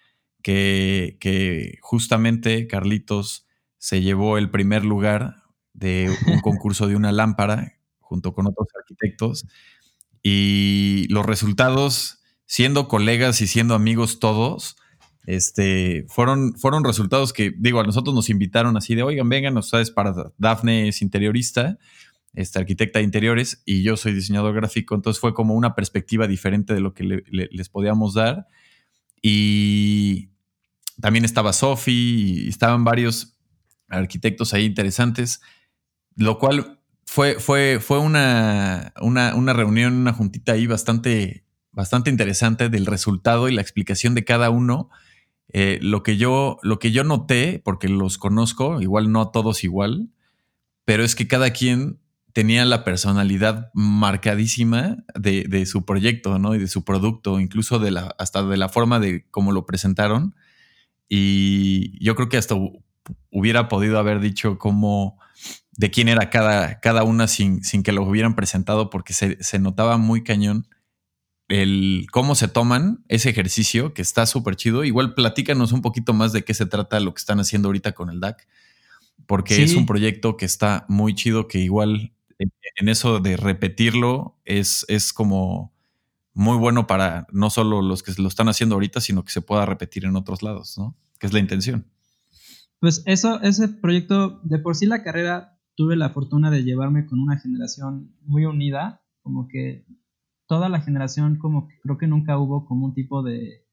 que, 0.43 1.16
que 1.20 1.78
justamente 1.81 2.66
Carlitos 2.66 3.47
se 3.78 4.02
llevó 4.02 4.39
el 4.39 4.51
primer 4.51 4.85
lugar 4.85 5.44
de 5.73 6.10
un 6.27 6.40
concurso 6.43 6.89
de 6.89 6.97
una 6.97 7.12
lámpara 7.12 7.78
junto 8.01 8.32
con 8.32 8.47
otros 8.47 8.68
arquitectos. 8.78 9.47
Y 10.23 11.06
los 11.09 11.24
resultados, 11.24 12.20
siendo 12.47 12.89
colegas 12.89 13.40
y 13.40 13.47
siendo 13.47 13.74
amigos 13.74 14.18
todos, 14.18 14.77
este, 15.27 16.06
fueron, 16.09 16.55
fueron 16.55 16.85
resultados 16.85 17.32
que, 17.32 17.52
digo, 17.59 17.81
a 17.81 17.85
nosotros 17.85 18.14
nos 18.14 18.31
invitaron 18.31 18.77
así 18.77 18.94
de, 18.94 19.02
oigan, 19.02 19.28
vengan, 19.28 19.60
sabes, 19.62 19.90
para 19.90 20.14
Dafne 20.39 20.89
es 20.89 21.02
interiorista, 21.02 21.78
este, 22.36 22.58
arquitecta 22.58 22.98
de 23.00 23.04
interiores, 23.04 23.62
y 23.64 23.82
yo 23.82 23.96
soy 23.96 24.12
diseñador 24.12 24.54
gráfico, 24.54 24.94
entonces 24.94 25.18
fue 25.20 25.34
como 25.34 25.54
una 25.54 25.74
perspectiva 25.74 26.28
diferente 26.28 26.74
de 26.74 26.80
lo 26.80 26.92
que 26.92 27.22
les 27.30 27.68
podíamos 27.70 28.14
dar. 28.14 28.46
Y 29.22 30.28
también 31.00 31.24
estaba 31.24 31.54
Sofi, 31.54 32.44
y 32.44 32.48
estaban 32.48 32.84
varios 32.84 33.38
arquitectos 33.88 34.52
ahí 34.52 34.66
interesantes, 34.66 35.40
lo 36.14 36.38
cual 36.38 36.78
fue, 37.06 37.40
fue, 37.40 37.78
fue 37.80 37.98
una, 38.00 38.92
una, 39.00 39.52
reunión, 39.54 39.94
una 39.94 40.12
juntita 40.12 40.52
ahí 40.52 40.66
bastante, 40.66 41.46
bastante 41.72 42.10
interesante 42.10 42.68
del 42.68 42.84
resultado 42.84 43.48
y 43.48 43.54
la 43.54 43.62
explicación 43.62 44.14
de 44.14 44.24
cada 44.24 44.50
uno. 44.50 44.90
Eh, 45.52 45.78
lo, 45.80 46.02
que 46.02 46.18
yo, 46.18 46.58
lo 46.62 46.78
que 46.78 46.92
yo 46.92 47.02
noté, 47.02 47.62
porque 47.64 47.88
los 47.88 48.18
conozco, 48.18 48.82
igual 48.82 49.10
no 49.10 49.22
a 49.22 49.32
todos 49.32 49.64
igual, 49.64 50.10
pero 50.84 51.02
es 51.02 51.14
que 51.14 51.28
cada 51.28 51.50
quien 51.50 51.98
tenía 52.36 52.66
la 52.66 52.84
personalidad 52.84 53.70
marcadísima 53.72 54.98
de, 55.14 55.64
su 55.64 55.86
proyecto, 55.86 56.38
¿no? 56.38 56.54
Y 56.54 56.58
de 56.58 56.68
su 56.68 56.84
producto, 56.84 57.40
incluso 57.40 57.78
de 57.78 57.90
la, 57.90 58.14
hasta 58.18 58.42
de 58.42 58.58
la 58.58 58.68
forma 58.68 59.00
de 59.00 59.26
cómo 59.30 59.52
lo 59.52 59.64
presentaron. 59.64 60.34
Y 61.08 61.98
yo 62.04 62.14
creo 62.14 62.28
que 62.28 62.36
hasta 62.36 62.54
hubiera 63.30 63.70
podido 63.70 63.98
haber 63.98 64.20
dicho 64.20 64.58
cómo 64.58 65.18
de 65.78 65.90
quién 65.90 66.08
era 66.08 66.28
cada, 66.28 66.78
cada 66.80 67.04
una 67.04 67.26
sin, 67.26 67.64
sin 67.64 67.82
que 67.82 67.92
lo 67.92 68.02
hubieran 68.02 68.36
presentado, 68.36 68.90
porque 68.90 69.14
se, 69.14 69.58
notaba 69.58 69.96
muy 69.96 70.22
cañón 70.22 70.68
el 71.48 72.06
cómo 72.12 72.34
se 72.34 72.48
toman 72.48 73.02
ese 73.08 73.30
ejercicio, 73.30 73.94
que 73.94 74.02
está 74.02 74.26
súper 74.26 74.56
chido. 74.56 74.84
Igual 74.84 75.14
platícanos 75.14 75.72
un 75.72 75.80
poquito 75.80 76.12
más 76.12 76.34
de 76.34 76.44
qué 76.44 76.52
se 76.52 76.66
trata 76.66 77.00
lo 77.00 77.14
que 77.14 77.20
están 77.20 77.40
haciendo 77.40 77.68
ahorita 77.68 77.92
con 77.92 78.10
el 78.10 78.20
DAC, 78.20 78.46
porque 79.24 79.62
es 79.62 79.74
un 79.74 79.86
proyecto 79.86 80.36
que 80.36 80.44
está 80.44 80.84
muy 80.90 81.14
chido, 81.14 81.48
que 81.48 81.60
igual 81.60 82.12
en, 82.38 82.88
eso 82.88 83.20
de 83.20 83.36
repetirlo 83.36 84.38
es, 84.44 84.84
es 84.88 85.12
como 85.12 85.72
muy 86.34 86.58
bueno 86.58 86.86
para 86.86 87.26
no 87.32 87.50
solo 87.50 87.80
los 87.82 88.02
que 88.02 88.12
lo 88.20 88.28
están 88.28 88.48
haciendo 88.48 88.74
ahorita, 88.74 89.00
sino 89.00 89.24
que 89.24 89.32
se 89.32 89.40
pueda 89.40 89.64
repetir 89.64 90.04
en 90.04 90.16
otros 90.16 90.42
lados, 90.42 90.76
¿no? 90.76 90.94
Que 91.18 91.26
es 91.26 91.32
la 91.32 91.38
intención. 91.38 91.86
Pues 92.78 93.02
eso, 93.06 93.40
ese 93.40 93.68
proyecto, 93.68 94.40
de 94.42 94.58
por 94.58 94.76
sí 94.76 94.86
la 94.86 95.02
carrera 95.02 95.58
tuve 95.76 95.96
la 95.96 96.10
fortuna 96.10 96.50
de 96.50 96.62
llevarme 96.62 97.06
con 97.06 97.20
una 97.20 97.38
generación 97.38 98.14
muy 98.20 98.44
unida, 98.44 99.02
como 99.22 99.48
que 99.48 99.86
toda 100.46 100.68
la 100.68 100.80
generación, 100.80 101.38
como 101.38 101.68
que 101.68 101.78
creo 101.82 101.98
que 101.98 102.06
nunca 102.06 102.38
hubo 102.38 102.66
como 102.66 102.86
un 102.86 102.94
tipo 102.94 103.22
de, 103.22 103.66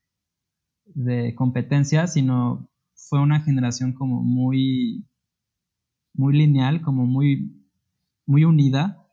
de 0.85 1.35
competencia, 1.35 2.07
sino 2.07 2.69
fue 2.95 3.19
una 3.19 3.41
generación 3.41 3.93
como 3.93 4.21
muy, 4.21 5.05
muy 6.13 6.33
lineal, 6.33 6.81
como 6.81 7.05
muy, 7.05 7.62
muy 8.25 8.45
unida. 8.45 9.07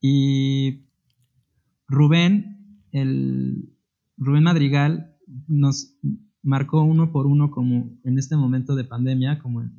Y 0.00 0.86
Rubén, 1.88 2.80
el 2.92 3.72
Rubén 4.16 4.44
Madrigal, 4.44 5.16
nos 5.48 5.98
marcó 6.42 6.82
uno 6.82 7.12
por 7.12 7.26
uno 7.26 7.50
como 7.50 7.98
en 8.04 8.18
este 8.18 8.36
momento 8.36 8.74
de 8.74 8.84
pandemia, 8.84 9.38
como 9.40 9.62
en, 9.62 9.72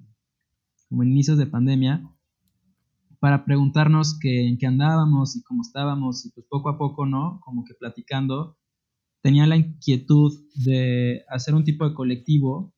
como 0.90 1.04
inicios 1.04 1.38
de 1.38 1.48
pandemia, 1.48 2.10
para 3.20 3.46
preguntarnos 3.46 4.18
qué, 4.20 4.48
en 4.48 4.58
qué 4.58 4.68
andábamos 4.68 5.36
y 5.36 5.44
cómo 5.44 5.62
estábamos 5.62 6.26
y 6.26 6.32
pues 6.32 6.46
poco 6.50 6.70
a 6.70 6.78
poco, 6.78 7.06
¿no? 7.06 7.40
Como 7.44 7.64
que 7.64 7.74
platicando, 7.74 8.58
tenía 9.22 9.48
la 9.48 9.58
inquietud 9.58 10.32
de 10.56 11.24
hacer 11.30 11.56
un 11.56 11.64
tipo 11.64 11.88
de 11.88 11.96
colectivo 11.96 12.74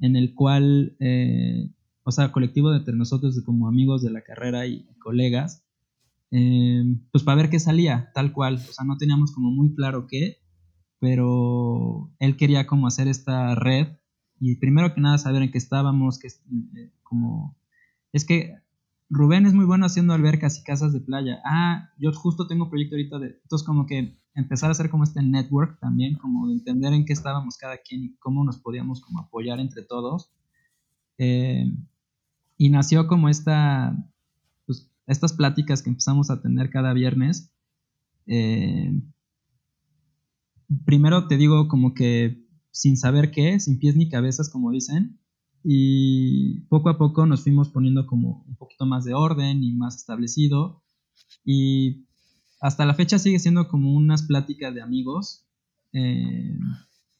en 0.00 0.16
el 0.16 0.34
cual, 0.34 0.96
eh, 1.00 1.70
o 2.08 2.10
sea, 2.10 2.32
colectivo 2.32 2.72
entre 2.74 2.96
nosotros 2.96 3.38
como 3.44 3.68
amigos 3.68 4.02
de 4.02 4.10
la 4.10 4.22
carrera 4.22 4.66
y, 4.66 4.88
colegas, 4.98 5.62
eh, 6.30 6.82
pues 7.12 7.22
para 7.22 7.36
ver 7.36 7.50
qué 7.50 7.60
salía, 7.60 8.10
tal 8.14 8.32
cual, 8.32 8.54
o 8.54 8.72
sea, 8.72 8.86
no 8.86 8.96
teníamos 8.96 9.30
como 9.30 9.50
muy 9.50 9.74
claro 9.74 10.06
qué, 10.06 10.38
pero 11.00 12.10
él 12.18 12.38
quería 12.38 12.66
como 12.66 12.86
hacer 12.86 13.08
esta 13.08 13.54
red 13.54 13.88
y 14.40 14.56
primero 14.56 14.94
que 14.94 15.02
nada 15.02 15.18
saber 15.18 15.42
en 15.42 15.50
qué 15.50 15.58
estábamos, 15.58 16.18
que 16.18 16.28
eh, 16.28 16.94
como 17.02 17.58
es 18.14 18.24
que 18.24 18.54
Rubén 19.10 19.44
es 19.44 19.52
muy 19.52 19.66
bueno 19.66 19.84
haciendo 19.84 20.14
albercas 20.14 20.58
y 20.58 20.64
casas 20.64 20.94
de 20.94 21.00
playa. 21.00 21.42
Ah, 21.44 21.90
yo 21.98 22.10
justo 22.14 22.46
tengo 22.46 22.70
proyecto 22.70 22.96
ahorita 22.96 23.18
de... 23.18 23.38
Entonces 23.42 23.66
como 23.66 23.84
que 23.84 24.16
empezar 24.34 24.70
a 24.70 24.72
hacer 24.72 24.88
como 24.88 25.04
este 25.04 25.22
network 25.22 25.78
también, 25.78 26.16
como 26.16 26.48
de 26.48 26.54
entender 26.54 26.94
en 26.94 27.04
qué 27.04 27.12
estábamos 27.12 27.58
cada 27.58 27.76
quien 27.76 28.02
y 28.02 28.16
cómo 28.16 28.44
nos 28.44 28.56
podíamos 28.56 29.02
como 29.02 29.20
apoyar 29.20 29.60
entre 29.60 29.82
todos. 29.82 30.32
Eh, 31.18 31.66
y 32.58 32.68
nació 32.70 33.06
como 33.06 33.28
esta, 33.28 33.96
pues, 34.66 34.90
estas 35.06 35.32
pláticas 35.32 35.82
que 35.82 35.90
empezamos 35.90 36.30
a 36.30 36.42
tener 36.42 36.68
cada 36.68 36.92
viernes. 36.92 37.54
Eh, 38.26 39.00
primero 40.84 41.28
te 41.28 41.38
digo 41.38 41.68
como 41.68 41.94
que 41.94 42.44
sin 42.70 42.96
saber 42.96 43.30
qué, 43.30 43.58
sin 43.60 43.78
pies 43.78 43.96
ni 43.96 44.08
cabezas, 44.08 44.50
como 44.50 44.70
dicen, 44.70 45.18
y 45.64 46.60
poco 46.68 46.90
a 46.90 46.98
poco 46.98 47.26
nos 47.26 47.42
fuimos 47.42 47.70
poniendo 47.70 48.06
como 48.06 48.44
un 48.46 48.56
poquito 48.56 48.84
más 48.84 49.04
de 49.04 49.14
orden 49.14 49.62
y 49.62 49.72
más 49.72 49.96
establecido 49.96 50.82
y 51.44 52.06
hasta 52.60 52.84
la 52.86 52.94
fecha 52.94 53.18
sigue 53.18 53.38
siendo 53.38 53.68
como 53.68 53.94
unas 53.94 54.22
pláticas 54.24 54.74
de 54.74 54.82
amigos, 54.82 55.46
eh, 55.92 56.58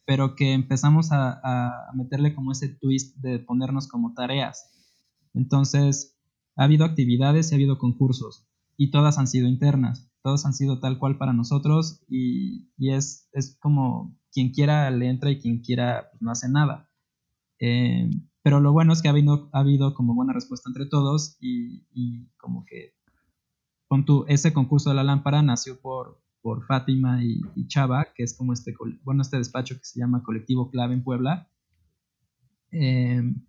pero 0.04 0.34
que 0.34 0.52
empezamos 0.52 1.12
a, 1.12 1.40
a, 1.42 1.92
meterle 1.94 2.34
como 2.34 2.52
ese 2.52 2.68
twist 2.68 3.16
de 3.18 3.38
ponernos 3.38 3.88
como 3.88 4.14
tareas. 4.14 4.77
Entonces, 5.38 6.18
ha 6.56 6.64
habido 6.64 6.84
actividades 6.84 7.50
y 7.50 7.54
ha 7.54 7.56
habido 7.56 7.78
concursos 7.78 8.48
y 8.76 8.90
todas 8.90 9.18
han 9.18 9.28
sido 9.28 9.46
internas, 9.48 10.10
todas 10.22 10.44
han 10.44 10.52
sido 10.52 10.80
tal 10.80 10.98
cual 10.98 11.16
para 11.16 11.32
nosotros 11.32 12.02
y, 12.08 12.72
y 12.76 12.90
es, 12.90 13.28
es, 13.32 13.56
como 13.60 14.18
quien 14.32 14.50
quiera 14.50 14.90
le 14.90 15.08
entra 15.08 15.30
y 15.30 15.40
quien 15.40 15.60
quiera 15.60 16.08
pues, 16.10 16.20
no 16.20 16.32
hace 16.32 16.48
nada. 16.48 16.90
Eh, 17.60 18.10
pero 18.42 18.60
lo 18.60 18.72
bueno 18.72 18.92
es 18.92 19.00
que 19.00 19.08
ha 19.08 19.12
habido, 19.12 19.48
ha 19.52 19.60
habido 19.60 19.94
como 19.94 20.14
buena 20.14 20.32
respuesta 20.32 20.68
entre 20.68 20.86
todos 20.86 21.36
y, 21.40 21.86
y 21.92 22.26
como 22.36 22.64
que 22.66 22.94
con 23.86 24.04
tu, 24.04 24.24
ese 24.26 24.52
concurso 24.52 24.90
de 24.90 24.96
la 24.96 25.04
lámpara 25.04 25.40
nació 25.42 25.80
por, 25.80 26.20
por 26.42 26.66
Fátima 26.66 27.22
y, 27.24 27.40
Chava, 27.68 28.08
que 28.12 28.24
es 28.24 28.36
como 28.36 28.52
este, 28.52 28.74
bueno, 29.04 29.22
este 29.22 29.38
despacho 29.38 29.76
que 29.76 29.84
se 29.84 30.00
llama 30.00 30.24
Colectivo 30.24 30.70
Clave 30.70 30.94
en 30.94 31.04
Puebla. 31.04 31.48
em, 32.72 33.47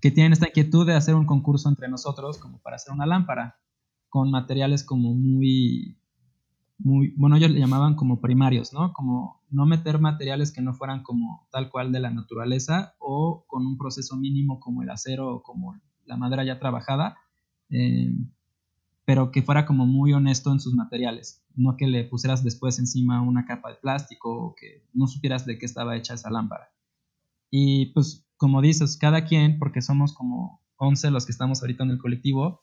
que 0.00 0.10
tienen 0.10 0.32
esta 0.32 0.48
inquietud 0.48 0.86
de 0.86 0.94
hacer 0.94 1.14
un 1.14 1.26
concurso 1.26 1.68
entre 1.68 1.88
nosotros 1.88 2.38
como 2.38 2.58
para 2.58 2.76
hacer 2.76 2.92
una 2.92 3.06
lámpara 3.06 3.58
con 4.08 4.30
materiales 4.30 4.84
como 4.84 5.14
muy, 5.14 5.98
muy, 6.78 7.14
bueno, 7.16 7.36
ellos 7.36 7.50
le 7.50 7.60
llamaban 7.60 7.94
como 7.94 8.20
primarios, 8.20 8.72
¿no? 8.72 8.92
Como 8.92 9.42
no 9.50 9.66
meter 9.66 9.98
materiales 9.98 10.52
que 10.52 10.62
no 10.62 10.74
fueran 10.74 11.02
como 11.02 11.48
tal 11.50 11.70
cual 11.70 11.92
de 11.92 12.00
la 12.00 12.10
naturaleza 12.10 12.94
o 12.98 13.44
con 13.46 13.66
un 13.66 13.78
proceso 13.78 14.16
mínimo 14.16 14.60
como 14.60 14.82
el 14.82 14.90
acero 14.90 15.36
o 15.36 15.42
como 15.42 15.80
la 16.04 16.16
madera 16.16 16.44
ya 16.44 16.58
trabajada, 16.58 17.16
em, 17.68 18.30
pero 19.04 19.30
que 19.30 19.42
fuera 19.42 19.66
como 19.66 19.86
muy 19.86 20.12
honesto 20.12 20.52
en 20.52 20.60
sus 20.60 20.74
materiales, 20.74 21.44
no 21.54 21.76
que 21.76 21.86
le 21.86 22.04
pusieras 22.04 22.42
después 22.42 22.78
encima 22.78 23.22
una 23.22 23.44
capa 23.46 23.70
de 23.70 23.76
plástico 23.76 24.30
o 24.30 24.54
que 24.54 24.84
no 24.92 25.06
supieras 25.06 25.46
de 25.46 25.58
qué 25.58 25.66
estaba 25.66 25.96
hecha 25.96 26.14
esa 26.14 26.30
lámpara. 26.30 26.68
Y 27.50 27.86
pues 27.86 28.25
como 28.36 28.60
dices, 28.60 28.96
cada 28.98 29.24
quien, 29.24 29.58
porque 29.58 29.82
somos 29.82 30.14
como 30.14 30.62
11 30.76 31.10
los 31.10 31.26
que 31.26 31.32
estamos 31.32 31.62
ahorita 31.62 31.84
en 31.84 31.90
el 31.90 31.98
colectivo, 31.98 32.62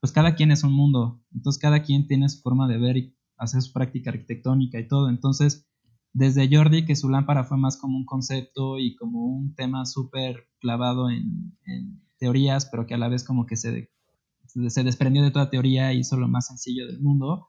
pues 0.00 0.12
cada 0.12 0.34
quien 0.34 0.50
es 0.50 0.64
un 0.64 0.72
mundo, 0.72 1.22
entonces 1.32 1.60
cada 1.60 1.82
quien 1.82 2.06
tiene 2.06 2.28
su 2.28 2.40
forma 2.40 2.68
de 2.68 2.78
ver 2.78 2.96
y 2.96 3.16
hacer 3.36 3.62
su 3.62 3.72
práctica 3.72 4.10
arquitectónica 4.10 4.78
y 4.78 4.88
todo, 4.88 5.08
entonces 5.08 5.66
desde 6.12 6.48
Jordi, 6.50 6.86
que 6.86 6.96
su 6.96 7.10
lámpara 7.10 7.44
fue 7.44 7.58
más 7.58 7.76
como 7.76 7.98
un 7.98 8.06
concepto 8.06 8.78
y 8.78 8.96
como 8.96 9.26
un 9.26 9.54
tema 9.54 9.84
súper 9.84 10.48
clavado 10.60 11.10
en, 11.10 11.54
teorías, 12.18 12.64
pero 12.70 12.86
que 12.86 12.94
a 12.94 12.98
la 12.98 13.08
vez 13.08 13.22
como 13.22 13.44
que 13.44 13.56
se 13.56 13.90
se 14.46 14.82
desprendió 14.82 15.22
de 15.22 15.30
toda 15.30 15.50
teoría 15.50 15.92
y 15.92 15.98
hizo 15.98 16.16
lo 16.16 16.28
más 16.28 16.46
sencillo 16.46 16.86
del 16.86 17.00
mundo. 17.00 17.48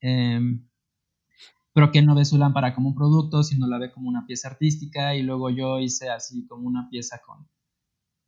Em, 0.00 0.67
pero 1.78 1.92
que 1.92 2.02
no 2.02 2.16
ve 2.16 2.24
su 2.24 2.38
lámpara 2.38 2.74
como 2.74 2.88
un 2.88 2.96
producto, 2.96 3.44
sino 3.44 3.68
la 3.68 3.78
ve 3.78 3.92
como 3.92 4.08
una 4.08 4.26
pieza 4.26 4.48
artística. 4.48 5.14
Y 5.14 5.22
luego 5.22 5.48
yo 5.48 5.78
hice 5.78 6.10
así 6.10 6.44
como 6.44 6.66
una 6.66 6.88
pieza 6.90 7.20
con. 7.24 7.46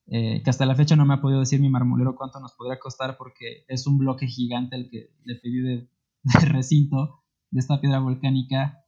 Eh, 0.06 0.40
que 0.44 0.51
hasta 0.51 0.66
la 0.66 0.77
fecha 0.77 0.94
no 0.94 1.05
me 1.05 1.14
ha 1.14 1.20
podido 1.20 1.40
decir 1.40 1.60
mi 1.60 1.68
marmolero 1.68 2.14
cuánto 2.14 2.39
nos 2.39 2.52
podría 2.52 2.78
costar, 2.78 3.16
porque 3.16 3.64
es 3.66 3.89
un 3.89 3.98
bloque 3.98 4.28
gigante 4.28 4.77
el 4.77 4.89
que 4.89 5.16
le 5.24 5.35
pedí 5.35 5.62
de, 5.62 5.90
recinto 6.52 7.24
de 7.51 7.59
esta 7.59 7.81
piedra 7.81 7.98
volcánica. 7.98 8.85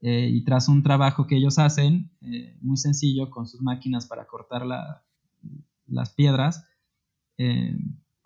Eh, 0.00 0.30
y 0.32 0.44
tras 0.44 0.70
un 0.70 0.82
trabajo 0.82 1.26
que 1.26 1.36
ellos 1.36 1.58
hacen, 1.58 2.10
eh, 2.22 2.56
muy 2.62 2.78
sencillo, 2.78 3.28
con 3.28 3.46
sus 3.46 3.60
máquinas 3.60 4.06
para 4.06 4.26
cortar 4.26 4.64
las 5.84 6.14
piedras, 6.14 6.64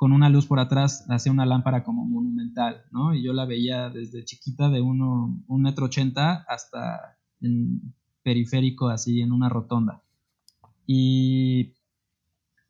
con 0.00 0.12
una 0.12 0.30
luz 0.30 0.46
por 0.46 0.58
atrás 0.60 1.04
hacía 1.10 1.30
una 1.30 1.44
lámpara 1.44 1.84
como 1.84 2.06
monumental, 2.06 2.84
¿no? 2.90 3.12
Y 3.12 3.22
yo 3.22 3.34
la 3.34 3.44
veía 3.44 3.90
desde 3.90 4.24
chiquita 4.24 4.70
de 4.70 4.80
uno, 4.80 5.44
un 5.46 5.60
metro 5.60 5.84
ochenta 5.84 6.42
hasta 6.48 7.18
en 7.42 7.94
periférico, 8.22 8.88
así 8.88 9.20
en 9.20 9.30
una 9.30 9.50
rotonda. 9.50 10.02
Y, 10.86 11.74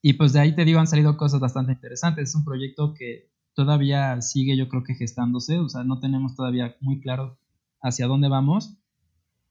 y 0.03 0.15
pues 0.15 0.33
de 0.33 0.41
ahí 0.41 0.57
te 0.57 0.65
digo, 0.65 0.81
han 0.81 0.89
salido 0.89 1.17
cosas 1.17 1.39
bastante 1.39 1.71
interesantes. 1.71 2.31
Es 2.31 2.35
un 2.35 2.45
proyecto 2.45 2.95
que 2.95 3.31
todavía 3.55 4.21
sigue, 4.23 4.57
yo 4.57 4.69
creo 4.69 4.83
que 4.83 4.97
gestándose, 4.97 5.61
o 5.61 5.69
sea, 5.69 5.85
no 5.85 6.01
tenemos 6.01 6.35
todavía 6.35 6.75
muy 6.81 7.01
claro 7.01 7.39
hacia 7.81 8.09
dónde 8.09 8.29
vamos, 8.29 8.77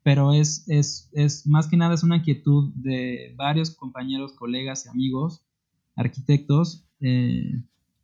pero 0.03 0.34
es, 0.34 0.68
es, 0.68 1.10
es 1.14 1.47
más 1.47 1.69
que 1.69 1.77
nada 1.77 1.93
es 1.93 2.03
una 2.03 2.18
inquietud 2.18 2.73
de 2.76 3.34
varios 3.38 3.72
compañeros, 3.72 4.34
colegas 4.34 4.85
y 4.85 4.89
amigos, 4.89 5.45
arquitectos, 6.00 6.88
eh, 7.02 7.62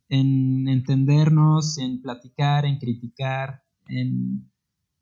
en 0.08 0.68
entendernos, 0.68 1.78
en 1.78 2.00
platicar, 2.00 2.64
en 2.64 2.78
criticar, 2.78 3.62
en... 3.88 4.50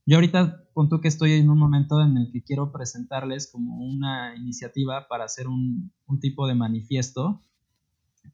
Yo 0.06 0.16
ahorita 0.16 0.64
punto 0.74 1.00
que 1.00 1.08
estoy 1.08 1.32
en 1.32 1.48
un 1.48 1.58
momento 1.58 2.02
en 2.02 2.16
el 2.18 2.30
que 2.30 2.42
quiero 2.42 2.72
presentarles 2.72 3.50
como 3.50 3.78
una 3.78 4.36
iniciativa 4.36 5.06
para 5.08 5.24
hacer 5.24 5.46
un, 5.48 5.92
un 6.06 6.20
tipo 6.20 6.46
de 6.46 6.54
manifiesto, 6.54 7.40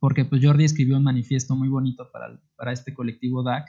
porque 0.00 0.24
pues 0.24 0.44
Jordi 0.44 0.64
escribió 0.64 0.96
un 0.96 1.04
manifiesto 1.04 1.54
muy 1.54 1.68
bonito 1.68 2.10
para, 2.10 2.40
para 2.56 2.72
este 2.72 2.94
colectivo 2.94 3.42
DAC 3.42 3.68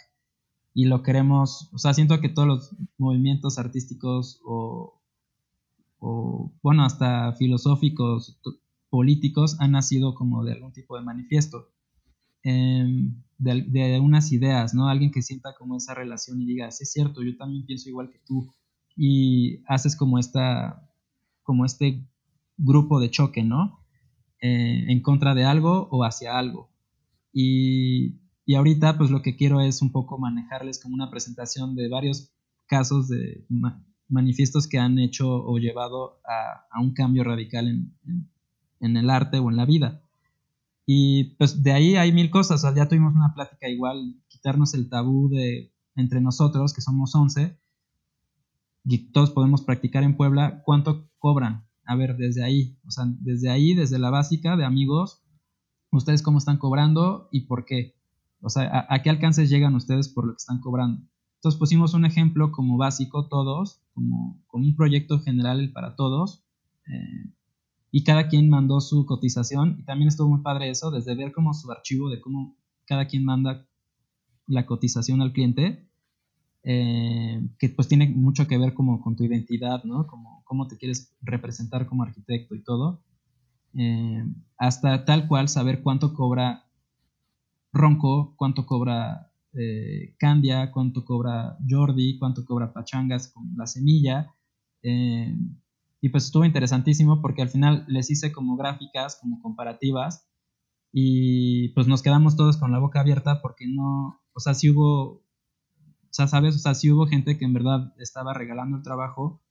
y 0.73 0.85
lo 0.85 1.03
queremos, 1.03 1.69
o 1.73 1.77
sea, 1.77 1.93
siento 1.93 2.21
que 2.21 2.29
todos 2.29 2.47
los 2.47 2.75
movimientos 2.97 3.59
artísticos 3.59 4.39
o, 4.45 5.01
o 5.99 6.51
bueno, 6.63 6.85
hasta 6.85 7.33
filosóficos, 7.33 8.39
políticos 8.91 9.55
han 9.59 9.71
nacido 9.71 10.13
como 10.13 10.43
de 10.43 10.51
algún 10.51 10.73
tipo 10.73 10.95
de 10.97 11.03
manifiesto. 11.03 11.71
Em, 12.43 13.23
de, 13.39 13.99
unas 13.99 14.31
ideas, 14.31 14.75
¿no? 14.75 14.87
Alguien 14.87 15.11
que 15.11 15.23
sienta 15.23 15.55
como 15.57 15.77
esa 15.77 15.95
relación 15.95 16.41
y 16.41 16.45
diga, 16.45 16.69
sí 16.69 16.83
es 16.83 16.91
cierto, 16.91 17.23
yo 17.23 17.35
también 17.37 17.65
pienso 17.65 17.89
igual 17.89 18.11
que 18.11 18.19
tú. 18.19 18.53
Y 18.95 19.63
haces 19.65 19.95
como 19.95 20.19
esta, 20.19 20.87
como 21.41 21.65
este 21.65 22.05
grupo 22.57 22.99
de 22.99 23.09
choque, 23.09 23.43
¿no? 23.43 23.79
Eh, 24.41 24.85
en 24.89 25.01
contra 25.01 25.33
de 25.33 25.45
algo 25.45 25.87
o 25.89 26.03
hacia 26.03 26.37
algo. 26.37 26.69
Y, 27.33 28.19
y, 28.45 28.55
ahorita 28.55 28.97
pues 28.97 29.09
lo 29.09 29.21
que 29.21 29.37
quiero 29.37 29.61
es 29.61 29.81
un 29.81 29.91
poco 29.91 30.17
manejarles 30.17 30.81
como 30.81 30.95
una 30.95 31.09
presentación 31.09 31.75
de 31.75 31.87
varios 31.87 32.33
casos 32.67 33.07
de 33.07 33.45
manifiestos 34.09 34.67
que 34.67 34.77
han 34.77 34.99
hecho 34.99 35.27
o 35.29 35.57
llevado 35.57 36.19
a, 36.25 36.81
un 36.81 36.93
cambio 36.93 37.23
radical 37.23 37.67
en, 37.69 37.97
en 38.05 38.29
el 38.81 39.09
arte 39.09 39.39
o 39.39 39.49
en 39.49 39.57
la 39.57 39.65
vida. 39.65 40.01
Y 40.85 41.35
pues 41.35 41.63
de 41.63 41.71
ahí 41.71 41.95
hay 41.95 42.11
mil 42.11 42.29
cosas, 42.29 42.63
ya 42.75 42.87
tuvimos 42.87 43.15
una 43.15 43.33
plática 43.33 43.69
igual, 43.69 44.15
quitarnos 44.27 44.73
el 44.73 44.89
tabú 44.89 45.29
de 45.29 45.71
entre 45.95 46.21
nosotros, 46.21 46.73
que 46.73 46.81
somos 46.81 47.13
11, 47.15 47.57
y 48.85 49.11
todos 49.11 49.31
podemos 49.31 49.61
practicar 49.61 50.03
en 50.03 50.17
Puebla, 50.17 50.63
¿cuánto 50.65 51.07
cobran? 51.19 51.65
A 51.85 51.95
ver, 51.95 52.17
desde 52.17 52.43
ahí, 52.43 52.77
o 52.85 52.91
sea, 52.91 53.05
desde 53.19 53.49
ahí, 53.49 53.73
desde 53.73 53.99
la 53.99 54.09
básica 54.09 54.57
de 54.57 54.65
amigos, 54.65 55.21
ustedes 55.91 56.21
cómo 56.21 56.37
están 56.37 56.57
cobrando 56.57 57.27
y 57.31 57.41
por 57.41 57.65
qué. 57.65 57.95
O 58.41 58.49
sea, 58.49 58.87
¿a, 58.89 59.01
qué 59.03 59.09
alcances 59.09 59.49
llegan 59.49 59.75
ustedes 59.75 60.09
por 60.09 60.25
lo 60.25 60.33
que 60.33 60.37
están 60.37 60.61
cobrando? 60.61 61.03
Entonces 61.35 61.59
pusimos 61.59 61.93
un 61.93 62.05
ejemplo 62.05 62.51
como 62.51 62.77
básico 62.77 63.27
todos, 63.27 63.81
como, 63.93 64.41
como 64.47 64.65
un 64.65 64.75
proyecto 64.75 65.19
general 65.19 65.71
para 65.73 65.95
todos, 65.95 66.43
eh, 66.87 67.33
y 67.91 68.03
cada 68.03 68.29
quien 68.29 68.49
mandó 68.49 68.79
su 68.79 69.05
cotización 69.05 69.75
y 69.79 69.83
también 69.83 70.07
estuvo 70.07 70.29
muy 70.29 70.41
padre 70.41 70.69
eso, 70.69 70.91
desde 70.91 71.13
ver 71.15 71.33
como 71.33 71.53
su 71.53 71.69
archivo 71.69 72.09
de 72.09 72.21
cómo 72.21 72.55
cada 72.85 73.05
quien 73.05 73.25
manda 73.25 73.67
la 74.47 74.65
cotización 74.65 75.21
al 75.21 75.33
cliente, 75.33 75.87
eh, 76.63 77.41
que 77.59 77.69
pues 77.69 77.87
tiene 77.87 78.07
mucho 78.09 78.47
que 78.47 78.57
ver 78.57 78.73
como 78.73 79.01
con 79.01 79.15
tu 79.15 79.23
identidad, 79.23 79.83
¿no? 79.83 80.07
Como 80.07 80.43
cómo 80.45 80.67
te 80.67 80.77
quieres 80.77 81.13
representar 81.21 81.85
como 81.85 82.03
arquitecto 82.03 82.55
y 82.55 82.63
todo, 82.63 83.03
eh, 83.73 84.25
hasta 84.57 85.05
tal 85.05 85.27
cual 85.27 85.49
saber 85.49 85.81
cuánto 85.81 86.13
cobra 86.13 86.65
Ronco, 87.73 88.35
cuánto 88.37 88.65
cobra 88.65 89.31
eh, 89.53 90.15
Candia, 90.17 90.71
cuánto 90.71 91.03
cobra 91.03 91.57
Jordi, 91.67 92.17
cuánto 92.19 92.45
cobra 92.45 92.73
Pachangas 92.73 93.29
con 93.29 93.53
la 93.57 93.67
semilla, 93.67 94.33
y 96.01 96.09
pues 96.09 96.25
estuvo 96.25 96.43
interesantísimo 96.45 97.21
porque 97.21 97.43
al 97.43 97.49
final 97.49 97.85
les 97.87 98.09
hice 98.09 98.31
como 98.31 98.57
gráficas, 98.57 99.19
como 99.21 99.39
comparativas, 99.39 100.27
y 100.91 101.69
pues 101.69 101.87
nos 101.87 102.01
quedamos 102.01 102.35
todos 102.35 102.57
con 102.57 102.71
la 102.71 102.79
boca 102.79 102.99
abierta 102.99 103.41
porque 103.41 103.65
no, 103.67 104.21
o 104.33 104.39
sea, 104.39 104.55
sí 104.55 104.71
hubo, 104.71 105.13
o 105.13 105.23
sea, 106.09 106.27
sabes, 106.27 106.55
o 106.55 106.59
sea, 106.59 106.73
sí 106.73 106.91
hubo 106.91 107.05
gente 107.05 107.37
que 107.37 107.45
en 107.45 107.53
verdad 107.53 107.93
estaba 107.97 108.33
regalando 108.33 108.77
el 108.77 108.83
trabajo 108.83 109.41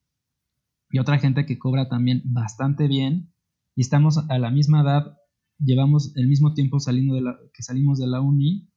y 0.90 0.98
otra 0.98 1.18
gente 1.18 1.46
que 1.46 1.58
cobra 1.58 1.88
también 1.88 2.22
bastante 2.24 2.88
bien 2.88 3.32
y 3.76 3.82
estamos 3.82 4.18
a 4.18 4.38
la 4.38 4.50
misma 4.50 4.82
edad, 4.82 5.16
llevamos 5.58 6.14
el 6.16 6.26
mismo 6.26 6.52
tiempo 6.52 6.80
saliendo 6.80 7.14
de 7.14 7.22
la, 7.22 7.38
que 7.54 7.62
salimos 7.62 7.98
de 7.98 8.08
la 8.08 8.20
uni 8.20 8.68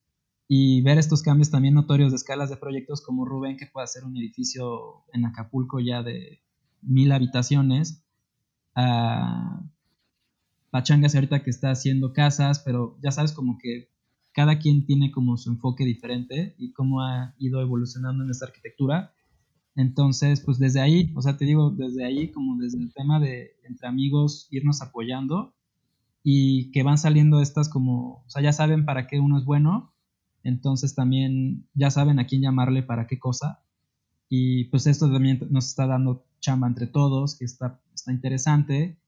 y 0.48 0.82
ver 0.84 1.00
estos 1.00 1.24
cambios 1.24 1.50
también 1.50 1.74
notorios 1.74 2.12
de 2.12 2.18
escalas 2.18 2.50
de 2.50 2.58
proyectos 2.58 3.02
como 3.02 3.26
Rubén 3.26 3.58
que 3.58 3.66
puede 3.66 3.86
hacer 3.86 4.04
un 4.04 4.16
edificio 4.16 5.06
en 5.12 5.26
Acapulco 5.26 5.80
ya 5.80 6.04
de 6.04 6.44
mil 6.86 7.12
habitaciones, 7.12 8.04
a 8.76 9.62
Pachangas 10.72 11.14
ahorita 11.14 11.44
que 11.44 11.50
está 11.50 11.72
haciendo 11.72 12.14
casas, 12.14 12.60
pero 12.60 12.98
ya 13.02 13.12
sabes 13.12 13.32
como 13.32 13.58
que 13.58 13.90
cada 14.34 14.58
quien 14.58 14.86
tiene 14.86 15.12
como 15.12 15.38
su 15.38 15.52
enfoque 15.52 15.86
diferente 15.86 16.56
y 16.58 16.74
cómo 16.74 17.02
ha 17.02 17.36
ido 17.38 17.62
evolucionando 17.62 18.24
en 18.24 18.32
esta 18.32 18.48
arquitectura. 18.48 19.14
Entonces, 19.76 20.42
pues 20.42 20.60
desde 20.60 20.82
ahí, 20.82 21.12
o 21.16 21.22
sea, 21.22 21.38
te 21.38 21.46
digo, 21.46 21.72
desde 21.72 22.06
ahí, 22.06 22.32
como 22.32 22.58
desde 22.58 22.80
el 22.80 22.94
tema 22.94 23.20
de 23.20 23.52
entre 23.64 23.88
amigos 23.88 24.48
irnos 24.52 24.82
apoyando 24.82 25.54
y 26.24 26.72
que 26.72 26.84
van 26.84 26.98
saliendo 26.98 27.42
estas 27.42 27.70
como, 27.70 28.24
o 28.26 28.30
sea, 28.30 28.42
ya 28.42 28.54
saben 28.54 28.86
para 28.86 29.08
qué 29.08 29.20
uno 29.20 29.38
es 29.38 29.46
bueno, 29.46 29.94
entonces 30.44 30.96
también 30.96 31.68
ya 31.74 31.90
saben 31.90 32.20
a 32.20 32.26
quién 32.26 32.42
llamarle 32.42 32.84
para 32.84 33.08
qué 33.08 33.20
cosa. 33.20 33.62
Y 34.30 34.66
pues 34.66 34.88
esto 34.88 35.12
también 35.12 35.40
nos 35.50 35.68
está 35.68 35.86
dando 35.86 36.26
chamba 36.44 36.68
entre 36.68 36.86
todos, 36.86 37.36
que 37.36 37.46
está, 37.46 37.80
está 37.96 38.12
interesante. 38.12 39.00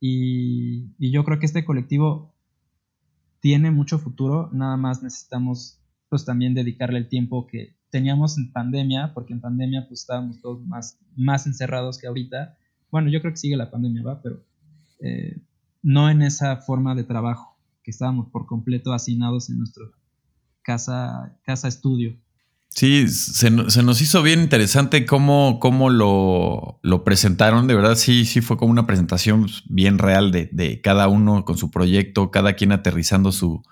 Y, 0.00 0.88
yo 0.98 1.24
creo 1.24 1.38
que 1.38 1.46
este 1.46 1.64
colectivo 1.64 2.34
tiene 3.40 3.70
mucho 3.70 3.98
futuro, 3.98 4.50
nada 4.52 4.76
más 4.76 5.02
necesitamos 5.02 5.78
pues 6.08 6.24
también 6.24 6.54
dedicarle 6.54 6.98
el 6.98 7.08
tiempo 7.08 7.46
que 7.46 7.76
teníamos 7.90 8.38
en 8.38 8.50
pandemia, 8.50 9.12
porque 9.14 9.34
en 9.34 9.40
pandemia 9.40 9.86
pues 9.86 10.00
estábamos 10.00 10.40
todos 10.40 10.66
más, 10.66 10.98
más 11.14 11.46
encerrados 11.46 11.98
que 11.98 12.06
ahorita. 12.06 12.56
Bueno, 12.90 13.10
yo 13.10 13.20
creo 13.20 13.32
que 13.32 13.38
sigue 13.38 13.56
la 13.56 13.70
pandemia, 13.70 14.02
¿va? 14.02 14.22
Pero, 14.22 14.42
eh, 15.00 15.40
no 15.82 16.10
en 16.10 16.22
esa 16.22 16.56
forma 16.56 16.94
de 16.94 17.04
trabajo, 17.04 17.56
que 17.82 17.90
estábamos 17.90 18.28
por 18.30 18.46
completo 18.46 18.92
hacinados 18.92 19.50
en 19.50 19.58
nuestra 19.58 19.84
casa, 20.62 21.38
casa 21.44 21.68
estudio. 21.68 22.16
Sí, 22.70 23.08
se, 23.08 23.50
nos 23.50 24.00
hizo 24.00 24.22
bien 24.22 24.40
interesante 24.40 25.04
cómo, 25.04 25.58
cómo 25.60 25.90
lo, 25.90 27.02
presentaron. 27.04 27.66
De 27.66 27.74
verdad, 27.74 27.96
sí, 27.96 28.24
sí 28.24 28.40
fue 28.40 28.56
como 28.56 28.70
una 28.70 28.86
presentación 28.86 29.48
bien 29.66 29.98
real 29.98 30.30
de, 30.30 30.80
cada 30.82 31.08
uno 31.08 31.44
con 31.44 31.58
su 31.58 31.70
proyecto, 31.70 32.30
cada 32.30 32.52
quien 32.52 32.70
aterrizando 32.70 33.32
su, 33.32 33.62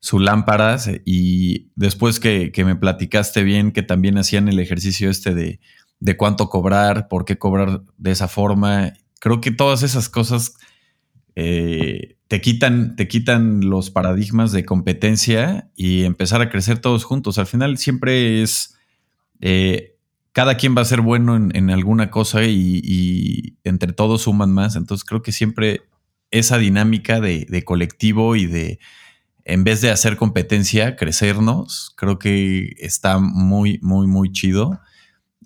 su 0.00 0.18
lámpara. 0.18 0.76
Y 1.04 1.70
después 1.76 2.18
que, 2.18 2.52
me 2.64 2.74
platicaste 2.74 3.44
bien 3.44 3.70
que 3.70 3.82
también 3.82 4.18
hacían 4.18 4.48
el 4.48 4.58
ejercicio 4.58 5.08
este 5.08 5.34
de, 5.34 5.60
de 6.00 6.16
cuánto 6.16 6.48
cobrar, 6.48 7.06
por 7.08 7.24
qué 7.24 7.38
cobrar 7.38 7.82
de 7.96 8.10
esa 8.10 8.26
forma. 8.26 8.92
Creo 9.20 9.40
que 9.40 9.52
todas 9.52 9.84
esas 9.84 10.08
cosas 10.08 10.54
eh, 11.36 12.16
te, 12.32 12.40
quitan, 12.40 12.96
te 12.96 13.08
quitan 13.08 13.68
los 13.68 13.90
paradigmas 13.90 14.52
de 14.52 14.64
competencia 14.64 15.70
y 15.76 16.04
empezar 16.04 16.40
a 16.40 16.48
crecer 16.48 16.78
todos 16.78 17.04
juntos. 17.04 17.36
Al 17.36 17.44
final 17.44 17.76
siempre 17.76 18.40
es, 18.40 18.74
eh, 19.42 19.98
cada 20.32 20.56
quien 20.56 20.74
va 20.74 20.80
a 20.80 20.86
ser 20.86 21.02
bueno 21.02 21.36
en, 21.36 21.68
alguna 21.68 22.10
cosa 22.10 22.42
y, 22.44 23.58
entre 23.64 23.92
todos 23.92 24.22
suman 24.22 24.50
más. 24.50 24.76
Entonces 24.76 25.04
creo 25.04 25.20
que 25.20 25.30
siempre 25.30 25.82
esa 26.30 26.56
dinámica 26.56 27.20
de, 27.20 27.64
colectivo 27.66 28.34
y 28.34 28.46
de, 28.46 28.78
en 29.44 29.62
vez 29.62 29.82
de 29.82 29.90
hacer 29.90 30.16
competencia, 30.16 30.96
crecernos, 30.96 31.92
creo 31.98 32.18
que 32.18 32.76
está 32.78 33.18
muy, 33.18 33.78
muy, 33.82 34.06
muy 34.06 34.32
chido. 34.32 34.80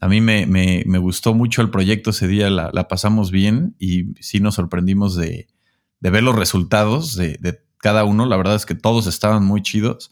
A 0.01 0.07
mí 0.07 0.21
me, 0.21 0.85
gustó 1.01 1.35
mucho 1.35 1.63
el 1.63 1.71
proyecto 1.71 2.11
ese 2.11 2.29
día, 2.29 2.49
la, 2.49 2.71
la, 2.73 2.87
pasamos 2.87 3.33
bien 3.33 3.75
y 3.81 4.15
sí 4.21 4.39
nos 4.39 4.55
sorprendimos 4.55 5.17
de, 5.17 5.49
de 6.01 6.11
ver 6.11 6.23
los 6.23 6.37
resultados 6.37 7.17
de, 7.17 7.61
cada 7.79 8.05
uno. 8.05 8.27
La 8.27 8.37
verdad 8.37 8.57
es 8.57 8.67
que 8.67 8.75
todos 8.75 9.07
estaban 9.07 9.45
muy 9.45 9.63
chidos. 9.63 10.11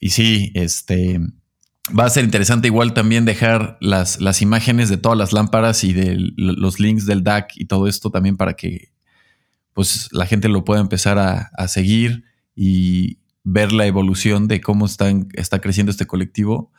Y 0.00 0.10
sí, 0.10 0.50
este 0.54 1.20
va 1.96 2.04
a 2.04 2.10
ser 2.10 2.24
interesante 2.24 2.68
igual 2.68 2.94
también 2.94 3.24
dejar 3.24 3.76
las, 3.80 4.18
imágenes 4.42 4.88
de 4.88 4.96
todas 4.96 5.18
las 5.18 5.32
lámparas 5.32 5.84
y 5.84 5.92
de 5.92 6.16
los 6.36 6.80
links 6.80 7.06
del 7.06 7.22
DAC 7.22 7.52
y 7.56 7.66
todo 7.66 7.86
esto 7.86 8.10
también 8.10 8.36
para 8.36 8.54
que 8.54 8.92
pues 9.74 10.08
la 10.12 10.26
gente 10.26 10.48
lo 10.48 10.64
pueda 10.64 10.80
empezar 10.80 11.18
a, 11.18 11.68
seguir 11.68 12.24
y 12.54 13.18
ver 13.44 13.72
la 13.72 13.86
evolución 13.86 14.48
de 14.48 14.60
cómo 14.60 14.86
están, 14.86 15.28
está 15.34 15.60
creciendo 15.60 15.90
este 15.90 16.06
colectivo. 16.06 16.72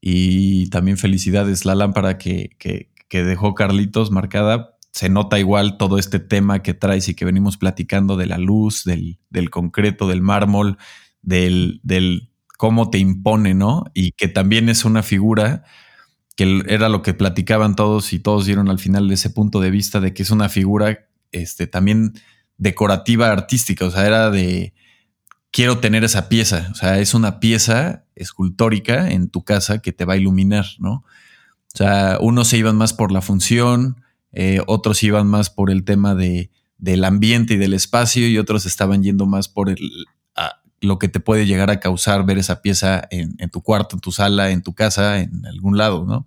Y 0.00 0.68
también 0.70 0.98
felicidades 0.98 1.64
la 1.64 1.74
lámpara 1.74 2.18
que 2.18 2.56
dejó 3.10 3.54
Carlitos 3.54 4.10
marcada 4.10 4.72
se 4.92 5.08
nota 5.08 5.38
igual 5.38 5.78
todo 5.78 5.98
este 5.98 6.18
tema 6.18 6.62
que 6.62 6.74
traes 6.74 7.08
y 7.08 7.14
que 7.14 7.24
venimos 7.24 7.56
platicando 7.56 8.16
de 8.16 8.26
la 8.26 8.38
luz, 8.38 8.84
del, 8.84 9.18
concreto, 9.50 10.06
del 10.06 10.20
mármol, 10.20 10.76
del, 11.22 11.80
del, 11.82 12.30
cómo 12.58 12.90
te 12.90 12.98
impone, 12.98 13.54
¿no? 13.54 13.84
Y 13.94 14.12
que 14.12 14.28
también 14.28 14.68
es 14.68 14.84
una 14.84 15.02
figura 15.02 15.64
que 16.36 16.62
era 16.68 16.90
lo 16.90 17.02
que 17.02 17.14
platicaban 17.14 17.74
todos 17.74 18.12
y 18.12 18.18
todos 18.18 18.44
dieron 18.44 18.68
al 18.68 18.78
final 18.78 19.08
de 19.08 19.14
ese 19.14 19.30
punto 19.30 19.60
de 19.60 19.70
vista 19.70 19.98
de 20.00 20.12
que 20.12 20.22
es 20.22 20.30
una 20.30 20.48
figura 20.48 21.08
este, 21.32 21.66
también 21.66 22.12
decorativa 22.58 23.32
artística, 23.32 23.86
o 23.86 23.90
sea, 23.90 24.06
era 24.06 24.30
de 24.30 24.74
quiero 25.50 25.78
tener 25.78 26.04
esa 26.04 26.28
pieza, 26.28 26.68
o 26.70 26.74
sea, 26.74 26.98
es 26.98 27.14
una 27.14 27.40
pieza 27.40 28.04
escultórica 28.14 29.10
en 29.10 29.30
tu 29.30 29.42
casa 29.42 29.80
que 29.80 29.92
te 29.92 30.04
va 30.04 30.14
a 30.14 30.18
iluminar, 30.18 30.66
¿no? 30.78 30.92
O 31.74 31.76
sea, 31.76 32.18
unos 32.20 32.48
se 32.48 32.58
iban 32.58 32.76
más 32.76 32.92
por 32.92 33.10
la 33.10 33.22
función, 33.22 34.01
eh, 34.32 34.60
otros 34.66 35.02
iban 35.02 35.26
más 35.26 35.50
por 35.50 35.70
el 35.70 35.84
tema 35.84 36.14
de, 36.14 36.50
del 36.78 37.04
ambiente 37.04 37.54
y 37.54 37.56
del 37.58 37.74
espacio 37.74 38.28
y 38.28 38.38
otros 38.38 38.66
estaban 38.66 39.02
yendo 39.02 39.26
más 39.26 39.48
por 39.48 39.70
el, 39.70 39.78
lo 40.82 40.98
que 40.98 41.08
te 41.08 41.20
puede 41.20 41.46
llegar 41.46 41.70
a 41.70 41.80
causar 41.80 42.26
ver 42.26 42.38
esa 42.38 42.60
pieza 42.60 43.06
en, 43.10 43.36
tu 43.50 43.62
cuarto, 43.62 43.96
en 43.96 44.00
tu 44.00 44.10
sala, 44.10 44.50
en 44.50 44.62
tu 44.62 44.74
casa, 44.74 45.20
en 45.20 45.46
algún 45.46 45.78
lado, 45.78 46.04
¿no? 46.04 46.26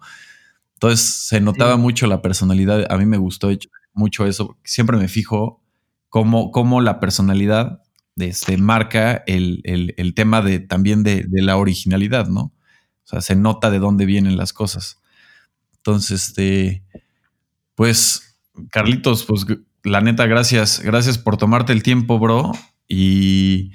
Entonces 0.75 1.05
se 1.05 1.41
notaba 1.41 1.75
mucho 1.75 2.07
la 2.07 2.21
personalidad, 2.21 2.89
a 2.89 2.97
mí 2.97 3.05
me 3.05 3.17
gustó 3.17 3.49
mucho 3.93 4.25
eso, 4.25 4.57
siempre 4.63 4.97
me 4.97 5.09
fijo 5.09 5.61
cómo, 6.07 6.51
cómo 6.51 6.79
la 6.79 7.01
personalidad 7.01 7.81
este, 8.15 8.57
marca 8.57 9.23
el, 9.27 9.61
el, 9.65 10.13
tema 10.13 10.41
de, 10.41 10.59
también 10.59 11.03
de, 11.03 11.25
de, 11.27 11.41
la 11.41 11.57
originalidad, 11.57 12.27
¿no? 12.27 12.53
O 13.03 13.07
sea, 13.07 13.19
se 13.19 13.35
nota 13.35 13.69
de 13.71 13.79
dónde 13.79 14.05
vienen 14.05 14.37
las 14.37 14.53
cosas. 14.53 15.01
Entonces, 15.75 16.29
este, 16.29 16.84
pues, 17.75 18.37
Carlitos, 18.71 19.25
pues 19.25 19.45
la 19.83 20.01
neta, 20.01 20.25
gracias. 20.25 20.81
Gracias 20.81 21.17
por 21.17 21.37
tomarte 21.37 21.73
el 21.73 21.83
tiempo, 21.83 22.19
bro. 22.19 22.51
Y 22.87 23.71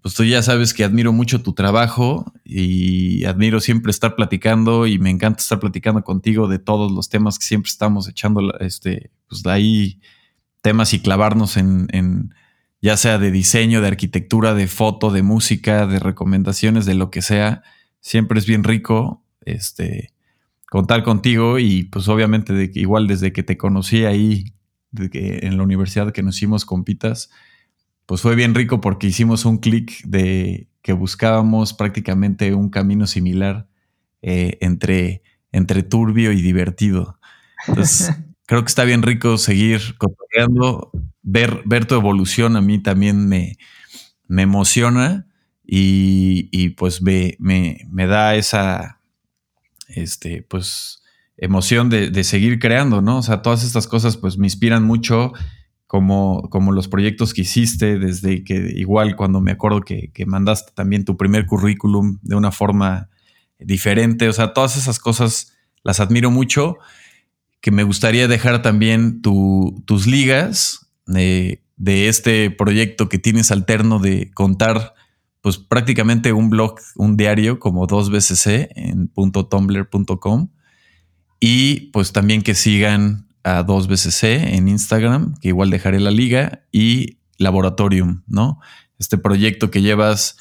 pues 0.00 0.14
tú 0.14 0.24
ya 0.24 0.42
sabes 0.42 0.72
que 0.72 0.84
admiro 0.84 1.12
mucho 1.12 1.42
tu 1.42 1.52
trabajo 1.52 2.32
y 2.42 3.24
admiro 3.24 3.60
siempre 3.60 3.90
estar 3.90 4.16
platicando 4.16 4.86
y 4.86 4.98
me 4.98 5.10
encanta 5.10 5.42
estar 5.42 5.60
platicando 5.60 6.02
contigo 6.02 6.48
de 6.48 6.58
todos 6.58 6.90
los 6.90 7.10
temas 7.10 7.38
que 7.38 7.46
siempre 7.46 7.68
estamos 7.68 8.08
echando, 8.08 8.58
este, 8.60 9.10
pues 9.28 9.42
de 9.42 9.50
ahí 9.50 10.00
temas 10.62 10.94
y 10.94 11.00
clavarnos 11.00 11.58
en, 11.58 11.88
en 11.92 12.34
ya 12.80 12.96
sea 12.96 13.18
de 13.18 13.30
diseño, 13.30 13.82
de 13.82 13.88
arquitectura, 13.88 14.54
de 14.54 14.68
foto, 14.68 15.10
de 15.10 15.22
música, 15.22 15.86
de 15.86 15.98
recomendaciones, 15.98 16.86
de 16.86 16.94
lo 16.94 17.10
que 17.10 17.20
sea. 17.20 17.62
Siempre 18.00 18.38
es 18.38 18.46
bien 18.46 18.64
rico, 18.64 19.22
este, 19.44 20.13
contar 20.74 21.04
contigo 21.04 21.60
y 21.60 21.84
pues 21.84 22.08
obviamente 22.08 22.52
de 22.52 22.72
que 22.72 22.80
igual 22.80 23.06
desde 23.06 23.32
que 23.32 23.44
te 23.44 23.56
conocí 23.56 24.06
ahí 24.06 24.56
de 24.90 25.08
que 25.08 25.46
en 25.46 25.56
la 25.56 25.62
universidad 25.62 26.10
que 26.10 26.24
nos 26.24 26.34
hicimos 26.34 26.64
compitas, 26.64 27.30
pues 28.06 28.22
fue 28.22 28.34
bien 28.34 28.56
rico 28.56 28.80
porque 28.80 29.06
hicimos 29.06 29.44
un 29.44 29.58
clic 29.58 30.02
de 30.02 30.68
que 30.82 30.92
buscábamos 30.92 31.74
prácticamente 31.74 32.54
un 32.54 32.70
camino 32.70 33.06
similar 33.06 33.68
eh, 34.20 34.58
entre, 34.60 35.22
entre 35.52 35.84
turbio 35.84 36.32
y 36.32 36.42
divertido. 36.42 37.20
Entonces, 37.68 38.10
creo 38.46 38.64
que 38.64 38.68
está 38.68 38.82
bien 38.82 39.02
rico 39.02 39.38
seguir 39.38 39.96
cotorreando, 39.96 40.90
ver, 41.22 41.62
ver 41.66 41.84
tu 41.84 41.94
evolución 41.94 42.56
a 42.56 42.60
mí 42.60 42.82
también 42.82 43.28
me, 43.28 43.58
me 44.26 44.42
emociona 44.42 45.28
y, 45.64 46.48
y 46.50 46.70
pues 46.70 47.00
me, 47.00 47.36
me, 47.38 47.86
me 47.92 48.08
da 48.08 48.34
esa, 48.34 48.93
este, 49.88 50.42
pues, 50.42 51.02
emoción 51.36 51.90
de, 51.90 52.24
seguir 52.24 52.58
creando, 52.58 53.02
¿no? 53.02 53.18
O 53.18 53.22
sea, 53.22 53.42
todas 53.42 53.64
estas 53.64 53.86
cosas, 53.86 54.16
pues, 54.16 54.38
me 54.38 54.46
inspiran 54.46 54.84
mucho, 54.84 55.32
como, 55.86 56.48
como 56.50 56.72
los 56.72 56.88
proyectos 56.88 57.34
que 57.34 57.42
hiciste, 57.42 57.98
desde 57.98 58.42
que 58.44 58.72
igual 58.74 59.16
cuando 59.16 59.40
me 59.40 59.52
acuerdo 59.52 59.80
que, 59.80 60.10
mandaste 60.26 60.72
también 60.74 61.04
tu 61.04 61.16
primer 61.16 61.46
currículum 61.46 62.18
de 62.22 62.36
una 62.36 62.50
forma 62.50 63.08
diferente, 63.58 64.28
o 64.28 64.32
sea, 64.32 64.52
todas 64.52 64.76
esas 64.76 64.98
cosas 64.98 65.52
las 65.82 66.00
admiro 66.00 66.30
mucho, 66.30 66.78
que 67.60 67.70
me 67.70 67.82
gustaría 67.82 68.28
dejar 68.28 68.62
también 68.62 69.22
tus 69.22 70.06
ligas 70.06 70.86
de, 71.06 71.62
de 71.76 72.08
este 72.08 72.50
proyecto 72.50 73.08
que 73.08 73.18
tienes 73.18 73.50
alterno 73.50 73.98
de 73.98 74.30
contar 74.32 74.94
pues 75.44 75.58
prácticamente 75.58 76.32
un 76.32 76.48
blog, 76.48 76.76
un 76.96 77.18
diario 77.18 77.58
como 77.58 77.86
2BCC 77.86 78.70
en 78.76 79.10
.tumblr.com 79.10 80.48
y 81.38 81.90
pues 81.90 82.14
también 82.14 82.40
que 82.40 82.54
sigan 82.54 83.28
a 83.42 83.62
2BCC 83.62 84.54
en 84.54 84.68
Instagram, 84.68 85.34
que 85.42 85.48
igual 85.48 85.68
dejaré 85.68 86.00
la 86.00 86.10
liga, 86.10 86.64
y 86.72 87.18
Laboratorium, 87.36 88.22
¿no? 88.26 88.58
Este 88.98 89.18
proyecto 89.18 89.70
que 89.70 89.82
llevas 89.82 90.38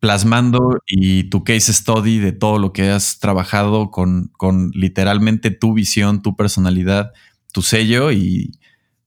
plasmando 0.00 0.78
y 0.86 1.24
tu 1.24 1.44
case 1.44 1.74
study 1.74 2.18
de 2.18 2.32
todo 2.32 2.58
lo 2.58 2.72
que 2.72 2.88
has 2.88 3.18
trabajado 3.18 3.90
con, 3.90 4.30
con 4.38 4.70
literalmente 4.70 5.50
tu 5.50 5.74
visión, 5.74 6.22
tu 6.22 6.34
personalidad, 6.34 7.12
tu 7.52 7.60
sello 7.60 8.10
y 8.10 8.58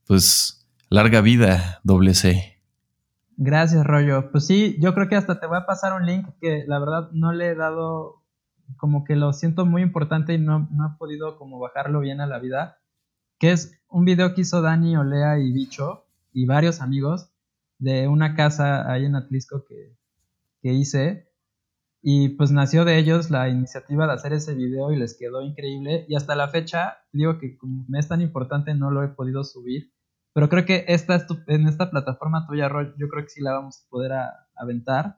pues 0.06 0.68
larga 0.92 1.22
vida, 1.22 1.82
doble 1.84 2.14
C. 2.14 2.57
Gracias, 3.40 3.86
Rollo. 3.86 4.32
Pues 4.32 4.48
sí, 4.48 4.78
yo 4.80 4.96
creo 4.96 5.08
que 5.08 5.16
hasta 5.16 5.40
te 5.40 5.46
voy 5.46 5.58
a 5.58 5.68
pasar 5.68 5.94
un 5.94 6.08
link 6.08 6.28
que 6.42 6.66
la 6.68 6.80
verdad 6.80 7.12
no 7.12 7.32
le 7.32 7.50
he 7.50 7.56
dado, 7.56 8.24
como 8.78 9.04
que 9.04 9.16
lo 9.16 9.32
siento 9.32 9.64
muy 9.64 9.84
importante 9.84 10.34
y 10.34 10.40
no, 10.40 10.68
no 10.72 10.88
he 10.88 10.98
podido 10.98 11.38
como 11.38 11.60
bajarlo 11.60 12.00
bien 12.00 12.20
a 12.20 12.26
la 12.26 12.40
vida, 12.40 12.80
que 13.38 13.52
es 13.52 13.80
un 13.90 14.06
video 14.06 14.34
que 14.34 14.42
hizo 14.42 14.64
Dani, 14.64 14.98
Olea 14.98 15.38
y 15.38 15.52
Bicho 15.52 16.08
y 16.34 16.48
varios 16.48 16.82
amigos 16.82 17.30
de 17.78 18.08
una 18.08 18.36
casa 18.36 18.92
ahí 18.92 19.06
en 19.06 19.16
Atlisco 19.16 19.66
que, 19.66 19.96
que 20.64 20.74
hice. 20.74 21.32
Y 22.02 22.30
pues 22.30 22.52
nació 22.52 22.86
de 22.86 22.98
ellos 22.98 23.30
la 23.30 23.50
iniciativa 23.50 24.08
de 24.08 24.14
hacer 24.14 24.34
ese 24.34 24.56
video 24.56 24.92
y 24.92 24.96
les 24.98 25.16
quedó 25.16 25.44
increíble. 25.44 26.06
Y 26.10 26.16
hasta 26.16 26.36
la 26.36 26.48
fecha, 26.48 26.98
digo 27.12 27.38
que 27.38 27.56
como 27.56 27.86
me 27.88 28.00
es 28.00 28.08
tan 28.08 28.22
importante, 28.22 28.74
no 28.74 28.90
lo 28.90 29.04
he 29.04 29.10
podido 29.10 29.44
subir 29.44 29.92
pero 30.38 30.50
creo 30.50 30.66
que 30.66 30.86
esta 30.88 31.26
en 31.48 31.68
esta 31.68 31.90
plataforma 31.90 32.46
tuya, 32.46 32.70
Roy, 32.70 32.94
yo 33.00 33.08
creo 33.10 33.24
que 33.24 33.32
sí 33.32 33.42
la 33.42 33.54
vamos 33.54 33.82
a 33.82 33.90
poder 33.90 34.12
aventar. 34.56 35.18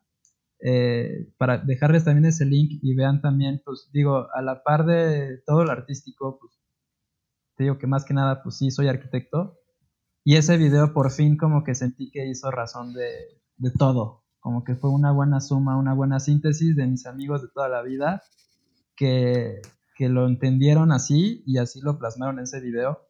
Eh, 0.61 1.33
para 1.37 1.57
dejarles 1.57 2.05
también 2.05 2.23
ese 2.23 2.45
link 2.45 2.79
y 2.81 2.95
vean 2.95 3.19
también, 3.19 3.61
pues 3.65 3.89
digo, 3.91 4.29
a 4.33 4.41
la 4.41 4.63
par 4.63 4.85
de 4.85 5.39
todo 5.45 5.65
lo 5.65 5.71
artístico, 5.73 6.39
pues 6.39 6.53
te 7.57 7.65
digo 7.65 7.77
que 7.77 7.85
más 7.85 8.05
que 8.05 8.13
nada, 8.13 8.41
pues 8.43 8.59
sí, 8.59 8.71
soy 8.71 8.87
arquitecto. 8.87 9.59
Y 10.23 10.37
ese 10.37 10.55
video 10.55 10.93
por 10.93 11.11
fin 11.11 11.35
como 11.35 11.65
que 11.65 11.75
sentí 11.75 12.11
que 12.11 12.25
hizo 12.25 12.49
razón 12.49 12.93
de, 12.93 13.11
de 13.57 13.71
todo, 13.71 14.23
como 14.39 14.63
que 14.63 14.77
fue 14.77 14.89
una 14.89 15.11
buena 15.11 15.41
suma, 15.41 15.77
una 15.77 15.93
buena 15.93 16.21
síntesis 16.21 16.77
de 16.77 16.87
mis 16.87 17.05
amigos 17.05 17.41
de 17.41 17.49
toda 17.53 17.67
la 17.67 17.81
vida 17.81 18.23
que, 18.95 19.59
que 19.97 20.07
lo 20.07 20.29
entendieron 20.29 20.93
así 20.93 21.43
y 21.45 21.57
así 21.57 21.81
lo 21.81 21.99
plasmaron 21.99 22.37
en 22.37 22.43
ese 22.43 22.61
video, 22.61 23.08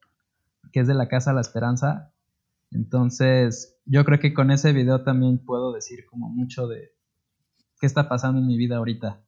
que 0.71 0.81
es 0.81 0.87
de 0.87 0.93
la 0.93 1.07
Casa 1.07 1.33
La 1.33 1.41
Esperanza. 1.41 2.13
Entonces, 2.71 3.79
yo 3.85 4.05
creo 4.05 4.19
que 4.19 4.33
con 4.33 4.51
ese 4.51 4.73
video 4.73 5.03
también 5.03 5.43
puedo 5.43 5.73
decir 5.73 6.05
como 6.09 6.29
mucho 6.29 6.67
de 6.67 6.91
qué 7.79 7.87
está 7.87 8.07
pasando 8.07 8.39
en 8.39 8.47
mi 8.47 8.57
vida 8.57 8.77
ahorita. 8.77 9.23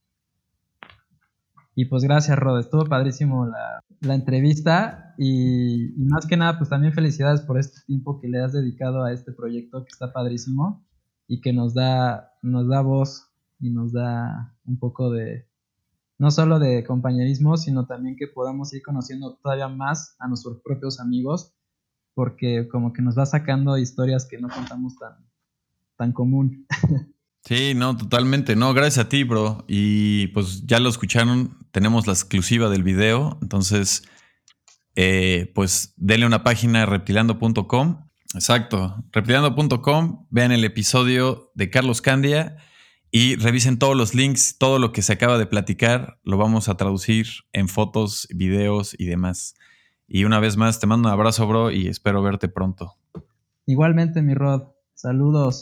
Y 1.75 1.85
pues 1.85 2.03
gracias, 2.03 2.37
Rod. 2.37 2.59
Estuvo 2.59 2.85
padrísimo 2.85 3.47
la, 3.47 4.13
entrevista. 4.13 5.15
Y, 5.17 5.93
más 5.97 6.25
que 6.27 6.37
nada, 6.37 6.57
pues 6.57 6.69
también 6.69 6.93
felicidades 6.93 7.41
por 7.41 7.57
este 7.57 7.79
tiempo 7.85 8.19
que 8.19 8.27
le 8.27 8.41
has 8.41 8.53
dedicado 8.53 9.03
a 9.03 9.13
este 9.13 9.31
proyecto 9.31 9.83
que 9.83 9.89
está 9.91 10.11
padrísimo 10.11 10.85
y 11.27 11.41
que 11.41 11.53
nos 11.53 11.73
da, 11.73 12.33
nos 12.41 12.67
da 12.67 12.81
voz 12.81 13.31
y 13.59 13.69
nos 13.69 13.93
da 13.93 14.53
un 14.65 14.79
poco 14.79 15.11
de, 15.11 15.47
no 16.21 16.29
solo 16.29 16.59
de 16.59 16.83
compañerismo, 16.83 17.57
sino 17.57 17.87
también 17.87 18.15
que 18.15 18.27
podamos 18.27 18.71
ir 18.75 18.83
conociendo 18.83 19.39
todavía 19.41 19.67
más 19.67 20.15
a 20.19 20.27
nuestros 20.27 20.59
propios 20.63 20.99
amigos, 20.99 21.55
porque 22.13 22.67
como 22.67 22.93
que 22.93 23.01
nos 23.01 23.17
va 23.17 23.25
sacando 23.25 23.75
historias 23.75 24.27
que 24.29 24.37
no 24.37 24.47
contamos 24.47 24.95
tan, 24.97 25.15
tan 25.97 26.13
común. 26.13 26.67
Sí, 27.43 27.73
no, 27.75 27.97
totalmente. 27.97 28.55
No, 28.55 28.71
gracias 28.75 29.03
a 29.03 29.09
ti, 29.09 29.23
bro. 29.23 29.65
Y 29.67 30.27
pues 30.27 30.63
ya 30.67 30.79
lo 30.79 30.89
escucharon, 30.89 31.57
tenemos 31.71 32.05
la 32.05 32.13
exclusiva 32.13 32.69
del 32.69 32.83
video. 32.83 33.39
Entonces, 33.41 34.03
eh, 34.95 35.51
pues 35.55 35.95
denle 35.97 36.27
una 36.27 36.43
página 36.43 36.85
reptilando.com. 36.85 38.07
Exacto, 38.35 39.03
reptilando.com. 39.11 40.27
Vean 40.29 40.51
el 40.51 40.63
episodio 40.63 41.51
de 41.55 41.71
Carlos 41.71 41.99
Candia 42.03 42.57
y 43.11 43.35
revisen 43.35 43.77
todos 43.77 43.95
los 43.95 44.15
links, 44.15 44.57
todo 44.57 44.79
lo 44.79 44.93
que 44.93 45.01
se 45.01 45.13
acaba 45.13 45.37
de 45.37 45.45
platicar. 45.45 46.17
Lo 46.23 46.37
vamos 46.37 46.69
a 46.69 46.77
traducir 46.77 47.27
en 47.51 47.67
fotos, 47.67 48.27
videos 48.33 48.95
y 48.97 49.05
demás. 49.05 49.55
Y 50.07 50.23
una 50.23 50.39
vez 50.39 50.55
más, 50.55 50.79
te 50.79 50.87
mando 50.87 51.09
un 51.09 51.13
abrazo, 51.13 51.45
bro, 51.45 51.71
y 51.71 51.87
espero 51.87 52.23
verte 52.23 52.47
pronto. 52.47 52.95
Igualmente, 53.65 54.21
mi 54.21 54.33
Rod. 54.33 54.63
Saludos. 54.93 55.61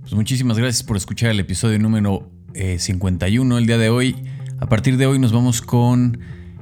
Pues 0.00 0.14
muchísimas 0.14 0.58
gracias 0.58 0.82
por 0.82 0.96
escuchar 0.96 1.30
el 1.30 1.40
episodio 1.40 1.78
número 1.78 2.30
51 2.54 3.54
eh, 3.54 3.58
el 3.58 3.66
día 3.66 3.78
de 3.78 3.90
hoy. 3.90 4.16
A 4.58 4.68
partir 4.68 4.96
de 4.96 5.06
hoy 5.06 5.18
nos 5.18 5.32
vamos 5.32 5.60
con 5.60 6.18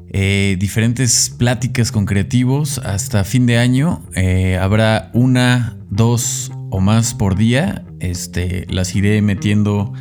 eh, 0.09 0.57
diferentes 0.59 1.31
pláticas 1.31 1.93
con 1.93 2.07
creativos 2.07 2.79
hasta 2.79 3.23
fin 3.25 3.47
de 3.47 3.59
año. 3.59 4.03
Eh, 4.15 4.57
habrá 4.57 5.11
una, 5.13 5.77
dos 5.91 6.51
o 6.71 6.81
más 6.81 7.15
por 7.15 7.37
día. 7.37 7.85
Este, 8.01 8.67
las 8.69 8.97
iré 8.97 9.23
metiendo 9.23 9.93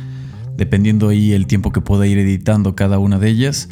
dependiendo 0.56 1.08
ahí 1.08 1.32
el 1.32 1.46
tiempo 1.46 1.72
que 1.72 1.80
pueda 1.80 2.06
ir 2.06 2.18
editando 2.18 2.74
cada 2.74 2.98
una 2.98 3.18
de 3.18 3.28
ellas. 3.28 3.68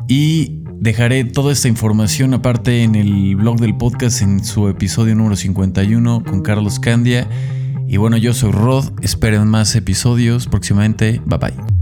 Y 0.08 0.61
dejaré 0.82 1.24
toda 1.24 1.52
esta 1.52 1.68
información 1.68 2.34
aparte 2.34 2.82
en 2.82 2.96
el 2.96 3.36
blog 3.36 3.60
del 3.60 3.76
podcast 3.76 4.20
en 4.20 4.44
su 4.44 4.66
episodio 4.66 5.14
número 5.14 5.36
51 5.36 6.24
con 6.24 6.42
Carlos 6.42 6.80
Candia. 6.80 7.28
Y 7.86 7.98
bueno, 7.98 8.16
yo 8.16 8.34
soy 8.34 8.50
Rod, 8.50 8.92
esperen 9.00 9.46
más 9.46 9.76
episodios 9.76 10.48
próximamente. 10.48 11.20
Bye 11.24 11.38
bye. 11.38 11.81